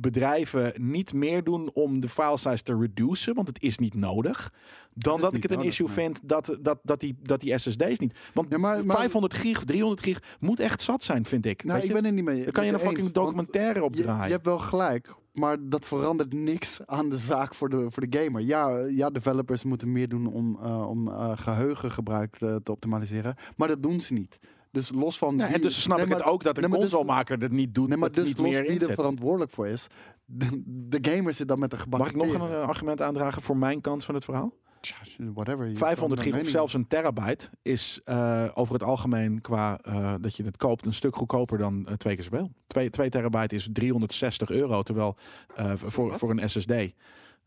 bedrijven 0.00 0.72
niet 0.76 1.12
meer 1.12 1.44
doen 1.44 1.70
om 1.72 2.00
de 2.00 2.08
file 2.08 2.36
size 2.36 2.62
te 2.62 2.78
reduceren, 2.78 3.34
want 3.34 3.48
het 3.48 3.62
is 3.62 3.78
niet 3.78 3.94
nodig. 3.94 4.52
Dan 4.94 5.20
dat 5.20 5.34
ik 5.34 5.42
het 5.42 5.50
een 5.50 5.56
nodig, 5.56 5.72
issue 5.72 5.86
nee. 5.86 5.96
vind 5.96 6.20
dat, 6.22 6.58
dat, 6.60 6.78
dat, 6.82 7.00
die, 7.00 7.16
dat 7.22 7.40
die 7.40 7.58
SSD's 7.58 7.98
niet. 7.98 8.18
Want 8.34 8.50
Ja, 8.50 8.58
maar- 8.58 8.84
maar- 8.86 8.96
500 8.96 9.34
gig, 9.34 9.64
300 9.64 10.00
gig 10.02 10.22
moet 10.40 10.60
echt 10.60 10.82
zat 10.82 11.04
zijn, 11.04 11.24
vind 11.24 11.46
ik. 11.46 11.64
nou, 11.64 11.72
Weet 11.74 11.82
ik 11.82 11.88
je? 11.88 11.94
ben 11.94 12.04
het 12.04 12.14
niet 12.14 12.24
mee. 12.24 12.42
Dan 12.42 12.52
kan 12.52 12.66
je 12.66 12.72
een 12.72 12.78
fucking 12.78 12.98
eens, 13.00 13.12
documentaire 13.12 13.82
op 13.84 13.94
Je, 13.94 14.02
draaien. 14.02 14.26
je 14.26 14.32
hebt 14.32 14.44
wel 14.44 14.58
gelijk, 14.58 15.14
maar 15.36 15.68
dat 15.68 15.84
verandert 15.84 16.32
niks 16.32 16.80
aan 16.86 17.10
de 17.10 17.16
zaak 17.16 17.54
voor 17.54 17.68
de, 17.68 17.86
voor 17.90 18.08
de 18.08 18.18
gamer. 18.18 18.42
Ja, 18.42 18.78
ja, 18.78 19.10
developers 19.10 19.62
moeten 19.64 19.92
meer 19.92 20.08
doen 20.08 20.26
om, 20.26 20.58
eh, 20.62 20.88
om 20.88 21.08
eh, 21.08 21.30
geheugengebruik 21.34 22.36
te, 22.36 22.60
te 22.62 22.72
optimaliseren, 22.72 23.34
maar 23.56 23.68
dat 23.68 23.82
doen 23.82 24.00
ze 24.00 24.12
niet. 24.12 24.38
Dus 24.70 24.90
los 24.90 25.18
van. 25.18 25.36
Ja, 25.36 25.52
en 25.52 25.60
dus 25.60 25.82
snap 25.82 25.96
Nee, 25.96 26.06
ik 26.06 26.12
het 26.12 26.22
ook 26.22 26.42
dat 26.42 26.56
een 26.56 26.62
nee, 26.62 26.70
dus- 26.70 26.78
consolemaker 26.80 27.38
het 27.38 27.52
niet 27.52 27.74
doet, 27.74 27.88
Nee, 27.88 27.96
maar 27.96 28.12
dus 28.12 28.24
niet 28.24 28.38
los 28.38 28.50
meer 28.50 28.62
wie 28.66 28.86
er 28.86 28.94
verantwoordelijk 28.94 29.50
voor 29.50 29.66
is. 29.66 29.86
De, 30.28 30.62
de 30.64 30.98
gamer 31.10 31.34
zit 31.34 31.48
dan 31.48 31.58
met 31.58 31.72
een 31.72 31.78
Mag 31.78 31.84
gebakken 31.84 32.20
ik 32.20 32.26
nog 32.26 32.48
een 32.48 32.56
eh, 32.56 32.68
argument 32.68 33.02
aandragen 33.02 33.42
voor 33.42 33.56
mijn 33.56 33.80
kant 33.80 34.04
van 34.04 34.14
het 34.14 34.24
verhaal? 34.24 34.52
Whatever. 35.34 35.68
je 35.68 35.76
500 35.76 36.20
kan 36.20 36.32
gig 36.32 36.40
of 36.40 36.48
zelfs 36.48 36.74
een 36.74 36.86
terabyte 36.86 37.50
is 37.62 38.00
eh, 38.04 38.48
over 38.54 38.72
het 38.74 38.82
algemeen 38.82 39.40
qua 39.40 39.78
eh, 39.82 40.14
dat 40.20 40.36
je 40.36 40.44
het 40.44 40.56
koopt 40.56 40.86
een 40.86 40.94
stuk 40.94 41.16
goedkoper 41.16 41.58
dan 41.58 41.86
eh, 41.86 41.94
twee 41.94 42.14
keer 42.14 42.24
zoveel. 42.24 42.52
2, 42.66 42.90
2 42.90 43.08
terabyte 43.08 43.54
is 43.54 43.68
360 43.72 44.50
euro, 44.50 44.82
terwijl 44.82 45.16
voor, 45.74 46.18
voor 46.18 46.30
een 46.30 46.50
SSD. 46.50 46.72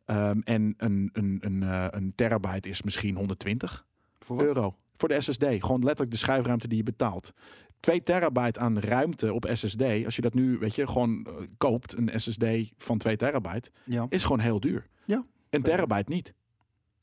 Ehm, 0.06 0.40
en 0.44 0.74
een, 0.78 1.10
een, 1.14 1.40
een, 1.42 1.62
een 1.96 2.14
terabyte 2.16 2.70
is 2.70 2.82
misschien 2.82 3.16
120 3.16 3.86
Voor 4.20 4.42
euro. 4.42 4.76
Voor 4.98 5.10
de 5.10 5.22
SSD. 5.22 5.44
Gewoon 5.44 5.84
letterlijk 5.84 6.12
de 6.12 6.18
schuifruimte 6.18 6.68
die 6.68 6.78
je 6.78 6.84
betaalt. 6.84 7.34
2 7.80 8.04
terabyte 8.04 8.60
aan 8.60 8.80
ruimte 8.80 9.34
op 9.34 9.50
SSD, 9.54 9.84
als 10.06 10.16
je 10.16 10.22
dat 10.22 10.34
nu, 10.34 10.58
weet 10.58 10.76
je, 10.76 10.88
gewoon 10.88 11.28
koopt, 11.58 11.98
een 11.98 12.12
SSD 12.20 12.46
van 12.78 12.98
2 12.98 13.16
terabyte, 13.16 13.72
Ja, 13.84 14.06
is 14.10 14.24
gewoon 14.24 14.40
heel 14.40 14.60
duur. 14.60 14.88
Ja. 15.06 15.26
Een 15.50 15.62
terabyte 15.62 16.12
niet. 16.12 16.34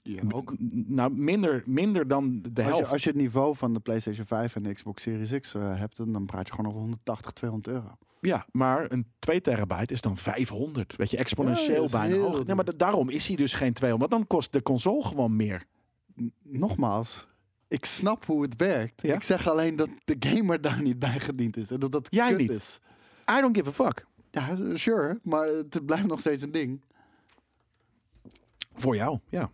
Ja 0.07 0.23
ook. 0.31 0.55
Nou, 0.87 1.13
minder, 1.15 1.63
minder 1.67 2.09
dan 2.09 2.43
de 2.43 2.49
Als 2.63 2.71
je, 2.71 2.75
helft. 2.77 2.93
als 2.93 3.03
je 3.03 3.09
het 3.09 3.19
niveau 3.19 3.57
van 3.57 3.73
de 3.73 3.81
PlayStation 3.81 4.27
5 4.27 4.57
en 4.57 4.63
de 4.63 4.75
Xbox 4.75 5.03
Series 5.03 5.41
X 5.41 5.55
eh, 5.55 5.79
hebt, 5.79 5.97
dan 5.97 6.13
dan 6.13 6.27
praat 6.27 6.47
je 6.47 6.53
gewoon 6.55 6.67
over 6.71 6.81
180, 6.81 7.31
200 7.33 7.75
euro. 7.75 7.97
Ja, 8.21 8.47
maar 8.53 8.93
een 8.93 9.07
2 9.19 9.41
terabyte 9.41 9.93
is 9.93 10.01
dan 10.01 10.17
500. 10.17 10.97
Weet 10.97 11.11
je, 11.11 11.17
exponentieel 11.17 11.89
bijna 11.91 12.17
hoog. 12.17 12.45
Nee, 12.45 12.55
maar 12.55 12.77
daarom 12.77 13.09
is 13.09 13.27
hij 13.27 13.37
dus 13.37 13.53
geen 13.53 13.73
200. 13.73 14.11
Want 14.11 14.23
dan 14.23 14.37
kost 14.37 14.53
de 14.53 14.63
console 14.63 15.03
gewoon 15.05 15.37
meer. 15.37 15.65
N- 16.23 16.33
Nogmaals, 16.43 17.27
ik 17.69 17.85
snap 17.85 18.25
hoe 18.27 18.43
het 18.43 18.57
werkt. 18.57 19.03
Ja? 19.03 19.15
Ik 19.15 19.23
zeg 19.23 19.49
alleen 19.49 19.77
dat 19.77 19.89
de 20.05 20.17
gamer 20.21 20.61
daar 20.61 20.83
niet 20.83 20.99
bij 20.99 21.21
gediend 21.21 21.57
is. 21.57 21.71
En 21.71 21.81
dat 21.81 21.93
dat 21.93 22.07
Jij 22.11 22.29
kut 22.29 22.39
niet. 22.39 22.51
is. 22.51 22.81
I 23.31 23.41
don't 23.41 23.57
give 23.57 23.69
a 23.69 23.73
fuck. 23.73 24.07
Ja, 24.31 24.57
sure. 24.77 25.19
Maar 25.23 25.47
het 25.47 25.87
blijft 25.87 26.07
nog 26.07 26.21
steeds 26.21 26.43
een 26.43 26.51
ding. 26.53 26.81
Voor 28.75 28.97
jou, 28.97 29.19
ja. 29.29 29.51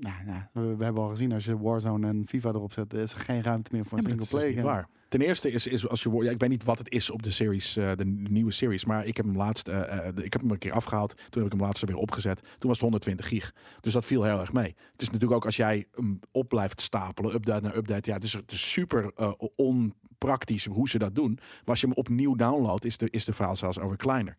Nou, 0.00 0.14
nou, 0.24 0.76
we, 0.76 0.84
hebben 0.84 1.02
al 1.02 1.08
gezien, 1.08 1.32
als 1.32 1.44
je 1.44 1.58
Warzone 1.58 2.08
en 2.08 2.26
FIFA 2.28 2.48
erop 2.48 2.72
zet, 2.72 2.94
is 2.94 3.12
er 3.12 3.18
geen 3.18 3.42
ruimte 3.42 3.70
meer 3.72 3.84
voor 3.84 3.98
Ja, 3.98 4.04
een 4.04 4.10
single 4.10 4.26
dus 4.38 4.40
player 4.40 4.62
waar. 4.64 4.88
Ten 5.08 5.20
eerste 5.20 5.50
is, 5.52 5.66
is 5.66 5.88
als 5.88 6.02
je 6.02 6.10
ja, 6.22 6.30
ik 6.30 6.40
weet 6.40 6.48
niet 6.48 6.64
wat 6.64 6.78
het 6.78 6.90
is 6.90 7.10
op 7.10 7.22
de 7.22 7.30
series, 7.30 7.76
eh, 7.76 7.90
de 7.96 8.04
nieuwe 8.04 8.52
series, 8.52 8.84
maar 8.84 9.06
ik 9.06 9.16
heb 9.16 9.26
hem 9.26 9.36
laatst, 9.36 9.68
eh, 9.68 10.06
eh, 10.08 10.14
de- 10.14 10.24
ik 10.24 10.32
heb 10.32 10.42
hem 10.42 10.50
een 10.50 10.58
keer 10.58 10.72
afgehaald. 10.72 11.14
Toen 11.16 11.42
heb 11.42 11.52
ik 11.52 11.58
hem 11.58 11.66
laatst 11.66 11.84
weer 11.84 11.96
opgezet. 11.96 12.40
Toen 12.40 12.68
was 12.68 12.70
het 12.70 12.80
120 12.80 13.28
gig. 13.28 13.54
Dus 13.80 13.92
dat 13.92 14.04
viel 14.04 14.22
heel 14.22 14.40
erg 14.40 14.52
mee. 14.52 14.74
Het 14.92 15.02
is 15.02 15.06
natuurlijk 15.06 15.32
ook 15.32 15.44
als 15.44 15.56
jij 15.56 15.86
hem 15.94 16.20
op 16.32 16.48
blijft 16.48 16.80
stapelen, 16.80 17.34
update 17.34 17.62
naar 17.62 17.76
update. 17.76 18.08
Ja, 18.08 18.14
het 18.14 18.24
is, 18.24 18.32
het 18.32 18.52
is 18.52 18.70
super 18.72 19.12
onpraktisch 19.56 20.64
hoe 20.66 20.88
ze 20.88 20.98
dat 20.98 21.14
doen. 21.14 21.32
Maar 21.34 21.64
als 21.64 21.80
je 21.80 21.86
hem 21.86 21.96
opnieuw 21.96 22.34
downloadt, 22.34 22.84
is 22.84 22.98
de, 22.98 23.10
is 23.10 23.24
de 23.24 23.32
file 23.32 23.54
zelfs 23.56 23.78
alweer 23.78 23.96
kleiner. 23.96 24.36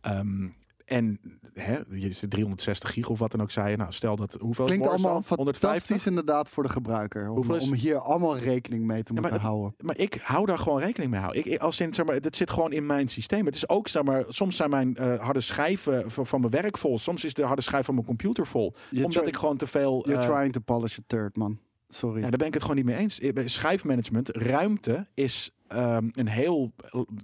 Ehm, 0.00 0.48
en 0.84 1.20
hè, 1.54 1.78
je 1.90 2.12
zit 2.12 2.30
360 2.30 2.92
gig 2.92 3.08
of 3.08 3.18
wat 3.18 3.30
dan 3.30 3.42
ook 3.42 3.50
zei 3.50 3.70
je. 3.70 3.76
Nou, 3.76 3.92
stel 3.92 4.16
dat 4.16 4.36
hoeveel 4.40 4.64
is 4.64 4.70
Klinkt 4.70 4.88
allemaal 4.88 5.10
150? 5.26 5.58
fantastisch 5.70 6.06
inderdaad 6.06 6.48
voor 6.48 6.62
de 6.62 6.68
gebruiker. 6.68 7.30
Om, 7.30 7.54
is- 7.54 7.66
om 7.66 7.72
hier 7.72 7.98
allemaal 7.98 8.36
rekening 8.38 8.84
mee 8.84 9.02
te 9.02 9.14
Ja, 9.14 9.20
maar 9.20 9.30
moeten 9.30 9.48
houden. 9.48 9.74
Maar 9.80 9.98
ik 9.98 10.18
hou 10.22 10.46
daar 10.46 10.58
gewoon 10.58 10.78
rekening 10.80 11.10
mee. 11.10 11.20
Houden. 11.20 11.40
Ik, 11.46 11.52
ik- 11.52 11.60
als 11.60 11.80
in, 11.80 11.94
zeg 11.94 12.06
maar, 12.06 12.20
dat 12.20 12.36
zit 12.36 12.50
gewoon 12.50 12.72
in 12.72 12.86
mijn 12.86 13.08
systeem. 13.08 13.46
Het 13.46 13.54
is 13.54 13.68
ook, 13.68 13.88
zeg 13.88 14.02
maar, 14.02 14.24
soms 14.28 14.56
zijn 14.56 14.70
mijn 14.70 14.96
eh, 14.96 15.20
harde 15.20 15.40
schijven 15.40 16.10
van, 16.10 16.26
van 16.26 16.40
mijn 16.40 16.52
werk 16.52 16.78
vol. 16.78 16.98
Soms 16.98 17.24
is 17.24 17.34
de 17.34 17.44
harde 17.44 17.62
schijf 17.62 17.84
van 17.84 17.94
mijn 17.94 18.06
computer 18.06 18.46
vol. 18.46 18.74
You're 18.90 19.06
omdat 19.06 19.26
ik 19.26 19.36
gewoon 19.36 19.56
te 19.56 19.66
veel. 19.66 20.04
You're 20.08 20.22
eh, 20.22 20.34
trying 20.36 20.52
to 20.52 20.60
polish 20.60 20.98
a 20.98 21.02
third, 21.06 21.36
man. 21.36 21.58
Sorry. 21.88 22.22
ja, 22.22 22.28
daar 22.28 22.38
ben 22.38 22.46
ik 22.46 22.54
het 22.54 22.62
gewoon 22.62 22.76
niet 22.76 22.84
mee 22.86 22.96
eens. 22.96 23.20
Eh, 23.20 23.46
Schijfmanagement, 23.46 24.28
ruimte 24.28 25.06
is 25.14 25.50
ehm, 25.68 26.08
een 26.12 26.28
heel, 26.28 26.72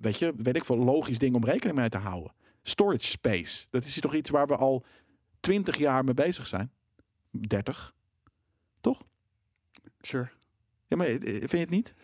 weet 0.00 0.18
je, 0.18 0.32
weet 0.36 0.56
ik 0.56 0.64
veel, 0.64 0.76
logisch 0.76 1.18
ding 1.18 1.34
om 1.34 1.44
rekening 1.44 1.78
mee 1.78 1.88
te 1.88 1.98
houden. 1.98 2.32
Storage 2.62 3.04
space, 3.06 3.66
dat 3.70 3.84
is 3.84 4.00
toch 4.00 4.14
iets 4.14 4.30
waar 4.30 4.46
we 4.46 4.56
al 4.56 4.84
20 5.40 5.76
jaar 5.76 6.04
mee 6.04 6.14
bezig 6.14 6.46
zijn. 6.46 6.70
30. 7.30 7.94
Sure. 10.02 10.28
Ja, 10.86 10.96
maar 10.96 11.06
eh, 11.06 11.18
vind 11.20 11.50
je 11.50 11.56
het 11.58 11.70
niet? 11.70 11.94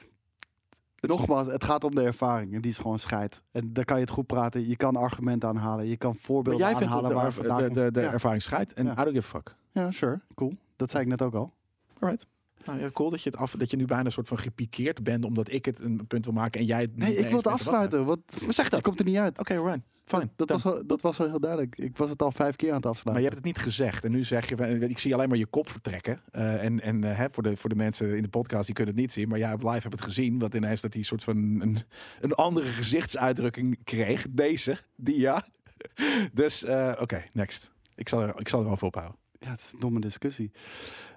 Nogmaals, 1.00 1.46
het 1.46 1.64
gaat 1.64 1.84
om 1.84 1.94
de 1.94 2.02
ervaring. 2.02 2.54
En 2.54 2.61
die 2.61 2.70
is 2.70 2.78
gewoon 2.78 2.98
scheid. 2.98 3.42
En 3.52 3.72
daar 3.72 3.84
kan 3.84 3.96
je 3.96 4.02
het 4.02 4.11
goed 4.12 4.26
praten. 4.26 4.68
Je 4.68 4.76
kan 4.76 4.96
argumenten 4.96 5.48
aanhalen. 5.48 5.86
Je 5.86 5.96
kan 5.96 6.11
Maar 6.11 6.20
voorbeelden 6.20 6.61
jij 6.66 6.76
vindt 6.76 6.84
aanhalen 6.92 7.09
de, 7.09 7.14
waar 7.16 7.32
de, 7.32 7.40
de, 7.74 7.80
komt. 7.82 7.94
de 7.94 8.00
ja. 8.00 8.12
ervaring 8.12 8.42
scheidt. 8.42 8.72
En 8.72 8.84
Ja. 8.86 8.92
I 8.92 8.94
don't 8.94 9.09
give 9.16 9.26
a 9.26 9.30
fuck. 9.30 9.54
ja, 9.72 9.90
sure. 9.90 10.20
Cool. 10.34 10.57
Dat 10.76 10.90
zei 10.90 11.02
ik 11.02 11.09
net 11.09 11.22
ook 11.22 11.34
al. 11.34 11.54
Alright. 11.98 12.26
Nou 12.64 12.80
ja, 12.80 12.90
cool 12.90 13.11
dat 13.11 13.22
je, 13.22 13.30
het 13.30 13.38
af, 13.38 13.52
dat 13.52 13.70
je 13.70 13.76
nu 13.76 13.84
bijna 13.84 14.04
een 14.04 14.12
soort 14.12 14.28
van 14.28 14.38
gepikeerd 14.38 15.02
bent 15.02 15.24
omdat 15.24 15.52
ik 15.52 15.64
het 15.64 15.80
een 15.80 16.07
punt 16.07 16.24
wil 16.24 16.34
maken 16.34 16.61
en 16.61 16.66
jij 16.66 16.80
het 16.80 16.96
Nee, 16.96 17.16
ik 17.16 17.26
wil 17.26 17.36
het. 17.36 17.44
Wat- 17.44 17.52
afsluiten. 17.52 18.04
Wat, 18.04 18.18
Maar 18.44 18.52
zeg 18.52 18.54
dat 18.57 18.70
dat. 18.70 18.82
komt 18.82 18.98
er 18.98 19.04
niet 19.04 19.16
uit. 19.16 19.38
Oké, 19.38 19.54
Ryan. 19.54 19.82
Fine. 20.07 20.28
Dat, 20.36 20.48
was 20.48 20.64
al, 20.64 20.86
dat 20.86 21.00
was 21.00 21.18
al 21.20 21.26
heel 21.26 21.40
duidelijk. 21.40 21.78
Ik 21.78 21.96
was 21.96 22.11
het 22.11 22.22
al 22.22 22.32
vijf 22.32 22.57
keer 22.57 22.68
aan 22.68 22.74
het 22.74 22.84
maar 22.84 22.92
afsluiten. 22.92 23.24
je 23.24 23.30
hebt 23.30 23.44
het 23.44 23.54
niet 23.54 23.64
gezegd. 23.64 24.04
En 24.04 24.11
nu 24.11 24.24
zeg 24.24 24.48
je, 24.48 24.57
van, 24.57 24.82
ik 24.82 24.98
zie 24.98 25.14
alleen 25.14 25.28
maar 25.28 25.38
je 25.38 25.46
kop 25.46 25.68
vertrekken. 25.70 26.22
Eh, 26.30 26.64
en 26.64 26.80
en 26.80 27.04
eh, 27.04 27.16
hè, 27.16 27.30
voor, 27.30 27.42
de, 27.42 27.57
voor 27.57 27.70
de 27.70 27.76
mensen 27.76 28.16
in 28.16 28.22
de 28.22 28.28
podcast, 28.28 28.66
die 28.66 28.74
kunnen 28.74 28.94
het 28.94 29.02
niet 29.02 29.12
zien. 29.12 29.28
Maar 29.28 29.38
ja, 29.38 29.52
op 29.52 29.62
live 29.62 29.82
heb 29.82 29.92
het 29.92 30.00
gezien. 30.00 30.38
Want 30.38 30.54
ineens 30.54 30.80
dat 30.80 30.92
hij 30.92 31.00
een 31.00 31.07
soort 31.07 31.24
van 31.24 31.36
een, 31.36 31.78
een 32.20 32.32
andere 32.32 32.66
gezichtsuitdrukking 32.66 33.78
kreeg. 33.84 34.26
Deze, 34.30 34.78
die 34.96 35.18
ja. 35.18 35.46
Dus, 36.32 36.64
eh, 36.64 36.92
oké, 37.00 37.24
next. 37.32 37.70
Ik 37.94 38.09
zal, 38.09 38.22
er, 38.22 38.40
ik 38.40 38.48
zal 38.48 38.64
erover 38.64 38.86
ophouden. 38.86 39.16
Ja, 39.39 39.51
het 39.51 39.61
is 39.61 39.72
een 39.72 39.80
domme 39.80 40.01
discussie. 40.01 40.51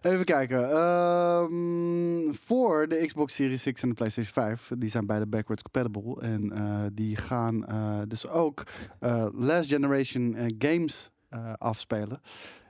Even 0.01 0.25
kijken. 0.25 0.71
Ehm, 0.71 2.33
voor 2.33 2.87
de 2.87 3.05
Xbox 3.05 3.35
Series 3.35 3.61
6 3.61 3.81
en 3.81 3.89
de 3.89 3.95
PlayStation 3.95 4.33
5, 4.33 4.71
die 4.77 4.89
zijn 4.89 5.05
beide 5.05 5.27
backwards 5.27 5.61
compatible. 5.61 6.21
En 6.21 6.51
eh, 6.51 6.85
die 6.93 7.15
gaan 7.15 7.65
eh, 7.65 8.01
dus 8.07 8.27
ook 8.27 8.63
eh, 8.99 9.27
last 9.33 9.69
generation 9.69 10.53
games 10.57 11.11
afspelen. 11.57 12.21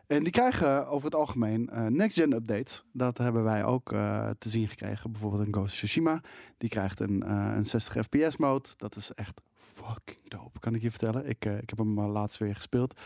En 0.08 0.24
die 0.24 0.32
krijgen 0.32 0.88
over 0.88 1.06
het 1.06 1.16
algemeen 1.16 1.70
next-gen 1.88 2.34
updates. 2.34 2.84
Dat 2.92 3.18
hebben 3.18 3.44
wij 3.44 3.64
ook 3.64 3.90
te 4.38 4.50
zien 4.50 4.68
gekregen. 4.68 5.12
Bijvoorbeeld 5.12 5.46
een 5.46 5.54
Ghost 5.54 5.72
of 5.72 5.78
Tsushima. 5.78 6.22
Die 6.58 6.70
krijgt 6.70 7.00
een, 7.00 7.32
een 7.32 7.66
60 7.66 8.04
fps 8.04 8.38
mode. 8.38 8.70
Dat 8.78 8.96
is 8.96 9.14
echt 9.14 9.42
fucking 9.56 10.30
dope, 10.30 10.60
kan 10.60 10.76
ik 10.76 10.82
je 10.82 10.90
vertellen. 10.90 11.30
Ik, 11.30 11.46
ik 11.46 11.70
heb 11.70 11.78
hem 11.78 12.02
laatst 12.02 12.38
weer 12.38 12.56
gespeeld. 12.56 13.00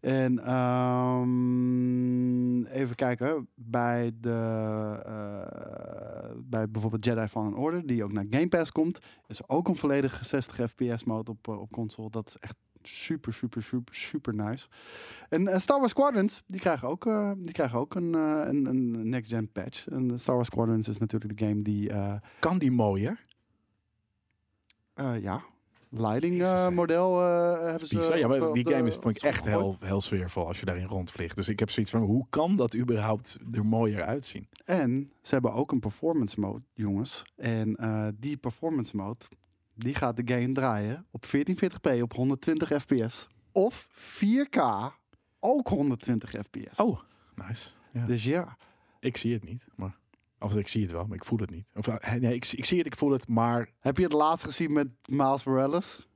En 0.00 0.38
ehm, 0.44 1.84
even 2.64 2.94
kijken. 2.94 3.48
Bij, 3.54 4.12
de, 4.20 4.30
eh, 5.04 6.30
bij 6.36 6.70
bijvoorbeeld 6.70 7.04
Jedi 7.04 7.26
Fallen 7.26 7.54
Order, 7.54 7.86
die 7.86 8.04
ook 8.04 8.12
naar 8.12 8.26
Game 8.30 8.48
Pass 8.48 8.72
komt, 8.72 8.98
is 9.26 9.48
ook 9.48 9.68
een 9.68 9.76
volledige 9.76 10.24
60 10.24 10.70
fps 10.70 11.04
mode 11.04 11.30
op, 11.30 11.48
eh, 11.48 11.60
op 11.60 11.72
console. 11.72 12.10
Dat 12.10 12.28
is 12.28 12.36
echt 12.36 12.56
super, 12.82 13.32
super, 13.32 13.62
super, 13.62 13.94
super 13.94 14.34
nice. 14.34 14.68
En 15.28 15.48
eh, 15.48 15.58
Star 15.58 15.78
Wars 15.78 15.90
Squadrons, 15.90 16.42
die 16.46 16.60
krijgen 16.60 16.88
ook, 16.88 17.04
die 17.36 17.52
krijgen 17.52 17.78
ook 17.78 17.94
een, 17.94 18.12
een, 18.14 18.66
een 18.66 19.08
next-gen 19.08 19.52
patch. 19.52 19.88
En 19.88 20.18
Star 20.18 20.34
Wars 20.34 20.48
Squadrons 20.48 20.88
is 20.88 20.98
natuurlijk 20.98 21.38
de 21.38 21.46
game 21.46 21.62
die, 21.62 21.92
Kan 22.38 22.58
die 22.58 22.72
mooier? 22.72 23.20
ja, 25.20 25.42
eh, 25.90 26.62
hè. 26.62 26.70
model 26.70 27.22
eh, 27.22 27.62
hebben 27.62 27.88
ze. 27.88 27.96
Bizar. 27.96 28.18
Ja, 28.18 28.28
maar 28.28 28.48
op 28.48 28.54
die 28.54 28.68
game 28.68 28.86
is, 28.86 28.94
vond 28.94 29.16
ik 29.16 29.22
echt 29.22 29.44
heel, 29.44 29.76
heel 29.80 30.00
sfeervol 30.00 30.46
als 30.46 30.60
je 30.60 30.64
daarin 30.64 30.86
rondvliegt. 30.86 31.36
Dus 31.36 31.48
ik 31.48 31.58
heb 31.58 31.70
zoiets 31.70 31.92
van, 31.92 32.02
hoe 32.02 32.26
kan 32.30 32.56
dat 32.56 32.76
überhaupt 32.76 33.38
er 33.52 33.66
mooier 33.66 34.02
uitzien? 34.02 34.48
En 34.64 35.12
ze 35.22 35.34
hebben 35.34 35.52
ook 35.52 35.72
een 35.72 35.80
performance 35.80 36.40
mode, 36.40 36.62
jongens. 36.74 37.22
En 37.36 37.76
eh, 37.76 38.08
die 38.14 38.36
performance 38.36 38.96
mode, 38.96 39.24
die 39.74 39.94
gaat 39.94 40.16
de 40.16 40.34
game 40.34 40.52
draaien 40.52 41.06
op 41.10 41.26
1440p 41.26 42.00
op 42.00 42.12
120 42.12 42.82
fps. 42.82 43.28
Of 43.52 43.88
4K, 43.92 44.60
ook 45.40 45.68
120 45.68 46.30
fps. 46.30 46.80
Oh, 46.80 47.00
nice. 47.34 47.70
Ja. 47.92 48.06
Dus 48.06 48.24
ja, 48.24 48.56
Ik 49.00 49.16
zie 49.16 49.32
het 49.32 49.44
niet, 49.44 49.64
maar... 49.74 49.98
Of 50.40 50.56
ik 50.56 50.68
zie 50.68 50.82
het 50.82 50.92
wel, 50.92 51.06
maar 51.06 51.16
ik 51.16 51.24
voel 51.24 51.38
het 51.38 51.50
niet. 51.50 51.66
Of, 51.74 51.86
eh, 51.86 52.14
nee, 52.14 52.34
ik, 52.34 52.52
ik 52.52 52.64
zie 52.64 52.78
het, 52.78 52.86
ik 52.86 52.96
voel 52.96 53.10
het, 53.10 53.28
maar... 53.28 53.70
heb 53.80 53.96
je 53.96 54.02
het 54.02 54.12
laatst 54.12 54.44
gezien 54.44 54.72
met 54.72 54.88
Miles 55.04 55.44
Morales? 55.44 56.08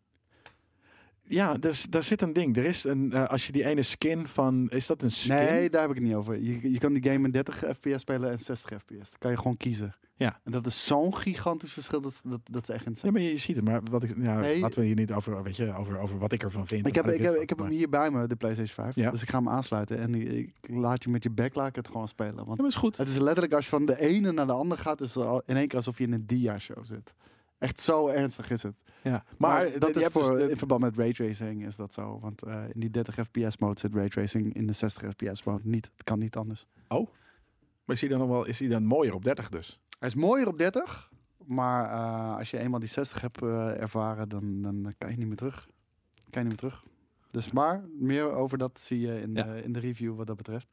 Ja, 1.22 1.54
dus, 1.54 1.82
daar 1.82 2.02
zit 2.02 2.22
een 2.22 2.32
ding. 2.32 2.56
Er 2.56 2.64
is 2.64 2.84
een, 2.84 3.12
eh, 3.12 3.24
als 3.24 3.46
je 3.46 3.52
die 3.52 3.64
ene 3.64 3.82
skin 3.82 4.28
van... 4.28 4.70
Is 4.70 4.86
dat 4.86 5.02
een 5.02 5.10
skin? 5.10 5.34
Nee, 5.34 5.70
daar 5.70 5.80
heb 5.80 5.90
ik 5.90 5.96
het 5.96 6.04
niet 6.04 6.14
over. 6.14 6.40
Je, 6.40 6.72
je 6.72 6.78
kan 6.78 6.92
die 6.92 7.12
game 7.12 7.24
in 7.26 7.30
30 7.30 7.56
fps 7.56 8.00
spelen 8.00 8.30
en 8.30 8.38
60 8.38 8.80
fps. 8.80 9.10
Dan 9.10 9.18
kan 9.18 9.30
je 9.30 9.36
gewoon 9.36 9.56
kiezen. 9.56 9.94
Ja. 10.16 10.40
En 10.44 10.52
dat 10.52 10.66
is 10.66 10.86
zo'n 10.86 11.16
gigantisch 11.16 11.72
verschil. 11.72 12.00
Dat, 12.00 12.20
dat, 12.24 12.40
dat 12.50 12.62
is 12.62 12.68
echt 12.74 12.86
insane. 12.86 13.06
Ja, 13.06 13.12
maar 13.12 13.30
je 13.30 13.36
ziet 13.38 13.56
het. 13.56 13.64
Maar 13.64 13.80
wat 13.90 14.02
ik, 14.02 14.14
ja, 14.18 14.40
Nee. 14.40 14.60
laten 14.60 14.80
we 14.80 14.86
hier 14.86 14.94
niet 14.94 15.12
over, 15.12 15.42
weet 15.42 15.56
je, 15.56 15.72
over, 15.72 15.98
over 15.98 16.18
wat 16.18 16.32
ik 16.32 16.42
ervan 16.42 16.66
vind. 16.66 16.86
Ik 16.86 16.94
heb, 16.94 17.06
ik, 17.06 17.20
heb, 17.22 17.34
ik 17.34 17.48
heb 17.48 17.58
hem 17.58 17.68
hier 17.70 17.88
bij 17.88 18.10
me, 18.10 18.26
de 18.26 18.36
PlayStation 18.36 18.74
5. 18.84 18.94
Ja. 18.94 19.10
Dus 19.10 19.22
ik 19.22 19.30
ga 19.30 19.38
hem 19.38 19.48
aansluiten. 19.48 19.98
En 19.98 20.14
ik, 20.14 20.52
laat 20.62 21.02
je 21.04 21.10
met 21.10 21.22
je 21.22 21.30
back 21.30 21.54
laat 21.54 21.68
ik 21.68 21.76
het 21.76 21.86
gewoon 21.86 22.08
spelen. 22.08 22.34
Want 22.34 22.48
Ja, 22.48 22.54
maar 22.56 22.66
is 22.66 22.74
goed. 22.74 22.96
het 22.96 23.08
is 23.08 23.18
letterlijk 23.18 23.52
als 23.54 23.64
je 23.64 23.70
van 23.70 23.84
de 23.86 24.00
ene 24.00 24.32
naar 24.32 24.46
de 24.46 24.52
andere 24.52 24.80
gaat, 24.80 25.00
is 25.00 25.14
het 25.14 25.24
al 25.24 25.42
in 25.46 25.56
één 25.56 25.68
keer 25.68 25.76
alsof 25.76 25.98
je 25.98 26.04
in 26.04 26.12
een 26.12 26.26
dia-show 26.26 26.84
zit. 26.86 27.14
Echt 27.58 27.80
zo 27.80 28.08
ernstig 28.08 28.50
is 28.50 28.62
het. 28.62 28.82
Ja. 29.02 29.10
Maar, 29.10 29.62
Maar, 29.62 29.78
dat 29.78 29.88
is 29.88 29.94
dus 29.94 30.06
voor, 30.12 30.38
de- 30.38 30.50
in 30.50 30.56
verband 30.56 30.80
met 30.80 30.96
raytracing 30.96 31.66
is 31.66 31.76
dat 31.76 31.92
zo. 31.94 32.18
Want 32.20 32.42
eh, 32.42 32.62
in 32.72 32.80
die 32.80 32.90
30 32.90 33.14
fps 33.14 33.56
mode 33.58 33.80
zit 33.80 33.94
raytracing, 33.94 34.54
in 34.54 34.66
de 34.66 34.72
60 34.72 35.10
fps 35.12 35.42
mode 35.44 35.60
niet. 35.64 35.90
Het 35.94 36.04
kan 36.04 36.18
niet 36.18 36.36
anders. 36.36 36.66
Maar 37.84 37.94
is 37.94 38.00
hij 38.00 38.10
dan 38.10 38.18
nog 38.18 38.28
wel, 38.28 38.44
is 38.44 38.58
hij 38.58 38.68
dan 38.68 38.84
mooier 38.84 39.14
op 39.14 39.24
30 39.24 39.48
dus? 39.48 39.80
Hij 40.04 40.12
is 40.12 40.18
mooier 40.18 40.46
op 40.48 40.58
30, 40.58 41.10
maar 41.46 41.90
eh, 41.90 42.36
als 42.36 42.50
je 42.50 42.58
eenmaal 42.58 42.80
die 42.80 42.88
60 42.88 43.20
hebt 43.20 43.42
eh, 43.42 43.80
ervaren, 43.80 44.28
dan, 44.28 44.62
dan 44.62 44.92
kan 44.98 45.10
je 45.10 45.16
niet 45.16 45.26
meer 45.26 45.36
terug. 45.36 45.68
Kan 46.30 46.42
je 46.42 46.48
niet 46.48 46.62
meer 46.62 46.70
terug. 46.70 46.84
Dus 47.30 47.50
maar 47.52 47.84
meer 47.98 48.30
over 48.32 48.58
dat 48.58 48.80
zie 48.80 49.00
je 49.00 49.20
in, 49.20 49.34
Ja. 49.34 49.42
de, 49.42 49.62
in 49.62 49.72
de 49.72 49.78
review 49.78 50.16
wat 50.16 50.26
dat 50.26 50.36
betreft. 50.36 50.66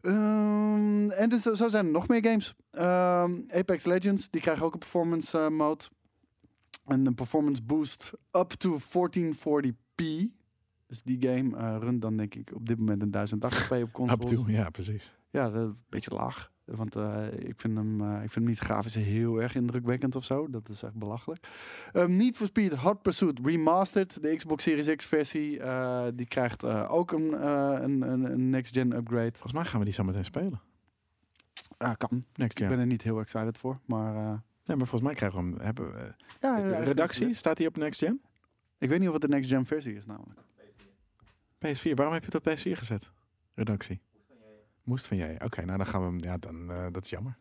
Ehm, 0.00 1.10
en 1.10 1.28
dus, 1.28 1.42
zo 1.42 1.68
zijn 1.68 1.86
er 1.86 1.92
nog 1.92 2.08
meer 2.08 2.24
games. 2.24 2.54
Ehm, 2.70 3.40
Apex 3.48 3.84
Legends, 3.84 4.30
die 4.30 4.40
krijgen 4.40 4.64
ook 4.64 4.72
een 4.72 4.78
performance 4.78 5.38
eh, 5.38 5.48
mode. 5.48 5.84
En 6.86 7.06
een 7.06 7.14
performance 7.14 7.62
boost 7.62 8.12
up 8.32 8.48
to 8.50 8.78
1440p. 8.78 10.30
Dus 10.86 11.02
die 11.02 11.22
game 11.28 11.56
eh, 11.56 11.76
runt 11.78 12.02
dan 12.02 12.16
denk 12.16 12.34
ik 12.34 12.50
op 12.54 12.66
dit 12.66 12.78
moment 12.78 13.02
een 13.02 13.10
1080p 13.10 13.70
op 13.70 13.72
Up 13.88 13.92
consoles. 13.92 14.30
to, 14.30 14.44
ja, 14.46 14.70
precies. 14.70 15.14
Ja, 15.30 15.46
een 15.46 15.76
beetje 15.88 16.14
laag. 16.14 16.49
Want 16.76 16.96
eh, 16.96 17.26
ik, 17.32 17.60
vind 17.60 17.76
hem, 17.76 18.00
eh, 18.00 18.14
ik 18.14 18.30
vind 18.30 18.34
hem 18.34 18.44
niet 18.44 18.58
grafisch 18.58 18.94
heel 18.94 19.42
erg 19.42 19.54
indrukwekkend 19.54 20.16
of 20.16 20.24
zo. 20.24 20.50
Dat 20.50 20.68
is 20.68 20.82
echt 20.82 20.94
belachelijk. 20.94 21.46
Um, 21.92 22.16
Need 22.16 22.36
for 22.36 22.46
Speed 22.46 22.74
Hot 22.74 23.02
Pursuit 23.02 23.38
Remastered. 23.42 24.22
De 24.22 24.36
Xbox 24.36 24.62
Series 24.62 24.94
X 24.96 25.06
versie. 25.06 25.60
eh, 25.60 26.06
die 26.14 26.26
krijgt 26.26 26.64
ook 26.64 27.12
een, 27.12 27.46
een, 27.82 28.02
een, 28.02 28.50
next-gen 28.50 28.96
upgrade. 28.96 29.32
Volgens 29.32 29.52
mij 29.52 29.64
gaan 29.64 29.78
we 29.78 29.84
die 29.84 29.94
zo 29.94 30.04
meteen 30.04 30.24
spelen. 30.24 30.60
Ah, 31.76 31.92
kan. 31.96 32.24
Next 32.34 32.60
Ik 32.60 32.68
ben 32.68 32.78
er 32.78 32.86
niet 32.86 33.02
heel 33.02 33.20
excited 33.20 33.58
voor. 33.58 33.78
Maar 33.86 34.42
Nee, 34.64 34.76
maar 34.78 34.88
volgens 34.88 35.10
mij 35.10 35.14
krijgen 35.14 35.38
we 35.38 35.50
hem. 35.50 35.64
Hebben 35.64 35.92
we, 35.92 36.14
ja, 36.40 36.58
redactie, 36.78 37.34
staat 37.34 37.56
die 37.56 37.66
op 37.66 37.76
Next 37.76 37.98
Gen? 37.98 38.20
Ik 38.78 38.88
weet 38.88 38.98
niet 38.98 39.08
of 39.08 39.14
het 39.14 39.22
de 39.22 39.28
next-gen 39.28 39.66
versie 39.66 39.94
is 39.94 40.06
namelijk. 40.06 40.40
PS4, 41.66 41.94
waarom 41.94 42.14
heb 42.14 42.24
je 42.24 42.30
dat 42.30 42.46
op 42.46 42.52
PS4 42.52 42.78
gezet? 42.78 43.10
Redactie. 43.54 44.00
Moest 44.90 45.06
van 45.06 45.16
jij. 45.16 45.40
Oké, 45.44 45.64
nou 45.64 45.76
dan 45.78 45.86
gaan 45.86 46.00
we 46.00 46.06
hem. 46.06 46.18
Ja, 46.22 46.36
dan, 46.38 46.70
eh, 46.70 46.86
dat 46.92 47.04
is 47.04 47.10
jammer. 47.10 47.36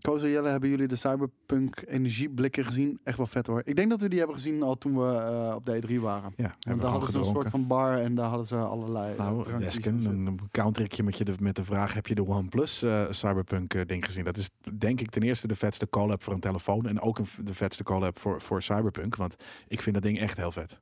Koos 0.00 0.22
en 0.22 0.30
Jelle, 0.30 0.48
hebben 0.48 0.68
jullie 0.70 0.86
de 0.88 0.96
Cyberpunk 0.96 1.82
energieblikken 1.86 2.64
gezien? 2.64 3.00
Echt 3.04 3.16
wel 3.16 3.26
vet 3.26 3.46
hoor. 3.46 3.62
Ik 3.64 3.76
denk 3.76 3.90
dat 3.90 4.00
we 4.00 4.08
die 4.08 4.18
hebben 4.18 4.36
gezien 4.36 4.62
al 4.62 4.78
toen 4.78 4.96
we 4.98 5.12
eh, 5.16 5.54
op 5.54 5.66
de 5.66 5.82
E3 5.82 6.00
waren. 6.00 6.32
Ja, 6.36 6.54
En 6.60 6.78
daar 6.78 6.90
hadden 6.90 7.10
ze 7.12 7.18
een 7.18 7.24
soort 7.24 7.50
van 7.50 7.66
bar 7.66 7.98
en 7.98 8.14
daar 8.14 8.28
hadden 8.28 8.46
ze 8.46 8.56
allerlei... 8.56 9.12
eh, 9.12 9.18
Nou, 9.18 9.58
Desken, 9.58 10.02
shit. 10.02 10.04
dan 10.24 10.38
counter 10.50 10.84
ik 10.84 10.92
je 10.92 11.02
met, 11.02 11.18
je 11.18 11.24
de, 11.24 11.34
met 11.40 11.56
de 11.56 11.64
vraag: 11.64 11.94
heb 11.94 12.06
je 12.06 12.14
de 12.14 12.26
OnePlus 12.26 12.82
eh 12.82 13.06
Cyberpunk 13.10 13.88
ding 13.88 14.04
gezien? 14.04 14.24
Dat 14.24 14.36
is 14.36 14.50
denk 14.78 15.00
ik 15.00 15.10
ten 15.10 15.22
eerste 15.22 15.46
de 15.46 15.56
vetste 15.56 15.88
call-up 15.88 16.22
voor 16.22 16.32
een 16.32 16.40
telefoon. 16.40 16.86
En 16.86 17.00
ook 17.00 17.18
een, 17.18 17.26
de 17.44 17.54
vetste 17.54 17.82
call-up 17.82 18.18
voor, 18.18 18.40
voor 18.40 18.62
Cyberpunk. 18.62 19.16
Want 19.16 19.36
ik 19.68 19.82
vind 19.82 19.94
dat 19.94 20.04
ding 20.04 20.18
echt 20.18 20.36
heel 20.36 20.52
vet. 20.52 20.80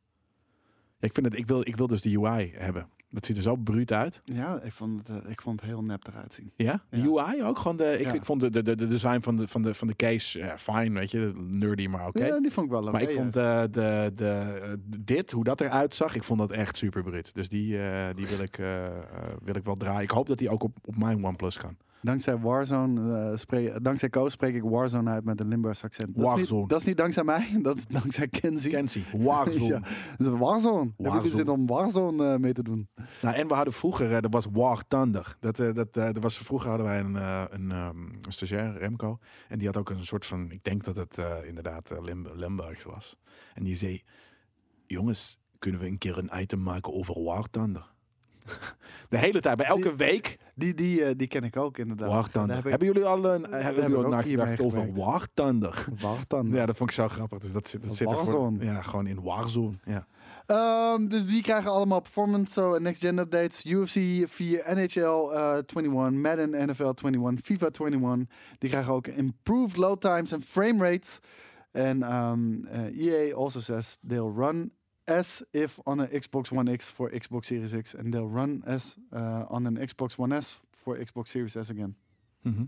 Ja, 0.99 1.07
ik, 1.07 1.15
vind 1.15 1.27
het, 1.27 1.37
ik, 1.37 1.47
wil, 1.47 1.61
ik 1.61 1.77
wil 1.77 1.87
dus 1.87 2.01
de 2.01 2.19
UI 2.21 2.53
hebben. 2.57 2.89
Dat 3.11 3.27
ziet 3.27 3.37
er 3.37 3.43
zo 3.43 3.57
bruut 3.57 3.93
uit. 3.93 4.21
Ja, 4.25 4.61
ik 4.63 4.73
vond, 4.73 5.09
het, 5.09 5.25
eh, 5.25 5.31
ik 5.31 5.41
vond 5.43 5.61
het 5.61 5.71
heel 5.71 5.83
nep 5.83 6.07
eruit 6.07 6.33
zien. 6.35 6.53
Ja? 6.57 6.83
Ja. 6.91 7.05
UI 7.05 7.43
ook? 7.43 7.59
Gewoon 7.59 7.77
de, 7.77 7.99
ik, 7.99 8.07
Ja. 8.07 8.13
ik 8.13 8.25
vond 8.25 8.41
de, 8.41 8.51
de, 8.51 8.63
de, 8.63 8.77
de 8.77 8.87
design 8.87 9.21
van 9.21 9.37
de, 9.37 9.49
van 9.49 9.63
de, 9.63 9.75
van 9.75 9.89
de 9.89 9.97
case 9.97 10.39
ja, 10.39 10.59
fijn, 10.59 10.93
weet 10.95 11.11
je. 11.11 11.33
Nerdy, 11.37 11.87
maar 11.87 12.07
oké. 12.07 12.27
Ja, 12.27 12.41
die 12.41 12.53
vond 12.53 12.67
ik 12.67 12.73
wel 12.73 12.83
leuk. 12.83 12.93
Maar 12.93 13.03
ik 13.03 13.11
vond 13.11 13.33
de, 13.33 13.69
de, 13.71 14.13
de, 14.15 14.59
eh, 14.63 14.73
dit, 14.99 15.31
hoe 15.31 15.45
dat 15.45 15.61
eruit 15.61 15.95
zag, 15.95 16.15
ik 16.15 16.23
vond 16.23 16.39
dat 16.39 16.51
echt 16.51 16.77
super 16.77 17.03
bruut. 17.03 17.35
Dus 17.35 17.49
die, 17.49 17.79
eh, 17.79 18.15
die 18.15 18.27
wil, 18.27 18.39
ik, 18.41 18.59
eh, 18.59 18.87
eh, 18.87 18.93
wil 19.43 19.55
ik 19.55 19.65
wel 19.65 19.77
draaien. 19.77 20.03
Ik 20.03 20.11
hoop 20.11 20.27
dat 20.27 20.39
die 20.39 20.51
ook 20.51 20.63
op, 20.63 20.77
op 20.85 20.97
mijn 20.97 21.25
OnePlus 21.25 21.57
kan. 21.59 21.77
Dankzij 22.03 22.39
Warzone, 22.39 23.31
eh, 23.31 23.37
spreek, 23.37 23.85
dankzij 23.85 24.09
Koos 24.09 24.33
spreek 24.33 24.55
ik 24.55 24.63
Warzone 24.63 25.11
uit 25.11 25.25
met 25.25 25.41
een 25.41 25.49
Limburgs 25.49 25.85
accent. 25.85 26.17
Dat 26.17 26.39
is, 26.39 26.51
niet, 26.51 26.69
dat 26.69 26.81
is 26.81 26.87
niet 26.87 26.97
dankzij 26.97 27.25
mij, 27.25 27.49
dat 27.63 27.77
is 27.77 27.87
dankzij 27.87 28.29
Kenzie. 28.29 28.71
Kenzie, 28.71 29.05
Warzone. 29.27 29.65
Ja. 29.67 29.81
Dat 30.17 30.33
is 30.33 30.39
Warzone. 30.39 30.93
Heb 30.97 31.27
zin 31.27 31.49
om 31.49 31.67
Warzone 31.67 32.33
eh, 32.33 32.39
mee 32.39 32.53
te 32.53 32.63
doen? 32.63 32.89
Nou, 33.23 33.37
en 33.37 33.49
we 33.49 33.55
hadden 33.55 33.73
vroeger, 33.75 34.07
eh, 34.11 34.17
er 34.17 34.29
was 34.31 34.47
War 34.53 34.83
Thunder. 34.89 35.37
Dat, 35.41 35.59
eh, 35.59 35.75
dat, 35.75 35.97
eh, 35.97 36.07
er 36.07 36.21
was, 36.21 36.39
vroeger 36.39 36.69
hadden 36.69 36.87
wij 36.87 37.01
een, 37.01 37.17
eh, 37.17 37.45
een, 37.51 37.71
een 37.71 38.13
stagiair, 38.29 38.79
Remco. 38.79 39.19
En 39.49 39.59
die 39.59 39.67
had 39.67 39.77
ook 39.77 39.91
een 39.91 40.05
soort 40.05 40.27
van, 40.27 40.51
ik 40.51 40.65
denk 40.65 40.85
dat 40.85 40.97
het 40.97 41.19
eh, 41.19 41.37
inderdaad 41.47 41.91
eh, 41.91 42.03
Lim 42.03 42.27
Limburgs 42.35 42.85
was. 42.85 43.17
En 43.55 43.65
die 43.65 43.77
zei, 43.77 44.03
jongens, 44.87 45.39
kunnen 45.59 45.81
we 45.81 45.87
een 45.87 45.99
keer 45.99 46.19
een 46.19 46.31
item 46.35 46.63
maken 46.63 46.93
over 46.93 47.23
War 47.23 47.51
Thunder? 47.51 47.93
De 49.09 49.19
hele 49.19 49.41
tijd, 49.41 49.57
bij 49.57 49.67
elke 49.67 49.83
Die- 49.89 49.97
week 49.97 50.39
Die, 50.55 50.75
die, 50.75 51.05
eh, 51.05 51.15
die 51.17 51.27
ken 51.27 51.43
ik 51.43 51.57
ook 51.57 51.79
inderdaad. 51.79 52.09
Heb 52.55 52.65
ik- 52.65 52.71
Hebben 52.71 52.89
jullie 52.89 53.05
al, 53.05 53.25
een, 53.25 53.43
hebben 53.43 53.63
heb 53.65 53.75
jullie 53.77 53.97
al 53.97 54.11
nagedacht 54.11 54.61
over 54.61 54.79
Thunder. 55.35 56.57
Ja, 56.57 56.67
dat 56.67 56.77
vond 56.77 56.91
ik 56.91 56.97
zo 56.97 57.09
grappig. 57.09 57.39
Dus 57.39 57.53
dat 57.53 57.69
zit, 57.69 57.83
dat 57.83 57.97
zit 57.97 58.11
er 58.11 58.15
voor, 58.27 58.53
ja, 58.61 58.83
gewoon 58.83 59.07
in 59.07 59.23
Warzone. 59.23 59.77
Ja. 59.85 60.07
Ehm, 60.47 61.07
dus 61.09 61.27
die 61.27 61.43
krijgen 61.43 61.71
allemaal 61.71 62.01
performance, 62.01 62.53
zo 62.53 62.75
en 62.75 62.83
next-gen 62.83 63.19
updates. 63.19 63.65
UFC 63.65 64.29
4, 64.29 64.63
NHL 64.67 65.31
eh, 65.33 65.53
21, 65.67 66.11
Madden 66.23 66.51
NFL 66.69 66.93
21, 67.05 67.45
FIFA 67.47 67.69
21. 67.85 68.37
Die 68.59 68.71
krijgen 68.71 68.93
ook 68.93 69.07
improved 69.07 69.77
load 69.77 70.01
times 70.01 70.33
en 70.33 70.43
frame 70.43 70.91
rates. 70.91 71.19
En 71.73 72.03
ehm, 72.03 72.65
eh, 72.65 73.07
EA 73.07 73.35
also 73.35 73.61
says 73.61 73.99
they'll 74.09 74.33
run 74.37 74.73
as 75.09 75.45
if 75.51 75.79
on 75.79 76.01
a 76.01 76.07
Xbox 76.07 76.49
One 76.53 76.77
X 76.77 76.89
for 76.89 77.11
Xbox 77.13 77.41
Series 77.47 77.73
X. 77.73 77.97
And 77.97 78.13
they'll 78.13 78.31
run 78.33 78.63
as 78.65 78.97
uh, 79.13 79.45
on 79.49 79.67
an 79.67 79.77
Xbox 79.89 80.15
One 80.17 80.41
S 80.41 80.61
for 80.77 80.97
Xbox 81.05 81.23
Series 81.31 81.53
S 81.53 81.71
again. 81.71 81.97
Mhm. 82.43 82.65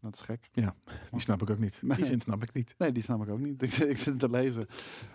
Dat 0.00 0.14
is 0.14 0.20
gek. 0.20 0.48
Die 0.52 1.20
snap 1.20 1.42
ik 1.42 1.50
ook 1.50 1.58
niet. 1.58 1.80
Die 1.80 1.88
Nee. 1.96 2.04
zin 2.04 2.20
snap 2.20 2.42
ik 2.42 2.52
niet. 2.52 2.74
Nee, 2.78 2.92
die 2.92 3.02
snap 3.02 3.22
ik 3.22 3.28
ook 3.28 3.38
niet. 3.38 3.62
Ik, 3.62 3.72
zit- 3.72 3.88
ik 3.88 3.98
zit 3.98 4.18
te 4.18 4.30
lezen. 4.30 4.66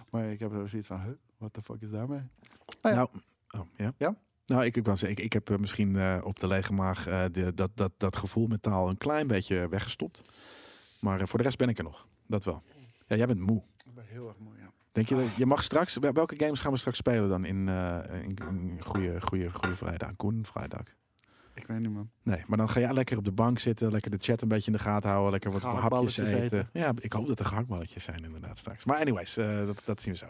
Maar 0.09 0.31
ik 0.31 0.39
heb 0.39 0.53
er 0.53 0.69
zoiets 0.69 0.87
van, 0.87 1.01
huh, 1.01 1.11
what 1.37 1.53
the 1.53 1.61
fuck 1.61 1.81
is 1.81 1.89
daarmee? 1.89 2.21
Ah 2.81 2.91
ja. 2.91 2.95
Nou, 2.95 3.09
oh, 3.49 3.91
ja. 3.97 4.15
Nou, 4.45 4.65
ik, 4.65 4.75
ik, 4.77 4.85
was, 4.85 5.03
ik, 5.03 5.19
ik 5.19 5.33
heb 5.33 5.49
eh, 5.49 5.57
misschien 5.57 5.95
eh, 5.95 6.21
op 6.23 6.39
de 6.39 6.47
lege 6.47 6.73
maag 6.73 7.07
eh, 7.07 7.25
de, 7.31 7.53
dat, 7.53 7.71
dat, 7.75 7.91
dat 7.97 8.15
gevoel 8.17 8.47
met 8.47 8.61
taal 8.61 8.89
een 8.89 8.97
klein 8.97 9.27
beetje 9.27 9.67
weggestopt. 9.69 10.21
Maar 11.01 11.21
eh, 11.21 11.27
voor 11.27 11.37
de 11.37 11.43
rest 11.45 11.57
ben 11.57 11.69
ik 11.69 11.77
er 11.77 11.83
nog. 11.83 12.07
Dat 12.27 12.43
wel. 12.43 12.63
Ja, 13.07 13.15
jij 13.15 13.27
bent 13.27 13.39
moe. 13.39 13.63
Ik 13.85 13.93
ben 13.93 14.05
heel 14.07 14.27
erg 14.27 14.37
mooi, 14.39 14.57
ja. 14.59 14.71
Denk 14.97 15.09
je, 15.09 15.15
dat, 15.15 15.35
je 15.35 15.45
mag 15.45 15.63
straks, 15.63 15.97
wel- 15.97 16.11
welke 16.13 16.35
games 16.37 16.59
gaan 16.59 16.71
we 16.71 16.77
straks 16.77 16.97
spelen 16.97 17.29
dan 17.29 17.45
in, 17.45 17.69
eh 17.69 17.99
in, 18.23 18.37
in 18.49 18.77
goede, 18.83 19.21
goede, 19.21 19.51
goede 19.51 19.75
vrijdag? 19.75 20.15
Koen, 20.15 20.45
vrijdag. 20.45 20.81
Ik 21.53 21.67
weet 21.67 21.79
niet, 21.79 21.93
man. 21.93 22.09
Nee, 22.23 22.43
maar 22.47 22.57
dan 22.57 22.69
ga 22.69 22.79
jij 22.79 22.93
lekker 22.93 23.17
op 23.17 23.25
de 23.25 23.31
bank 23.31 23.59
zitten, 23.59 23.91
lekker 23.91 24.11
de 24.11 24.17
chat 24.19 24.41
een 24.41 24.47
beetje 24.47 24.71
in 24.71 24.77
de 24.77 24.83
gaten 24.83 25.09
houden, 25.09 25.31
lekker 25.31 25.51
wat 25.51 25.61
hapjes 25.61 26.17
eten. 26.17 26.69
Ja, 26.73 26.93
ik 26.99 27.13
hoop 27.13 27.27
dat 27.27 27.39
er 27.39 27.45
gehaktballetjes 27.45 28.03
zijn 28.03 28.23
inderdaad 28.23 28.57
straks. 28.57 28.85
Maar 28.85 28.97
anyways, 28.99 29.37
eh, 29.37 29.65
dat, 29.65 29.81
dat 29.85 30.01
zien 30.01 30.11
we 30.13 30.17
zo. 30.19 30.25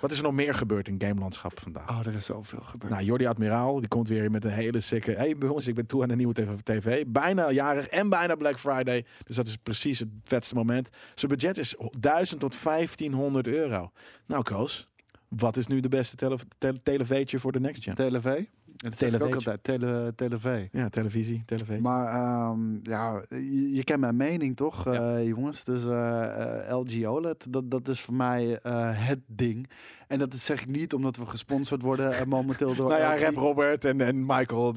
Wat 0.00 0.10
is 0.10 0.16
er 0.18 0.22
nog 0.24 0.32
meer 0.32 0.54
gebeurd 0.54 0.88
in 0.88 0.94
gamelandschap 0.98 1.60
vandaag? 1.60 1.88
Oh, 1.88 1.98
er 2.06 2.14
is 2.14 2.24
zoveel 2.24 2.60
gebeurd. 2.60 2.92
Nou, 2.92 3.04
Jordi 3.04 3.26
Admiraal, 3.26 3.78
die 3.80 3.88
komt 3.88 4.08
weer 4.08 4.30
met 4.30 4.44
een 4.44 4.50
hele 4.50 4.80
sikke... 4.80 5.12
Hey 5.12 5.34
jongens, 5.38 5.66
ik 5.66 5.74
ben 5.74 5.86
toe 5.86 6.02
aan 6.02 6.10
een 6.10 6.16
nieuwe 6.16 6.34
tv, 6.34 6.48
TV. 6.62 7.04
Bijna 7.06 7.50
jarig 7.50 7.88
en 7.88 8.08
bijna 8.08 8.34
Black 8.34 8.58
Friday. 8.58 9.04
Dus 9.24 9.36
dat 9.36 9.46
is 9.46 9.56
precies 9.56 9.98
het 9.98 10.08
vetste 10.24 10.54
moment. 10.54 10.88
Zijn 11.14 11.30
budget 11.30 11.58
is 11.58 11.74
1000 11.98 12.40
tot 12.40 12.62
1500 12.62 13.46
euro. 13.46 13.90
Nou, 14.26 14.42
Koos, 14.42 14.88
wat 15.28 15.56
is 15.56 15.66
nu 15.66 15.80
de 15.80 15.88
beste 15.88 16.16
tele 16.16 16.38
tele- 16.58 16.82
televeetje 16.82 17.38
voor 17.38 17.52
de 17.52 17.60
next 17.60 17.82
gen? 17.82 17.94
TV? 17.94 18.42
Dat 18.76 19.22
ook 19.22 19.34
altijd. 19.34 19.64
Tele, 19.64 20.12
TV. 20.16 20.66
Ja, 20.72 20.88
televisie, 20.88 21.42
televeetje. 21.46 21.82
Maar 21.82 22.06
ehm, 22.06 22.78
ja, 22.82 23.22
je, 23.28 23.74
je 23.74 23.84
kent 23.84 24.00
mijn 24.00 24.16
mening 24.16 24.56
toch, 24.56 24.84
Ja. 24.84 25.16
eh, 25.16 25.26
jongens? 25.26 25.64
Dus 25.64 25.84
eh, 25.86 26.68
eh, 26.70 26.78
LG 26.78 27.04
OLED, 27.06 27.46
dat, 27.52 27.70
dat 27.70 27.88
is 27.88 28.00
voor 28.00 28.14
mij 28.14 28.58
het 28.94 29.20
ding. 29.26 29.68
En 30.08 30.18
dat 30.18 30.34
is, 30.34 30.44
zeg 30.44 30.60
ik 30.60 30.68
niet 30.68 30.94
omdat 30.94 31.16
we 31.16 31.26
gesponsord 31.26 31.82
worden 31.82 32.28
momenteel 32.28 32.74
door 32.74 32.88
Nou 32.98 33.00
ja. 33.00 33.18
Rap 33.18 33.34
Robert 33.34 33.84
en, 33.84 34.00
en 34.00 34.26
Michael, 34.26 34.74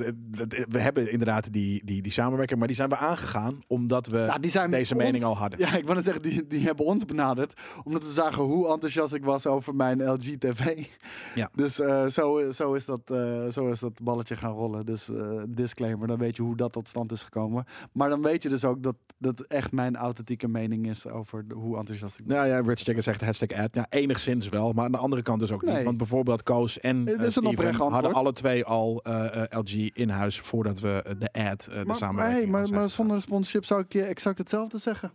we 0.70 0.80
hebben 0.80 1.12
inderdaad 1.12 1.54
die, 1.54 1.82
die, 1.86 2.02
die 2.02 2.12
samenwerking, 2.12 2.58
maar 2.60 2.68
die 2.68 2.76
zijn 2.78 2.90
we 2.90 2.98
aangegaan 2.98 3.60
omdat 3.68 4.08
we 4.08 4.18
Nou, 4.18 4.40
die 4.40 4.52
zijn 4.52 4.72
deze 4.72 4.94
ons- 4.96 5.04
mening 5.04 5.24
al 5.24 5.38
hadden. 5.38 5.60
Ja, 5.60 5.76
ik 5.76 5.86
net 5.94 6.04
zeggen, 6.04 6.22
die, 6.22 6.48
die 6.48 6.66
hebben 6.66 6.86
ons 6.86 7.06
benaderd. 7.06 7.62
Omdat 7.84 8.04
ze 8.04 8.12
zagen 8.12 8.44
hoe 8.44 8.72
enthousiast 8.72 9.14
ik 9.14 9.24
was 9.24 9.48
over 9.48 9.76
mijn 9.76 10.10
LG 10.10 10.38
TV. 10.40 10.86
Ja. 11.36 11.50
Dus 11.56 11.76
zo, 12.10 12.52
zo, 12.52 12.74
is 12.74 12.86
dat, 12.86 13.02
zo 13.50 13.70
is 13.70 13.80
dat 13.84 14.04
balletje 14.04 14.36
gaan 14.36 14.52
rollen. 14.54 14.86
Dus 14.86 15.10
eh, 15.10 15.42
disclaimer, 15.48 16.08
dan 16.08 16.18
weet 16.18 16.36
je 16.36 16.42
hoe 16.42 16.56
dat 16.56 16.72
tot 16.72 16.88
stand 16.88 17.12
is 17.12 17.24
gekomen. 17.24 17.66
Maar 17.92 18.10
dan 18.10 18.22
weet 18.22 18.44
je 18.44 18.50
dus 18.50 18.66
ook 18.66 18.84
dat 18.84 18.96
dat 19.18 19.42
echt 19.42 19.72
mijn 19.72 19.96
authentieke 19.96 20.48
mening 20.48 20.90
is 20.90 21.08
over 21.08 21.48
de- 21.48 21.54
hoe 21.54 21.78
enthousiast 21.78 22.20
ik 22.20 22.26
ben. 22.26 22.38
Nou 22.38 22.48
ja, 22.48 22.62
Rich 22.62 23.04
zegt 23.04 23.22
hashtag 23.22 23.52
ad. 23.58 23.76
Ja, 23.76 23.86
enigszins 23.90 24.50
wel, 24.50 24.72
maar 24.74 24.86
aan 24.86 24.92
de 24.92 24.98
andere 24.98 25.22
kant 25.22 25.40
dus 25.40 25.52
ook 25.52 25.62
niet. 25.66 25.84
Want 25.84 25.98
bijvoorbeeld 25.98 26.44
Koos 26.44 26.80
en 26.80 27.02
Steven 27.32 27.66
antwoord. 27.66 27.92
hadden 27.92 28.14
alle 28.14 28.34
twee 28.34 28.66
al 28.66 29.02
eh, 29.04 29.44
LG 29.60 29.72
in 29.94 30.10
huis 30.10 30.40
voordat 30.40 30.80
we 30.80 31.16
de 31.20 31.32
ad, 31.32 31.64
de 31.64 31.82
Maar, 31.86 31.96
samenwerking 31.96 32.52
maar, 32.52 32.62
hey, 32.62 32.70
maar, 32.70 32.80
maar 32.80 32.90
zonder 32.90 33.22
sponsorship 33.22 33.66
zou 33.66 33.82
ik 33.82 33.94
je 33.94 34.02
exact 34.04 34.38
hetzelfde 34.38 34.78
zeggen. 34.78 35.12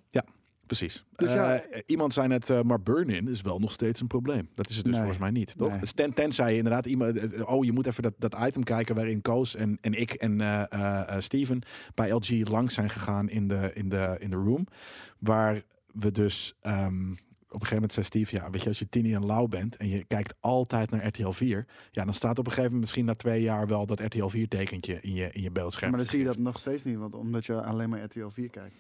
Precies. 0.69 1.05
Dus 1.16 1.29
Eh, 1.29 1.35
ja- 1.35 1.62
iemand 1.87 2.12
zei 2.12 2.29
net, 2.29 2.51
eh, 2.51 2.62
maar 2.62 2.81
burn-in 2.83 3.29
is 3.29 3.43
wel 3.43 3.59
nog 3.59 3.73
steeds 3.73 4.01
een 4.01 4.07
probleem. 4.07 4.49
Dat 4.55 4.69
is 4.69 4.75
het 4.77 4.85
dus 4.85 4.93
Nee. 4.95 5.03
volgens 5.03 5.23
mij 5.23 5.31
niet, 5.31 5.55
toch? 5.57 5.71
Nee. 5.71 5.81
Dus 5.81 5.93
ten, 5.93 6.14
tenzij 6.14 6.51
je 6.51 6.57
inderdaad 6.57 6.87
iemand, 6.87 7.16
eh, 7.19 7.53
oh, 7.53 7.64
je 7.64 7.73
moet 7.73 7.87
even 7.87 8.03
dat, 8.03 8.14
dat 8.19 8.37
item 8.47 8.62
kijken 8.64 8.95
waarin 8.95 9.21
Koos 9.21 9.55
en, 9.55 9.79
en 9.81 9.95
ik 10.01 10.12
en 10.12 10.41
eh, 10.41 10.62
eh, 10.73 11.09
eh, 11.16 11.21
Steven 11.21 11.62
bij 11.95 12.11
LG 12.12 12.49
langs 12.49 12.75
zijn 12.75 12.91
gegaan 12.91 13.29
in 13.29 13.49
de, 13.49 13.71
in 13.75 13.89
de, 13.89 14.16
in 14.19 14.31
de 14.31 14.37
room. 14.37 14.66
Waar 15.19 15.62
we 15.93 16.11
dus 16.11 16.55
ehm, 16.61 17.11
op 17.51 17.55
een 17.55 17.66
gegeven 17.66 17.75
moment 17.75 17.93
zei 17.93 18.07
Steve, 18.07 18.37
ja, 18.37 18.51
weet 18.51 18.62
je, 18.62 18.69
als 18.69 18.79
je 18.79 18.89
Tini 18.89 19.14
en 19.14 19.27
Lau 19.27 19.49
bent 19.49 19.77
en 19.77 19.89
je 19.89 20.05
kijkt 20.05 20.35
altijd 20.41 20.91
naar 20.91 21.07
RTL 21.07 21.31
4, 21.31 21.66
ja, 21.91 22.05
dan 22.05 22.14
staat 22.14 22.31
op 22.31 22.37
een 22.39 22.53
gegeven 22.53 22.62
moment 22.64 22.81
misschien 22.81 23.05
na 23.05 23.14
twee 23.14 23.43
jaar 23.43 23.66
wel 23.66 23.87
dat 23.87 24.01
RTL 24.01 24.27
4 24.27 24.49
tekentje 24.49 24.99
in 25.01 25.14
je, 25.14 25.29
in 25.33 25.43
je 25.43 25.51
beeldscherm. 25.51 25.91
Maar 25.91 26.01
dan 26.01 26.09
zie 26.09 26.19
je 26.19 26.25
dat 26.25 26.39
nog 26.39 26.59
steeds 26.59 26.85
niet, 26.85 26.97
want 26.97 27.14
omdat 27.14 27.47
je 27.47 27.62
alleen 27.62 27.89
maar 27.91 28.03
RTL 28.03 28.29
4 28.29 28.51
kijkt. 28.51 28.77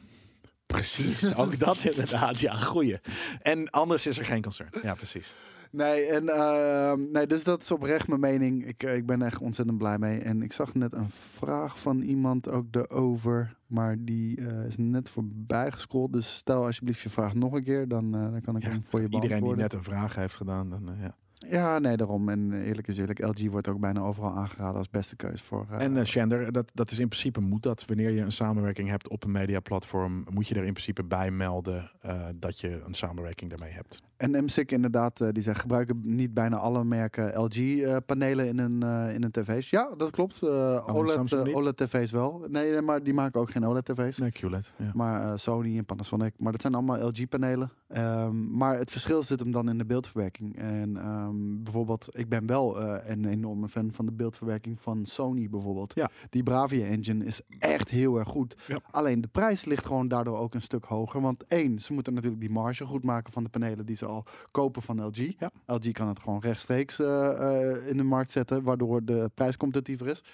Precies, 0.72 1.34
ook 1.36 1.58
dat 1.58 1.84
inderdaad. 1.84 2.40
Ja, 2.40 2.54
goeie. 2.54 3.00
En 3.42 3.70
anders 3.70 4.06
is 4.06 4.18
er 4.18 4.24
geen 4.24 4.42
concern. 4.42 4.68
Ja, 4.82 4.94
precies. 4.94 5.34
Nee, 5.70 6.04
en, 6.06 6.28
ehm, 6.28 7.10
nee, 7.12 7.26
dus 7.26 7.44
dat 7.44 7.62
is 7.62 7.70
oprecht 7.70 8.08
mijn 8.08 8.20
mening. 8.20 8.66
Ik, 8.66 8.82
eh, 8.82 8.96
ik 8.96 9.06
ben 9.06 9.22
echt 9.22 9.40
ontzettend 9.40 9.78
blij 9.78 9.98
mee. 9.98 10.18
En 10.20 10.42
ik 10.42 10.52
zag 10.52 10.74
net 10.74 10.92
een 10.92 11.08
vraag 11.10 11.78
van 11.78 12.00
iemand 12.00 12.48
ook 12.50 12.66
erover. 12.70 13.56
Maar 13.66 13.96
die 13.98 14.46
eh, 14.46 14.64
is 14.66 14.76
net 14.76 15.08
voorbij 15.08 15.70
gescrolld. 15.72 16.12
Dus 16.12 16.34
stel 16.36 16.64
alsjeblieft 16.64 17.00
je 17.00 17.08
vraag 17.10 17.34
nog 17.34 17.52
een 17.52 17.62
keer. 17.64 17.88
Dan, 17.88 18.14
eh, 18.14 18.20
dan 18.30 18.40
kan 18.40 18.56
ik 18.56 18.62
Ja, 18.62 18.68
hem 18.68 18.84
voor 18.88 19.00
je 19.00 19.04
Iedereen 19.04 19.20
die 19.20 19.28
beantwoorden. 19.28 19.62
net 19.62 19.72
een 19.72 19.82
vraag 19.82 20.14
heeft 20.14 20.36
gedaan, 20.36 20.70
dan 20.70 20.90
ja. 21.00 21.16
Ja, 21.46 21.78
nee, 21.78 21.96
daarom. 21.96 22.28
En 22.28 22.52
eerlijk 22.52 22.88
is 22.88 22.98
eerlijk. 22.98 23.18
LG 23.26 23.50
wordt 23.50 23.68
ook 23.68 23.80
bijna 23.80 24.00
overal 24.00 24.36
aangeraden 24.36 24.76
als 24.76 24.90
beste 24.90 25.16
keus 25.16 25.42
voor... 25.42 25.66
eh, 25.70 25.82
En 25.82 26.06
Shander, 26.06 26.52
dat, 26.52 26.70
dat 26.74 26.90
is 26.90 26.98
in 26.98 27.08
principe 27.08 27.40
moet 27.40 27.62
dat. 27.62 27.84
Wanneer 27.86 28.10
je 28.10 28.20
een 28.20 28.32
samenwerking 28.32 28.88
hebt 28.88 29.08
op 29.08 29.24
een 29.24 29.30
mediaplatform, 29.30 30.24
moet 30.30 30.48
je 30.48 30.54
er 30.54 30.64
in 30.64 30.72
principe 30.72 31.04
bij 31.04 31.30
melden 31.30 31.90
dat 32.34 32.60
je 32.60 32.82
een 32.86 32.94
samenwerking 32.94 33.50
daarmee 33.50 33.72
hebt. 33.72 34.02
En 34.16 34.44
MSIC 34.44 34.72
inderdaad, 34.72 35.34
die 35.34 35.42
zijn 35.42 35.56
gebruiken 35.56 36.00
niet 36.04 36.34
bijna 36.34 36.56
alle 36.56 36.84
merken 36.84 37.40
LG-panelen 37.42 38.46
in 38.46 38.58
hun, 38.58 38.82
in 39.14 39.22
hun 39.22 39.30
tv's. 39.30 39.70
Ja, 39.70 39.90
dat 39.96 40.10
klopt. 40.10 40.42
OLED? 40.42 41.54
OLED-tv's 41.54 42.10
wel. 42.10 42.44
Nee, 42.48 42.80
maar 42.80 43.02
die 43.02 43.14
maken 43.14 43.40
ook 43.40 43.50
geen 43.50 43.66
OLED-tv's. 43.66 44.18
Nee, 44.18 44.30
QLED. 44.30 44.72
Ja. 44.76 44.90
Maar 44.94 45.38
Sony 45.38 45.76
en 45.78 45.84
Panasonic. 45.84 46.32
Maar 46.38 46.52
dat 46.52 46.60
zijn 46.60 46.74
allemaal 46.74 47.06
LG-panelen. 47.08 47.70
Ehm, 47.88 48.56
maar 48.56 48.78
het 48.78 48.90
verschil 48.90 49.22
zit 49.22 49.40
hem 49.40 49.50
dan 49.50 49.68
in 49.68 49.78
de 49.78 49.84
beeldverwerking. 49.84 50.58
En 50.58 50.96
ehm, 50.96 51.62
bijvoorbeeld, 51.62 52.08
ik 52.10 52.28
ben 52.28 52.46
wel 52.46 52.80
eh, 52.80 53.10
een 53.10 53.24
enorme 53.24 53.68
fan 53.68 53.92
van 53.92 54.06
de 54.06 54.12
beeldverwerking 54.12 54.80
van 54.80 55.06
Sony 55.06 55.48
bijvoorbeeld. 55.48 55.94
Ja. 55.94 56.10
Die 56.30 56.42
Bravia 56.42 56.86
Engine 56.86 57.24
is 57.24 57.40
echt 57.58 57.90
heel 57.90 58.18
erg 58.18 58.28
goed. 58.28 58.56
Ja. 58.66 58.80
Alleen 58.90 59.20
de 59.20 59.28
prijs 59.28 59.64
ligt 59.64 59.86
gewoon 59.86 60.08
daardoor 60.08 60.38
ook 60.38 60.54
een 60.54 60.62
stuk 60.62 60.84
hoger. 60.84 61.20
Want 61.20 61.46
één, 61.46 61.78
ze 61.78 61.92
moeten 61.92 62.14
natuurlijk 62.14 62.40
die 62.40 62.50
marge 62.50 62.84
goed 62.84 63.04
maken 63.04 63.32
van 63.32 63.44
de 63.44 63.50
panelen 63.50 63.86
die 63.86 63.96
ze 63.96 64.06
al 64.06 64.24
kopen 64.50 64.82
van 64.82 65.06
LG. 65.06 65.16
Ja. 65.38 65.50
LG 65.66 65.92
kan 65.92 66.08
het 66.08 66.18
gewoon 66.18 66.40
rechtstreeks 66.40 66.98
eh, 66.98 67.30
eh, 67.30 67.88
in 67.88 67.96
de 67.96 68.02
markt 68.02 68.30
zetten, 68.30 68.62
waardoor 68.62 69.04
de 69.04 69.30
prijs 69.34 69.56
competitiever 69.56 70.06
is. 70.08 70.24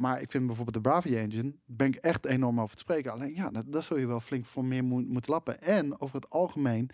Maar 0.00 0.20
ik 0.20 0.30
vind 0.30 0.46
bijvoorbeeld 0.46 0.76
de 0.84 0.90
Bravia 0.90 1.18
Engine, 1.18 1.54
ben 1.64 1.86
ik 1.86 1.94
echt 1.96 2.26
enorm 2.26 2.60
over 2.60 2.74
te 2.76 2.82
spreken. 2.82 3.12
Alleen 3.12 3.34
ja, 3.34 3.50
dat, 3.50 3.64
dat 3.68 3.84
zul 3.84 3.98
je 3.98 4.06
wel 4.06 4.20
flink 4.20 4.46
voor 4.46 4.64
meer 4.64 4.84
moet, 4.84 5.08
moeten 5.08 5.32
lappen. 5.32 5.62
En 5.62 6.00
over 6.00 6.14
het 6.14 6.30
algemeen 6.30 6.90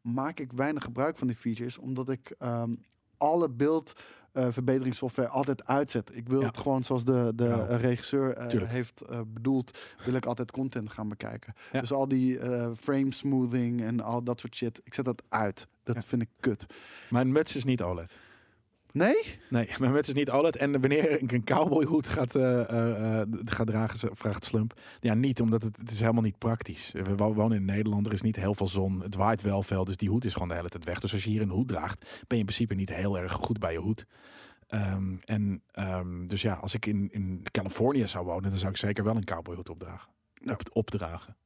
maak 0.00 0.40
ik 0.40 0.52
weinig 0.52 0.84
gebruik 0.84 1.18
van 1.18 1.26
die 1.26 1.36
features, 1.36 1.78
omdat 1.78 2.08
ik 2.08 2.34
ehm, 2.38 2.74
alle 3.16 3.48
beeld 3.50 3.92
eh, 4.32 4.46
verbeteringssoftware 4.50 5.28
altijd 5.28 5.64
uitzet. 5.66 6.10
Ik 6.14 6.28
wil 6.28 6.40
Ja. 6.40 6.46
het 6.46 6.58
gewoon 6.58 6.84
zoals 6.84 7.04
de, 7.04 7.32
de 7.34 7.44
Ja. 7.44 7.66
eh, 7.66 7.80
regisseur 7.80 8.32
eh, 8.36 8.68
heeft 8.68 9.00
eh, 9.00 9.20
bedoeld, 9.26 9.78
wil 10.04 10.14
ik 10.14 10.26
altijd 10.26 10.50
content 10.50 10.90
gaan 10.90 11.08
bekijken. 11.08 11.54
Ja. 11.72 11.80
Dus 11.80 11.92
al 11.92 12.08
die 12.08 12.38
frame 12.76 13.12
smoothing 13.12 13.82
en 13.82 14.00
al 14.00 14.22
dat 14.22 14.40
soort 14.40 14.54
shit, 14.54 14.80
ik 14.84 14.94
zet 14.94 15.04
dat 15.04 15.22
uit. 15.28 15.66
Dat 15.82 16.04
vind 16.04 16.22
ik 16.22 16.28
kut. 16.40 16.66
Mijn 17.10 17.32
muts 17.32 17.56
is 17.56 17.64
niet 17.64 17.82
OLED. 17.82 18.12
Nee? 18.92 19.36
Nee, 19.50 19.70
mijn 19.80 19.92
muts 19.92 20.08
is 20.08 20.14
niet 20.14 20.30
OLED. 20.30 20.56
En 20.56 20.80
wanneer 20.80 21.22
ik 21.22 21.32
een 21.32 21.44
cowboyhoed 21.44 22.08
gaat, 22.08 22.32
gaat 23.44 23.66
dragen, 23.66 24.16
vraagt 24.16 24.44
Slump. 24.44 24.80
Ja, 25.00 25.14
niet, 25.14 25.40
omdat 25.40 25.62
het, 25.62 25.76
het 25.76 25.90
is 25.90 26.00
helemaal 26.00 26.22
niet 26.22 26.38
praktisch. 26.38 26.92
We 26.92 27.14
wo- 27.16 27.34
wonen 27.34 27.56
in 27.56 27.64
Nederland, 27.64 28.06
er 28.06 28.12
is 28.12 28.22
niet 28.22 28.36
heel 28.36 28.54
veel 28.54 28.66
zon. 28.66 29.00
Het 29.02 29.14
waait 29.14 29.42
wel 29.42 29.62
veel, 29.62 29.84
dus 29.84 29.96
die 29.96 30.08
hoed 30.08 30.24
is 30.24 30.32
gewoon 30.32 30.48
de 30.48 30.54
hele 30.54 30.68
tijd 30.68 30.84
weg. 30.84 31.00
Dus 31.00 31.12
als 31.12 31.24
je 31.24 31.30
hier 31.30 31.42
een 31.42 31.48
hoed 31.50 31.68
draagt, 31.68 32.00
ben 32.00 32.10
je 32.28 32.36
in 32.36 32.44
principe 32.44 32.74
niet 32.74 32.88
heel 32.88 33.18
erg 33.18 33.32
goed 33.32 33.58
bij 33.58 33.72
je 33.72 33.78
hoed. 33.78 34.06
Ehm, 34.66 35.14
en 35.24 35.62
ehm, 35.72 36.26
dus 36.26 36.42
ja, 36.42 36.54
als 36.54 36.74
ik 36.74 36.86
in, 36.86 37.08
in 37.12 37.42
Californië 37.50 38.06
zou 38.06 38.24
wonen, 38.24 38.50
dan 38.50 38.58
zou 38.58 38.70
ik 38.70 38.76
zeker 38.76 39.04
wel 39.04 39.16
een 39.16 39.24
cowboyhoed 39.24 39.68
opdragen. 39.70 40.08
Op, 40.44 40.60
opdragen. 40.72 41.36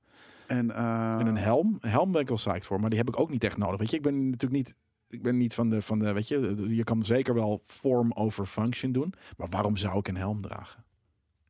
En, 0.47 0.71
En 0.71 1.27
een 1.27 1.37
helm, 1.37 1.77
een 1.81 1.91
helm 1.91 2.13
ben 2.13 2.21
ik 2.21 2.29
wel 2.29 2.37
psyched 2.37 2.65
voor, 2.67 2.81
maar 2.81 2.91
die 2.91 2.99
heb 2.99 3.09
ik 3.09 3.21
ook 3.21 3.31
niet 3.31 3.45
echt 3.45 3.57
nodig. 3.57 3.79
Weet 3.79 3.91
je, 3.91 3.97
ik 3.97 4.03
ben 4.03 4.25
natuurlijk 4.31 4.53
niet, 4.53 4.75
ik 5.15 5.23
ben 5.23 5.37
niet 5.37 5.55
van 5.55 5.71
de, 5.71 5.83
van 5.83 5.99
de, 5.99 6.13
weet 6.13 6.29
je, 6.29 6.75
je 6.75 6.85
kan 6.85 7.05
zeker 7.05 7.35
wel 7.35 7.61
form 7.65 8.13
over 8.13 8.47
function 8.47 8.93
doen, 8.93 9.15
maar 9.37 9.49
waarom 9.49 9.77
zou 9.77 9.99
ik 9.99 10.09
een 10.09 10.17
helm 10.17 10.41
dragen? 10.41 10.85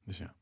Dus 0.05 0.19
ja. 0.19 0.35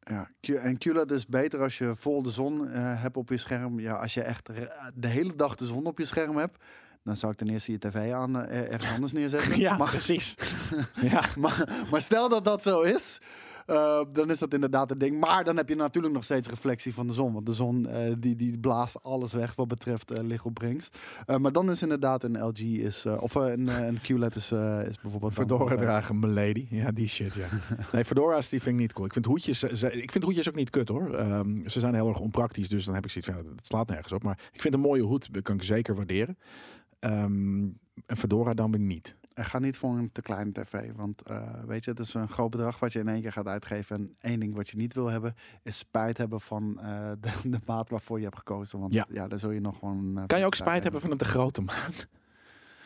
Ja, 0.00 0.30
en 0.40 0.78
QLED 0.78 1.10
is 1.10 1.26
beter 1.26 1.60
als 1.60 1.78
je 1.78 1.96
vol 1.96 2.22
de 2.22 2.30
zon 2.30 2.68
eh, 2.68 3.02
hebt 3.02 3.16
op 3.16 3.28
je 3.28 3.36
scherm. 3.36 3.80
Ja, 3.80 3.94
als 3.94 4.14
je 4.14 4.22
echt 4.22 4.50
de 4.94 5.06
hele 5.06 5.36
dag 5.36 5.54
de 5.54 5.66
zon 5.66 5.86
op 5.86 5.98
je 5.98 6.04
scherm 6.04 6.36
hebt, 6.36 6.64
dan 7.04 7.16
zou 7.16 7.32
ik 7.32 7.38
ten 7.38 7.48
eerste 7.48 7.72
je 7.72 7.78
tv 7.78 8.12
aan 8.12 8.42
eh, 8.42 8.72
ergens 8.72 8.92
anders 8.92 9.12
neerzetten. 9.12 9.58
Ja, 9.66 9.76
maar, 9.76 9.88
precies. 9.88 10.34
ja. 11.10 11.24
maar, 11.36 11.84
maar 11.90 12.02
stel 12.02 12.28
dat 12.28 12.44
dat 12.44 12.62
zo 12.62 12.80
is, 12.80 13.20
eh, 13.68 14.00
dan 14.12 14.30
is 14.30 14.38
dat 14.38 14.54
inderdaad 14.54 14.90
het 14.90 15.00
ding. 15.00 15.20
Maar 15.20 15.44
dan 15.44 15.56
heb 15.56 15.68
je 15.68 15.74
natuurlijk 15.74 16.14
nog 16.14 16.24
steeds 16.24 16.48
reflectie 16.48 16.94
van 16.94 17.06
de 17.06 17.12
zon. 17.12 17.32
Want 17.32 17.46
de 17.46 17.52
zon 17.54 17.86
eh, 17.88 18.12
die, 18.18 18.36
die 18.36 18.58
blaast 18.58 19.02
alles 19.02 19.32
weg 19.32 19.54
wat 19.54 19.68
betreft 19.68 20.10
eh, 20.10 20.22
lichtopbrengst. 20.24 20.98
Maar 21.40 21.52
dan 21.52 21.70
is 21.70 21.82
inderdaad 21.82 22.22
een 22.22 22.44
LG 22.44 22.58
is, 22.60 23.06
of 23.06 23.34
een, 23.34 23.68
een 23.68 24.00
QLED 24.02 24.34
is, 24.36 24.52
is 24.88 25.00
bijvoorbeeld... 25.00 25.32
Fedora 25.32 25.76
dragen, 25.76 26.18
milady. 26.18 26.66
Ja, 26.70 26.90
die 26.90 27.08
shit, 27.08 27.34
ja. 27.34 27.46
Nee, 27.92 28.04
fedora's 28.04 28.48
die 28.48 28.60
vind 28.62 28.74
ik 28.74 28.80
niet 28.80 28.92
cool. 28.92 29.06
Ik 29.06 29.12
vind 29.12 29.24
hoedjes, 29.24 29.58
ze- 29.58 29.92
ik 30.02 30.12
vind 30.12 30.24
hoedjes 30.24 30.48
ook 30.48 30.54
niet 30.54 30.70
kut 30.70 30.88
hoor. 30.88 31.14
Ehm, 31.14 31.68
ze 31.68 31.80
zijn 31.80 31.94
heel 31.94 32.08
erg 32.08 32.20
onpraktisch, 32.20 32.68
dus 32.68 32.84
dan 32.84 32.94
heb 32.94 33.04
ik 33.04 33.10
zoiets 33.10 33.30
van, 33.32 33.56
het 33.56 33.66
slaat 33.66 33.88
nergens 33.88 34.12
op. 34.12 34.22
Maar 34.22 34.38
ik 34.52 34.60
vind 34.60 34.74
een 34.74 34.80
mooie 34.80 35.02
hoed, 35.02 35.34
dat 35.34 35.42
kan 35.42 35.54
ik 35.54 35.62
zeker 35.62 35.94
waarderen. 35.94 36.38
Ehm, 36.98 37.62
en 38.06 38.16
fedora 38.16 38.54
dan 38.54 38.70
weer 38.70 38.80
niet. 38.80 39.16
En 39.38 39.44
ga 39.44 39.58
niet 39.58 39.76
voor 39.76 39.90
een 39.96 40.12
te 40.12 40.22
kleine 40.22 40.52
tv. 40.52 40.90
Want 40.96 41.22
eh, 41.22 41.42
weet 41.66 41.84
je, 41.84 41.90
het 41.90 42.00
is 42.00 42.14
een 42.14 42.28
groot 42.28 42.50
bedrag 42.50 42.78
wat 42.78 42.92
je 42.92 42.98
in 42.98 43.08
één 43.08 43.20
keer 43.20 43.32
gaat 43.32 43.46
uitgeven. 43.46 43.96
En 43.96 44.16
één 44.20 44.40
ding 44.40 44.54
wat 44.54 44.68
je 44.68 44.76
niet 44.76 44.94
wil 44.94 45.06
hebben, 45.06 45.34
is 45.62 45.78
spijt 45.78 46.18
hebben 46.18 46.40
van 46.40 46.80
eh, 46.80 47.10
de, 47.20 47.30
de 47.50 47.58
maat 47.66 47.90
waarvoor 47.90 48.18
je 48.18 48.24
hebt 48.24 48.36
gekozen. 48.36 48.78
Want 48.80 48.94
ja, 48.94 49.06
Ja. 49.10 49.28
daar 49.28 49.38
zul 49.38 49.50
je 49.50 49.60
nog 49.60 49.78
gewoon... 49.78 50.18
eh, 50.18 50.26
Kan 50.26 50.38
je 50.38 50.44
ook 50.44 50.54
spijt 50.54 50.82
hebben 50.82 51.00
van 51.00 51.10
een 51.10 51.16
te 51.16 51.24
grote 51.24 51.60
maat? 51.60 52.06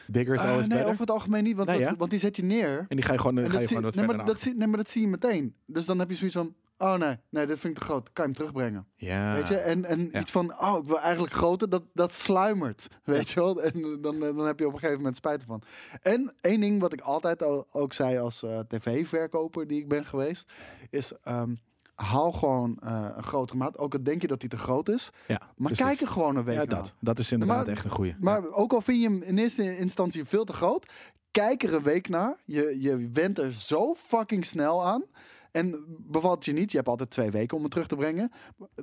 Bigger 0.07 0.35
is 0.35 0.41
always 0.41 0.59
nee, 0.59 0.69
better. 0.69 0.87
over 0.87 1.01
het 1.01 1.11
algemeen 1.11 1.45
niet, 1.45 1.57
want, 1.57 1.69
Nee, 1.69 1.89
want 1.99 2.11
die 2.11 2.19
zet 2.21 2.37
je 2.37 2.43
neer. 2.43 2.85
En 2.89 2.97
die 2.97 3.05
ga 3.05 3.13
je 3.13 3.19
gewoon, 3.19 3.39
En 3.39 3.51
ga 3.51 3.53
je 3.53 3.59
zie, 3.59 3.67
gewoon 3.67 3.83
wat 3.83 3.95
nee, 3.95 4.05
verder 4.05 4.25
maar 4.25 4.33
dat 4.35 4.43
zie, 4.43 4.55
nee, 4.55 4.67
maar 4.67 4.77
dat 4.77 4.89
zie 4.89 5.01
je 5.03 5.09
meteen. 5.09 5.55
Dus 5.67 5.85
dan 5.87 5.99
heb 5.99 6.11
je 6.11 6.17
zoiets 6.17 6.37
van, 6.37 6.55
oh 6.83 6.95
nee, 6.95 7.17
nee, 7.29 7.47
dit 7.47 7.59
vind 7.59 7.73
ik 7.75 7.79
te 7.79 7.85
groot. 7.85 8.13
Kan 8.13 8.25
je 8.29 8.31
hem 8.31 8.35
terugbrengen? 8.39 8.87
Ja. 8.97 9.35
Weet 9.35 9.49
je? 9.49 9.57
En, 9.57 9.85
en 9.85 10.09
Ja. 10.13 10.21
iets 10.21 10.31
van, 10.31 10.61
oh, 10.61 10.79
ik 10.83 10.87
wil 10.89 11.01
eigenlijk 11.01 11.35
groter, 11.35 11.69
dat, 11.71 11.83
dat 11.95 12.15
sluimert. 12.15 12.87
Weet 13.05 13.31
je 13.31 13.41
wel? 13.41 13.63
En 13.63 13.99
dan, 14.01 14.19
dan 14.21 14.39
heb 14.47 14.59
je 14.59 14.67
op 14.67 14.73
een 14.73 14.79
gegeven 14.79 14.97
moment 14.97 15.17
spijt 15.17 15.41
ervan. 15.41 15.63
En 16.03 16.35
één 16.41 16.61
ding 16.61 16.81
wat 16.81 16.93
ik 16.93 17.01
altijd 17.01 17.43
al, 17.43 17.67
ook 17.73 17.93
zei 17.93 18.19
als 18.19 18.43
eh, 18.43 18.59
tv-verkoper 18.59 19.67
die 19.67 19.79
ik 19.81 19.89
ben 19.89 20.05
geweest, 20.05 20.53
is 20.91 21.13
ehm, 21.23 21.55
haal 21.95 22.33
gewoon 22.33 22.79
eh, 22.83 23.07
een 23.17 23.23
grotere 23.25 23.59
maat. 23.59 23.79
Ook 23.79 23.95
al 23.95 24.03
denk 24.03 24.21
je 24.21 24.27
dat 24.27 24.41
die 24.41 24.49
te 24.49 24.57
groot 24.59 24.89
is. 24.89 25.11
ja, 25.29 25.39
Maar 25.39 25.51
precies. 25.57 25.85
kijk 25.85 26.01
er 26.01 26.09
gewoon 26.09 26.37
een 26.37 26.45
week 26.45 26.55
Ja, 26.59 26.65
naar. 26.65 26.83
dat. 26.83 26.95
Dat 27.01 27.19
is 27.19 27.33
inderdaad 27.33 27.57
Maar- 27.67 27.75
echt 27.75 27.85
een 27.85 27.91
goeie. 27.91 28.15
Maar 28.21 28.51
ook 28.53 28.73
al 28.73 28.81
vind 28.81 29.03
je 29.03 29.09
hem 29.09 29.23
in 29.23 29.39
eerste 29.39 29.77
instantie 29.79 30.25
veel 30.25 30.45
te 30.45 30.53
groot, 30.53 30.93
kijk 31.31 31.63
er 31.63 31.75
een 31.75 31.83
week 31.83 32.09
naar. 32.09 32.37
Je, 32.45 32.77
je 32.81 33.09
went 33.13 33.39
er 33.39 33.53
zo 33.53 33.95
fucking 33.95 34.47
snel 34.47 34.87
aan. 34.87 35.05
En 35.53 35.85
bevalt 35.99 36.45
je 36.45 36.53
niet, 36.53 36.71
je 36.71 36.77
hebt 36.77 36.89
altijd 36.89 37.11
twee 37.11 37.31
weken 37.31 37.57
om 37.57 37.63
het 37.63 37.73
terug 37.73 37.87
te 37.87 37.97
brengen. 37.97 38.31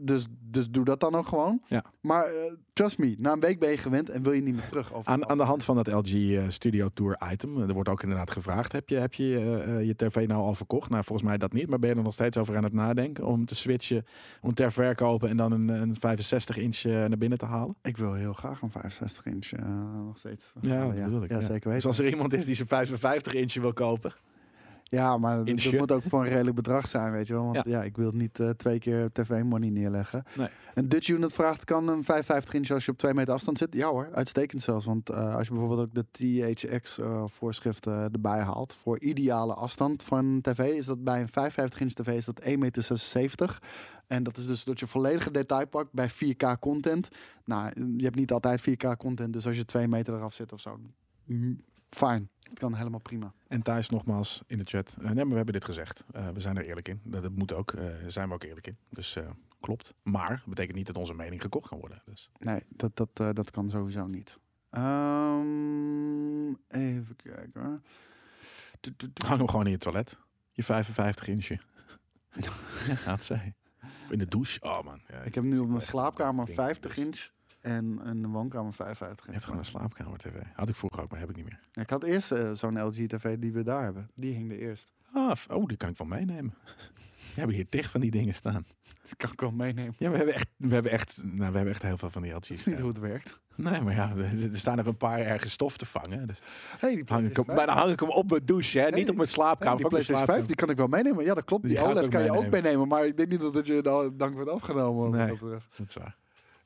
Dus, 0.01 0.27
dus 0.39 0.69
doe 0.69 0.85
dat 0.85 0.99
dan 0.99 1.15
ook 1.15 1.27
gewoon. 1.27 1.61
Ja. 1.65 1.83
Maar 2.01 2.23
eh, 2.25 2.53
trust 2.73 2.97
me, 2.97 3.15
na 3.17 3.31
een 3.31 3.39
week 3.39 3.59
ben 3.59 3.69
je 3.69 3.77
gewend 3.77 4.09
en 4.09 4.23
wil 4.23 4.31
je 4.31 4.41
niet 4.41 4.53
meer 4.55 4.67
terug. 4.67 4.93
Over 4.93 5.11
Aan, 5.11 5.29
aan 5.29 5.37
de 5.37 5.43
hand 5.43 5.63
van 5.65 5.75
dat 5.75 5.87
LG 5.87 6.13
eh, 6.13 6.43
Studio 6.47 6.89
Tour 6.93 7.21
item, 7.31 7.57
er 7.61 7.73
wordt 7.73 7.89
ook 7.89 8.03
inderdaad 8.03 8.31
gevraagd, 8.31 8.71
heb 8.71 8.89
je, 8.89 8.95
heb 8.95 9.13
je 9.13 9.61
eh, 9.65 9.85
je 9.85 9.95
tv 9.95 10.27
nou 10.27 10.41
al 10.41 10.53
verkocht? 10.53 10.89
Nou, 10.89 11.03
volgens 11.03 11.27
mij 11.27 11.37
dat 11.37 11.53
niet, 11.53 11.69
maar 11.69 11.79
ben 11.79 11.89
je 11.89 11.95
er 11.95 12.03
nog 12.03 12.13
steeds 12.13 12.37
over 12.37 12.57
aan 12.57 12.63
het 12.63 12.73
nadenken 12.73 13.25
om 13.25 13.45
te 13.45 13.55
switchen, 13.55 14.05
om 14.41 14.53
ter 14.53 14.71
verkopen 14.71 15.29
en 15.29 15.37
dan 15.37 15.51
een, 15.51 15.67
een 15.67 15.95
65 15.99 16.57
inch 16.57 16.83
naar 16.83 17.17
binnen 17.17 17.37
te 17.37 17.45
halen? 17.45 17.75
Ik 17.81 17.97
wil 17.97 18.13
heel 18.13 18.33
graag 18.33 18.61
een 18.61 18.71
65 18.71 19.25
inch 19.25 19.51
nog 20.05 20.17
steeds. 20.17 20.53
Ja, 20.61 20.77
halen, 20.77 20.95
dat 20.95 21.03
bedoel 21.05 21.23
ik. 21.23 21.29
Ja, 21.31 21.41
zeker 21.41 21.53
Dus 21.61 21.71
weten. 21.71 21.87
als 21.87 21.99
er 21.99 22.07
iemand 22.09 22.33
is 22.33 22.45
die 22.45 22.55
zijn 22.55 22.67
55 22.67 23.33
inch 23.33 23.53
wil 23.53 23.73
kopen, 23.73 24.13
Ja, 24.89 25.17
maar 25.17 25.45
dat, 25.45 25.71
moet 25.71 25.91
ook 25.91 26.03
voor 26.03 26.21
een 26.21 26.29
redelijk 26.29 26.55
bedrag 26.55 26.87
zijn, 26.87 27.11
weet 27.11 27.27
je 27.27 27.33
wel. 27.33 27.43
Want 27.43 27.55
ja, 27.55 27.63
Ja. 27.71 27.83
ik 27.83 27.97
wil 27.97 28.11
niet 28.11 28.39
eh, 28.39 28.49
twee 28.49 28.79
keer 28.79 29.11
tv-money 29.11 29.69
neerleggen. 29.69 30.23
Nee. 30.35 30.47
Een 30.73 30.89
Dutch 30.89 31.07
unit 31.07 31.33
vraagt, 31.33 31.65
kan 31.65 31.87
een 31.87 32.03
55 32.03 32.53
inch 32.53 32.69
als 32.69 32.85
je 32.85 32.91
op 32.91 32.97
2 32.97 33.13
meter 33.13 33.33
afstand 33.33 33.57
zit? 33.57 33.73
Ja 33.73 33.87
hoor, 33.89 34.09
uitstekend 34.13 34.61
zelfs. 34.61 34.85
Want 34.85 35.09
eh, 35.09 35.35
als 35.35 35.47
je 35.47 35.53
bijvoorbeeld 35.53 35.87
ook 35.87 35.93
de 35.93 36.05
THX-voorschriften 36.11 37.93
eh, 37.93 38.03
erbij 38.03 38.39
haalt... 38.39 38.73
voor 38.73 38.99
ideale 38.99 39.53
afstand 39.53 40.03
van 40.03 40.41
tv... 40.41 40.59
is 40.59 40.85
dat 40.85 41.03
bij 41.03 41.21
een 41.21 41.29
55 41.29 41.79
inch 41.79 41.93
tv 41.93 42.07
is 42.07 42.25
dat 42.25 42.41
1,76 42.43 42.57
meter. 42.57 43.59
En 44.07 44.23
dat 44.23 44.37
is 44.37 44.45
dus 44.45 44.63
dat 44.63 44.79
je 44.79 44.87
volledige 44.87 45.31
detail 45.31 45.67
pakt 45.67 45.93
bij 45.93 46.09
4K 46.09 46.59
content. 46.59 47.09
Nou, 47.45 47.71
je 47.97 48.03
hebt 48.03 48.15
niet 48.15 48.31
altijd 48.31 48.69
4K 48.69 48.97
content, 48.97 49.33
dus 49.33 49.47
als 49.47 49.55
je 49.55 49.65
2 49.65 49.87
meter 49.87 50.13
eraf 50.13 50.33
zit 50.33 50.53
of 50.53 50.59
zo... 50.59 50.79
Fijn, 51.89 52.29
het 52.43 52.59
kan 52.59 52.75
helemaal 52.75 52.99
prima. 52.99 53.33
En 53.47 53.61
Thijs, 53.61 53.89
nogmaals 53.89 54.43
in 54.47 54.57
de 54.57 54.63
chat. 54.63 54.95
Eh, 54.99 55.03
nee, 55.05 55.13
maar 55.15 55.27
we 55.27 55.35
hebben 55.35 55.53
dit 55.53 55.65
gezegd. 55.65 56.03
Eh, 56.11 56.27
we 56.29 56.39
zijn 56.39 56.57
er 56.57 56.65
eerlijk 56.65 56.87
in. 56.87 57.01
Dat, 57.03 57.21
dat 57.21 57.31
moet 57.31 57.53
ook. 57.53 57.71
eh, 57.71 57.81
Daar 57.85 58.11
zijn 58.11 58.27
we 58.27 58.33
ook 58.33 58.43
eerlijk 58.43 58.67
in. 58.67 58.77
Dus 58.89 59.15
eh, 59.15 59.29
klopt. 59.59 59.93
Maar 60.03 60.27
dat 60.29 60.45
betekent 60.45 60.77
niet 60.77 60.87
dat 60.87 60.97
onze 60.97 61.13
mening 61.13 61.41
gekocht 61.41 61.67
kan 61.69 61.79
worden. 61.79 62.01
Dus. 62.05 62.29
Nee, 62.37 62.63
dat, 62.69 62.95
dat, 62.97 63.09
eh, 63.13 63.29
dat 63.33 63.51
kan 63.51 63.69
sowieso 63.69 64.07
niet. 64.07 64.39
Ehm, 64.69 66.47
even 66.67 67.15
kijken 67.15 67.61
hoor. 67.61 67.81
Hang 69.25 69.37
hem 69.37 69.47
gewoon 69.49 69.65
in 69.65 69.71
je 69.71 69.77
toilet. 69.77 70.19
Je 70.51 70.63
55 70.63 71.27
inchje. 71.27 71.59
ja, 72.87 73.11
het 73.11 73.23
zei. 73.23 73.53
Of 73.83 74.11
In 74.11 74.17
de 74.17 74.25
douche. 74.25 74.61
Oh 74.61 74.83
man. 74.83 75.01
Ja, 75.07 75.21
Ik 75.21 75.35
heb 75.35 75.43
nu 75.43 75.59
op 75.59 75.67
mijn 75.69 75.81
slaapkamer 75.81 76.45
ding, 76.45 76.57
50 76.57 76.95
dus. 76.95 77.03
inch 77.05 77.29
en 77.61 78.21
de 78.21 78.27
woonkamer 78.27 78.73
55 78.73 79.17
Je 79.25 79.31
inch. 79.31 79.33
hebt 79.33 79.43
gewoon 79.43 79.59
een 79.59 79.65
slaapkamer 79.65 80.17
tv. 80.17 80.33
Had 80.53 80.69
ik 80.69 80.75
vroeger 80.75 81.01
ook, 81.01 81.09
maar 81.11 81.19
heb 81.19 81.29
ik 81.29 81.35
niet 81.35 81.45
meer. 81.45 81.59
Ik 81.73 81.89
had 81.89 82.03
eerst 82.03 82.31
eh, 82.31 82.51
zo'n 82.51 82.81
LG 82.83 82.93
tv 83.07 83.37
die 83.37 83.51
we 83.53 83.63
daar 83.63 83.83
hebben. 83.83 84.09
Die 84.15 84.33
hing 84.33 84.51
er 84.51 84.57
eerst. 84.59 84.91
Ah, 85.13 85.31
oh, 85.49 85.65
die 85.65 85.77
kan 85.77 85.89
ik 85.89 85.97
wel 85.97 86.07
meenemen. 86.07 86.53
We 87.33 87.35
hebben 87.35 87.55
hier 87.55 87.69
tig 87.69 87.91
van 87.91 88.01
die 88.01 88.11
dingen 88.11 88.33
staan. 88.33 88.65
Die 89.03 89.15
kan 89.23 89.31
ik 89.31 89.39
wel 89.39 89.51
meenemen. 89.51 89.93
Ja, 89.97 90.09
we 90.09 90.17
hebben 90.17 90.35
echt, 90.35 90.47
we 90.57 90.73
hebben 90.73 90.91
echt, 90.91 91.21
nou, 91.25 91.37
we 91.37 91.43
hebben 91.55 91.67
echt 91.73 91.81
heel 91.81 91.97
veel 91.97 92.09
van 92.09 92.21
die 92.21 92.31
Dat 92.31 92.49
is 92.49 92.57
LG's. 92.57 92.65
niet 92.65 92.79
hoe 92.79 92.87
het 92.87 92.99
werkt. 92.99 93.39
Nee, 93.55 93.81
maar 93.81 93.93
ja, 93.93 94.15
er 94.15 94.49
staan 94.57 94.79
er 94.79 94.87
een 94.87 94.97
paar 94.97 95.19
ergens 95.19 95.51
stof 95.51 95.77
te 95.77 95.85
vangen. 95.85 96.27
Dus 96.27 96.39
Hey, 96.79 96.95
die 96.95 97.03
hang 97.07 97.25
ik 97.29 97.35
hem, 97.35 97.45
maar 97.45 97.55
dan 97.55 97.65
5, 97.65 97.77
hang 97.77 97.91
ik 97.91 97.99
hem 97.99 98.09
op 98.09 98.29
mijn 98.29 98.45
douche, 98.45 98.79
hè? 98.79 98.89
Niet 98.89 99.09
op 99.09 99.15
mijn 99.15 99.17
hey, 99.17 99.25
slaapkamer. 99.27 99.77
die 99.77 99.87
PlayStation 99.87 100.25
5 100.25 100.45
die 100.45 100.55
kan 100.55 100.69
ik 100.69 100.77
wel 100.77 100.87
meenemen. 100.87 101.23
Ja, 101.25 101.33
dat 101.33 101.43
klopt. 101.45 101.63
Die, 101.63 101.71
Die 101.71 101.81
ik 101.83 101.89
OLED 101.89 102.03
ook 102.03 102.09
kan 102.11 102.23
je 102.23 102.31
ook 102.31 102.49
meenemen. 102.49 102.87
Maar 102.87 103.05
ik 103.05 103.17
denk 103.17 103.29
niet 103.29 103.53
dat 103.53 103.67
je 103.67 103.81
daar 103.81 104.17
dank 104.17 104.33
wordt 104.33 104.49
afgenomen. 104.49 105.11
Nee. 105.11 105.27
dat. 105.27 105.39
Dat 105.77 105.87
is 105.87 105.95
waar. 105.95 106.15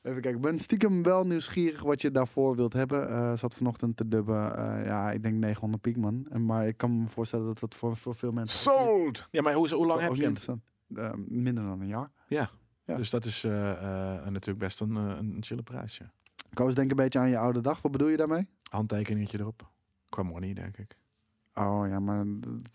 Even 0.04 0.20
kijken, 0.20 0.40
ik 0.40 0.40
ben 0.40 0.58
stiekem 0.58 1.02
wel 1.02 1.26
nieuwsgierig 1.26 1.82
wat 1.82 2.02
je 2.02 2.10
daarvoor 2.10 2.56
wilt 2.56 2.72
hebben. 2.72 3.08
Eh 3.08 3.36
zat 3.36 3.54
vanochtend 3.54 3.96
te 3.96 4.08
dubben, 4.08 4.56
eh, 4.56 4.86
ja, 4.86 5.10
ik 5.10 5.22
denk 5.22 5.34
900 5.34 5.82
piek, 5.82 5.96
man. 5.96 6.26
En, 6.30 6.44
maar 6.44 6.66
ik 6.66 6.76
kan 6.76 7.02
me 7.02 7.08
voorstellen 7.08 7.46
dat 7.46 7.58
dat 7.58 7.74
voor, 7.74 7.96
voor 7.96 8.14
veel 8.14 8.32
mensen... 8.32 8.60
Sold! 8.60 9.28
Ja, 9.30 9.42
maar 9.42 9.52
hoe, 9.52 9.74
hoe 9.74 9.86
lang 9.86 10.00
heb 10.00 10.14
je 10.14 10.22
hem? 10.22 10.62
Eh, 10.96 11.12
minder 11.26 11.64
dan 11.64 11.80
een 11.80 11.86
jaar. 11.86 12.10
Ja. 12.28 12.50
Dus 12.84 13.10
dat 13.10 13.24
is 13.24 13.44
eh, 13.44 13.70
eh, 13.70 14.26
natuurlijk 14.28 14.58
best 14.58 14.80
een, 14.80 14.94
een 14.94 15.36
chille 15.40 15.62
prijs, 15.62 15.96
ja. 15.96 16.12
Koos, 16.52 16.74
denk 16.74 16.90
een 16.90 16.96
beetje 16.96 17.18
aan 17.18 17.28
je 17.28 17.38
oude 17.38 17.60
dag. 17.60 17.82
Wat 17.82 17.92
bedoel 17.92 18.08
je 18.08 18.16
daarmee? 18.16 18.48
Handtekeningetje 18.70 19.38
erop. 19.38 19.70
Qua 20.08 20.22
money, 20.22 20.52
denk 20.52 20.76
ik. 20.76 20.98
Oh 21.54 21.88
ja, 21.88 22.00
maar 22.00 22.24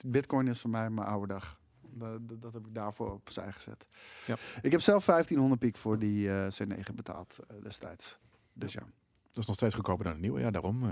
bitcoin 0.06 0.48
is 0.48 0.62
voor 0.62 0.70
mij 0.70 0.90
mijn 0.90 1.08
oude 1.08 1.28
dag. 1.34 1.60
Dat, 2.00 2.42
dat, 2.42 2.54
heb 2.54 2.66
ik 2.66 2.74
daarvoor 2.74 3.12
opzij 3.12 3.52
gezet. 3.52 3.88
Ja. 4.26 4.36
Ik 4.62 4.72
heb 4.72 4.82
zelf 4.82 5.06
1500 5.06 5.62
piek 5.62 5.78
voor 5.78 6.00
die 6.00 6.30
eh, 6.30 6.48
C9 6.64 6.96
betaald 6.96 7.38
eh, 7.48 7.56
destijds. 7.64 8.18
Dus 8.54 8.74
ja. 8.74 8.84
Dat 9.32 9.38
is 9.42 9.46
nog 9.46 9.56
steeds 9.56 9.76
goedkoper 9.76 10.06
dan 10.06 10.14
een 10.14 10.20
nieuwe. 10.20 10.40
Ja, 10.40 10.52
daarom. 10.52 10.84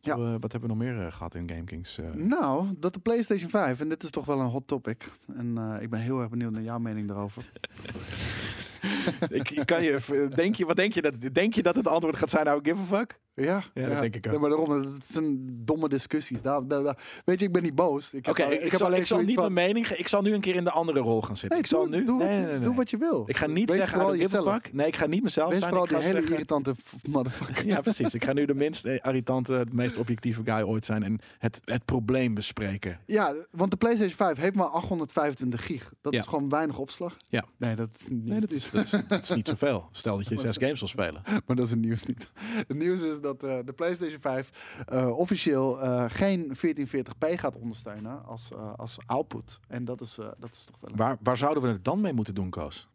Ja. 0.00 0.16
Wat 0.16 0.52
hebben 0.52 0.60
we 0.60 0.76
nog 0.76 0.76
meer 0.76 1.06
eh, 1.06 1.12
gehad 1.12 1.34
in 1.34 1.48
GameKings? 1.48 1.98
eh? 1.98 2.12
Nou, 2.12 2.74
dat 2.78 2.92
de 2.92 3.00
PlayStation 3.00 3.50
5, 3.50 3.80
en 3.80 3.88
dit 3.88 4.02
is 4.02 4.10
toch 4.10 4.24
wel 4.24 4.40
een 4.40 4.46
hot 4.46 4.66
topic. 4.66 5.12
En 5.36 5.78
ik 5.80 5.90
ben 5.90 6.00
heel 6.00 6.20
erg 6.20 6.30
benieuwd 6.30 6.52
naar 6.52 6.62
jouw 6.62 6.78
mening 6.78 7.08
daarover. 7.08 7.50
ik, 9.28 9.50
ik 9.50 9.66
kan 9.66 9.82
je, 9.82 10.28
denk 10.34 10.54
je, 10.54 10.66
wat 10.66 10.76
denk 10.76 10.92
je, 10.92 11.02
dat, 11.02 11.14
denk 11.32 11.54
je 11.54 11.62
dat 11.62 11.76
het 11.76 11.88
antwoord 11.88 12.16
gaat 12.16 12.30
zijn, 12.30 12.44
nou, 12.44 12.60
give 12.62 12.80
a 12.80 12.84
fuck? 12.84 13.20
Ja, 13.44 13.62
Ja, 13.74 13.88
dat 13.88 14.00
denk 14.00 14.14
ik 14.14 14.26
ook. 14.26 14.32
Ja, 14.32 14.38
maar 14.38 14.48
daarom, 14.50 14.70
het 14.70 15.04
zijn 15.06 15.38
domme 15.64 15.88
discussies. 15.88 16.42
Daar, 16.42 16.66
daar, 16.66 16.82
daar- 16.82 17.22
weet 17.24 17.40
je, 17.40 17.46
ik 17.46 17.52
ben 17.52 17.62
niet 17.62 17.74
boos. 17.74 18.12
Ik 18.14 18.26
heb 18.26 18.38
Oké, 18.38 18.48
ik, 18.50 18.60
ik, 18.60 18.74
zal, 18.74 18.92
ik 18.92 19.06
zal 19.06 19.20
niet 19.20 19.34
van, 19.34 19.52
mijn 19.52 19.66
mening, 19.66 19.88
ge- 19.88 19.96
ik 19.96 20.08
zal 20.08 20.22
nu 20.22 20.34
een 20.34 20.40
keer 20.40 20.54
in 20.54 20.64
de 20.64 20.70
andere 20.70 21.00
rol 21.00 21.22
gaan 21.22 21.36
zitten. 21.36 21.48
Nee, 21.50 21.58
ik 21.58 21.66
zal 21.66 21.84
doe, 21.88 21.98
nu, 21.98 22.04
doe, 22.04 22.18
wat 22.18 22.26
nee, 22.26 22.34
je, 22.40 22.44
nee, 22.46 22.50
nee, 22.54 22.60
doe 22.64 22.74
wat 22.74 22.90
je 22.90 22.96
wil. 22.96 23.24
Ik 23.26 23.36
ga 23.36 23.46
niet 23.46 23.68
Wees 23.68 23.78
zeggen, 23.78 23.98
vooral 23.98 24.16
jezelf. 24.16 24.72
Nee, 24.72 24.86
ik 24.86 24.96
ga 24.96 25.06
niet 25.06 25.22
mezelf 25.22 25.48
Wees 25.50 25.58
zijn. 25.58 25.70
vooral 25.70 25.86
Ik 25.88 25.92
ga 25.94 25.98
die 25.98 26.06
hele 26.06 26.18
zeggen, 26.20 26.34
irritante 26.36 26.74
motherfucker. 27.10 27.66
ja, 27.66 27.80
precies. 27.80 28.14
Ik 28.14 28.24
ga 28.24 28.32
nu 28.32 28.44
de 28.44 28.54
minst 28.54 28.84
eh, 28.84 28.94
irritante, 29.02 29.64
de 29.68 29.74
meest 29.74 29.96
objectieve 29.98 30.42
guy 30.44 30.62
ooit 30.62 30.84
zijn 30.84 31.02
en 31.02 31.18
het, 31.38 31.60
het 31.64 31.84
probleem 31.84 32.34
bespreken. 32.34 32.98
Ja, 33.06 33.34
want 33.50 33.70
de 33.70 33.76
PlayStation 33.76 34.16
5 34.16 34.36
heeft 34.36 34.54
maar 34.54 34.66
825 34.66 35.66
gig. 35.66 35.92
Dat 36.00 36.12
Ja. 36.14 36.20
is 36.20 36.26
gewoon 36.26 36.48
weinig 36.48 36.78
opslag. 36.78 37.16
Ja. 37.28 37.44
Nee, 37.56 37.74
dat 37.74 37.88
is 37.98 38.06
niet. 38.08 38.24
Nee, 38.24 38.40
dat 38.40 38.50
is, 38.52 38.70
dat, 38.70 38.84
is, 38.84 38.90
dat 39.08 39.22
is 39.22 39.30
niet 39.30 39.48
zoveel. 39.48 39.88
Stel 39.90 40.16
dat 40.16 40.28
je 40.28 40.38
zes 40.48 40.56
games 40.56 40.78
wil 40.78 40.88
spelen. 40.88 41.22
Maar 41.46 41.56
dat 41.56 41.64
is 41.64 41.70
het 41.70 41.80
nieuws 41.80 42.04
niet. 42.04 42.30
Het 42.38 42.76
nieuws 42.76 43.00
is 43.02 43.20
dat 43.20 43.27
eh, 43.36 43.58
de 43.64 43.72
PlayStation 43.72 44.20
5 44.20 44.82
eh, 44.86 45.18
officieel 45.18 45.80
eh, 45.80 46.04
geen 46.08 46.52
1440p 46.66 47.34
gaat 47.34 47.56
ondersteunen 47.56 48.24
als, 48.26 48.50
als 48.76 48.98
output. 49.06 49.60
En 49.68 49.84
dat 49.84 50.00
is, 50.00 50.14
dat 50.14 50.50
is 50.52 50.64
toch 50.64 50.76
wel. 50.80 50.90
een- 50.90 50.96
Waar, 50.96 51.16
waar 51.22 51.36
zouden 51.36 51.62
we 51.62 51.68
het 51.68 51.84
dan 51.84 52.00
mee 52.00 52.12
moeten 52.12 52.34
doen, 52.34 52.50
Koos? 52.50 52.88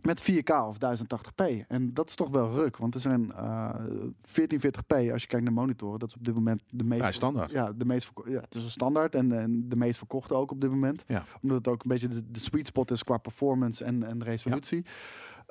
Met 0.00 0.20
4K 0.22 0.50
of 0.66 0.76
1080p. 0.78 1.66
En 1.68 1.94
dat 1.94 2.08
is 2.08 2.14
toch 2.14 2.28
wel 2.28 2.50
ruk. 2.54 2.76
Want 2.76 2.94
er 2.94 3.00
zijn 3.00 3.32
eh 3.32 3.74
1440p, 4.24 5.10
als 5.12 5.22
je 5.22 5.28
kijkt 5.28 5.44
naar 5.44 5.52
monitoren, 5.52 5.98
dat 5.98 6.08
is 6.08 6.14
op 6.14 6.24
dit 6.24 6.34
moment 6.34 6.62
de 6.70 6.84
meest. 6.84 7.14
Standaard. 7.14 7.50
Ja, 7.50 7.72
de 7.72 7.84
meest 7.84 8.10
ja, 8.24 8.40
het 8.40 8.54
is 8.54 8.62
een 8.64 8.70
standaard 8.70 9.14
en, 9.14 9.32
en 9.32 9.68
de 9.68 9.76
meest 9.76 9.98
verkochte 9.98 10.34
ook 10.34 10.50
op 10.50 10.60
dit 10.60 10.70
moment. 10.70 11.04
Ja. 11.06 11.24
Omdat 11.42 11.58
het 11.58 11.68
ook 11.68 11.82
een 11.82 11.88
beetje 11.90 12.08
de, 12.08 12.30
de 12.30 12.38
sweet 12.40 12.66
spot 12.66 12.90
is 12.90 13.02
qua 13.04 13.16
performance 13.16 13.84
en, 13.84 14.02
en 14.02 14.22
resolutie. 14.24 14.84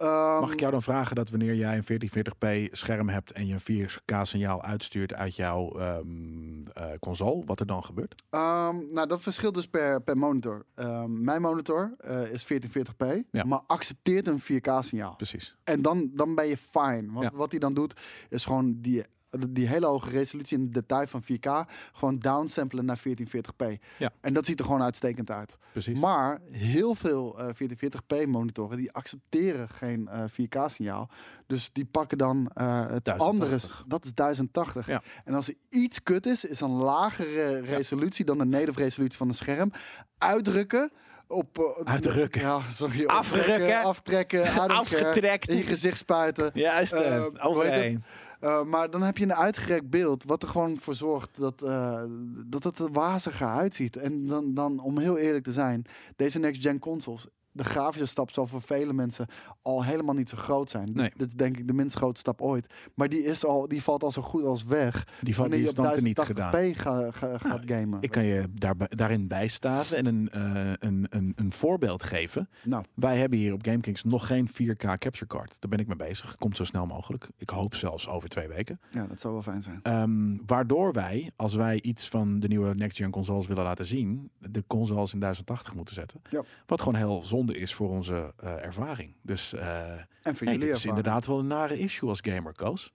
Ehm, 0.01 0.39
Mag 0.39 0.51
ik 0.53 0.59
jou 0.59 0.71
dan 0.71 0.81
vragen 0.81 1.15
dat 1.15 1.29
wanneer 1.29 1.55
jij 1.55 1.77
een 1.77 1.83
1440p 1.83 2.69
scherm 2.71 3.09
hebt 3.09 3.31
en 3.31 3.47
je 3.47 3.53
een 3.53 3.59
4K 3.89 4.13
signaal 4.25 4.61
uitstuurt 4.63 5.13
uit 5.13 5.35
jouw 5.35 5.77
ehm, 5.79 6.65
eh, 6.73 6.85
console, 6.99 7.45
wat 7.45 7.59
er 7.59 7.65
dan 7.65 7.83
gebeurt? 7.83 8.23
Ehm, 8.29 8.75
nou, 8.93 9.07
dat 9.07 9.21
verschilt 9.21 9.53
dus 9.53 9.67
per, 9.67 10.01
per 10.01 10.17
monitor. 10.17 10.65
Ehm, 10.75 11.23
mijn 11.23 11.41
monitor 11.41 11.95
eh, 11.97 12.31
is 12.31 12.43
1440p, 12.43 13.23
Ja. 13.31 13.43
maar 13.43 13.61
accepteert 13.67 14.27
een 14.27 14.39
4K-signaal. 14.39 15.15
Precies. 15.15 15.55
En 15.63 15.81
dan, 15.81 16.09
dan 16.13 16.35
ben 16.35 16.47
je 16.47 16.57
fine. 16.57 17.05
Want 17.11 17.23
Ja. 17.31 17.37
wat 17.37 17.51
hij 17.51 17.59
dan 17.59 17.73
doet, 17.73 17.93
is 18.29 18.45
gewoon 18.45 18.75
die 18.81 19.03
die 19.49 19.67
hele 19.67 19.85
hoge 19.85 20.09
resolutie 20.09 20.57
en 20.57 20.71
detail 20.71 21.07
van 21.07 21.23
4K 21.23 21.69
gewoon 21.93 22.19
downsamplen 22.19 22.85
naar 22.85 22.99
1440p. 23.07 23.65
Ja. 23.97 24.11
En 24.21 24.33
dat 24.33 24.45
ziet 24.45 24.59
er 24.59 24.65
gewoon 24.65 24.83
uitstekend 24.83 25.31
uit. 25.31 25.57
Precies. 25.71 25.99
Maar 25.99 26.39
heel 26.51 26.95
veel 26.95 27.39
eh 27.39 27.45
1440p 27.45 28.27
monitoren 28.27 28.77
die 28.77 28.91
accepteren 28.91 29.69
geen 29.69 30.07
eh 30.07 30.23
4K 30.31 30.65
signaal. 30.65 31.09
Dus 31.47 31.71
die 31.73 31.85
pakken 31.85 32.17
dan 32.17 32.51
eh, 32.53 32.79
het 32.87 33.05
1080. 33.05 33.19
andere, 33.27 33.59
dat 33.87 34.05
is 34.05 34.13
1080. 34.13 34.87
Ja. 34.87 35.01
En 35.25 35.33
als 35.33 35.47
er 35.47 35.55
iets 35.69 36.03
kut 36.03 36.25
is, 36.25 36.45
is 36.45 36.61
een 36.61 36.71
lagere 36.71 37.59
resolutie 37.59 38.25
dan 38.25 38.37
de 38.37 38.45
native 38.45 38.79
resolutie 38.79 39.17
van 39.17 39.27
een 39.27 39.33
scherm. 39.33 39.71
Uitdrukken 40.17 40.91
op... 41.27 41.57
eh, 41.57 41.93
Uitdrukken. 41.93 42.41
Ja, 42.41 42.61
sorry. 42.69 43.03
Opdrukken, 43.05 43.83
Aftrekken. 43.83 44.53
Afgetrekt. 44.69 45.47
In 45.49 45.57
je 45.57 45.63
gezicht 45.63 45.97
spuiten. 45.97 46.51
Juist, 46.53 46.91
Eh, 46.93 47.15
uh, 47.15 47.59
het? 47.59 47.97
Uh, 48.41 48.63
maar 48.63 48.89
dan 48.89 49.01
heb 49.01 49.17
je 49.17 49.23
een 49.23 49.35
uitgerekt 49.35 49.89
beeld, 49.89 50.23
wat 50.23 50.43
er 50.43 50.49
gewoon 50.49 50.79
voor 50.79 50.95
zorgt 50.95 51.29
dat, 51.37 51.63
uh, 51.63 52.03
dat 52.45 52.63
het 52.63 52.79
er 52.79 52.91
waziger 52.91 53.47
uitziet. 53.47 53.95
En 53.95 54.25
dan, 54.25 54.53
dan, 54.53 54.79
om 54.79 54.99
heel 54.99 55.17
eerlijk 55.17 55.43
te 55.43 55.51
zijn, 55.51 55.85
deze 56.15 56.39
next-gen 56.39 56.79
consoles, 56.79 57.27
de 57.51 57.63
grafische 57.63 58.07
stap 58.07 58.31
zal 58.31 58.47
voor 58.47 58.61
vele 58.61 58.93
mensen 58.93 59.27
al 59.61 59.83
helemaal 59.83 60.15
niet 60.15 60.29
zo 60.29 60.37
groot 60.37 60.69
zijn. 60.69 60.89
Nee. 60.93 61.11
Dit, 61.17 61.27
is 61.27 61.33
denk 61.33 61.57
ik 61.57 61.67
de 61.67 61.73
minst 61.73 61.95
grote 61.95 62.19
stap 62.19 62.41
ooit. 62.41 62.73
Maar 62.95 63.09
die, 63.09 63.23
is 63.23 63.45
al, 63.45 63.67
die 63.67 63.83
valt 63.83 64.03
al 64.03 64.11
zo 64.11 64.21
goed 64.21 64.43
als 64.43 64.63
weg. 64.63 65.07
Die, 65.21 65.35
van, 65.35 65.49
die 65.49 65.61
is 65.61 65.73
dan 65.73 65.91
op 65.91 66.01
niet 66.01 66.19
1080p 66.19 66.23
gedaan. 66.23 66.75
ga, 66.75 67.11
ga, 67.11 67.37
gaat 67.37 67.61
gamen. 67.65 68.01
Ik 68.01 68.11
kan 68.11 68.23
je 68.23 68.45
daarbij, 68.53 68.87
daarin 68.89 69.27
bijstaan 69.27 69.85
en 69.95 70.05
een, 70.05 70.29
uh, 70.35 70.73
een, 70.79 71.05
een, 71.09 71.33
een 71.35 71.51
voorbeeld 71.53 72.03
geven. 72.03 72.49
Nou, 72.63 72.83
Wij 72.93 73.17
hebben 73.17 73.39
hier 73.39 73.53
op 73.53 73.63
GameKings 73.63 74.03
nog 74.03 74.27
geen 74.27 74.49
4K 74.49 74.75
capture 74.75 75.27
card. 75.27 75.55
Daar 75.59 75.69
ben 75.69 75.79
ik 75.79 75.87
mee 75.87 75.95
bezig. 75.95 76.35
Komt 76.37 76.57
zo 76.57 76.63
snel 76.63 76.85
mogelijk. 76.85 77.29
Ik 77.37 77.49
hoop 77.49 77.75
zelfs 77.75 78.07
over 78.07 78.29
twee 78.29 78.47
weken. 78.47 78.79
ja, 78.91 79.05
dat 79.07 79.21
zou 79.21 79.33
wel 79.33 79.43
fijn 79.43 79.63
zijn. 79.63 79.79
Um, 79.83 80.41
waardoor 80.45 80.93
wij, 80.93 81.31
als 81.35 81.53
wij 81.53 81.81
iets 81.81 82.09
van 82.09 82.39
de 82.39 82.47
nieuwe 82.47 82.75
next-gen 82.75 83.11
consoles 83.11 83.47
willen 83.47 83.63
laten 83.63 83.85
zien, 83.85 84.31
de 84.39 84.63
consoles 84.67 85.13
in 85.13 85.19
1080 85.19 85.75
moeten 85.75 85.95
zetten. 85.95 86.21
Ja. 86.29 86.43
Wat 86.65 86.79
gewoon 86.79 86.95
heel 86.95 87.21
zonde 87.23 87.40
is 87.49 87.73
voor 87.73 87.89
onze 87.89 88.33
uh, 88.43 88.65
ervaring. 88.65 89.15
Dus 89.21 89.53
uh, 89.53 89.91
En 90.23 90.35
voor 90.35 90.47
hey, 90.47 90.55
is 90.57 90.85
inderdaad 90.85 91.25
wel 91.25 91.39
een 91.39 91.47
nare 91.47 91.79
issue 91.79 92.09
als 92.09 92.19
gamer, 92.21 92.53
Koos. 92.53 92.93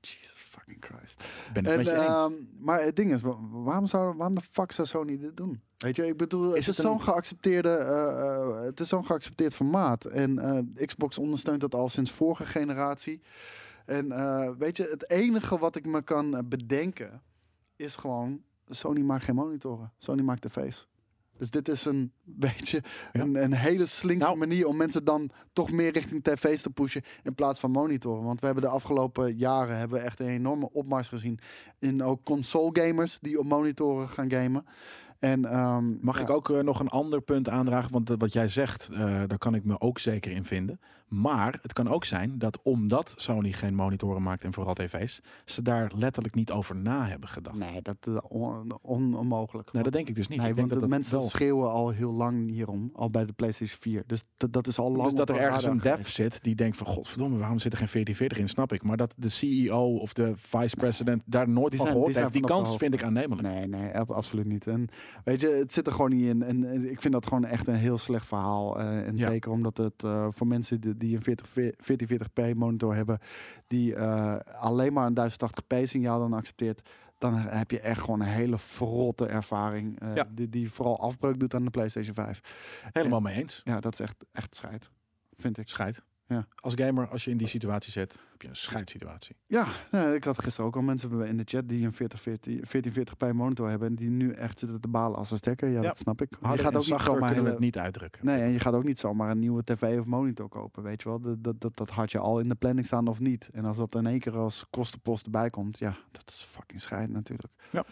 Jesus 0.00 0.44
fucking 0.48 0.84
Christ. 0.84 1.24
Ben 1.52 1.64
het 1.64 1.72
En, 1.72 1.78
met 1.78 1.86
je 1.86 1.92
eens. 1.92 2.02
ehm, 2.02 2.32
maar 2.58 2.82
het 2.82 2.96
ding 2.96 3.12
is, 3.12 3.20
wa- 3.20 3.36
waarom, 3.50 3.86
zou, 3.86 4.16
waarom 4.16 4.34
de 4.34 4.42
fuck 4.50 4.72
zou 4.72 4.88
Sony 4.88 5.18
dit 5.18 5.36
doen? 5.36 5.60
Weet 5.76 5.96
je, 5.96 6.06
ik 6.06 6.16
bedoel, 6.16 6.54
Is 6.54 6.66
het 6.66 6.78
is 6.78 6.84
een- 6.84 6.90
zo'n 6.90 7.02
geaccepteerde, 7.02 7.68
eh, 7.70 8.34
eh, 8.34 8.62
het 8.64 8.80
is 8.80 8.88
zo'n 8.88 9.04
geaccepteerd 9.06 9.54
formaat. 9.54 10.04
En 10.04 10.38
eh, 10.38 10.86
Xbox 10.86 11.18
ondersteunt 11.18 11.60
dat 11.60 11.74
al 11.74 11.88
sinds 11.88 12.10
vorige 12.10 12.44
generatie. 12.46 13.20
En 13.86 14.12
eh, 14.12 14.50
weet 14.58 14.76
je, 14.76 14.88
het 14.90 15.10
enige 15.10 15.58
wat 15.58 15.76
ik 15.76 15.86
me 15.86 16.02
kan 16.02 16.36
eh, 16.36 16.42
bedenken 16.44 17.22
is 17.76 17.96
gewoon, 17.96 18.42
Sony 18.68 19.00
maakt 19.00 19.24
geen 19.24 19.34
monitoren. 19.34 19.92
Sony 19.98 20.22
maakt 20.22 20.42
tv's. 20.42 20.88
Dus 21.40 21.50
dit 21.50 21.68
is 21.68 21.84
een 21.84 22.12
beetje 22.46 22.82
Ja. 23.12 23.20
een, 23.20 23.42
een 23.42 23.52
hele 23.52 23.86
slinkse 23.86 24.26
Nou. 24.26 24.38
manier 24.38 24.66
om 24.66 24.76
mensen 24.76 25.04
dan 25.04 25.30
toch 25.52 25.70
meer 25.72 25.92
richting 25.92 26.24
tv's 26.24 26.62
te 26.62 26.70
pushen 26.70 27.02
in 27.22 27.34
plaats 27.34 27.60
van 27.60 27.70
monitoren. 27.70 28.24
Want 28.24 28.40
we 28.40 28.46
hebben 28.46 28.64
de 28.64 28.70
afgelopen 28.70 29.36
jaren 29.36 29.76
hebben 29.78 29.98
we 29.98 30.04
echt 30.04 30.20
een 30.20 30.26
enorme 30.28 30.72
opmars 30.72 31.08
gezien 31.08 31.38
in 31.78 32.02
ook 32.02 32.24
console 32.24 32.80
gamers 32.80 33.18
die 33.20 33.38
op 33.38 33.44
monitoren 33.44 34.08
gaan 34.08 34.30
gamen. 34.30 34.64
En, 35.18 35.44
ehm, 35.44 35.84
Mag 36.00 36.16
ja, 36.16 36.22
ik 36.22 36.30
ook 36.30 36.50
eh, 36.50 36.60
nog 36.60 36.80
een 36.80 36.88
ander 36.88 37.20
punt 37.20 37.48
aandragen? 37.48 37.92
Want 37.92 38.10
eh, 38.10 38.16
wat 38.18 38.32
jij 38.32 38.48
zegt, 38.48 38.88
eh, 38.92 38.98
daar 39.26 39.38
kan 39.38 39.54
ik 39.54 39.64
me 39.64 39.80
ook 39.80 39.98
zeker 39.98 40.32
in 40.32 40.44
vinden. 40.44 40.80
Maar 41.10 41.58
het 41.62 41.72
kan 41.72 41.88
ook 41.88 42.04
zijn 42.04 42.38
dat 42.38 42.58
omdat 42.62 43.14
Sony 43.16 43.52
geen 43.52 43.74
monitoren 43.74 44.22
maakt 44.22 44.44
en 44.44 44.52
vooral 44.52 44.74
tv's, 44.74 45.20
ze 45.44 45.62
daar 45.62 45.92
letterlijk 45.96 46.34
niet 46.34 46.50
over 46.50 46.76
na 46.76 47.06
hebben 47.06 47.28
gedacht. 47.28 47.56
Nee, 47.56 47.68
Nee, 47.70 47.82
dat 47.82 47.96
is 48.06 48.20
on- 48.28 48.78
on- 48.82 49.14
onmogelijk. 49.16 49.68
dat 49.72 49.92
denk 49.92 50.08
ik 50.08 50.14
dus 50.14 50.28
niet. 50.28 50.38
Nee, 50.38 50.48
ik 50.48 50.54
denk 50.56 50.68
want 50.68 50.80
dat 50.80 50.90
de 50.90 50.96
mensen 50.96 51.18
wel. 51.18 51.28
schreeuwen 51.28 51.70
al 51.70 51.90
heel 51.90 52.12
lang 52.12 52.50
hierom, 52.50 52.90
al 52.94 53.10
bij 53.10 53.24
de 53.26 53.32
PlayStation 53.32 53.78
4. 53.80 54.02
Dus 54.06 54.24
dat, 54.36 54.52
dat 54.52 54.66
is 54.66 54.78
al 54.78 54.90
lang 54.92 55.08
Dus 55.08 55.18
dat 55.18 55.28
er 55.28 55.36
ergens 55.36 55.64
een 55.64 55.78
dev 55.78 56.06
zit 56.06 56.38
die 56.42 56.54
denkt 56.54 56.76
van 56.76 56.86
godverdomme, 56.86 57.38
waarom 57.38 57.58
zit 57.58 57.72
er 57.72 57.78
geen 57.78 57.88
1440 57.92 58.38
in? 58.38 58.48
Snap 58.48 58.72
ik. 58.72 58.82
Maar 58.82 58.96
dat 58.96 59.14
de 59.16 59.28
CEO 59.28 59.96
of 59.96 60.12
de 60.12 60.32
vice 60.36 60.76
president 60.76 61.22
daar 61.26 61.48
nooit 61.48 61.68
van 61.74 61.78
zijn- 61.80 61.90
gehoord 61.92 62.12
die 62.12 62.20
heeft, 62.22 62.32
die 62.32 62.42
kans 62.44 62.76
vind 62.76 62.94
ik 62.94 63.02
aannemelijk. 63.02 63.48
Nee, 63.48 63.66
nee, 63.66 63.90
ab- 63.98 64.10
absoluut 64.10 64.46
niet. 64.46 64.66
En 64.66 64.88
weet 65.24 65.40
je, 65.40 65.48
het 65.48 65.72
zit 65.72 65.86
er 65.86 65.92
gewoon 65.92 66.10
niet 66.10 66.26
in. 66.26 66.42
En 66.42 66.64
eh, 66.64 66.90
ik 66.90 67.00
vind 67.00 67.12
dat 67.12 67.26
gewoon 67.26 67.44
echt 67.44 67.66
een 67.66 67.74
heel 67.74 67.98
slecht 67.98 68.26
verhaal. 68.26 68.78
eh, 68.80 69.06
en 69.06 69.16
Ja. 69.16 69.28
zeker 69.28 69.50
omdat 69.50 69.76
het 69.76 70.02
eh, 70.04 70.26
voor 70.30 70.46
mensen 70.46 70.80
die, 70.80 70.96
die 71.00 71.16
een 71.16 71.22
40, 71.22 71.48
1440p 71.60 72.56
monitor 72.56 72.94
hebben, 72.94 73.18
die 73.66 73.94
eh, 73.94 74.36
alleen 74.60 74.92
maar 74.92 75.06
een 75.06 75.30
1080p 75.30 75.82
signaal 75.82 76.18
dan 76.18 76.32
accepteert, 76.32 76.88
dan 77.18 77.34
heb 77.38 77.70
je 77.70 77.80
echt 77.80 78.00
gewoon 78.00 78.20
een 78.20 78.26
hele 78.26 78.58
verrotte 78.58 79.26
ervaring. 79.26 80.00
eh, 80.00 80.14
Ja. 80.14 80.28
die, 80.30 80.48
die 80.48 80.70
vooral 80.70 81.00
afbreuk 81.00 81.38
doet 81.40 81.54
aan 81.54 81.64
de 81.64 81.70
PlayStation 81.70 82.14
5. 82.14 82.40
Helemaal 82.92 83.20
mee 83.20 83.34
eens. 83.34 83.60
Ja, 83.64 83.80
dat 83.80 83.92
is 83.92 84.00
echt, 84.00 84.24
echt 84.32 84.54
scheid. 84.56 84.90
Vind 85.36 85.58
ik. 85.58 85.68
Scheid. 85.68 86.02
Ja. 86.34 86.46
Als 86.54 86.74
gamer, 86.76 87.08
als 87.08 87.24
je 87.24 87.30
in 87.30 87.36
die 87.36 87.46
situatie 87.46 87.92
zit, 87.92 88.12
heb 88.30 88.42
je 88.42 88.48
een 88.48 88.56
scheidssituatie. 88.56 89.36
Ja, 89.46 89.66
nou, 89.90 90.14
ik 90.14 90.24
had 90.24 90.42
gisteren 90.42 90.66
ook 90.66 90.76
al 90.76 90.82
mensen 90.82 91.26
in 91.26 91.36
de 91.36 91.42
chat 91.46 91.68
die 91.68 91.84
een 91.86 91.92
40, 91.92 92.20
40, 92.20 92.60
1440p 92.60 93.32
monitor 93.34 93.68
hebben 93.68 93.88
en 93.88 93.94
die 93.94 94.10
nu 94.10 94.32
echt 94.32 94.58
zitten 94.58 94.80
te 94.80 94.88
balen 94.88 95.18
als 95.18 95.30
een 95.30 95.36
stekker. 95.36 95.68
Ja, 95.68 95.74
Ja. 95.74 95.88
dat 95.88 95.98
snap 95.98 96.22
ik. 96.22 96.28
Harder 96.40 96.56
je 96.56 96.62
gaat 96.72 96.80
ook 96.82 96.88
niet 96.88 97.00
zomaar 97.02 97.34
hele- 97.34 97.48
het 97.50 97.58
niet 97.58 97.78
uitdrukken. 97.78 98.24
Nee, 98.26 98.42
en 98.42 98.50
je 98.50 98.58
gaat 98.58 98.74
ook 98.74 98.84
niet 98.84 98.98
zomaar 98.98 99.30
een 99.30 99.38
nieuwe 99.38 99.64
tv 99.64 99.98
of 99.98 100.06
monitor 100.06 100.48
kopen, 100.48 100.82
weet 100.82 101.02
je 101.02 101.08
wel. 101.08 101.20
Dat, 101.20 101.44
dat, 101.44 101.60
dat, 101.60 101.76
dat 101.76 101.90
had 101.90 102.10
je 102.12 102.18
al 102.18 102.40
in 102.40 102.48
de 102.48 102.54
planning 102.54 102.86
staan 102.86 103.06
of 103.08 103.20
niet. 103.20 103.48
En 103.52 103.64
als 103.64 103.76
dat 103.76 103.94
in 103.94 104.06
één 104.06 104.18
keer 104.20 104.36
als 104.36 104.64
kostenpost 104.70 105.24
erbij 105.24 105.50
komt, 105.50 105.78
ja, 105.78 105.96
dat 106.12 106.22
is 106.26 106.46
fucking 106.48 106.80
schrijnend 106.80 107.12
natuurlijk. 107.12 107.52
Ja. 107.70 107.84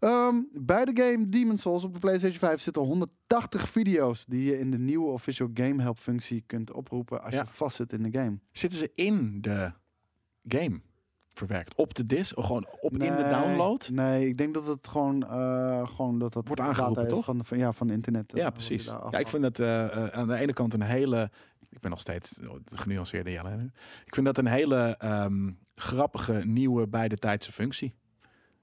Ehm, 0.00 0.36
bij 0.52 0.84
de 0.84 1.02
game 1.02 1.28
Demon's 1.28 1.60
Souls 1.62 1.84
op 1.84 1.92
de 1.92 1.98
PlayStation 1.98 2.38
5 2.38 2.60
zitten 2.60 2.82
180 2.82 3.68
video's 3.68 4.24
die 4.26 4.44
je 4.44 4.58
in 4.58 4.70
de 4.70 4.78
nieuwe 4.78 5.10
official 5.10 5.48
game 5.54 5.82
help 5.82 5.98
functie 5.98 6.42
kunt 6.46 6.72
oproepen 6.72 7.22
als 7.22 7.32
Ja. 7.34 7.40
je 7.40 7.46
vastzit 7.46 7.92
in 7.92 8.02
de 8.02 8.18
game. 8.18 8.38
Zitten 8.52 8.78
ze 8.78 8.90
in 8.94 9.40
de 9.40 9.72
game 10.48 10.80
verwerkt? 11.28 11.74
Op 11.74 11.94
de 11.94 12.06
disc? 12.06 12.36
Of 12.36 12.46
gewoon 12.46 12.66
op 12.80 12.92
in 12.92 12.98
de 12.98 13.28
download? 13.30 13.88
Nee, 13.92 14.26
ik 14.28 14.36
denk 14.36 14.54
dat 14.54 14.66
het 14.66 14.88
gewoon, 14.88 15.26
eh, 15.26 15.86
gewoon 15.86 16.18
dat 16.18 16.32
dat 16.32 16.46
Wordt 16.46 16.62
aangeroepen, 16.62 17.08
toch? 17.08 17.24
Van, 17.24 17.44
van, 17.44 17.58
ja, 17.58 17.72
van 17.72 17.90
internet. 17.90 18.32
eh, 18.32 18.40
Ja, 18.40 18.50
precies. 18.50 18.84
Ja, 18.84 19.18
ik 19.18 19.28
vind 19.28 19.42
dat 19.42 19.58
eh, 19.58 20.06
aan 20.06 20.26
de 20.28 20.36
ene 20.36 20.52
kant 20.52 20.74
een 20.74 20.82
hele... 20.82 21.30
Ik 21.68 21.80
ben 21.80 21.90
nog 21.90 22.00
steeds 22.00 22.30
de 22.30 22.76
genuanceerde 22.76 23.30
Jelle. 23.30 23.70
Ik 24.04 24.14
vind 24.14 24.26
dat 24.26 24.38
een 24.38 24.46
hele 24.46 24.94
ehm, 24.98 25.50
grappige, 25.74 26.42
nieuwe, 26.46 26.88
bij 26.88 27.08
de 27.08 27.16
tijdse 27.16 27.52
functie. 27.52 27.94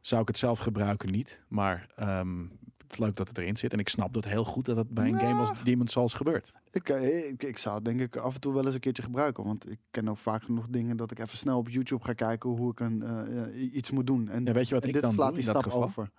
Zou 0.02 0.22
ik 0.22 0.28
het 0.28 0.38
zelf 0.38 0.60
gebruiken? 0.60 1.12
Niet. 1.12 1.42
Maar 1.48 1.88
ehm, 1.96 2.42
het 2.88 2.92
is 2.92 2.98
leuk 2.98 3.16
dat 3.16 3.28
het 3.28 3.38
erin 3.38 3.58
zit. 3.58 3.74
En 3.74 3.80
ik 3.80 3.90
snap 3.90 4.14
dat 4.14 4.26
heel 4.26 4.44
goed 4.44 4.66
dat 4.66 4.78
het 4.78 4.90
bij 4.90 5.08
een 5.08 5.20
game 5.20 5.40
als 5.40 5.64
Demon's 5.64 5.92
Souls 5.92 6.14
gebeurt. 6.14 6.52
Ik, 6.72 6.90
eh, 6.90 7.30
ik, 7.30 7.44
ik 7.44 7.58
zou 7.58 7.76
het 7.76 7.86
denk 7.86 8.00
ik 8.00 8.16
af 8.16 8.34
en 8.34 8.40
toe 8.40 8.54
wel 8.54 8.66
eens 8.66 8.74
een 8.74 8.80
keertje 8.80 9.04
gebruiken. 9.04 9.44
Want 9.44 9.70
ik 9.70 9.80
ken 9.92 10.10
ook 10.10 10.18
vaak 10.18 10.44
genoeg 10.44 10.68
dingen 10.68 10.98
dat 10.98 11.12
ik 11.12 11.20
even 11.20 11.38
snel 11.38 11.58
op 11.58 11.70
YouTube 11.70 12.04
ga 12.04 12.14
kijken 12.14 12.50
hoe 12.50 12.72
ik 12.72 12.80
een, 12.80 13.04
eh, 13.04 13.44
eh, 13.44 13.74
iets 13.74 13.92
moet 13.92 14.08
doen. 14.08 14.30
En, 14.30 14.46
Ja, 14.46 14.52
weet 14.52 14.68
je 14.68 14.74
wat 14.74 14.84
en 14.84 14.88
ik 14.88 14.94
dit 14.94 15.04
dan 15.04 15.14
slaat 15.14 15.34
doe 15.34 15.44
die 15.44 15.54
dat 15.54 15.62
stap 15.64 15.74
over. 15.74 16.10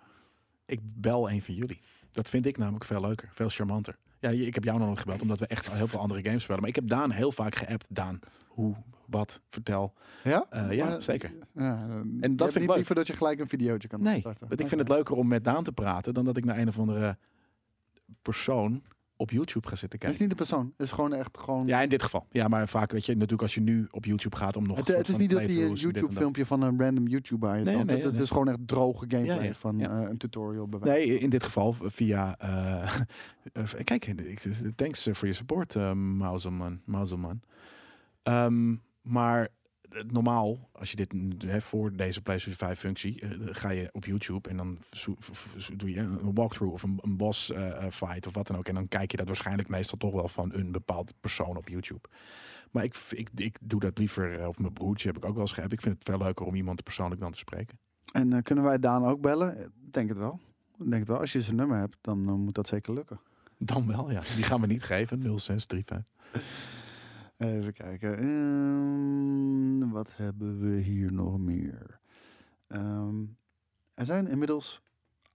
Ik 0.66 0.80
bel 0.82 1.30
een 1.30 1.42
van 1.42 1.54
jullie. 1.54 1.80
Dat 2.10 2.28
vind 2.28 2.46
ik 2.46 2.56
namelijk 2.56 2.84
veel 2.84 3.00
leuker. 3.00 3.28
Veel 3.32 3.48
charmanter. 3.48 3.98
Ja, 4.20 4.30
ik 4.30 4.54
heb 4.54 4.64
jou 4.64 4.78
nog 4.78 5.00
gebeld, 5.00 5.20
omdat 5.20 5.38
we 5.38 5.46
echt 5.46 5.72
heel 5.72 5.86
veel 5.86 6.00
andere 6.00 6.22
games 6.22 6.42
spelen. 6.42 6.60
Maar 6.60 6.68
ik 6.68 6.74
heb 6.74 6.88
Daan 6.88 7.10
heel 7.10 7.32
vaak 7.32 7.54
geappt. 7.54 7.86
Daan, 7.88 8.18
hoe, 8.48 8.74
wat, 9.10 9.40
vertel. 9.48 9.94
Ja? 10.24 10.46
Eh, 10.50 10.72
ja, 10.72 10.86
Maar- 10.88 11.02
zeker. 11.02 11.32
Ja, 11.54 11.86
en 12.20 12.36
dat 12.36 12.52
vind 12.52 12.62
ik 12.64 12.68
leuk. 12.68 12.76
liever 12.76 12.94
dat 12.94 13.06
je 13.06 13.12
gelijk 13.16 13.40
een 13.40 13.48
videootje 13.48 13.88
kan 13.88 14.02
Nee, 14.02 14.20
starten. 14.20 14.48
want 14.48 14.60
ik 14.60 14.68
vind 14.68 14.80
het 14.80 14.90
leuker 14.90 15.14
om 15.16 15.28
met 15.28 15.44
Daan 15.44 15.64
te 15.64 15.72
praten 15.72 16.14
dan 16.14 16.24
dat 16.24 16.36
ik 16.36 16.44
naar 16.44 16.58
een 16.58 16.68
of 16.68 16.78
andere 16.78 17.16
persoon 18.22 18.82
op 19.16 19.30
YouTube 19.30 19.68
ga 19.68 19.76
zitten 19.76 19.98
Het 19.98 20.10
is 20.10 20.16
kijken. 20.16 20.20
niet 20.20 20.30
de 20.30 20.36
persoon. 20.44 20.72
Het 20.76 20.86
is 20.86 20.92
gewoon 20.92 21.12
echt 21.14 21.38
gewoon... 21.38 21.66
Ja, 21.66 21.80
in 21.80 21.88
dit 21.88 22.02
geval. 22.02 22.26
Ja, 22.30 22.48
maar 22.48 22.68
vaak 22.68 22.92
weet 22.92 23.06
je, 23.06 23.12
natuurlijk 23.12 23.42
als 23.42 23.54
je 23.54 23.60
nu 23.60 23.86
op 23.90 24.04
YouTube 24.04 24.36
gaat 24.36 24.56
om 24.56 24.66
nog. 24.66 24.76
het, 24.76 24.88
het 24.88 25.08
is 25.08 25.16
niet 25.16 25.30
dat 25.30 25.40
dat. 25.40 25.50
YouTube-filmpje 25.50 26.46
van 26.46 26.62
een 26.62 26.80
random 26.80 27.06
YouTuber. 27.06 27.50
Nee, 27.54 27.64
nee, 27.64 27.76
het, 28.02 28.12
nee. 28.12 28.22
is 28.22 28.28
gewoon 28.30 28.48
echt 28.48 28.58
droge 28.68 29.04
gameplay 29.08 29.36
Ja, 29.36 29.42
ja, 29.42 29.52
van 29.54 29.78
ja. 29.78 30.02
eh, 30.02 30.08
een 30.08 30.16
tutorial. 30.18 30.68
bij 30.68 30.78
wijze 30.78 31.08
Nee, 31.08 31.18
in 31.18 31.30
dit 31.30 31.42
geval 31.44 31.76
via. 31.80 32.38
eh, 32.38 32.82
eh, 33.52 33.84
kijk, 33.84 34.06
ik, 34.06 34.40
thanks 34.76 35.06
eh, 35.06 35.14
voor 35.14 35.28
je 35.28 35.34
support, 35.34 35.74
uh, 35.74 35.92
Mauselman. 35.92 36.80
Mauselman. 36.84 37.40
Ehm, 38.22 38.74
maar 39.02 39.48
eh, 39.90 40.02
normaal, 40.02 40.68
als 40.72 40.90
je 40.90 40.96
dit 40.96 41.14
voor 41.62 41.96
deze 41.96 42.22
PlayStation 42.22 42.68
5 42.68 42.78
functie, 42.78 43.20
eh, 43.20 43.30
dan 43.30 43.54
ga 43.54 43.70
je 43.70 43.88
op 43.92 44.04
YouTube 44.04 44.48
en 44.48 44.56
dan 44.56 44.78
doe 45.76 45.90
je 45.90 45.98
een 45.98 46.34
walkthrough 46.34 46.74
of 46.74 46.82
een, 46.82 46.98
een 47.02 47.16
boss 47.16 47.52
eh, 47.52 47.84
eh, 47.84 47.92
fight 47.92 48.26
of 48.26 48.34
wat 48.34 48.46
dan 48.46 48.56
ook. 48.56 48.68
En 48.68 48.74
dan 48.74 48.88
kijk 48.88 49.10
je 49.10 49.16
dat 49.16 49.26
waarschijnlijk 49.26 49.68
meestal 49.68 49.98
toch 49.98 50.12
wel 50.12 50.28
van 50.28 50.54
een 50.54 50.72
bepaald 50.72 51.14
persoon 51.20 51.56
op 51.56 51.68
YouTube. 51.68 52.08
Maar 52.70 52.84
ik, 52.84 52.96
ik, 53.10 53.28
ik 53.34 53.58
doe 53.60 53.80
dat 53.80 53.98
liever, 53.98 54.40
eh, 54.40 54.48
of 54.48 54.58
mijn 54.58 54.72
broertje 54.72 55.08
heb 55.08 55.16
ik 55.16 55.24
ook 55.24 55.32
wel 55.32 55.40
eens 55.40 55.52
gehad. 55.52 55.72
Ik 55.72 55.80
vind 55.80 55.94
het 55.94 56.08
veel 56.08 56.18
leuker 56.18 56.46
om 56.46 56.54
iemand 56.54 56.82
persoonlijk 56.82 57.20
dan 57.20 57.32
te 57.32 57.38
spreken. 57.38 57.78
En 58.12 58.32
eh, 58.32 58.42
kunnen 58.42 58.64
wij 58.64 58.78
Daan 58.78 59.04
ook 59.04 59.20
bellen? 59.20 59.60
Ik 59.60 59.68
Denk 59.92 60.08
het 60.08 60.18
wel. 60.18 60.40
Ik 60.78 60.90
Denk 60.90 60.98
het 60.98 61.08
wel. 61.08 61.18
Als 61.18 61.32
je 61.32 61.42
zijn 61.42 61.56
nummer 61.56 61.78
hebt, 61.78 61.96
dan 62.00 62.28
eh, 62.28 62.34
moet 62.34 62.54
dat 62.54 62.68
zeker 62.68 62.94
lukken. 62.94 63.20
Dan 63.58 63.86
wel, 63.86 64.10
ja. 64.10 64.20
Die 64.34 64.44
gaan 64.44 64.60
we 64.60 64.66
niet 64.66 64.82
geven. 64.82 65.22
0635. 65.22 66.14
Even 67.38 67.72
kijken. 67.72 68.18
Ehm, 68.18 69.90
wat 69.90 70.16
hebben 70.16 70.58
we 70.60 70.80
hier 70.80 71.12
nog 71.12 71.38
meer? 71.38 72.00
Ehm, 72.66 73.24
er 73.94 74.04
zijn 74.04 74.26
inmiddels 74.26 74.82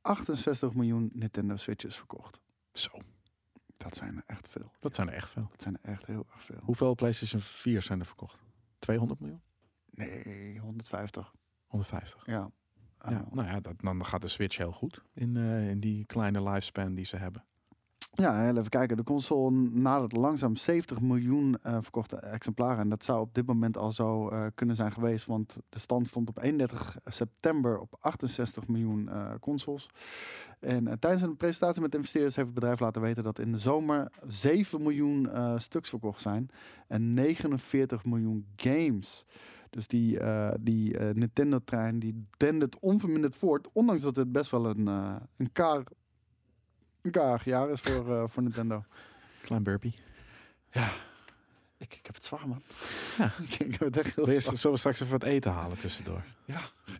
68 0.01 0.73
miljoen 0.73 1.09
Nintendo 1.13 1.55
Switches 1.55 1.95
verkocht. 1.95 2.41
Zo, 2.73 2.89
Dat 3.77 3.95
zijn 3.95 4.15
er 4.17 4.23
echt 4.25 4.47
veel. 4.49 4.71
dat 4.79 4.95
zijn 4.95 5.07
er 5.07 5.13
echt 5.13 5.29
veel. 5.29 5.47
Dat 5.51 5.61
zijn 5.61 5.77
er 5.81 5.91
echt 5.91 6.05
heel 6.05 6.25
erg 6.33 6.43
veel. 6.43 6.59
Hoeveel 6.63 6.95
PlayStation 6.95 7.41
4 7.41 7.81
zijn 7.81 7.99
er 7.99 8.05
verkocht? 8.05 8.39
200 8.79 9.19
miljoen? 9.19 9.41
Nee, 9.91 10.59
150. 10.59 11.33
150. 11.65 12.25
Ja. 12.25 12.33
Ja, 12.33 12.51
Uh, 13.11 13.19
nou 13.31 13.47
ja, 13.47 13.59
dat, 13.59 13.73
dan 13.81 14.05
gaat 14.05 14.21
de 14.21 14.27
Switch 14.27 14.57
heel 14.57 14.71
goed 14.71 15.03
in, 15.13 15.37
eh, 15.37 15.69
in 15.69 15.79
die 15.79 16.05
kleine 16.05 16.43
lifespan 16.43 16.93
die 16.93 17.05
ze 17.05 17.17
hebben. 17.17 17.43
Ja, 18.15 18.49
even 18.49 18.69
kijken. 18.69 18.97
De 18.97 19.03
console 19.03 19.51
nadert 19.71 20.11
langzaam 20.11 20.55
70 20.55 21.01
miljoen 21.01 21.57
eh, 21.61 21.77
verkochte 21.81 22.15
exemplaren. 22.15 22.79
En 22.79 22.89
dat 22.89 23.03
zou 23.03 23.21
op 23.21 23.33
dit 23.35 23.45
moment 23.45 23.77
al 23.77 23.91
zo 23.91 24.29
eh, 24.29 24.45
kunnen 24.55 24.75
zijn 24.75 24.91
geweest. 24.91 25.25
Want 25.25 25.57
de 25.69 25.79
stand 25.79 26.07
stond 26.07 26.29
op 26.29 26.43
31 26.43 26.97
september 27.05 27.79
op 27.79 27.97
68 27.99 28.67
miljoen 28.67 29.09
eh, 29.09 29.31
consoles. 29.39 29.89
En 30.59 30.99
tijdens 30.99 31.23
een 31.23 31.37
presentatie 31.37 31.81
met 31.81 31.95
investeerders 31.95 32.35
heeft 32.35 32.47
het 32.47 32.55
bedrijf 32.55 32.79
laten 32.79 33.01
weten 33.01 33.23
dat 33.23 33.39
in 33.39 33.51
de 33.51 33.57
zomer 33.57 34.11
7 34.27 34.81
miljoen 34.81 35.29
stuks 35.57 35.89
verkocht 35.89 36.21
zijn. 36.21 36.49
En 36.87 37.13
49 37.13 38.05
miljoen 38.05 38.45
games. 38.55 39.25
Dus 39.69 39.87
die, 39.87 40.19
die 40.59 40.97
Nintendo-trein 40.99 41.99
die 41.99 42.25
dendert 42.37 42.79
onverminderd 42.79 43.35
voort. 43.35 43.69
Ondanks 43.71 44.01
dat 44.01 44.15
het 44.15 44.31
best 44.31 44.51
wel 44.51 44.65
een, 44.65 44.87
eh 44.87 45.15
een 45.37 45.51
kaar 45.51 45.83
een 47.03 47.11
karig 47.11 47.45
jaar 47.45 47.69
is 47.69 47.81
voor, 47.81 48.15
eh, 48.15 48.23
voor 48.27 48.43
Nintendo. 48.43 48.83
Klein 49.41 49.63
burpee. 49.63 49.95
Ik, 51.77 51.95
ik 51.95 52.05
heb 52.05 52.15
het 52.15 52.25
zwaar, 52.25 52.47
man. 52.47 52.61
Ja. 53.17 53.31
ik, 53.41 53.59
ik 53.69 53.71
heb 53.71 53.79
het 53.79 53.97
echt 53.97 54.15
heel 54.15 54.25
zwaar. 54.25 54.41
Zullen 54.41 54.71
we 54.71 54.77
straks 54.77 54.99
even 54.99 55.19
wat 55.19 55.23
eten 55.23 55.51
halen 55.51 55.77
tussendoor? 55.77 56.23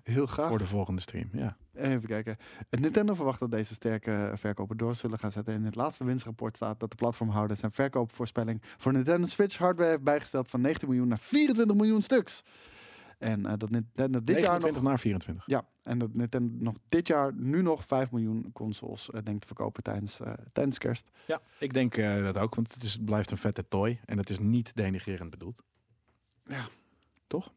Heel 0.03 0.25
graag. 0.25 0.47
Voor 0.47 0.57
de 0.57 0.67
volgende 0.67 1.01
stream, 1.01 1.29
ja. 1.33 1.57
Even 1.75 2.07
kijken. 2.07 2.37
Nintendo 2.69 3.13
verwacht 3.13 3.39
dat 3.39 3.51
deze 3.51 3.73
sterke 3.73 4.31
verkopen 4.35 4.77
door 4.77 4.95
zullen 4.95 5.19
gaan 5.19 5.31
zetten. 5.31 5.53
In 5.53 5.65
het 5.65 5.75
laatste 5.75 6.03
winstrapport 6.03 6.55
staat 6.55 6.79
dat 6.79 6.89
de 6.89 6.95
platformhouder 6.95 7.57
zijn 7.57 7.71
verkoopvoorspelling 7.71 8.61
voor 8.77 8.93
Nintendo 8.93 9.27
Switch 9.27 9.57
hardware 9.57 9.89
heeft 9.89 10.03
bijgesteld 10.03 10.49
van 10.49 10.61
19 10.61 10.87
miljoen 10.87 11.07
naar 11.07 11.19
24 11.19 11.75
miljoen 11.75 12.01
stuks. 12.01 12.43
En 13.23 13.45
eh, 13.45 13.53
dat 13.57 13.69
Nintendo 13.69 14.23
dit 14.23 14.39
jaar 14.39 14.59
nog 14.59 14.61
29 14.61 14.81
naar 14.81 14.99
24. 14.99 15.45
Ja, 15.45 15.65
en 15.83 15.99
dat 15.99 16.13
Nintendo 16.13 16.63
nog 16.63 16.75
dit 16.89 17.07
jaar 17.07 17.33
nu 17.33 17.61
nog 17.61 17.85
5 17.85 18.11
miljoen 18.11 18.49
consoles 18.53 19.09
eh, 19.09 19.21
denkt 19.23 19.41
te 19.41 19.47
verkopen 19.47 19.83
tijdens, 19.83 20.19
eh, 20.19 20.33
tijdens 20.51 20.77
kerst. 20.77 21.11
Ja, 21.27 21.41
ik 21.59 21.73
denk 21.73 21.95
dat 21.95 22.37
ook, 22.37 22.55
want 22.55 22.73
het, 22.73 22.83
is, 22.83 22.97
blijft 23.05 23.31
een 23.31 23.37
vette 23.37 23.67
toy. 23.67 23.99
En 24.05 24.17
het 24.17 24.29
is 24.29 24.39
niet 24.39 24.71
denigrerend 24.75 25.29
bedoeld. 25.29 25.63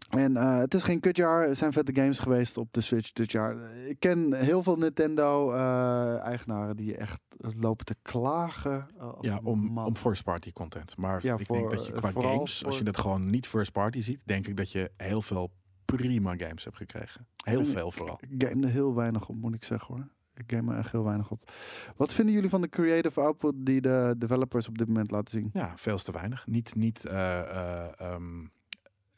En 0.08 0.36
eh, 0.36 0.58
het 0.58 0.74
is 0.74 0.82
geen 0.82 1.00
kutjaar. 1.00 1.48
Er 1.48 1.56
zijn 1.56 1.72
vette 1.72 1.94
games 1.94 2.18
geweest 2.18 2.56
op 2.56 2.72
de 2.72 2.80
Switch 2.80 3.12
dit 3.12 3.32
jaar. 3.32 3.56
Ik 3.86 4.00
ken 4.00 4.32
heel 4.32 4.62
veel 4.62 4.76
Nintendo-eigenaren 4.76 6.76
die 6.76 6.96
echt 6.96 7.20
lopen 7.56 7.84
te 7.86 7.94
klagen. 8.02 8.86
eh, 8.98 9.08
Ja, 9.20 9.40
om, 9.42 9.60
man. 9.60 9.86
om 9.86 9.96
first 9.96 10.24
party 10.24 10.52
content. 10.52 10.96
Maar 10.96 11.24
Ja, 11.26 11.36
ik 11.38 11.46
voor, 11.46 11.56
denk 11.56 11.70
dat 11.70 11.86
je 11.86 11.92
eh, 11.92 11.98
qua 11.98 12.10
games, 12.22 12.64
als 12.64 12.78
je 12.78 12.84
het 12.84 12.98
gewoon 12.98 13.26
niet 13.26 13.46
first 13.46 13.72
party 13.72 14.00
ziet, 14.00 14.20
denk 14.24 14.46
ik 14.46 14.56
dat 14.56 14.72
je 14.72 14.90
heel 14.96 15.22
veel 15.22 15.50
prima 15.84 16.34
games 16.36 16.64
hebt 16.64 16.76
gekregen. 16.76 17.26
Heel 17.44 17.58
En 17.58 17.66
veel 17.66 17.90
vooral. 17.90 18.20
Ik 18.28 18.48
game 18.48 18.66
er 18.66 18.72
heel 18.72 18.94
weinig 18.94 19.28
op, 19.28 19.36
moet 19.36 19.54
ik 19.54 19.64
zeggen 19.64 19.94
hoor. 19.94 20.08
Ik 20.34 20.44
game 20.46 20.72
er 20.72 20.78
echt 20.78 20.92
heel 20.92 21.04
weinig 21.04 21.30
op. 21.30 21.50
Wat 21.96 22.12
vinden 22.12 22.34
jullie 22.34 22.50
van 22.50 22.60
de 22.60 22.68
creative 22.68 23.20
output 23.20 23.54
die 23.56 23.80
de 23.80 24.14
developers 24.18 24.68
op 24.68 24.78
dit 24.78 24.88
moment 24.88 25.10
laten 25.10 25.30
zien? 25.30 25.50
Ja, 25.52 25.72
veel 25.76 25.98
te 25.98 26.12
weinig. 26.12 26.46
Niet, 26.46 26.74
niet, 26.74 27.04
eh, 27.06 27.38
eh, 27.40 28.00
ehm, 28.00 28.44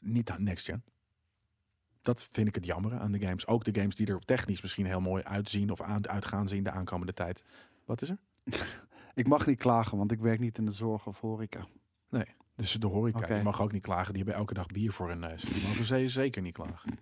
niet 0.00 0.38
next 0.38 0.64
gen. 0.64 0.84
Dat 2.02 2.28
vind 2.32 2.48
ik 2.48 2.54
het 2.54 2.66
jammer 2.66 2.98
aan 2.98 3.12
de 3.12 3.20
games. 3.20 3.46
Ook 3.46 3.64
de 3.64 3.80
games 3.80 3.96
die 3.96 4.06
er 4.06 4.18
technisch 4.18 4.62
misschien 4.62 4.86
heel 4.86 5.00
mooi 5.00 5.22
uitzien 5.22 5.70
of 5.70 5.80
aan, 5.80 6.08
uit 6.08 6.24
gaan 6.24 6.48
zien 6.48 6.62
de 6.62 6.70
aankomende 6.70 7.14
tijd. 7.14 7.44
Wat 7.84 8.02
is 8.02 8.10
er? 8.10 8.18
Ik 9.14 9.28
mag 9.28 9.46
niet 9.46 9.58
klagen, 9.58 9.98
want 9.98 10.12
ik 10.12 10.20
werk 10.20 10.40
niet 10.40 10.58
in 10.58 10.64
de 10.64 10.72
zorg 10.72 11.06
of 11.06 11.20
horeca. 11.20 11.66
Dus 12.56 12.72
de 12.72 12.86
horeca, 12.86 13.26
die 13.26 13.42
mag 13.42 13.62
ook 13.62 13.72
niet 13.72 13.82
klagen. 13.82 14.14
Die 14.14 14.22
hebben 14.22 14.40
elke 14.40 14.54
dag 14.54 14.66
bier 14.66 14.92
voor 14.92 15.08
hun 15.08 15.18
neus. 15.18 15.42
Die 15.42 15.68
mogen 15.68 15.84
ze 15.84 16.08
zeker 16.08 16.42
niet 16.42 16.54
klagen. 16.54 16.92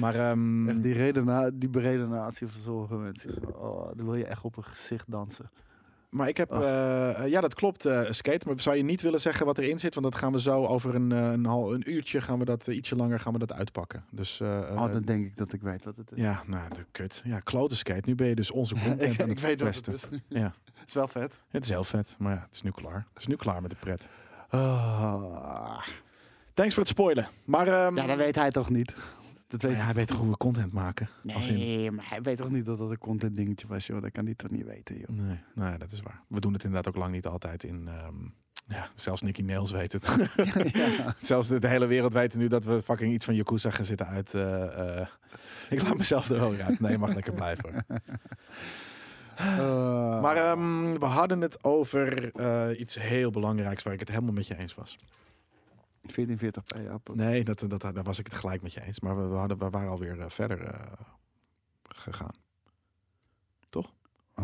Maar 0.00 0.14
ehm, 0.14 0.68
Echt 0.68 0.82
die, 0.82 0.92
redena 0.92 1.50
die 1.50 1.68
beredenatie 1.68 2.46
van 2.46 2.60
sommige 2.60 2.94
mensen. 2.94 3.56
Oh, 3.56 3.90
dan 3.96 4.04
wil 4.04 4.14
je 4.14 4.24
echt 4.24 4.42
op 4.42 4.56
een 4.56 4.64
gezicht 4.64 5.10
dansen. 5.10 5.50
Maar 6.10 6.28
ik 6.28 6.36
heb, 6.36 6.52
Ach. 6.52 6.62
eh, 6.62 7.28
ja, 7.28 7.40
dat 7.40 7.54
klopt, 7.54 7.86
eh, 7.86 8.00
skate. 8.10 8.46
Maar 8.46 8.60
zou 8.60 8.76
je 8.76 8.82
niet 8.82 9.02
willen 9.02 9.20
zeggen 9.20 9.46
wat 9.46 9.58
erin 9.58 9.78
zit? 9.78 9.94
Want 9.94 10.06
dat 10.06 10.14
gaan 10.20 10.32
we 10.32 10.40
zo 10.40 10.66
over 10.66 10.94
een, 10.94 11.12
eh, 11.12 11.30
een, 11.30 11.44
hal, 11.46 11.74
een 11.74 11.90
uurtje, 11.92 12.20
gaan 12.20 12.38
we 12.38 12.44
dat 12.44 12.68
eh, 12.68 12.76
ietsje 12.76 12.96
langer 12.96 13.20
gaan 13.20 13.32
we 13.32 13.38
dat 13.38 13.52
uitpakken. 13.52 14.04
Dus 14.10 14.40
eh, 14.40 14.48
Oh, 14.48 14.84
eh, 14.84 14.92
dan 14.92 15.02
denk 15.02 15.24
ik 15.26 15.36
dat 15.36 15.52
ik 15.52 15.62
weet 15.62 15.84
wat 15.84 15.96
het 15.96 16.10
is. 16.12 16.18
ja, 16.22 16.42
nou, 16.46 16.68
de 16.74 16.84
kut. 16.92 17.20
Ja, 17.24 17.38
klote 17.38 17.76
skate. 17.76 18.08
Nu 18.08 18.14
ben 18.14 18.26
je 18.26 18.34
dus 18.34 18.50
onze 18.50 18.74
content 18.84 19.02
ik, 19.14 19.20
aan 19.20 19.28
ik 19.30 19.34
het 19.38 19.40
weet 19.46 19.60
wat 19.60 19.74
het 19.74 19.88
is. 19.88 20.18
Ja, 20.28 20.54
Het 20.80 20.88
is 20.88 20.94
wel 20.94 21.08
vet. 21.08 21.38
het 21.48 21.64
is 21.64 21.70
heel 21.70 21.84
vet. 21.84 22.14
Maar 22.18 22.34
ja, 22.34 22.40
het 22.46 22.54
is 22.54 22.62
nu 22.62 22.70
klaar. 22.70 23.06
Het 23.12 23.22
is 23.22 23.26
nu 23.26 23.36
klaar 23.36 23.62
met 23.62 23.70
de 23.70 23.76
pret. 23.80 24.08
Ah. 24.48 25.82
Thanks 26.54 26.74
voor 26.74 26.82
het 26.82 26.92
spoilen. 26.92 27.28
Maar 27.44 27.66
ehm, 27.66 27.96
Ja, 27.96 28.06
dat 28.06 28.16
weet 28.16 28.34
hij 28.34 28.50
toch 28.50 28.70
niet? 28.70 28.94
Dat 29.50 29.62
weet 29.62 29.72
ja, 29.76 29.78
hij 29.84 29.94
weet 29.94 30.06
toch 30.08 30.18
hoe 30.18 30.28
we 30.30 30.36
content 30.36 30.72
maken? 30.72 31.08
Als 31.34 31.48
in- 31.48 31.54
Nee, 31.58 31.90
maar 31.90 32.06
hij 32.08 32.22
weet 32.22 32.36
toch 32.36 32.50
niet 32.50 32.64
dat 32.64 32.78
dat 32.78 32.90
een 32.90 32.98
content 32.98 33.36
dingetje 33.36 33.66
was, 33.66 33.86
joh. 33.86 34.00
Dat 34.00 34.10
kan 34.10 34.24
hij 34.24 34.34
toch 34.34 34.50
niet 34.50 34.64
weten, 34.64 34.98
joh. 34.98 35.08
Nee, 35.08 35.38
nee, 35.54 35.78
dat 35.78 35.92
is 35.92 36.00
waar. 36.00 36.20
We 36.28 36.40
doen 36.40 36.52
het 36.52 36.64
inderdaad 36.64 36.88
ook 36.94 37.00
lang 37.00 37.12
niet 37.12 37.26
altijd 37.26 37.64
in... 37.64 37.88
ehm, 37.88 38.14
ja, 38.66 38.88
zelfs 38.94 39.22
Nicky 39.22 39.42
Nails 39.42 39.70
weet 39.70 39.92
het. 39.92 40.16
ja. 40.72 41.14
Zelfs 41.22 41.48
de, 41.48 41.58
de 41.58 41.68
hele 41.68 41.86
wereld 41.86 42.12
weet 42.12 42.34
nu 42.36 42.46
dat 42.48 42.64
we 42.64 42.82
fucking 42.82 43.12
iets 43.12 43.24
van 43.24 43.34
Yakuza 43.34 43.70
gaan 43.70 43.84
zitten 43.84 44.06
uit. 44.06 44.34
eh, 44.34 44.98
eh, 45.00 45.06
ik 45.70 45.82
laat 45.82 45.96
mezelf 45.96 46.28
er 46.28 46.38
wel 46.40 46.54
uit. 46.54 46.80
Nee, 46.80 46.98
mag 46.98 47.14
lekker 47.14 47.32
blijven. 47.32 47.86
Uh, 49.40 50.20
Maar 50.20 50.36
ehm, 50.36 50.92
we 50.98 51.04
hadden 51.04 51.40
het 51.40 51.64
over 51.64 52.32
eh, 52.32 52.80
iets 52.80 52.94
heel 52.98 53.30
belangrijks 53.30 53.82
waar 53.82 53.92
ik 53.92 54.00
het 54.00 54.08
helemaal 54.08 54.32
met 54.32 54.46
je 54.46 54.56
eens 54.58 54.74
was. 54.74 54.98
1440p, 56.06 56.82
ja. 56.82 56.98
pop. 56.98 57.16
Nee, 57.16 57.44
dat, 57.44 57.64
dat, 57.68 57.80
daar 57.80 58.02
was 58.02 58.18
ik 58.18 58.26
het 58.26 58.34
gelijk 58.34 58.62
met 58.62 58.72
je 58.72 58.82
eens. 58.82 59.00
Maar 59.00 59.16
we, 59.16 59.28
we, 59.28 59.36
hadden, 59.36 59.58
we 59.58 59.70
waren 59.70 59.90
alweer 59.90 60.20
eh, 60.20 60.30
verder 60.30 60.64
eh, 60.64 60.92
gegaan. 61.82 62.34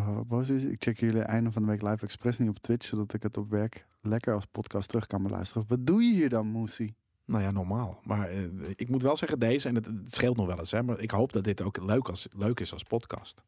Wat 0.05 0.25
was 0.27 0.47
het? 0.47 0.63
Ik 0.63 0.83
check 0.83 0.99
jullie 0.99 1.21
einde 1.21 1.51
van 1.51 1.61
de 1.61 1.67
week 1.67 1.81
live 1.81 2.03
expres 2.03 2.37
niet 2.37 2.49
op 2.49 2.57
Twitch, 2.57 2.85
zodat 2.87 3.13
ik 3.13 3.23
het 3.23 3.37
op 3.37 3.49
werk 3.49 3.85
lekker 4.01 4.33
als 4.33 4.45
podcast 4.45 4.89
terug 4.89 5.07
kan 5.07 5.23
beluisteren. 5.23 5.65
Wat 5.67 5.85
doe 5.85 6.03
je 6.03 6.13
hier 6.13 6.29
dan, 6.29 6.47
Moesie? 6.47 6.95
Nou 7.25 7.43
ja, 7.43 7.51
normaal. 7.51 7.99
Maar 8.03 8.29
eh, 8.29 8.43
ik 8.75 8.89
moet 8.89 9.01
wel 9.01 9.15
zeggen, 9.15 9.39
deze, 9.39 9.67
en 9.67 9.75
het, 9.75 9.85
het 9.85 10.15
scheelt 10.15 10.37
nog 10.37 10.47
wel 10.47 10.59
eens, 10.59 10.71
hè, 10.71 10.83
maar 10.83 10.99
ik 10.99 11.11
hoop 11.11 11.33
dat 11.33 11.43
dit 11.43 11.61
ook 11.61 11.77
leuk, 11.77 12.09
als, 12.09 12.27
leuk 12.37 12.59
is 12.59 12.73
als 12.73 12.83
podcast. 12.83 13.43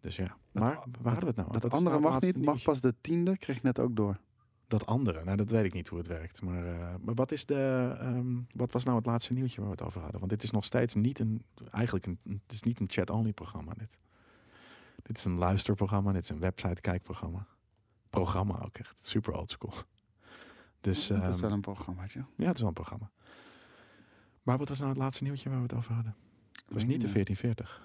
Dus 0.00 0.16
ja. 0.16 0.36
Maar 0.52 0.78
waar 1.00 1.12
hadden 1.12 1.20
we 1.20 1.26
het 1.26 1.36
nou? 1.36 1.52
Dat 1.52 1.64
is 1.64 1.70
andere 1.70 1.98
mag 1.98 2.20
niet, 2.20 2.44
mag 2.44 2.62
pas 2.62 2.80
de 2.80 2.94
tiende, 3.00 3.38
kreeg 3.38 3.56
ik 3.56 3.62
net 3.62 3.78
ook 3.78 3.96
door. 3.96 4.18
Dat 4.68 4.86
andere, 4.86 5.24
nou 5.24 5.36
dat 5.36 5.50
weet 5.50 5.64
ik 5.64 5.72
niet 5.72 5.88
hoe 5.88 5.98
het 5.98 6.06
werkt. 6.06 6.42
Maar, 6.42 6.66
eh, 6.66 6.94
maar 7.00 7.14
wat, 7.14 7.32
is 7.32 7.46
de, 7.46 7.94
ehm, 7.98 8.40
wat 8.50 8.72
was 8.72 8.84
nou 8.84 8.96
het 8.96 9.06
laatste 9.06 9.32
nieuwtje 9.32 9.60
waar 9.60 9.70
we 9.70 9.76
het 9.76 9.86
over 9.86 10.00
hadden? 10.00 10.18
Want 10.18 10.32
dit 10.32 10.42
is 10.42 10.50
nog 10.50 10.64
steeds 10.64 10.94
niet 10.94 11.18
een, 11.18 11.44
eigenlijk 11.70 12.06
een, 12.06 12.18
het 12.24 12.52
is 12.52 12.62
niet 12.62 12.80
een 12.80 12.90
chat-only 12.90 13.32
programma 13.32 13.72
dit. 13.72 13.96
Dit 15.02 15.16
is 15.16 15.24
een 15.24 15.38
luisterprogramma, 15.38 16.12
dit 16.12 16.22
is 16.22 16.28
een 16.28 16.40
website 16.40 16.80
kijkprogramma. 16.80 17.46
Programma 18.10 18.60
ook 18.60 18.78
echt, 18.78 18.96
super 19.00 19.32
oldschool. 19.34 19.72
Dus 20.80 21.06
dat 21.06 21.18
is 21.18 21.28
ehm, 21.28 21.40
wel 21.40 21.52
een 21.52 21.60
programmaatje. 21.60 22.24
ja, 22.36 22.46
het 22.46 22.54
is 22.54 22.60
wel 22.60 22.68
een 22.68 22.74
programma. 22.74 23.10
Maar 24.42 24.58
wat 24.58 24.68
was 24.68 24.78
nou 24.78 24.90
het 24.90 24.98
laatste 24.98 25.22
nieuwtje 25.22 25.48
waar 25.48 25.58
we 25.58 25.64
het 25.64 25.74
over 25.74 25.94
hadden? 25.94 26.16
Het 26.52 26.74
was 26.74 26.84
niet 26.84 27.00
de 27.00 27.06
ik 27.06 27.12
1440. 27.12 27.82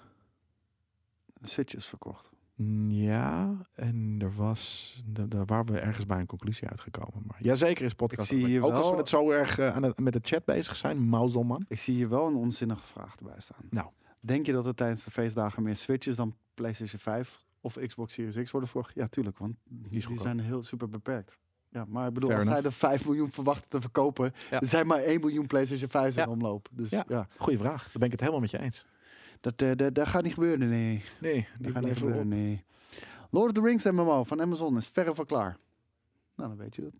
Switches 1.41 1.85
verkocht. 1.85 2.29
Mm, 2.61 2.91
Ja, 2.91 3.57
en 3.73 4.15
er 4.19 4.33
was, 4.35 5.01
da- 5.05 5.25
daar 5.25 5.45
waren 5.45 5.73
we 5.73 5.79
ergens 5.79 6.05
bij 6.05 6.19
een 6.19 6.25
conclusie 6.25 6.67
uitgekomen. 6.67 7.23
Maar 7.27 7.37
ja, 7.43 7.55
zeker 7.55 7.85
is 7.85 7.93
podcast. 7.93 8.31
Ik 8.31 8.35
zie 8.37 8.45
ook- 8.45 8.49
hier 8.51 8.63
ook 8.65 8.71
als 8.71 8.81
we 8.83 8.89
wel- 8.89 8.97
het 8.97 9.09
zo 9.09 9.29
erg 9.29 9.57
eh, 9.59 9.75
aan 9.75 9.83
het, 9.83 9.99
met 9.99 10.13
de 10.13 10.19
chat 10.21 10.45
bezig 10.45 10.75
zijn, 10.75 11.09
Mauzelman. 11.09 11.65
Ik 11.67 11.79
zie 11.79 11.95
hier 11.95 12.09
wel 12.09 12.27
een 12.27 12.35
onzinnige 12.35 12.85
vraag 12.85 13.15
erbij 13.15 13.39
staan. 13.39 13.65
Nou. 13.69 13.87
Denk 14.19 14.45
je 14.45 14.51
dat 14.51 14.65
er 14.65 14.75
tijdens 14.75 15.03
de 15.03 15.11
feestdagen 15.11 15.63
meer 15.63 15.75
Switches 15.75 16.15
dan 16.15 16.35
PlayStation 16.53 16.99
5 16.99 17.43
of 17.61 17.77
Xbox 17.87 18.13
Series 18.13 18.43
X 18.43 18.51
worden 18.51 18.69
verkocht? 18.69 18.95
Ja, 18.95 19.07
tuurlijk, 19.07 19.37
want 19.37 19.55
die, 19.63 20.19
zijn 20.19 20.39
heel 20.39 20.63
super 20.63 20.89
beperkt. 20.89 21.37
Ja, 21.69 21.85
maar 21.87 22.07
ik 22.07 22.13
bedoel, 22.13 22.29
Fair 22.29 22.41
als 22.41 22.49
zij 22.49 22.63
er 22.63 22.71
5 22.73 23.05
miljoen 23.05 23.31
verwachten 23.31 23.69
te 23.69 23.81
verkopen, 23.81 24.33
Ja. 24.51 24.59
er 24.61 24.67
zijn 24.67 24.87
maar 24.87 24.99
1 25.03 25.19
miljoen 25.19 25.47
PlayStation 25.47 25.89
5 25.89 26.15
in 26.17 26.23
Ja. 26.23 26.29
omloop. 26.29 26.69
Dus 26.71 26.89
Ja. 26.89 27.05
ja, 27.07 27.27
Goeie 27.37 27.57
vraag. 27.59 27.83
Daar 27.83 27.91
ben 27.93 28.03
ik 28.05 28.11
het 28.11 28.19
helemaal 28.19 28.41
met 28.41 28.51
je 28.51 28.59
eens. 28.59 28.85
Dat, 29.41 29.61
eh, 29.61 29.71
dat, 29.75 29.95
dat 29.95 30.07
gaat 30.07 30.23
niet 30.23 30.33
gebeuren, 30.33 30.69
nee. 30.69 31.03
Nee, 31.21 31.47
Dat 31.53 31.63
die 31.63 31.71
gaat 31.71 31.83
niet 31.83 31.97
gebeuren, 31.97 32.21
op. 32.21 32.27
nee. 32.27 32.63
Lord 33.29 33.47
of 33.47 33.63
the 33.63 33.69
Rings 33.69 33.83
MMO 33.85 34.23
van 34.23 34.41
Amazon 34.41 34.77
is 34.77 34.87
verre 34.87 35.15
van 35.15 35.25
klaar. 35.25 35.57
Nou, 36.35 36.49
dan 36.49 36.57
weet 36.57 36.75
je 36.75 36.81
dat. 36.81 36.93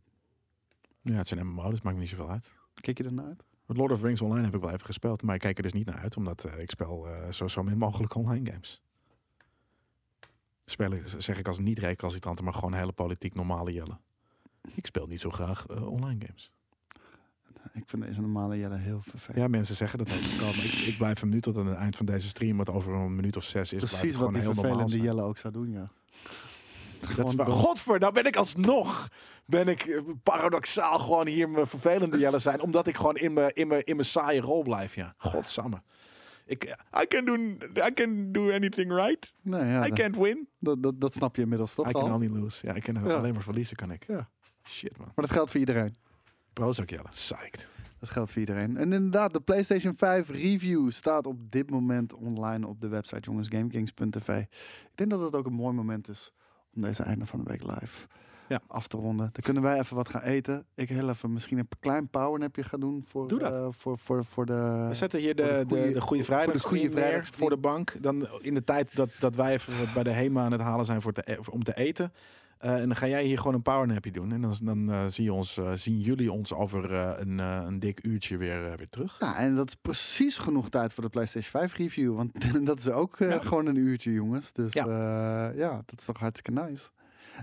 Ja, 1.02 1.14
het 1.14 1.28
zijn 1.28 1.48
MMO, 1.48 1.70
dus 1.70 1.82
maakt 1.82 1.96
me 1.96 2.02
niet 2.02 2.10
zoveel 2.12 2.30
uit. 2.30 2.52
Kijk 2.74 2.98
je 2.98 3.04
ernaar 3.04 3.26
uit? 3.26 3.44
Want 3.66 3.80
Lord 3.80 3.92
of 3.92 4.00
the 4.00 4.06
Rings 4.06 4.22
Online 4.22 4.46
heb 4.46 4.56
ik 4.56 4.62
wel 4.62 4.70
even 4.72 4.86
gespeeld, 4.86 5.24
maar 5.24 5.36
ik 5.36 5.42
kijk 5.42 5.58
er 5.58 5.64
dus 5.64 5.74
niet 5.74 5.86
naar 5.86 5.98
uit, 6.00 6.18
omdat 6.18 6.44
eh, 6.46 6.60
ik 6.60 6.70
speel 6.70 7.08
eh, 7.08 7.32
zo, 7.32 7.48
zo 7.48 7.64
min 7.64 7.78
mogelijk 7.78 8.16
online 8.16 8.52
games. 8.52 8.82
Spelen 10.66 11.22
zeg 11.22 11.38
ik 11.38 11.48
als 11.48 11.60
niet 11.60 11.80
recalcitrante, 11.80 12.44
maar 12.44 12.54
gewoon 12.54 12.74
hele 12.74 12.92
politiek 12.92 13.34
normale 13.34 13.72
jelle. 13.72 13.98
Ik 14.74 14.86
speel 14.86 15.08
niet 15.08 15.20
zo 15.20 15.30
graag 15.30 15.68
online 15.68 16.26
games. 16.26 16.52
Ik 17.74 17.84
vind 17.86 18.04
deze 18.04 18.22
normale 18.22 18.58
Jelle 18.58 18.78
heel 18.78 19.02
vervelend. 19.02 19.38
Ja, 19.38 19.48
mensen 19.48 19.76
zeggen 19.76 19.98
dat 20.00 20.12
ook. 20.12 20.42
maar 20.42 20.64
ik, 20.64 20.72
ik 20.88 20.96
blijf 20.98 21.20
hem 21.20 21.30
nu 21.30 21.42
tot 21.42 21.58
aan 21.58 21.68
het 21.68 21.78
eind 21.78 21.98
van 21.98 22.06
deze 22.06 22.28
stream, 22.28 22.58
wat 22.58 22.70
over 22.70 22.94
een 22.94 23.16
minuut 23.16 23.38
of 23.38 23.44
zes 23.44 23.74
is. 23.74 23.78
Precies 23.80 24.02
wat 24.02 24.14
gewoon 24.14 24.34
die 24.34 24.42
heel 24.42 24.54
vervelende. 24.54 25.02
Jelle 25.02 25.22
ook 25.22 25.38
zou 25.38 25.54
doen, 25.54 25.70
ja. 25.72 25.92
Dat 27.00 27.10
is 27.10 27.16
Gewoon 27.16 27.36
waar. 27.36 27.46
dom. 27.46 27.56
Godver, 27.56 28.00
nou 28.00 28.14
ben 28.14 28.26
ik 28.26 28.36
alsnog, 28.36 29.08
ben 29.46 29.68
ik 29.68 29.82
eh, 29.82 30.02
paradoxaal 30.24 31.00
gewoon 31.00 31.28
hier 31.28 31.50
mijn 31.50 31.68
vervelende 31.68 32.18
Jelle 32.18 32.40
zijn, 32.40 32.62
omdat 32.62 32.88
ik 32.88 32.96
gewoon 32.96 33.16
in 33.16 33.34
mijn, 33.34 33.52
in 33.54 33.68
mijn, 33.68 33.84
in 33.84 33.96
mijn 33.96 34.08
saaie 34.08 34.42
rol 34.42 34.64
blijf, 34.64 34.96
ja. 34.96 35.14
Godsamme. 35.18 35.82
Ik, 36.46 36.64
I 37.02 37.06
can 37.08 37.26
do, 37.26 37.34
I 37.88 37.94
can 37.94 38.32
do 38.32 38.52
anything 38.52 38.92
right. 38.94 39.34
Nee, 39.42 39.66
ja, 39.66 39.86
I 39.86 39.90
dat, 39.90 40.00
can't 40.00 40.16
win. 40.18 40.48
dat, 40.60 40.84
dat, 40.84 41.02
dat 41.02 41.14
snap 41.14 41.36
je 41.36 41.42
inmiddels 41.42 41.74
toch 41.74 41.90
I 41.90 41.92
can 41.92 42.02
al? 42.02 42.14
only 42.14 42.28
lose. 42.28 42.68
Ja, 42.68 42.74
ik 42.74 42.84
kan 42.84 42.94
Ja. 43.06 43.16
alleen 43.16 43.34
maar 43.34 43.44
verliezen, 43.44 43.76
kan 43.76 43.92
ik. 43.92 44.04
Ja. 44.08 44.30
Shit, 44.64 44.98
man. 44.98 45.12
Maar 45.16 45.26
dat 45.26 45.32
geldt 45.36 45.52
voor 45.52 45.60
iedereen. 45.60 45.96
Prozac 46.54 46.90
Jelle. 46.90 47.10
Psyched. 47.12 47.68
Dat 48.00 48.10
geldt 48.10 48.32
voor 48.32 48.40
iedereen. 48.40 48.78
En 48.78 48.94
inderdaad, 48.94 49.34
de 49.34 49.40
PlayStation 49.40 49.96
5 49.96 50.30
review 50.30 50.92
staat 50.92 51.28
op 51.28 51.52
dit 51.52 51.70
moment 51.70 52.14
online 52.14 52.68
op 52.68 52.82
de 52.82 52.88
website, 52.88 53.20
jongens, 53.22 53.48
GameKings.tv. 53.48 54.30
Ik 54.40 54.48
denk 54.96 55.10
dat 55.10 55.22
het 55.22 55.36
ook 55.36 55.46
een 55.46 55.54
mooi 55.54 55.74
moment 55.76 56.08
is 56.10 56.32
om 56.76 56.82
deze 56.82 57.04
einde 57.04 57.26
van 57.26 57.44
de 57.44 57.50
week 57.50 57.64
live 57.64 58.08
Ja. 58.48 58.60
af 58.68 58.88
te 58.88 58.98
ronden. 58.98 59.30
Dan 59.32 59.42
kunnen 59.44 59.64
wij 59.64 59.80
even 59.80 59.96
wat 59.96 60.10
gaan 60.10 60.22
eten. 60.22 60.66
Ik 60.76 60.90
heel 60.90 61.10
even 61.10 61.34
misschien 61.34 61.58
een 61.58 61.68
klein 61.80 62.10
powernapje 62.10 62.64
gaan 62.64 62.80
doen 62.80 63.06
voor, 63.08 63.28
Doe 63.28 63.40
dat. 63.40 63.54
eh, 63.54 63.68
voor, 63.72 63.98
voor, 63.98 64.26
voor 64.26 64.46
de... 64.46 64.86
We 64.90 64.96
zetten 64.96 65.20
hier 65.20 65.36
de, 65.36 65.64
de 65.68 65.92
de, 65.94 66.02
Goede 66.02 66.24
Vrijdag 66.24 66.46
voor 66.52 66.62
de 66.62 66.68
goeie 66.68 66.82
stream 66.84 66.96
neer 66.96 67.10
vrijdag 67.10 67.36
voor 67.36 67.50
de 67.50 67.58
bank. 67.58 67.94
Dan 68.02 68.28
in 68.40 68.54
de 68.54 68.64
tijd 68.64 68.96
dat, 68.96 69.10
dat 69.20 69.36
wij 69.36 69.54
even 69.54 69.74
bij 69.94 70.04
de 70.04 70.12
HEMA 70.12 70.44
aan 70.44 70.52
het 70.52 70.62
halen 70.62 70.86
zijn 70.86 71.02
voor 71.02 71.14
te, 71.14 71.40
om 71.50 71.64
te 71.64 71.76
eten. 71.76 72.14
Eh, 72.62 72.74
en 72.82 72.88
dan 72.88 72.96
ga 72.96 73.08
jij 73.08 73.24
hier 73.24 73.38
gewoon 73.38 73.54
een 73.54 73.62
powernapje 73.62 74.12
doen. 74.12 74.32
En 74.32 74.42
dan, 74.42 74.56
dan 74.62 74.92
eh, 74.92 75.06
zie 75.08 75.24
je 75.24 75.34
ons, 75.34 75.58
eh, 75.58 75.72
zien 75.74 76.00
jullie 76.00 76.32
ons 76.32 76.54
over 76.54 76.92
een, 76.94 77.38
een 77.38 77.80
dik 77.80 78.04
uurtje 78.06 78.38
weer, 78.38 78.78
weer 78.78 78.90
terug. 78.90 79.16
Ja, 79.20 79.38
en 79.38 79.56
dat 79.56 79.68
is 79.68 79.76
precies 79.76 80.38
genoeg 80.38 80.70
tijd 80.70 80.94
voor 80.94 81.04
de 81.04 81.10
PlayStation 81.10 81.52
5 81.52 81.74
review. 81.76 82.16
Want 82.16 82.32
dat 82.68 82.80
is 82.80 82.90
ook 82.90 83.16
Ja. 83.18 83.40
gewoon 83.40 83.66
een 83.66 83.76
uurtje, 83.76 84.14
jongens. 84.14 84.54
Dus 84.54 84.74
Ja. 84.74 84.86
ja. 85.56 85.82
dat 85.86 86.00
is 86.00 86.06
toch 86.06 86.20
hartstikke 86.20 86.62
nice. 86.62 86.90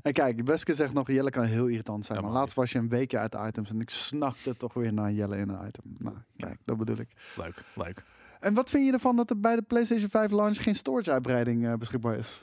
En 0.02 0.12
kijk, 0.12 0.40
Weske 0.44 0.74
zegt 0.74 0.92
nog, 0.92 1.06
Jelle 1.10 1.30
kan 1.30 1.44
heel 1.44 1.66
irritant 1.66 2.04
zijn. 2.04 2.18
Ja, 2.18 2.24
maar 2.24 2.32
maar 2.32 2.40
laatst 2.40 2.56
was 2.56 2.72
je 2.72 2.78
een 2.78 2.88
weekje 2.88 3.18
uit 3.18 3.32
de 3.32 3.38
items 3.46 3.70
en 3.70 3.80
ik 3.80 3.90
snakte 3.90 4.56
toch 4.56 4.74
weer 4.74 4.92
naar 4.92 5.12
Jelle 5.12 5.36
in 5.36 5.48
een 5.48 5.66
item. 5.66 5.84
Nou, 5.98 6.16
kijk, 6.36 6.58
dat 6.64 6.76
bedoel 6.76 6.98
ik. 6.98 7.08
Leuk, 7.36 7.64
leuk. 7.74 8.04
En 8.40 8.54
wat 8.54 8.70
vind 8.70 8.86
je 8.86 8.92
ervan 8.92 9.16
dat 9.16 9.30
er 9.30 9.40
bij 9.40 9.56
de 9.56 9.62
PlayStation 9.62 10.10
5 10.10 10.30
launch 10.30 10.62
geen 10.62 10.74
storage 10.74 11.10
uitbreiding 11.12 11.78
beschikbaar 11.78 12.16
is? 12.18 12.40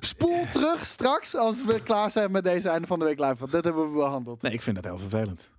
Spoel 0.00 0.44
terug 0.52 0.84
straks 0.84 1.34
als 1.34 1.64
we 1.64 1.82
klaar 1.82 2.10
zijn 2.10 2.30
met 2.30 2.44
deze 2.44 2.68
einde 2.68 2.86
van 2.86 2.98
de 2.98 3.04
week 3.04 3.18
live. 3.18 3.36
Want 3.38 3.50
dat 3.52 3.64
hebben 3.64 3.90
we 3.92 3.96
behandeld. 3.98 4.42
Nee, 4.42 4.52
ik 4.52 4.62
vind 4.62 4.76
dat 4.76 4.84
heel 4.84 4.98
vervelend. 4.98 5.50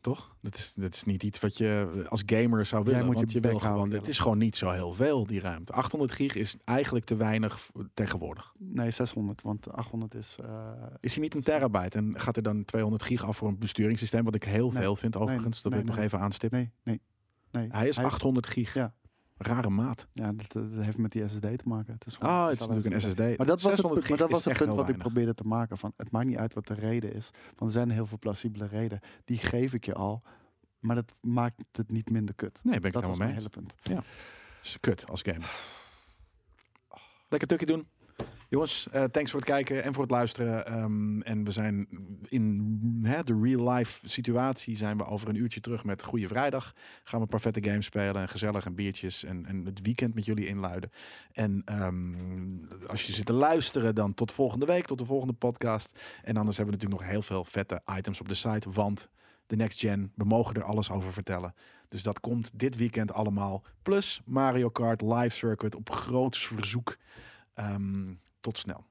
Toch? 0.00 0.36
Dat 0.40 0.54
is, 0.54 0.72
dat 0.76 0.94
is 0.94 1.04
niet 1.04 1.22
iets 1.22 1.40
wat 1.40 1.56
je 1.58 2.04
als 2.08 2.22
gamer 2.26 2.66
zou 2.66 2.82
Jij 2.82 2.90
willen. 2.92 3.06
moet 3.06 3.14
want 3.16 3.30
je 3.32 3.36
je 3.40 3.48
wil 3.48 3.58
houden, 3.60 3.70
gewoon, 3.82 3.90
het 4.00 4.08
is 4.08 4.18
gewoon 4.18 4.38
niet 4.38 4.56
zo 4.56 4.70
heel 4.70 4.92
veel, 4.92 5.26
die 5.26 5.40
ruimte. 5.40 5.72
800 5.72 6.12
gig 6.12 6.34
is 6.34 6.56
eigenlijk 6.64 7.04
te 7.04 7.16
weinig 7.16 7.70
tegenwoordig. 7.94 8.52
Nee, 8.58 8.90
600, 8.90 9.42
want 9.42 9.72
800 9.72 10.14
is... 10.14 10.36
eh, 10.44 10.48
Is 11.00 11.12
hij 11.14 11.22
niet 11.22 11.34
een 11.34 11.42
terabyte 11.42 11.98
en 11.98 12.20
gaat 12.20 12.36
er 12.36 12.42
dan 12.42 12.64
200 12.64 13.02
gig 13.02 13.24
af 13.24 13.36
voor 13.36 13.48
een 13.48 13.58
besturingssysteem? 13.58 14.24
Wat 14.24 14.34
ik 14.34 14.44
heel 14.44 14.70
Nee. 14.70 14.82
veel 14.82 14.96
vind 14.96 15.16
overigens. 15.16 15.62
dat 15.62 15.72
nee, 15.72 15.80
wil 15.80 15.80
ik 15.80 15.86
nog 15.86 15.96
nee. 15.96 16.04
even 16.04 16.18
aanstippen. 16.20 16.58
nee, 16.58 16.72
nee, 16.82 17.00
nee. 17.50 17.68
Hij 17.70 17.88
is 17.88 17.98
800 17.98 18.46
gig. 18.46 18.74
Ja. 18.74 18.94
Rare 19.36 19.68
maat. 19.70 20.06
Ja, 20.12 20.32
dat, 20.32 20.56
eh, 20.56 20.62
dat 20.74 20.84
heeft 20.84 20.98
met 20.98 21.12
die 21.12 21.28
SSD 21.28 21.40
te 21.40 21.58
maken. 21.64 21.92
Het 21.92 22.06
is 22.06 22.16
gewoon- 22.16 22.32
Ah, 22.34 22.48
het 22.48 22.60
is 22.60 22.66
natuurlijk 22.66 22.94
een 22.94 23.00
SSD. 23.10 23.18
Maar 23.18 23.46
dat 23.46 23.46
was 23.46 23.62
het, 23.62 23.72
600 23.72 23.94
punt- 23.94 24.08
maar 24.08 24.18
dat 24.18 24.30
was 24.30 24.38
is 24.38 24.44
het 24.44 24.56
punt 24.58 24.70
wat 24.76 24.88
ik 24.88 24.96
probeerde 24.98 25.34
te 25.34 25.44
maken. 25.44 25.78
Van, 25.78 25.92
het 25.96 26.10
maakt 26.10 26.26
niet 26.26 26.36
uit 26.36 26.54
wat 26.54 26.66
de 26.66 26.74
reden 26.74 27.12
is. 27.14 27.30
Want 27.44 27.60
er 27.60 27.70
zijn 27.70 27.90
heel 27.90 28.06
veel 28.06 28.18
plausibele 28.18 28.66
redenen. 28.66 29.00
Die 29.24 29.38
geef 29.38 29.72
ik 29.72 29.84
je 29.84 29.94
al. 29.94 30.22
Maar 30.78 30.96
dat 30.96 31.12
maakt 31.20 31.64
het 31.72 31.90
niet 31.90 32.10
minder 32.10 32.34
kut. 32.34 32.60
Nee, 32.62 32.74
ben 32.80 32.88
ik 32.88 32.92
dat 32.92 33.02
het 33.02 33.10
was 33.10 33.18
helemaal 33.18 33.18
mijn 33.18 33.52
mee 33.54 33.64
hele 33.64 33.68
punt. 33.68 33.74
Het 34.56 34.64
is 34.64 34.80
kut 34.80 35.08
als 35.10 35.22
gamer. 35.22 35.50
Lekker 37.28 37.48
tukje 37.48 37.66
doen. 37.66 37.86
Jongens, 38.48 38.88
eh, 38.88 39.04
thanks 39.04 39.30
voor 39.30 39.40
het 39.40 39.48
kijken 39.48 39.82
en 39.82 39.92
voor 39.92 40.02
het 40.02 40.12
luisteren. 40.12 40.66
Ehm, 40.66 41.20
en 41.20 41.44
we 41.44 41.50
zijn 41.50 41.88
in 42.28 43.02
de 43.02 43.38
real 43.42 43.72
life 43.72 44.08
situatie 44.08 44.76
zijn 44.76 44.96
we 44.96 45.04
over 45.04 45.28
een 45.28 45.34
uurtje 45.34 45.60
terug 45.60 45.84
met 45.84 46.02
Goede 46.02 46.28
Vrijdag. 46.28 46.72
Gaan 47.04 47.18
we 47.18 47.24
een 47.24 47.30
paar 47.30 47.40
vette 47.40 47.70
games 47.70 47.84
spelen 47.84 48.22
en 48.22 48.28
gezellig 48.28 48.66
en 48.66 48.74
biertjes 48.74 49.24
en, 49.24 49.46
en 49.46 49.64
het 49.64 49.80
weekend 49.80 50.14
met 50.14 50.24
jullie 50.24 50.46
inluiden. 50.46 50.90
En 51.32 51.62
ehm, 51.64 52.14
als 52.86 53.02
je 53.06 53.12
zit 53.12 53.26
te 53.26 53.32
luisteren, 53.32 53.94
dan 53.94 54.14
tot 54.14 54.32
volgende 54.32 54.66
week, 54.66 54.86
tot 54.86 54.98
de 54.98 55.04
volgende 55.06 55.34
podcast. 55.34 56.00
En 56.22 56.36
anders 56.36 56.56
hebben 56.56 56.74
we 56.74 56.80
natuurlijk 56.80 57.00
nog 57.00 57.10
heel 57.10 57.22
veel 57.22 57.44
vette 57.44 57.82
items 57.96 58.20
op 58.20 58.28
de 58.28 58.34
site, 58.34 58.70
want 58.70 59.08
de 59.46 59.56
next 59.56 59.78
gen, 59.78 60.12
we 60.14 60.24
mogen 60.24 60.54
er 60.54 60.62
alles 60.62 60.90
over 60.90 61.12
vertellen. 61.12 61.54
Dus 61.88 62.02
dat 62.02 62.20
komt 62.20 62.50
dit 62.54 62.76
weekend 62.76 63.12
allemaal. 63.12 63.62
Plus 63.82 64.20
Mario 64.24 64.68
Kart 64.68 65.00
Live 65.00 65.36
Circuit 65.36 65.74
op 65.74 65.90
groots 65.90 66.46
verzoek. 66.46 66.96
Ehm, 67.54 68.12
tot 68.44 68.58
snel. 68.58 68.84